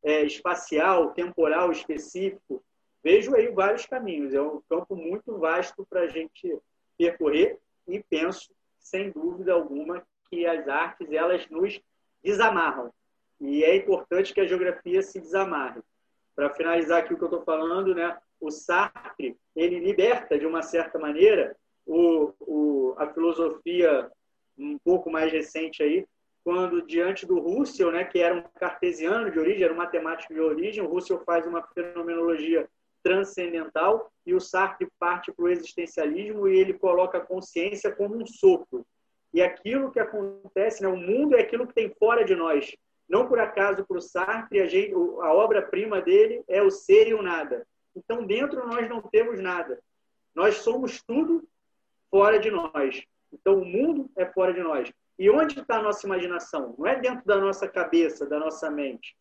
é, 0.06 0.24
espacial, 0.24 1.12
temporal 1.12 1.72
específico. 1.72 2.64
Vejo 3.04 3.36
aí 3.36 3.48
vários 3.48 3.88
caminhos. 3.88 4.34
É 4.36 4.42
um 4.42 4.62
campo 4.70 4.96
muito 4.96 5.38
vasto 5.40 5.86
para 5.90 6.02
a 6.02 6.08
gente 6.08 6.58
percorrer 6.96 7.58
e 7.88 8.02
penso, 8.08 8.54
sem 8.80 9.12
dúvida 9.12 9.52
alguma, 9.54 10.06
que 10.30 10.46
as 10.46 10.68
artes 10.68 11.12
elas 11.12 11.50
nos 11.50 11.82
desamarram. 12.24 12.94
E 13.42 13.64
é 13.64 13.76
importante 13.76 14.34
que 14.34 14.40
a 14.40 14.46
geografia 14.46 15.02
se 15.02 15.20
desamarre. 15.20 15.82
Para 16.36 16.52
finalizar 16.52 17.00
aqui 17.00 17.14
o 17.14 17.18
que 17.18 17.24
eu 17.24 17.28
estou 17.28 17.44
falando, 17.44 17.96
né, 17.96 18.16
o 18.40 18.52
Sartre 18.52 19.36
ele 19.56 19.80
liberta 19.80 20.38
de 20.38 20.46
uma 20.46 20.62
certa 20.62 21.00
maneira 21.00 21.58
o, 21.86 22.32
o, 22.40 22.96
a 22.98 23.08
filosofia 23.08 24.12
um 24.58 24.78
pouco 24.78 25.10
mais 25.10 25.32
recente 25.32 25.82
aí 25.82 26.06
quando 26.46 26.84
diante 26.84 27.26
do 27.26 27.40
Russell, 27.40 27.92
né, 27.92 28.04
que 28.04 28.20
era 28.20 28.36
um 28.36 28.44
cartesiano 28.60 29.32
de 29.32 29.40
origem, 29.40 29.64
era 29.64 29.74
um 29.74 29.78
matemático 29.78 30.32
de 30.32 30.40
origem, 30.40 30.84
o 30.84 30.88
Russell 30.88 31.24
faz 31.26 31.44
uma 31.48 31.64
fenomenologia 31.74 32.70
transcendental 33.02 34.12
e 34.24 34.36
o 34.36 34.40
Sartre 34.40 34.88
parte 35.00 35.32
para 35.32 35.46
o 35.46 35.50
existencialismo 35.50 36.48
e 36.48 36.56
ele 36.56 36.74
coloca 36.74 37.18
a 37.18 37.26
consciência 37.26 37.92
como 37.92 38.16
um 38.16 38.28
sopro. 38.28 38.86
E 39.34 39.42
aquilo 39.42 39.92
que 39.92 40.00
acontece, 40.00 40.84
né, 40.84 40.88
o 40.88 40.96
mundo 40.96 41.36
é 41.36 41.42
aquilo 41.42 41.66
que 41.66 41.74
tem 41.74 41.92
fora 41.98 42.24
de 42.24 42.36
nós. 42.36 42.72
Não 43.10 43.28
por 43.28 43.40
acaso 43.40 43.84
para 43.84 43.98
o 43.98 44.02
Sartre, 44.02 44.62
a, 44.62 45.26
a 45.26 45.34
obra-prima 45.34 46.00
dele 46.00 46.44
é 46.48 46.62
o 46.62 46.70
ser 46.70 47.08
e 47.08 47.16
o 47.16 47.24
nada. 47.24 47.66
Então, 47.96 48.24
dentro 48.24 48.68
nós 48.68 48.88
não 48.88 49.02
temos 49.02 49.42
nada. 49.42 49.80
Nós 50.36 50.58
somos 50.58 51.02
tudo 51.02 51.44
fora 52.12 52.38
de 52.38 52.52
nós. 52.52 53.04
Então, 53.34 53.58
o 53.58 53.66
mundo 53.66 54.12
é 54.16 54.28
fora 54.28 54.54
de 54.54 54.62
nós. 54.62 54.92
E 55.18 55.30
onde 55.30 55.60
está 55.60 55.78
a 55.78 55.82
nossa 55.82 56.06
imaginação? 56.06 56.76
Não 56.78 56.86
é 56.86 57.00
dentro 57.00 57.26
da 57.26 57.40
nossa 57.40 57.68
cabeça, 57.68 58.26
da 58.26 58.40
nossa 58.40 58.70
mente. 58.70 59.16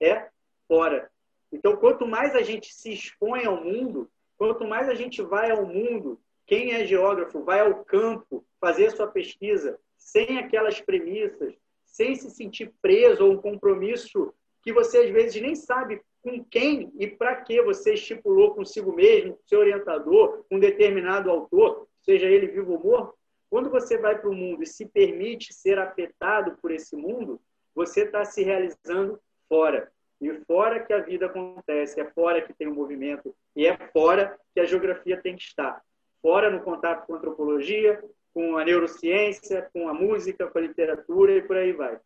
É 0.00 0.28
fora. 0.66 1.10
Então, 1.52 1.76
quanto 1.76 2.06
mais 2.06 2.34
a 2.34 2.42
gente 2.42 2.74
se 2.74 2.92
expõe 2.92 3.44
ao 3.44 3.62
mundo, 3.62 4.10
quanto 4.36 4.66
mais 4.66 4.88
a 4.88 4.94
gente 4.94 5.22
vai 5.22 5.50
ao 5.50 5.64
mundo, 5.64 6.20
quem 6.46 6.72
é 6.72 6.84
geógrafo 6.84 7.42
vai 7.42 7.60
ao 7.60 7.84
campo 7.84 8.44
fazer 8.60 8.90
sua 8.90 9.06
pesquisa 9.06 9.78
sem 9.96 10.38
aquelas 10.38 10.80
premissas, 10.80 11.54
sem 11.84 12.14
se 12.14 12.30
sentir 12.30 12.72
preso 12.82 13.24
ou 13.24 13.32
um 13.32 13.40
compromisso 13.40 14.32
que 14.62 14.72
você 14.72 14.98
às 14.98 15.10
vezes 15.10 15.40
nem 15.40 15.54
sabe 15.54 16.00
com 16.22 16.44
quem 16.44 16.92
e 16.98 17.06
para 17.06 17.36
que 17.36 17.62
você 17.62 17.94
estipulou 17.94 18.54
consigo 18.54 18.92
mesmo, 18.92 19.34
com 19.34 19.46
seu 19.46 19.60
orientador, 19.60 20.44
com 20.48 20.56
um 20.56 20.60
determinado 20.60 21.30
autor, 21.30 21.86
seja 22.02 22.26
ele 22.26 22.48
vivo 22.48 22.72
ou 22.72 22.80
morto, 22.80 23.15
quando 23.50 23.70
você 23.70 23.96
vai 23.98 24.18
para 24.18 24.28
o 24.28 24.34
mundo 24.34 24.62
e 24.62 24.66
se 24.66 24.86
permite 24.86 25.52
ser 25.52 25.78
afetado 25.78 26.56
por 26.60 26.70
esse 26.70 26.96
mundo, 26.96 27.40
você 27.74 28.02
está 28.02 28.24
se 28.24 28.42
realizando 28.42 29.20
fora. 29.48 29.90
E 30.20 30.32
fora 30.44 30.84
que 30.84 30.92
a 30.92 31.00
vida 31.00 31.26
acontece, 31.26 32.00
é 32.00 32.10
fora 32.10 32.40
que 32.40 32.54
tem 32.54 32.66
o 32.66 32.70
um 32.70 32.74
movimento, 32.74 33.34
e 33.54 33.66
é 33.66 33.76
fora 33.92 34.38
que 34.54 34.60
a 34.60 34.64
geografia 34.64 35.20
tem 35.20 35.36
que 35.36 35.42
estar. 35.42 35.82
Fora 36.22 36.50
no 36.50 36.62
contato 36.62 37.06
com 37.06 37.14
a 37.14 37.18
antropologia, 37.18 38.02
com 38.32 38.56
a 38.56 38.64
neurociência, 38.64 39.68
com 39.72 39.88
a 39.88 39.94
música, 39.94 40.46
com 40.46 40.58
a 40.58 40.62
literatura 40.62 41.36
e 41.36 41.42
por 41.42 41.56
aí 41.56 41.72
vai. 41.72 42.00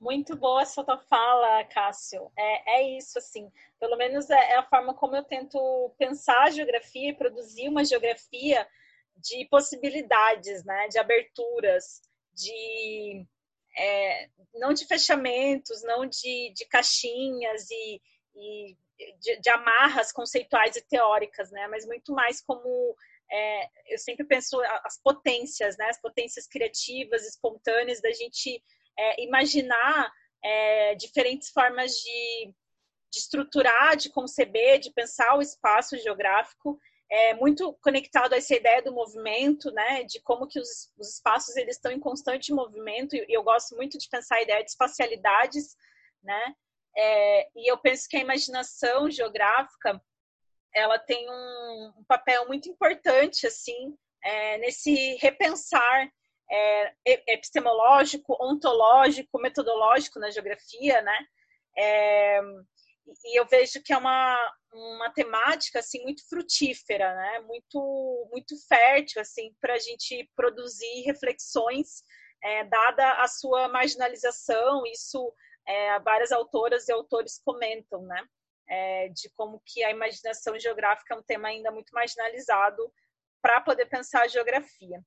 Muito 0.00 0.36
boa 0.36 0.62
essa 0.62 0.84
tua 0.84 0.98
fala, 0.98 1.64
Cássio. 1.64 2.30
É, 2.36 2.78
é 2.78 2.96
isso, 2.96 3.18
assim. 3.18 3.50
Pelo 3.80 3.96
menos 3.96 4.30
é, 4.30 4.52
é 4.52 4.58
a 4.58 4.62
forma 4.62 4.94
como 4.94 5.16
eu 5.16 5.24
tento 5.24 5.92
pensar 5.98 6.44
a 6.44 6.50
geografia 6.50 7.10
e 7.10 7.16
produzir 7.16 7.68
uma 7.68 7.84
geografia 7.84 8.66
de 9.18 9.46
possibilidades, 9.48 10.64
né, 10.64 10.88
de 10.88 10.98
aberturas, 10.98 12.00
de 12.34 13.26
é, 13.76 14.28
não 14.54 14.72
de 14.72 14.86
fechamentos, 14.86 15.82
não 15.82 16.06
de, 16.06 16.52
de 16.54 16.64
caixinhas 16.66 17.70
e, 17.70 18.00
e 18.34 18.76
de, 19.20 19.40
de, 19.40 19.50
amarras 19.50 20.12
conceituais 20.12 20.76
e 20.76 20.82
teóricas, 20.82 21.50
né, 21.50 21.66
mas 21.68 21.86
muito 21.86 22.12
mais 22.12 22.40
como 22.40 22.96
é, 23.30 23.68
eu 23.88 23.98
sempre 23.98 24.26
penso 24.26 24.60
as 24.84 25.00
potências, 25.00 25.76
né, 25.76 25.86
as 25.88 26.00
potências 26.00 26.46
criativas, 26.46 27.26
espontâneas 27.26 28.00
da 28.00 28.10
gente 28.12 28.62
é, 28.98 29.22
imaginar 29.22 30.12
é, 30.42 30.94
diferentes 30.94 31.50
formas 31.50 31.92
de, 31.92 32.54
de 33.12 33.18
estruturar, 33.18 33.96
de 33.96 34.10
conceber, 34.10 34.78
de 34.78 34.92
pensar 34.92 35.36
o 35.36 35.42
espaço 35.42 35.96
geográfico 35.98 36.78
é 37.10 37.34
muito 37.34 37.72
conectado 37.82 38.34
a 38.34 38.36
essa 38.36 38.54
ideia 38.54 38.82
do 38.82 38.92
movimento, 38.92 39.70
né, 39.72 40.04
de 40.04 40.20
como 40.20 40.46
que 40.46 40.60
os, 40.60 40.92
os 40.98 41.14
espaços 41.14 41.56
eles 41.56 41.76
estão 41.76 41.90
em 41.90 42.00
constante 42.00 42.52
movimento 42.52 43.16
e 43.16 43.24
eu 43.28 43.42
gosto 43.42 43.74
muito 43.76 43.98
de 43.98 44.08
pensar 44.08 44.36
a 44.36 44.42
ideia 44.42 44.62
de 44.62 44.70
espacialidades, 44.70 45.74
né, 46.22 46.54
é, 46.96 47.48
e 47.56 47.70
eu 47.70 47.78
penso 47.78 48.08
que 48.08 48.16
a 48.16 48.20
imaginação 48.20 49.10
geográfica 49.10 50.00
ela 50.74 50.98
tem 50.98 51.28
um, 51.28 51.94
um 51.98 52.04
papel 52.06 52.46
muito 52.46 52.68
importante 52.68 53.46
assim 53.46 53.96
é, 54.22 54.58
nesse 54.58 55.16
repensar 55.16 56.10
é, 56.50 56.94
epistemológico, 57.26 58.36
ontológico, 58.40 59.38
metodológico 59.38 60.18
na 60.18 60.30
geografia, 60.30 61.00
né? 61.02 61.18
E 63.24 63.38
eu 63.38 63.46
vejo 63.46 63.82
que 63.82 63.92
é 63.92 63.96
uma, 63.96 64.36
uma 64.72 65.10
temática 65.10 65.78
assim 65.78 66.02
muito 66.02 66.26
frutífera, 66.28 67.14
né? 67.14 67.40
Muito 67.40 68.28
muito 68.30 68.54
fértil 68.66 69.20
assim 69.20 69.54
para 69.60 69.74
a 69.74 69.78
gente 69.78 70.30
produzir 70.36 71.02
reflexões, 71.02 72.02
é, 72.42 72.64
dada 72.64 73.14
a 73.22 73.26
sua 73.26 73.68
marginalização. 73.68 74.84
Isso 74.86 75.32
é, 75.66 75.98
várias 76.00 76.32
autoras 76.32 76.88
e 76.88 76.92
autores 76.92 77.40
comentam, 77.44 78.02
né? 78.02 78.24
É, 78.70 79.08
de 79.08 79.30
como 79.30 79.62
que 79.64 79.82
a 79.82 79.90
imaginação 79.90 80.58
geográfica 80.58 81.14
é 81.14 81.16
um 81.16 81.22
tema 81.22 81.48
ainda 81.48 81.70
muito 81.70 81.90
marginalizado 81.92 82.92
para 83.40 83.60
poder 83.62 83.86
pensar 83.86 84.22
a 84.22 84.28
geografia. 84.28 85.00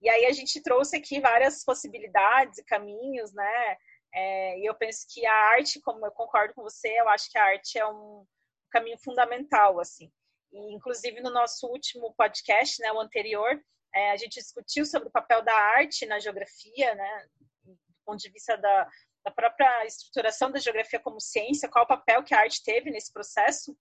E 0.00 0.08
aí 0.08 0.26
a 0.26 0.32
gente 0.32 0.62
trouxe 0.62 0.96
aqui 0.96 1.20
várias 1.20 1.64
possibilidades 1.64 2.58
e 2.58 2.64
caminhos, 2.64 3.32
né? 3.32 3.76
É, 4.12 4.58
e 4.58 4.66
eu 4.66 4.74
penso 4.74 5.06
que 5.08 5.24
a 5.26 5.34
arte, 5.50 5.80
como 5.80 6.04
eu 6.04 6.12
concordo 6.12 6.54
com 6.54 6.62
você, 6.62 6.88
eu 6.98 7.08
acho 7.08 7.30
que 7.30 7.38
a 7.38 7.44
arte 7.44 7.78
é 7.78 7.86
um 7.86 8.26
caminho 8.70 8.98
fundamental, 8.98 9.80
assim. 9.80 10.10
E, 10.52 10.74
inclusive, 10.74 11.20
no 11.20 11.30
nosso 11.30 11.66
último 11.66 12.14
podcast, 12.14 12.80
né, 12.80 12.90
o 12.92 13.00
anterior, 13.00 13.62
é, 13.94 14.12
a 14.12 14.16
gente 14.16 14.40
discutiu 14.40 14.84
sobre 14.84 15.08
o 15.08 15.12
papel 15.12 15.42
da 15.42 15.54
arte 15.54 16.06
na 16.06 16.18
geografia, 16.18 16.94
né, 16.94 17.28
do 17.64 17.76
ponto 18.04 18.18
de 18.18 18.30
vista 18.30 18.56
da, 18.56 18.88
da 19.24 19.30
própria 19.30 19.84
estruturação 19.84 20.50
da 20.50 20.58
geografia 20.58 21.00
como 21.00 21.20
ciência, 21.20 21.68
qual 21.68 21.84
o 21.84 21.88
papel 21.88 22.22
que 22.22 22.34
a 22.34 22.40
arte 22.40 22.62
teve 22.62 22.90
nesse 22.90 23.12
processo. 23.12 23.76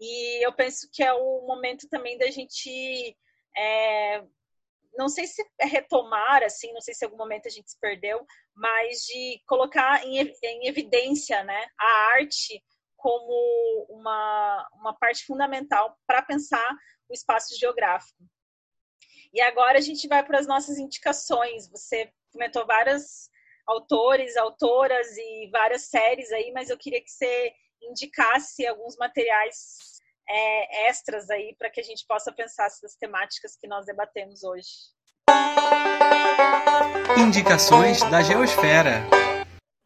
E 0.00 0.44
eu 0.44 0.52
penso 0.52 0.88
que 0.92 1.02
é 1.02 1.12
o 1.12 1.46
momento 1.46 1.88
também 1.88 2.16
da 2.16 2.30
gente 2.30 3.16
é, 3.56 4.24
não 4.98 5.08
sei 5.08 5.28
se 5.28 5.40
é 5.60 5.64
retomar, 5.64 6.42
assim, 6.42 6.72
não 6.72 6.80
sei 6.80 6.92
se 6.92 7.04
em 7.04 7.06
algum 7.06 7.16
momento 7.16 7.46
a 7.46 7.50
gente 7.50 7.70
se 7.70 7.78
perdeu, 7.78 8.26
mas 8.54 9.04
de 9.04 9.40
colocar 9.46 10.04
em, 10.04 10.18
em 10.42 10.66
evidência 10.66 11.44
né, 11.44 11.66
a 11.78 11.86
arte 12.16 12.60
como 12.96 13.86
uma, 13.88 14.68
uma 14.74 14.92
parte 14.92 15.24
fundamental 15.24 15.96
para 16.04 16.20
pensar 16.20 16.68
o 17.08 17.14
espaço 17.14 17.56
geográfico. 17.56 18.24
E 19.32 19.40
agora 19.40 19.78
a 19.78 19.80
gente 19.80 20.08
vai 20.08 20.24
para 20.24 20.40
as 20.40 20.48
nossas 20.48 20.78
indicações. 20.78 21.70
Você 21.70 22.12
comentou 22.32 22.66
vários 22.66 23.30
autores, 23.66 24.36
autoras 24.36 25.16
e 25.16 25.48
várias 25.52 25.82
séries 25.82 26.32
aí, 26.32 26.50
mas 26.52 26.70
eu 26.70 26.76
queria 26.76 27.00
que 27.00 27.10
você 27.10 27.52
indicasse 27.82 28.66
alguns 28.66 28.96
materiais 28.96 29.97
é, 30.28 30.88
extras 30.88 31.30
aí 31.30 31.54
para 31.58 31.70
que 31.70 31.80
a 31.80 31.84
gente 31.84 32.04
possa 32.06 32.32
pensar 32.32 32.66
essas 32.66 32.94
temáticas 32.96 33.56
que 33.56 33.66
nós 33.66 33.86
debatemos 33.86 34.42
hoje. 34.44 34.68
Indicações 37.18 38.00
da 38.10 38.22
Geosfera. 38.22 39.02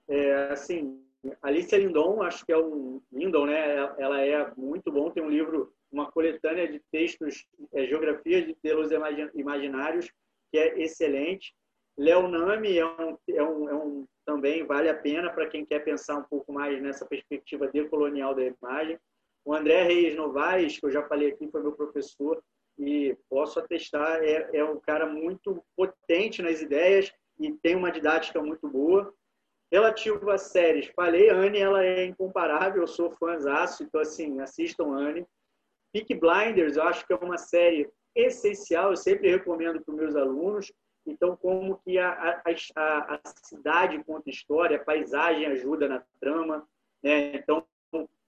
É, 0.08 0.52
assim, 0.52 1.02
Alicia 1.40 1.78
Lindon, 1.78 2.22
acho 2.22 2.44
que 2.44 2.52
é 2.52 2.58
um 2.58 3.00
Lindon, 3.12 3.46
né? 3.46 3.76
Ela 3.98 4.20
é 4.24 4.52
muito 4.56 4.90
bom. 4.90 5.10
Tem 5.10 5.22
um 5.22 5.30
livro, 5.30 5.72
uma 5.90 6.10
coletânea 6.10 6.70
de 6.70 6.80
textos, 6.90 7.46
é, 7.72 7.86
Geografia 7.86 8.44
de 8.44 8.54
Pelos 8.54 8.90
Imaginários, 9.34 10.10
que 10.50 10.58
é 10.58 10.80
excelente. 10.80 11.54
Léo 11.96 12.26
Nami 12.26 12.78
é 12.78 12.86
um, 12.86 13.18
é 13.28 13.42
um, 13.42 13.68
é 13.68 13.74
um 13.74 14.06
também 14.24 14.64
vale 14.64 14.88
a 14.88 14.94
pena 14.94 15.30
para 15.30 15.48
quem 15.48 15.64
quer 15.64 15.80
pensar 15.80 16.16
um 16.16 16.24
pouco 16.24 16.52
mais 16.52 16.80
nessa 16.80 17.04
perspectiva 17.06 17.68
decolonial 17.68 18.34
da 18.34 18.42
imagem. 18.44 18.98
O 19.44 19.54
André 19.54 19.82
Reis 19.82 20.14
Novaes, 20.16 20.78
que 20.78 20.86
eu 20.86 20.90
já 20.90 21.02
falei 21.08 21.30
aqui, 21.30 21.48
foi 21.50 21.62
meu 21.62 21.72
professor 21.72 22.42
e 22.78 23.16
posso 23.28 23.58
atestar, 23.58 24.22
é, 24.22 24.50
é 24.54 24.64
um 24.64 24.78
cara 24.78 25.06
muito 25.06 25.62
potente 25.76 26.42
nas 26.42 26.60
ideias 26.60 27.12
e 27.38 27.52
tem 27.52 27.76
uma 27.76 27.90
didática 27.90 28.40
muito 28.40 28.68
boa. 28.68 29.12
Relativo 29.70 30.30
às 30.30 30.42
séries, 30.42 30.90
falei, 30.94 31.30
Anne, 31.30 31.58
ela 31.58 31.82
é 31.82 32.04
incomparável, 32.04 32.82
eu 32.82 32.86
sou 32.86 33.10
fãzaço, 33.12 33.82
então, 33.82 34.00
assim, 34.00 34.40
assistam 34.40 34.92
Anne. 34.92 35.26
Peak 35.92 36.14
Blinders, 36.14 36.76
eu 36.76 36.82
acho 36.84 37.06
que 37.06 37.12
é 37.12 37.16
uma 37.16 37.38
série 37.38 37.90
essencial, 38.14 38.90
eu 38.90 38.96
sempre 38.96 39.30
recomendo 39.30 39.80
para 39.80 39.92
os 39.92 39.98
meus 39.98 40.16
alunos. 40.16 40.72
Então, 41.06 41.36
como 41.36 41.78
que 41.78 41.98
a, 41.98 42.42
a, 42.44 43.14
a 43.14 43.20
cidade 43.42 44.02
conta 44.04 44.30
história, 44.30 44.76
a 44.76 44.84
paisagem 44.84 45.46
ajuda 45.46 45.88
na 45.88 46.04
trama, 46.20 46.66
né? 47.02 47.34
Então, 47.36 47.66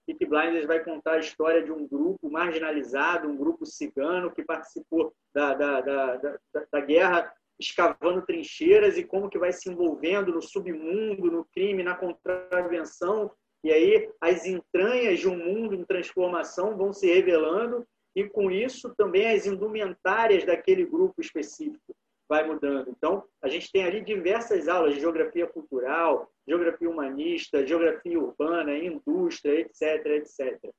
Peak 0.05 0.25
Blinders 0.25 0.67
vai 0.67 0.83
contar 0.83 1.13
a 1.13 1.19
história 1.19 1.63
de 1.63 1.71
um 1.71 1.87
grupo 1.87 2.29
marginalizado, 2.29 3.27
um 3.27 3.35
grupo 3.35 3.65
cigano 3.65 4.31
que 4.31 4.43
participou 4.43 5.13
da, 5.33 5.53
da, 5.53 5.81
da, 5.81 6.15
da, 6.17 6.39
da 6.71 6.81
guerra 6.81 7.33
escavando 7.59 8.25
trincheiras 8.25 8.97
e 8.97 9.03
como 9.03 9.29
que 9.29 9.39
vai 9.39 9.51
se 9.51 9.69
envolvendo 9.69 10.33
no 10.33 10.41
submundo, 10.41 11.31
no 11.31 11.45
crime, 11.45 11.83
na 11.83 11.95
contravenção. 11.95 13.31
E 13.63 13.71
aí 13.71 14.09
as 14.21 14.45
entranhas 14.45 15.19
de 15.19 15.27
um 15.27 15.37
mundo 15.37 15.73
em 15.73 15.83
transformação 15.83 16.77
vão 16.77 16.93
se 16.93 17.07
revelando 17.07 17.85
e 18.15 18.29
com 18.29 18.51
isso 18.51 18.93
também 18.95 19.27
as 19.27 19.45
indumentárias 19.45 20.45
daquele 20.45 20.85
grupo 20.85 21.19
específico 21.21 21.95
vai 22.27 22.45
mudando. 22.45 22.89
Então, 22.89 23.23
a 23.41 23.47
gente 23.47 23.71
tem 23.71 23.83
ali 23.83 24.01
diversas 24.01 24.67
aulas 24.67 24.95
de 24.95 24.99
geografia 24.99 25.47
cultural, 25.47 26.31
geografia 26.47 26.89
humanista, 26.89 27.65
geografia 27.65 28.19
urbana, 28.19 28.77
indústria, 28.77 29.59
etc, 29.61 30.05
etc. 30.05 30.71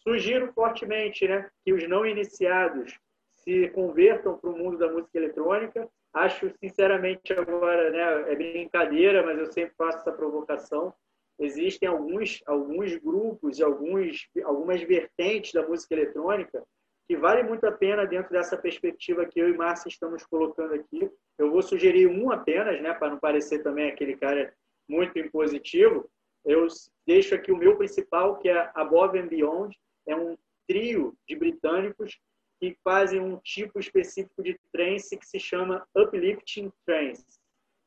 Sugiro 0.00 0.52
fortemente 0.52 1.26
né, 1.26 1.48
que 1.64 1.72
os 1.72 1.86
não 1.88 2.06
iniciados 2.06 2.98
se 3.44 3.68
convertam 3.70 4.38
para 4.38 4.50
o 4.50 4.56
mundo 4.56 4.78
da 4.78 4.90
música 4.90 5.18
eletrônica. 5.18 5.88
Acho, 6.12 6.50
sinceramente, 6.58 7.32
agora, 7.32 7.90
né, 7.90 8.32
é 8.32 8.36
brincadeira, 8.36 9.24
mas 9.24 9.38
eu 9.38 9.46
sempre 9.46 9.74
faço 9.76 9.98
essa 9.98 10.12
provocação. 10.12 10.92
Existem 11.38 11.88
alguns, 11.88 12.42
alguns 12.46 12.96
grupos 12.96 13.60
alguns, 13.60 14.28
algumas 14.44 14.82
vertentes 14.82 15.52
da 15.52 15.66
música 15.66 15.94
eletrônica 15.94 16.64
que 17.08 17.16
vale 17.16 17.42
muito 17.42 17.66
a 17.66 17.72
pena 17.72 18.06
dentro 18.06 18.30
dessa 18.30 18.56
perspectiva 18.56 19.24
que 19.24 19.40
eu 19.40 19.48
e 19.48 19.56
Márcia 19.56 19.88
estamos 19.88 20.26
colocando 20.26 20.74
aqui. 20.74 21.10
Eu 21.38 21.50
vou 21.50 21.62
sugerir 21.62 22.06
um 22.06 22.30
apenas, 22.30 22.80
né, 22.82 22.92
para 22.92 23.08
não 23.08 23.18
parecer 23.18 23.62
também 23.62 23.90
aquele 23.90 24.14
cara 24.14 24.52
muito 24.86 25.18
impositivo. 25.18 26.08
Eu 26.44 26.66
deixo 27.06 27.34
aqui 27.34 27.50
o 27.50 27.56
meu 27.56 27.78
principal, 27.78 28.36
que 28.36 28.50
é 28.50 28.70
Above 28.74 29.18
and 29.18 29.28
Beyond. 29.28 29.74
É 30.06 30.14
um 30.14 30.36
trio 30.66 31.16
de 31.26 31.34
britânicos 31.34 32.20
que 32.60 32.76
fazem 32.84 33.20
um 33.20 33.38
tipo 33.38 33.78
específico 33.80 34.42
de 34.42 34.58
trance 34.70 35.16
que 35.16 35.26
se 35.26 35.40
chama 35.40 35.86
Uplifting 35.96 36.70
Trance. 36.84 37.24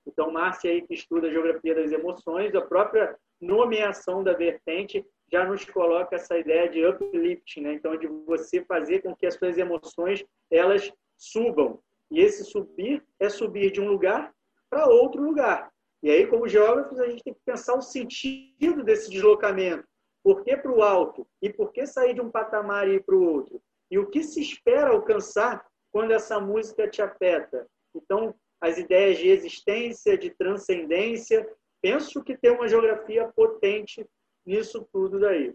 Então, 0.07 0.31
Márcia 0.31 0.71
aí 0.71 0.81
que 0.81 0.95
estuda 0.95 1.27
a 1.27 1.31
geografia 1.31 1.75
das 1.75 1.91
emoções, 1.91 2.55
a 2.55 2.61
própria 2.61 3.15
nomeação 3.39 4.23
da 4.23 4.33
vertente 4.33 5.05
já 5.31 5.45
nos 5.45 5.63
coloca 5.65 6.15
essa 6.15 6.37
ideia 6.37 6.69
de 6.69 6.85
uplifting, 6.85 7.61
né? 7.61 7.73
então 7.73 7.97
de 7.97 8.07
você 8.07 8.63
fazer 8.65 9.01
com 9.01 9.15
que 9.15 9.25
as 9.25 9.35
suas 9.35 9.57
emoções 9.57 10.25
elas 10.49 10.91
subam. 11.17 11.79
E 12.09 12.19
esse 12.19 12.43
subir 12.43 13.03
é 13.19 13.29
subir 13.29 13.71
de 13.71 13.79
um 13.79 13.87
lugar 13.87 14.33
para 14.69 14.87
outro 14.87 15.23
lugar. 15.23 15.71
E 16.03 16.09
aí, 16.09 16.27
como 16.27 16.47
geógrafos, 16.47 16.99
a 16.99 17.07
gente 17.07 17.23
tem 17.23 17.33
que 17.33 17.39
pensar 17.45 17.75
o 17.75 17.81
sentido 17.81 18.83
desse 18.83 19.09
deslocamento. 19.09 19.87
Por 20.23 20.43
que 20.43 20.57
para 20.57 20.71
o 20.71 20.81
alto? 20.81 21.27
E 21.41 21.51
por 21.51 21.71
que 21.71 21.85
sair 21.85 22.13
de 22.13 22.21
um 22.21 22.29
patamar 22.29 22.87
e 22.87 22.95
ir 22.95 23.03
para 23.03 23.15
o 23.15 23.23
outro? 23.23 23.61
E 23.89 23.97
o 23.97 24.07
que 24.07 24.23
se 24.23 24.41
espera 24.41 24.89
alcançar 24.91 25.65
quando 25.91 26.11
essa 26.11 26.39
música 26.39 26.87
te 26.87 27.01
afeta? 27.01 27.67
Então, 27.95 28.35
as 28.59 28.77
ideias 28.77 29.17
de 29.17 29.29
existência, 29.29 30.17
de 30.17 30.31
transcendência, 30.31 31.47
penso 31.81 32.23
que 32.23 32.37
tem 32.37 32.51
uma 32.51 32.67
geografia 32.67 33.27
potente 33.35 34.05
nisso 34.45 34.87
tudo 34.91 35.19
daí. 35.19 35.53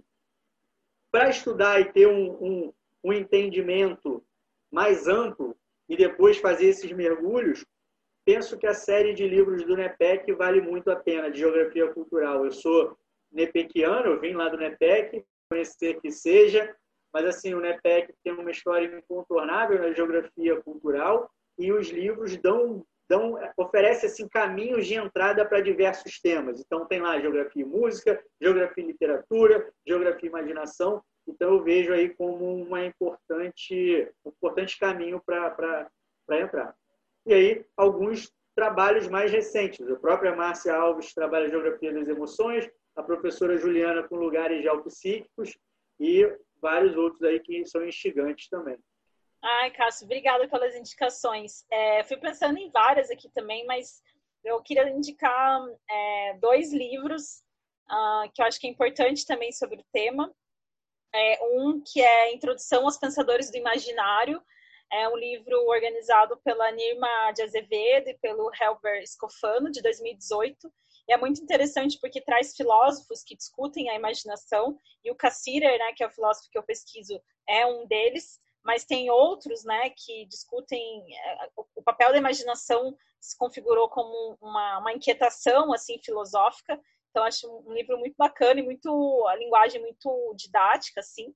Para 1.11 1.31
estudar 1.31 1.81
e 1.81 1.93
ter 1.93 2.07
um, 2.07 2.33
um, 2.43 2.73
um 3.05 3.13
entendimento 3.13 4.25
mais 4.71 5.07
amplo 5.07 5.57
e 5.89 5.97
depois 5.97 6.39
fazer 6.39 6.67
esses 6.67 6.91
mergulhos, 6.93 7.65
penso 8.25 8.59
que 8.59 8.67
a 8.67 8.75
série 8.75 9.15
de 9.15 9.27
livros 9.27 9.65
do 9.65 9.77
NEPEC 9.77 10.33
vale 10.33 10.61
muito 10.61 10.91
a 10.91 10.97
pena, 10.97 11.31
de 11.31 11.39
geografia 11.39 11.93
cultural. 11.93 12.45
Eu 12.45 12.51
sou 12.51 12.99
nepequiano, 13.31 14.07
eu 14.07 14.21
vim 14.21 14.35
lá 14.35 14.49
do 14.49 14.57
NEPEC, 14.57 15.25
conhecer 15.49 16.01
que 16.01 16.11
seja, 16.11 16.75
mas 17.13 17.25
assim, 17.25 17.55
o 17.55 17.61
NEPEC 17.61 18.13
tem 18.23 18.33
uma 18.33 18.51
história 18.51 18.87
incontornável 18.87 19.79
na 19.79 19.93
geografia 19.93 20.61
cultural 20.63 21.31
e 21.59 21.73
os 21.73 21.89
livros 21.89 22.37
dão 22.37 22.85
dão, 23.09 23.39
oferece 23.57 24.07
assim, 24.07 24.29
caminhos 24.29 24.87
de 24.87 24.95
entrada 24.95 25.45
para 25.45 25.61
diversos 25.61 26.21
temas. 26.21 26.61
Então, 26.61 26.87
tem 26.87 27.01
lá 27.01 27.19
geografia 27.21 27.63
e 27.63 27.67
música, 27.67 28.23
geografia 28.41 28.85
e 28.85 28.87
literatura, 28.89 29.73
geografia 29.87 30.29
e 30.29 30.31
imaginação. 30.31 31.03
Então, 31.27 31.55
eu 31.55 31.63
vejo 31.63 31.93
aí 31.93 32.11
como 32.11 32.57
uma 32.57 32.85
importante, 32.85 34.09
um 34.25 34.31
importante 34.31 34.79
caminho 34.79 35.21
para 35.25 35.89
entrar. 36.31 36.75
E 37.25 37.35
aí, 37.35 37.65
alguns 37.77 38.33
trabalhos 38.55 39.07
mais 39.09 39.31
recentes. 39.31 39.87
A 39.89 39.97
própria 39.97 40.35
Márcia 40.35 40.75
Alves 40.75 41.13
trabalha 41.13 41.49
Geografia 41.49 41.93
das 41.93 42.09
Emoções, 42.09 42.69
a 42.97 43.03
professora 43.03 43.59
Juliana 43.59 44.03
com 44.05 44.17
lugares 44.17 44.63
geopsíquicos 44.63 45.59
e 46.01 46.27
vários 46.61 46.97
outros 46.97 47.23
aí 47.23 47.39
que 47.39 47.67
são 47.67 47.87
instigantes 47.87 48.49
também. 48.49 48.79
Ai, 49.43 49.71
Cássio, 49.71 50.05
obrigada 50.05 50.49
pelas 50.49 50.75
indicações. 50.75 51.65
É, 51.71 52.03
fui 52.05 52.17
pensando 52.17 52.59
em 52.59 52.71
várias 52.71 53.11
aqui 53.11 53.29
também, 53.31 53.65
mas 53.67 54.03
eu 54.45 54.61
queria 54.63 54.89
indicar 54.89 55.61
é, 55.89 56.35
dois 56.41 56.73
livros 56.73 57.43
uh, 57.91 58.31
que 58.33 58.43
eu 58.43 58.47
acho 58.47 58.61
que 58.61 58.67
é 58.67 58.71
importante 58.71 59.27
também 59.27 59.53
sobre 59.53 59.81
o 59.81 59.85
tema. 59.93 60.33
É, 61.15 61.39
um 61.43 61.81
que 61.81 62.01
é 62.01 62.35
Introdução 62.35 62.85
aos 62.85 62.99
Pensadores 62.99 63.51
do 63.51 63.57
Imaginário, 63.57 64.43
é 64.93 65.09
um 65.09 65.17
livro 65.17 65.57
organizado 65.69 66.37
pela 66.45 66.71
Nirma 66.71 67.33
de 67.33 67.43
Azevedo 67.43 68.09
e 68.09 68.19
pelo 68.19 68.51
Helber 68.61 69.07
Scofano, 69.07 69.71
de 69.71 69.83
2018. 69.83 70.73
E 71.09 71.13
é 71.13 71.17
muito 71.17 71.43
interessante 71.43 71.99
porque 72.01 72.21
traz 72.21 72.55
filósofos 72.57 73.23
que 73.23 73.37
discutem 73.37 73.89
a 73.89 73.95
imaginação, 73.95 74.79
e 75.05 75.11
o 75.11 75.15
Cassirer, 75.15 75.79
né, 75.79 75.93
que 75.97 76.03
é 76.03 76.07
o 76.07 76.11
filósofo 76.11 76.51
que 76.51 76.59
eu 76.59 76.63
pesquiso, 76.63 77.21
é 77.49 77.65
um 77.67 77.87
deles 77.87 78.41
mas 78.67 78.85
tem 78.85 79.09
outros, 79.09 79.65
né, 79.65 79.91
que 79.91 80.27
discutem 80.27 81.05
é, 81.17 81.49
o 81.57 81.83
papel 81.83 82.11
da 82.11 82.19
imaginação 82.19 82.97
se 83.21 83.39
configurou 83.39 83.89
como 83.89 84.37
uma, 84.43 84.79
uma 84.81 84.93
inquietação 84.93 85.73
assim 85.73 85.99
filosófica. 86.05 86.79
Então 87.11 87.23
acho 87.23 87.49
um 87.65 87.73
livro 87.73 87.97
muito 87.97 88.17
bacana 88.19 88.59
e 88.59 88.65
muito 88.65 89.25
a 89.29 89.37
linguagem 89.37 89.81
muito 89.81 90.35
didática 90.37 91.01
assim. 91.01 91.33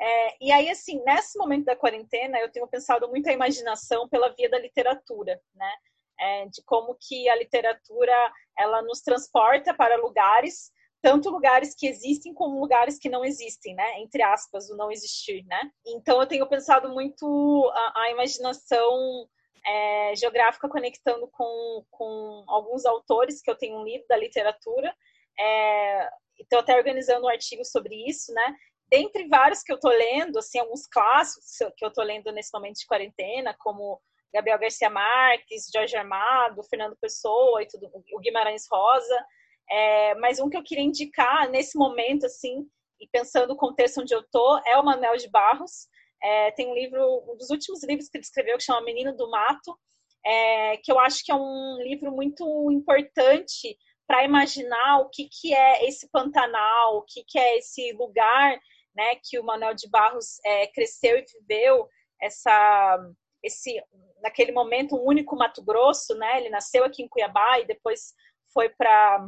É, 0.00 0.44
e 0.44 0.50
aí 0.50 0.70
assim 0.70 1.02
nesse 1.04 1.38
momento 1.38 1.66
da 1.66 1.76
quarentena 1.76 2.38
eu 2.40 2.50
tenho 2.50 2.66
pensado 2.66 3.06
muito 3.08 3.28
a 3.28 3.32
imaginação 3.32 4.08
pela 4.08 4.30
via 4.30 4.48
da 4.48 4.58
literatura, 4.58 5.40
né? 5.54 5.72
É, 6.18 6.46
de 6.46 6.62
como 6.64 6.96
que 6.98 7.28
a 7.28 7.36
literatura 7.36 8.32
ela 8.56 8.80
nos 8.82 9.00
transporta 9.00 9.74
para 9.74 9.96
lugares 9.96 10.72
tanto 11.04 11.28
lugares 11.28 11.74
que 11.74 11.86
existem 11.86 12.32
como 12.32 12.58
lugares 12.58 12.98
que 12.98 13.10
não 13.10 13.22
existem, 13.22 13.74
né? 13.74 14.00
Entre 14.00 14.22
aspas, 14.22 14.70
o 14.70 14.76
não 14.76 14.90
existir, 14.90 15.44
né? 15.44 15.70
Então 15.86 16.18
eu 16.18 16.26
tenho 16.26 16.48
pensado 16.48 16.88
muito 16.88 17.70
a, 17.74 18.04
a 18.04 18.10
imaginação 18.10 19.28
é, 19.66 20.16
geográfica 20.16 20.66
conectando 20.66 21.28
com, 21.28 21.84
com 21.90 22.44
alguns 22.48 22.86
autores 22.86 23.42
que 23.42 23.50
eu 23.50 23.54
tenho 23.54 23.84
lido 23.84 24.06
da 24.08 24.16
literatura. 24.16 24.96
É, 25.38 26.08
estou 26.40 26.60
até 26.60 26.74
organizando 26.74 27.26
um 27.26 27.28
artigo 27.28 27.66
sobre 27.66 28.08
isso, 28.08 28.32
né? 28.32 28.56
Dentre 28.90 29.28
vários 29.28 29.62
que 29.62 29.72
eu 29.72 29.76
estou 29.76 29.90
lendo, 29.90 30.38
assim, 30.38 30.58
alguns 30.58 30.86
clássicos 30.86 31.50
que 31.76 31.84
eu 31.84 31.88
estou 31.88 32.02
lendo 32.02 32.32
nesse 32.32 32.50
momento 32.50 32.76
de 32.76 32.86
quarentena, 32.86 33.54
como 33.58 34.00
Gabriel 34.32 34.58
Garcia 34.58 34.88
Marques, 34.88 35.68
Jorge 35.70 35.98
Armado, 35.98 36.62
Fernando 36.62 36.96
Pessoa 36.98 37.62
e 37.62 37.68
tudo, 37.68 37.90
o 38.10 38.20
Guimarães 38.20 38.64
Rosa. 38.72 39.26
É, 39.70 40.14
mas 40.16 40.38
um 40.38 40.48
que 40.48 40.56
eu 40.56 40.62
queria 40.62 40.84
indicar 40.84 41.48
nesse 41.50 41.76
momento, 41.78 42.26
assim, 42.26 42.66
e 43.00 43.08
pensando 43.08 43.48
no 43.48 43.56
contexto 43.56 44.00
onde 44.00 44.14
eu 44.14 44.22
tô, 44.30 44.58
é 44.66 44.78
o 44.78 44.84
Manuel 44.84 45.16
de 45.16 45.28
Barros. 45.28 45.88
É, 46.22 46.50
tem 46.52 46.68
um 46.68 46.74
livro, 46.74 47.02
um 47.30 47.36
dos 47.36 47.50
últimos 47.50 47.82
livros 47.84 48.08
que 48.08 48.16
ele 48.16 48.24
escreveu, 48.24 48.56
que 48.56 48.64
chama 48.64 48.84
Menino 48.84 49.14
do 49.14 49.30
Mato, 49.30 49.78
é, 50.24 50.76
que 50.78 50.90
eu 50.90 50.98
acho 50.98 51.22
que 51.24 51.30
é 51.30 51.34
um 51.34 51.78
livro 51.82 52.10
muito 52.10 52.70
importante 52.70 53.76
para 54.06 54.24
imaginar 54.24 55.00
o 55.00 55.08
que, 55.10 55.28
que 55.30 55.54
é 55.54 55.86
esse 55.86 56.08
Pantanal, 56.10 56.96
o 56.96 57.02
que, 57.02 57.24
que 57.26 57.38
é 57.38 57.58
esse 57.58 57.92
lugar 57.92 58.58
né, 58.94 59.16
que 59.22 59.38
o 59.38 59.44
Manuel 59.44 59.74
de 59.74 59.88
Barros 59.88 60.38
é, 60.44 60.66
cresceu 60.68 61.18
e 61.18 61.24
viveu, 61.40 61.88
essa, 62.22 62.98
esse, 63.42 63.82
naquele 64.22 64.52
momento, 64.52 64.96
um 64.96 65.04
único 65.04 65.36
Mato 65.36 65.62
Grosso, 65.62 66.14
né? 66.14 66.38
Ele 66.38 66.48
nasceu 66.48 66.84
aqui 66.84 67.02
em 67.02 67.08
Cuiabá 67.08 67.58
e 67.58 67.66
depois 67.66 68.14
foi 68.52 68.68
para 68.70 69.26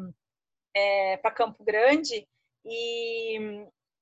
é, 0.76 1.16
para 1.16 1.30
Campo 1.30 1.64
Grande 1.64 2.28
e, 2.62 3.38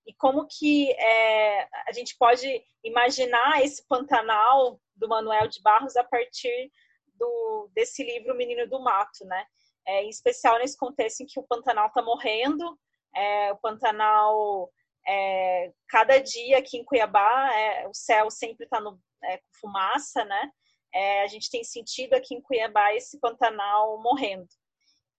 e 0.07 0.13
como 0.19 0.47
que 0.49 0.91
é, 0.91 1.69
a 1.87 1.93
gente 1.93 2.17
pode 2.19 2.65
imaginar 2.83 3.63
esse 3.63 3.87
Pantanal 3.87 4.81
do 4.97 5.09
Manuel 5.09 5.47
de 5.47 5.63
Barros 5.63 5.97
a 5.97 6.03
partir 6.03 6.73
do, 7.15 7.71
desse 7.73 8.03
livro 8.03 8.35
Menino 8.35 8.69
do 8.69 8.81
Mato, 8.81 9.25
né? 9.25 9.47
É, 9.87 10.03
em 10.03 10.09
especial 10.09 10.59
nesse 10.59 10.77
contexto 10.77 11.21
em 11.21 11.27
que 11.27 11.39
o 11.39 11.47
Pantanal 11.47 11.89
está 11.89 12.03
morrendo, 12.03 12.77
é, 13.15 13.53
o 13.53 13.57
Pantanal, 13.59 14.69
é, 15.07 15.73
cada 15.89 16.19
dia 16.19 16.59
aqui 16.59 16.79
em 16.79 16.85
Cuiabá, 16.85 17.55
é, 17.55 17.87
o 17.87 17.95
céu 17.95 18.31
sempre 18.31 18.65
está 18.65 18.81
é, 19.23 19.37
com 19.37 19.45
fumaça, 19.61 20.25
né? 20.25 20.51
É, 20.93 21.23
a 21.23 21.27
gente 21.29 21.51
tem 21.51 21.63
sentido 21.63 22.15
aqui 22.15 22.35
em 22.35 22.41
Cuiabá 22.41 22.95
esse 22.95 23.21
Pantanal 23.21 24.01
morrendo. 24.03 24.49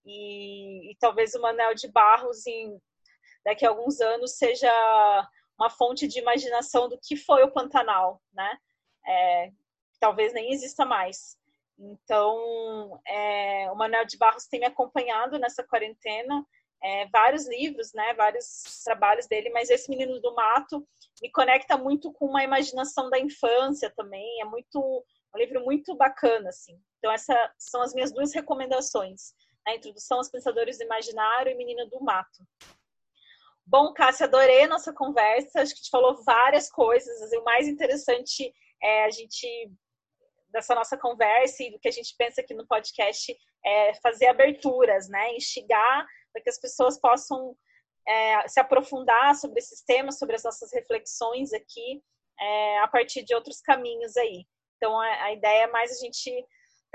E, 0.06 0.92
e 0.92 0.96
talvez 1.00 1.34
o 1.34 1.42
Manel 1.42 1.74
de 1.74 1.88
Barros, 1.88 2.46
em, 2.46 2.80
daqui 3.44 3.66
a 3.66 3.70
alguns 3.70 4.00
anos, 4.00 4.38
seja 4.38 4.72
uma 5.58 5.70
fonte 5.70 6.08
de 6.08 6.20
imaginação 6.20 6.88
do 6.88 7.00
que 7.02 7.16
foi 7.16 7.44
o 7.44 7.52
Pantanal, 7.52 8.22
né? 8.34 8.58
É, 9.08 9.52
talvez 10.00 10.34
nem 10.34 10.52
exista 10.52 10.86
mais. 10.86 11.38
Então, 11.78 13.02
é, 13.06 13.70
o 13.72 13.76
Manuel 13.76 14.06
de 14.06 14.18
Barros 14.18 14.48
tem 14.48 14.60
me 14.60 14.66
acompanhado 14.66 15.38
nessa 15.38 15.64
quarentena, 15.64 16.46
é, 16.82 17.08
vários 17.08 17.48
livros, 17.48 17.94
né, 17.94 18.14
vários 18.14 18.84
trabalhos 18.84 19.28
dele, 19.28 19.50
mas 19.50 19.70
esse 19.70 19.90
Menino 19.90 20.22
do 20.22 20.34
Mato 20.36 20.88
me 21.22 21.32
conecta 21.32 21.78
muito 21.78 22.14
com 22.14 22.28
uma 22.28 22.44
imaginação 22.44 23.10
da 23.10 23.20
infância 23.20 23.92
também, 23.96 24.42
é 24.42 24.46
muito 24.46 24.80
um 25.34 25.38
livro 25.38 25.64
muito 25.66 25.96
bacana, 25.96 26.50
assim. 26.50 26.80
Então, 27.00 27.12
essas 27.12 27.36
são 27.58 27.82
as 27.82 27.94
minhas 27.94 28.12
duas 28.12 28.34
recomendações 28.34 29.34
a 29.66 29.76
introdução 29.76 30.18
aos 30.18 30.30
pensadores 30.30 30.78
do 30.78 30.84
imaginário 30.84 31.52
e 31.52 31.56
Menina 31.56 31.86
do 31.88 32.00
Mato. 32.02 32.44
Bom, 33.66 33.94
Cássia, 33.94 34.28
adorei 34.28 34.64
a 34.64 34.68
nossa 34.68 34.94
conversa. 34.94 35.62
Acho 35.62 35.74
que 35.74 35.80
gente 35.80 35.90
falou 35.90 36.24
várias 36.24 36.70
coisas. 36.70 37.32
o 37.34 37.44
mais 37.44 37.68
interessante 37.68 38.54
é 38.82 39.06
a 39.06 39.10
gente 39.10 39.72
dessa 40.50 40.76
nossa 40.76 40.96
conversa 40.96 41.64
e 41.64 41.72
do 41.72 41.80
que 41.80 41.88
a 41.88 41.92
gente 41.92 42.16
pensa 42.18 42.42
aqui 42.42 42.54
no 42.54 42.68
podcast 42.68 43.36
é 43.66 43.94
fazer 43.96 44.28
aberturas, 44.28 45.10
né? 45.10 45.34
Instigar 45.36 46.08
para 46.32 46.44
que 46.44 46.50
as 46.50 46.60
pessoas 46.60 47.00
possam 47.00 47.58
é, 48.08 48.48
se 48.48 48.60
aprofundar 48.60 49.36
sobre 49.36 49.60
esses 49.60 49.82
temas, 49.82 50.20
sobre 50.20 50.36
as 50.36 50.44
nossas 50.44 50.72
reflexões 50.72 51.52
aqui, 51.52 52.04
é, 52.40 52.80
a 52.80 52.88
partir 52.88 53.24
de 53.24 53.34
outros 53.34 53.60
caminhos 53.62 54.16
aí. 54.16 54.46
Então, 54.78 55.00
a, 55.00 55.24
a 55.24 55.34
ideia 55.34 55.64
é 55.64 55.72
mais 55.72 55.92
a 55.92 56.06
gente 56.06 56.46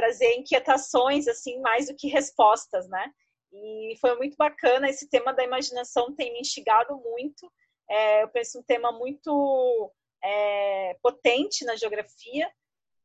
trazer 0.00 0.32
inquietações 0.34 1.28
assim 1.28 1.60
mais 1.60 1.88
do 1.88 1.94
que 1.94 2.08
respostas, 2.08 2.88
né? 2.88 3.12
E 3.52 3.94
foi 4.00 4.16
muito 4.16 4.34
bacana 4.36 4.88
esse 4.88 5.08
tema 5.10 5.34
da 5.34 5.44
imaginação 5.44 6.14
tem 6.14 6.32
me 6.32 6.40
instigado 6.40 6.96
muito. 6.96 7.52
É, 7.88 8.22
eu 8.22 8.28
penso 8.28 8.58
um 8.58 8.62
tema 8.62 8.90
muito 8.92 9.92
é, 10.24 10.96
potente 11.02 11.66
na 11.66 11.76
geografia. 11.76 12.50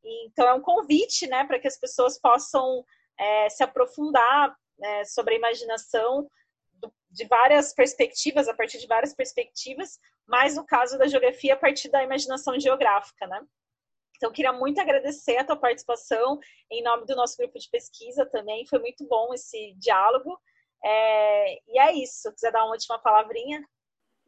E, 0.02 0.26
então 0.26 0.48
é 0.48 0.54
um 0.54 0.60
convite, 0.62 1.26
né, 1.26 1.44
para 1.44 1.58
que 1.58 1.68
as 1.68 1.78
pessoas 1.78 2.18
possam 2.18 2.82
é, 3.18 3.50
se 3.50 3.62
aprofundar 3.62 4.56
é, 4.82 5.04
sobre 5.04 5.34
a 5.34 5.38
imaginação 5.38 6.30
do, 6.74 6.90
de 7.10 7.26
várias 7.26 7.74
perspectivas, 7.74 8.48
a 8.48 8.54
partir 8.54 8.78
de 8.78 8.86
várias 8.86 9.14
perspectivas, 9.14 9.98
mas 10.26 10.56
no 10.56 10.64
caso 10.64 10.96
da 10.96 11.06
geografia 11.06 11.54
a 11.54 11.58
partir 11.58 11.90
da 11.90 12.02
imaginação 12.02 12.58
geográfica, 12.58 13.26
né? 13.26 13.44
Então, 14.16 14.32
queria 14.32 14.52
muito 14.52 14.80
agradecer 14.80 15.36
a 15.36 15.44
tua 15.44 15.56
participação 15.56 16.38
em 16.70 16.82
nome 16.82 17.06
do 17.06 17.16
nosso 17.16 17.36
grupo 17.36 17.58
de 17.58 17.68
pesquisa 17.70 18.26
também. 18.26 18.66
Foi 18.66 18.78
muito 18.78 19.06
bom 19.06 19.32
esse 19.32 19.74
diálogo. 19.78 20.38
É... 20.84 21.54
E 21.68 21.78
é 21.78 21.92
isso. 21.94 22.32
Quiser 22.32 22.52
dar 22.52 22.64
uma 22.64 22.72
última 22.72 22.98
palavrinha? 22.98 23.62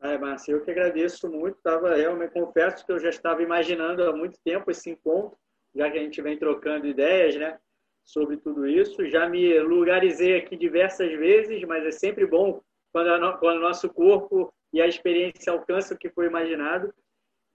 É, 0.01 0.17
Márcia, 0.17 0.53
eu 0.53 0.63
que 0.63 0.71
agradeço 0.71 1.29
muito. 1.29 1.61
Tava, 1.61 1.97
realmente 1.97 2.33
confesso 2.33 2.87
que 2.87 2.93
eu 2.93 3.01
já 3.01 3.09
estava 3.09 3.43
imaginando 3.43 4.05
há 4.05 4.13
muito 4.15 4.39
tempo 4.45 4.71
esse 4.71 4.91
encontro, 4.91 5.37
já 5.75 5.91
que 5.91 5.99
a 5.99 6.03
gente 6.03 6.23
vem 6.23 6.39
trocando 6.39 6.87
ideias, 6.87 7.35
né, 7.35 7.59
sobre 8.05 8.37
tudo 8.37 8.67
isso. 8.67 9.09
Já 9.09 9.29
me 9.29 9.59
lugarizei 9.59 10.37
aqui 10.37 10.57
diversas 10.57 11.13
vezes, 11.19 11.63
mas 11.65 11.85
é 11.85 11.91
sempre 11.91 12.27
bom 12.27 12.61
quando, 12.93 13.09
a, 13.13 13.39
quando 13.39 13.59
o 13.59 13.63
nosso 13.63 13.89
corpo 13.93 14.53
e 14.73 14.81
a 14.81 14.87
experiência 14.87 15.53
alcançam 15.53 15.97
o 15.97 15.99
que 15.99 16.11
foi 16.11 16.27
imaginado. 16.27 16.95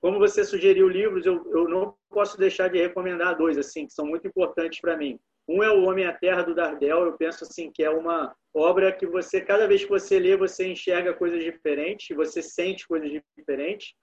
Como 0.04 0.20
você 0.20 0.44
sugeriu 0.44 0.90
livros, 0.90 1.26
eu, 1.26 1.50
eu 1.54 1.66
não 1.70 1.96
posso 2.10 2.38
deixar 2.38 2.68
de 2.68 2.78
recomendar 2.78 3.38
dois 3.38 3.58
assim 3.58 3.88
que 3.88 3.94
são 3.94 4.06
muito 4.06 4.28
importantes 4.28 4.82
para 4.82 4.98
mim. 4.98 5.18
Um 5.48 5.64
é 5.64 5.72
O 5.72 5.84
Homem 5.84 6.06
à 6.06 6.12
Terra 6.12 6.42
do 6.42 6.54
Dardel. 6.54 7.06
Eu 7.06 7.14
penso 7.14 7.46
assim 7.46 7.72
que 7.72 7.82
é 7.82 7.90
uma 7.90 8.36
obra 8.54 8.92
que 8.92 9.08
você 9.08 9.40
cada 9.40 9.66
vez 9.66 9.86
que 9.86 9.90
você 9.90 10.20
lê 10.20 10.36
você 10.36 10.68
enxerga 10.68 11.14
coisas 11.14 11.42
diferentes, 11.42 12.14
você 12.18 12.42
sente 12.42 12.86
coisas 12.86 13.10
diferentes. 13.38 13.94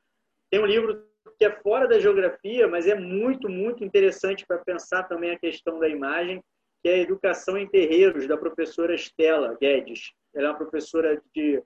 Tem 0.50 0.58
um 0.58 0.64
livro 0.64 1.06
que 1.38 1.44
é 1.44 1.50
fora 1.60 1.86
da 1.86 2.00
geografia, 2.00 2.66
mas 2.66 2.86
é 2.86 2.94
muito 2.94 3.50
muito 3.50 3.84
interessante 3.84 4.46
para 4.46 4.56
pensar 4.56 5.02
também 5.02 5.32
a 5.32 5.38
questão 5.38 5.78
da 5.78 5.86
imagem, 5.86 6.42
que 6.82 6.88
é 6.88 6.94
a 6.94 6.98
Educação 6.98 7.58
em 7.58 7.68
Terreiros 7.68 8.26
da 8.26 8.38
professora 8.38 8.94
Estela 8.94 9.54
Guedes. 9.60 10.14
Ela 10.34 10.46
é 10.46 10.50
uma 10.50 10.56
professora 10.56 11.22
de, 11.34 11.62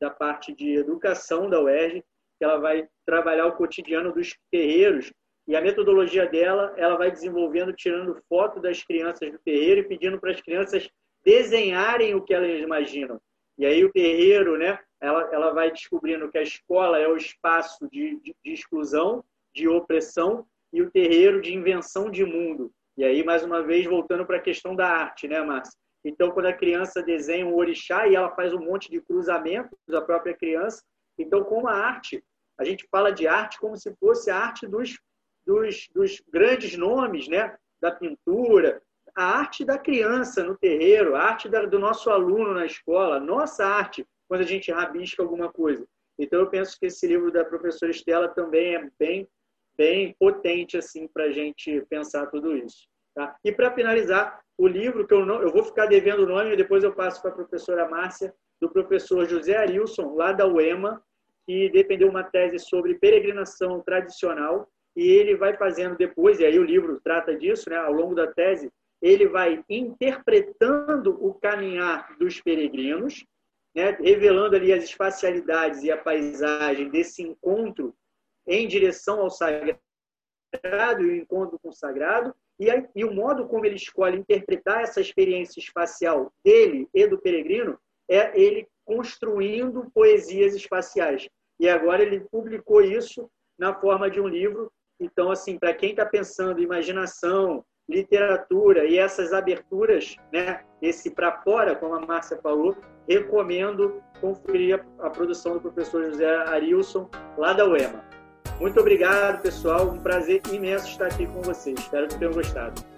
da 0.00 0.08
parte 0.08 0.54
de 0.54 0.72
educação 0.74 1.50
da 1.50 1.60
UERJ 1.60 2.02
que 2.38 2.44
ela 2.44 2.58
vai 2.58 2.86
trabalhar 3.06 3.46
o 3.46 3.56
cotidiano 3.56 4.12
dos 4.12 4.34
terreiros 4.50 5.12
e 5.46 5.54
a 5.54 5.60
metodologia 5.60 6.26
dela, 6.26 6.72
ela 6.76 6.96
vai 6.96 7.10
desenvolvendo, 7.10 7.72
tirando 7.72 8.20
foto 8.28 8.60
das 8.60 8.82
crianças 8.82 9.30
do 9.30 9.38
terreiro 9.38 9.80
e 9.80 9.88
pedindo 9.88 10.18
para 10.18 10.30
as 10.30 10.40
crianças 10.40 10.88
desenharem 11.24 12.14
o 12.14 12.22
que 12.22 12.32
elas 12.32 12.60
imaginam. 12.60 13.20
E 13.58 13.66
aí 13.66 13.84
o 13.84 13.92
terreiro, 13.92 14.56
né, 14.56 14.78
ela, 15.00 15.28
ela 15.32 15.50
vai 15.52 15.70
descobrindo 15.70 16.30
que 16.30 16.38
a 16.38 16.42
escola 16.42 16.98
é 16.98 17.06
o 17.06 17.16
espaço 17.16 17.88
de, 17.90 18.18
de, 18.20 18.34
de 18.42 18.52
exclusão, 18.52 19.22
de 19.54 19.68
opressão, 19.68 20.46
e 20.72 20.82
o 20.82 20.90
terreiro 20.90 21.40
de 21.40 21.54
invenção 21.54 22.10
de 22.10 22.24
mundo. 22.24 22.72
E 22.96 23.04
aí, 23.04 23.22
mais 23.22 23.44
uma 23.44 23.62
vez, 23.62 23.86
voltando 23.86 24.26
para 24.26 24.38
a 24.38 24.42
questão 24.42 24.74
da 24.74 24.88
arte, 24.88 25.28
né, 25.28 25.40
Márcia? 25.40 25.78
Então, 26.04 26.32
quando 26.32 26.46
a 26.46 26.52
criança 26.52 27.00
desenha 27.00 27.46
um 27.46 27.54
orixá 27.54 28.08
e 28.08 28.16
ela 28.16 28.34
faz 28.34 28.52
um 28.52 28.58
monte 28.58 28.90
de 28.90 29.00
cruzamentos, 29.00 29.78
a 29.92 30.00
própria 30.00 30.34
criança. 30.34 30.82
Então, 31.18 31.44
como 31.44 31.68
a 31.68 31.74
arte, 31.74 32.22
a 32.58 32.64
gente 32.64 32.86
fala 32.90 33.10
de 33.10 33.26
arte 33.26 33.58
como 33.58 33.76
se 33.76 33.94
fosse 33.96 34.30
a 34.30 34.36
arte 34.36 34.66
dos, 34.66 34.98
dos, 35.46 35.88
dos 35.92 36.22
grandes 36.32 36.76
nomes, 36.76 37.28
né? 37.28 37.56
Da 37.80 37.90
pintura, 37.90 38.82
a 39.14 39.24
arte 39.38 39.64
da 39.64 39.78
criança 39.78 40.42
no 40.42 40.56
terreiro, 40.56 41.14
a 41.14 41.22
arte 41.22 41.48
do 41.48 41.78
nosso 41.78 42.10
aluno 42.10 42.54
na 42.54 42.66
escola, 42.66 43.20
nossa 43.20 43.64
arte, 43.64 44.06
quando 44.28 44.40
a 44.40 44.46
gente 44.46 44.72
rabisca 44.72 45.22
alguma 45.22 45.52
coisa. 45.52 45.86
Então, 46.18 46.40
eu 46.40 46.48
penso 46.48 46.78
que 46.78 46.86
esse 46.86 47.06
livro 47.06 47.30
da 47.30 47.44
professora 47.44 47.90
Estela 47.90 48.28
também 48.28 48.74
é 48.74 48.90
bem, 48.98 49.28
bem 49.76 50.14
potente 50.18 50.76
assim 50.76 51.08
para 51.08 51.24
a 51.24 51.32
gente 51.32 51.80
pensar 51.88 52.26
tudo 52.26 52.56
isso. 52.56 52.86
Tá? 53.14 53.36
E 53.44 53.52
para 53.52 53.72
finalizar, 53.72 54.40
o 54.58 54.66
livro 54.66 55.06
que 55.06 55.14
eu 55.14 55.24
não, 55.24 55.40
eu 55.40 55.50
vou 55.50 55.64
ficar 55.64 55.86
devendo 55.86 56.24
o 56.24 56.26
nome 56.26 56.52
e 56.52 56.56
depois 56.56 56.82
eu 56.82 56.92
passo 56.92 57.20
para 57.20 57.30
a 57.30 57.34
professora 57.34 57.88
Márcia, 57.88 58.34
do 58.60 58.68
professor 58.70 59.28
José 59.28 59.56
Arilson, 59.56 60.14
lá 60.14 60.32
da 60.32 60.46
UEMA, 60.46 61.02
que 61.46 61.68
defendeu 61.70 62.08
uma 62.08 62.24
tese 62.24 62.58
sobre 62.58 62.94
peregrinação 62.94 63.80
tradicional 63.80 64.68
e 64.96 65.08
ele 65.08 65.36
vai 65.36 65.56
fazendo 65.56 65.96
depois, 65.96 66.38
e 66.38 66.46
aí 66.46 66.58
o 66.58 66.64
livro 66.64 67.00
trata 67.02 67.36
disso, 67.36 67.68
né, 67.68 67.76
ao 67.76 67.92
longo 67.92 68.14
da 68.14 68.26
tese, 68.28 68.70
ele 69.02 69.26
vai 69.26 69.62
interpretando 69.68 71.18
o 71.24 71.34
caminhar 71.34 72.16
dos 72.18 72.40
peregrinos, 72.40 73.24
né, 73.74 73.90
revelando 74.00 74.56
ali 74.56 74.72
as 74.72 74.84
espacialidades 74.84 75.82
e 75.82 75.90
a 75.90 75.98
paisagem 75.98 76.88
desse 76.88 77.22
encontro 77.22 77.94
em 78.46 78.68
direção 78.68 79.20
ao 79.20 79.30
sagrado 79.30 79.80
e 81.00 81.06
o 81.06 81.16
encontro 81.16 81.58
com 81.58 81.70
o 81.70 81.74
sagrado, 81.74 82.34
e, 82.58 82.70
aí, 82.70 82.86
e 82.94 83.04
o 83.04 83.12
modo 83.12 83.48
como 83.48 83.66
ele 83.66 83.74
escolhe 83.74 84.16
interpretar 84.16 84.82
essa 84.82 85.00
experiência 85.00 85.58
espacial 85.58 86.32
dele 86.44 86.88
e 86.94 87.06
do 87.06 87.18
peregrino 87.18 87.76
é 88.08 88.38
ele 88.38 88.66
construindo 88.84 89.90
poesias 89.94 90.54
espaciais. 90.54 91.28
E 91.58 91.68
agora 91.68 92.02
ele 92.02 92.20
publicou 92.30 92.82
isso 92.82 93.30
na 93.58 93.74
forma 93.74 94.10
de 94.10 94.20
um 94.20 94.28
livro. 94.28 94.70
Então, 95.00 95.30
assim, 95.30 95.58
para 95.58 95.74
quem 95.74 95.90
está 95.90 96.04
pensando 96.04 96.60
imaginação, 96.60 97.64
literatura 97.88 98.84
e 98.84 98.98
essas 98.98 99.32
aberturas, 99.32 100.16
né, 100.32 100.64
esse 100.80 101.10
para 101.10 101.42
fora, 101.42 101.76
como 101.76 101.94
a 101.94 102.00
Márcia 102.00 102.38
falou, 102.38 102.76
recomendo 103.08 104.02
conferir 104.20 104.84
a, 104.98 105.06
a 105.06 105.10
produção 105.10 105.54
do 105.54 105.60
professor 105.60 106.04
José 106.04 106.36
Arilson, 106.48 107.08
lá 107.36 107.52
da 107.52 107.66
UEMA. 107.66 108.04
Muito 108.60 108.78
obrigado, 108.80 109.42
pessoal. 109.42 109.88
Um 109.88 109.98
prazer 109.98 110.40
imenso 110.52 110.86
estar 110.88 111.06
aqui 111.06 111.26
com 111.26 111.42
vocês. 111.42 111.78
Espero 111.78 112.08
que 112.08 112.18
tenham 112.18 112.32
gostado. 112.32 112.93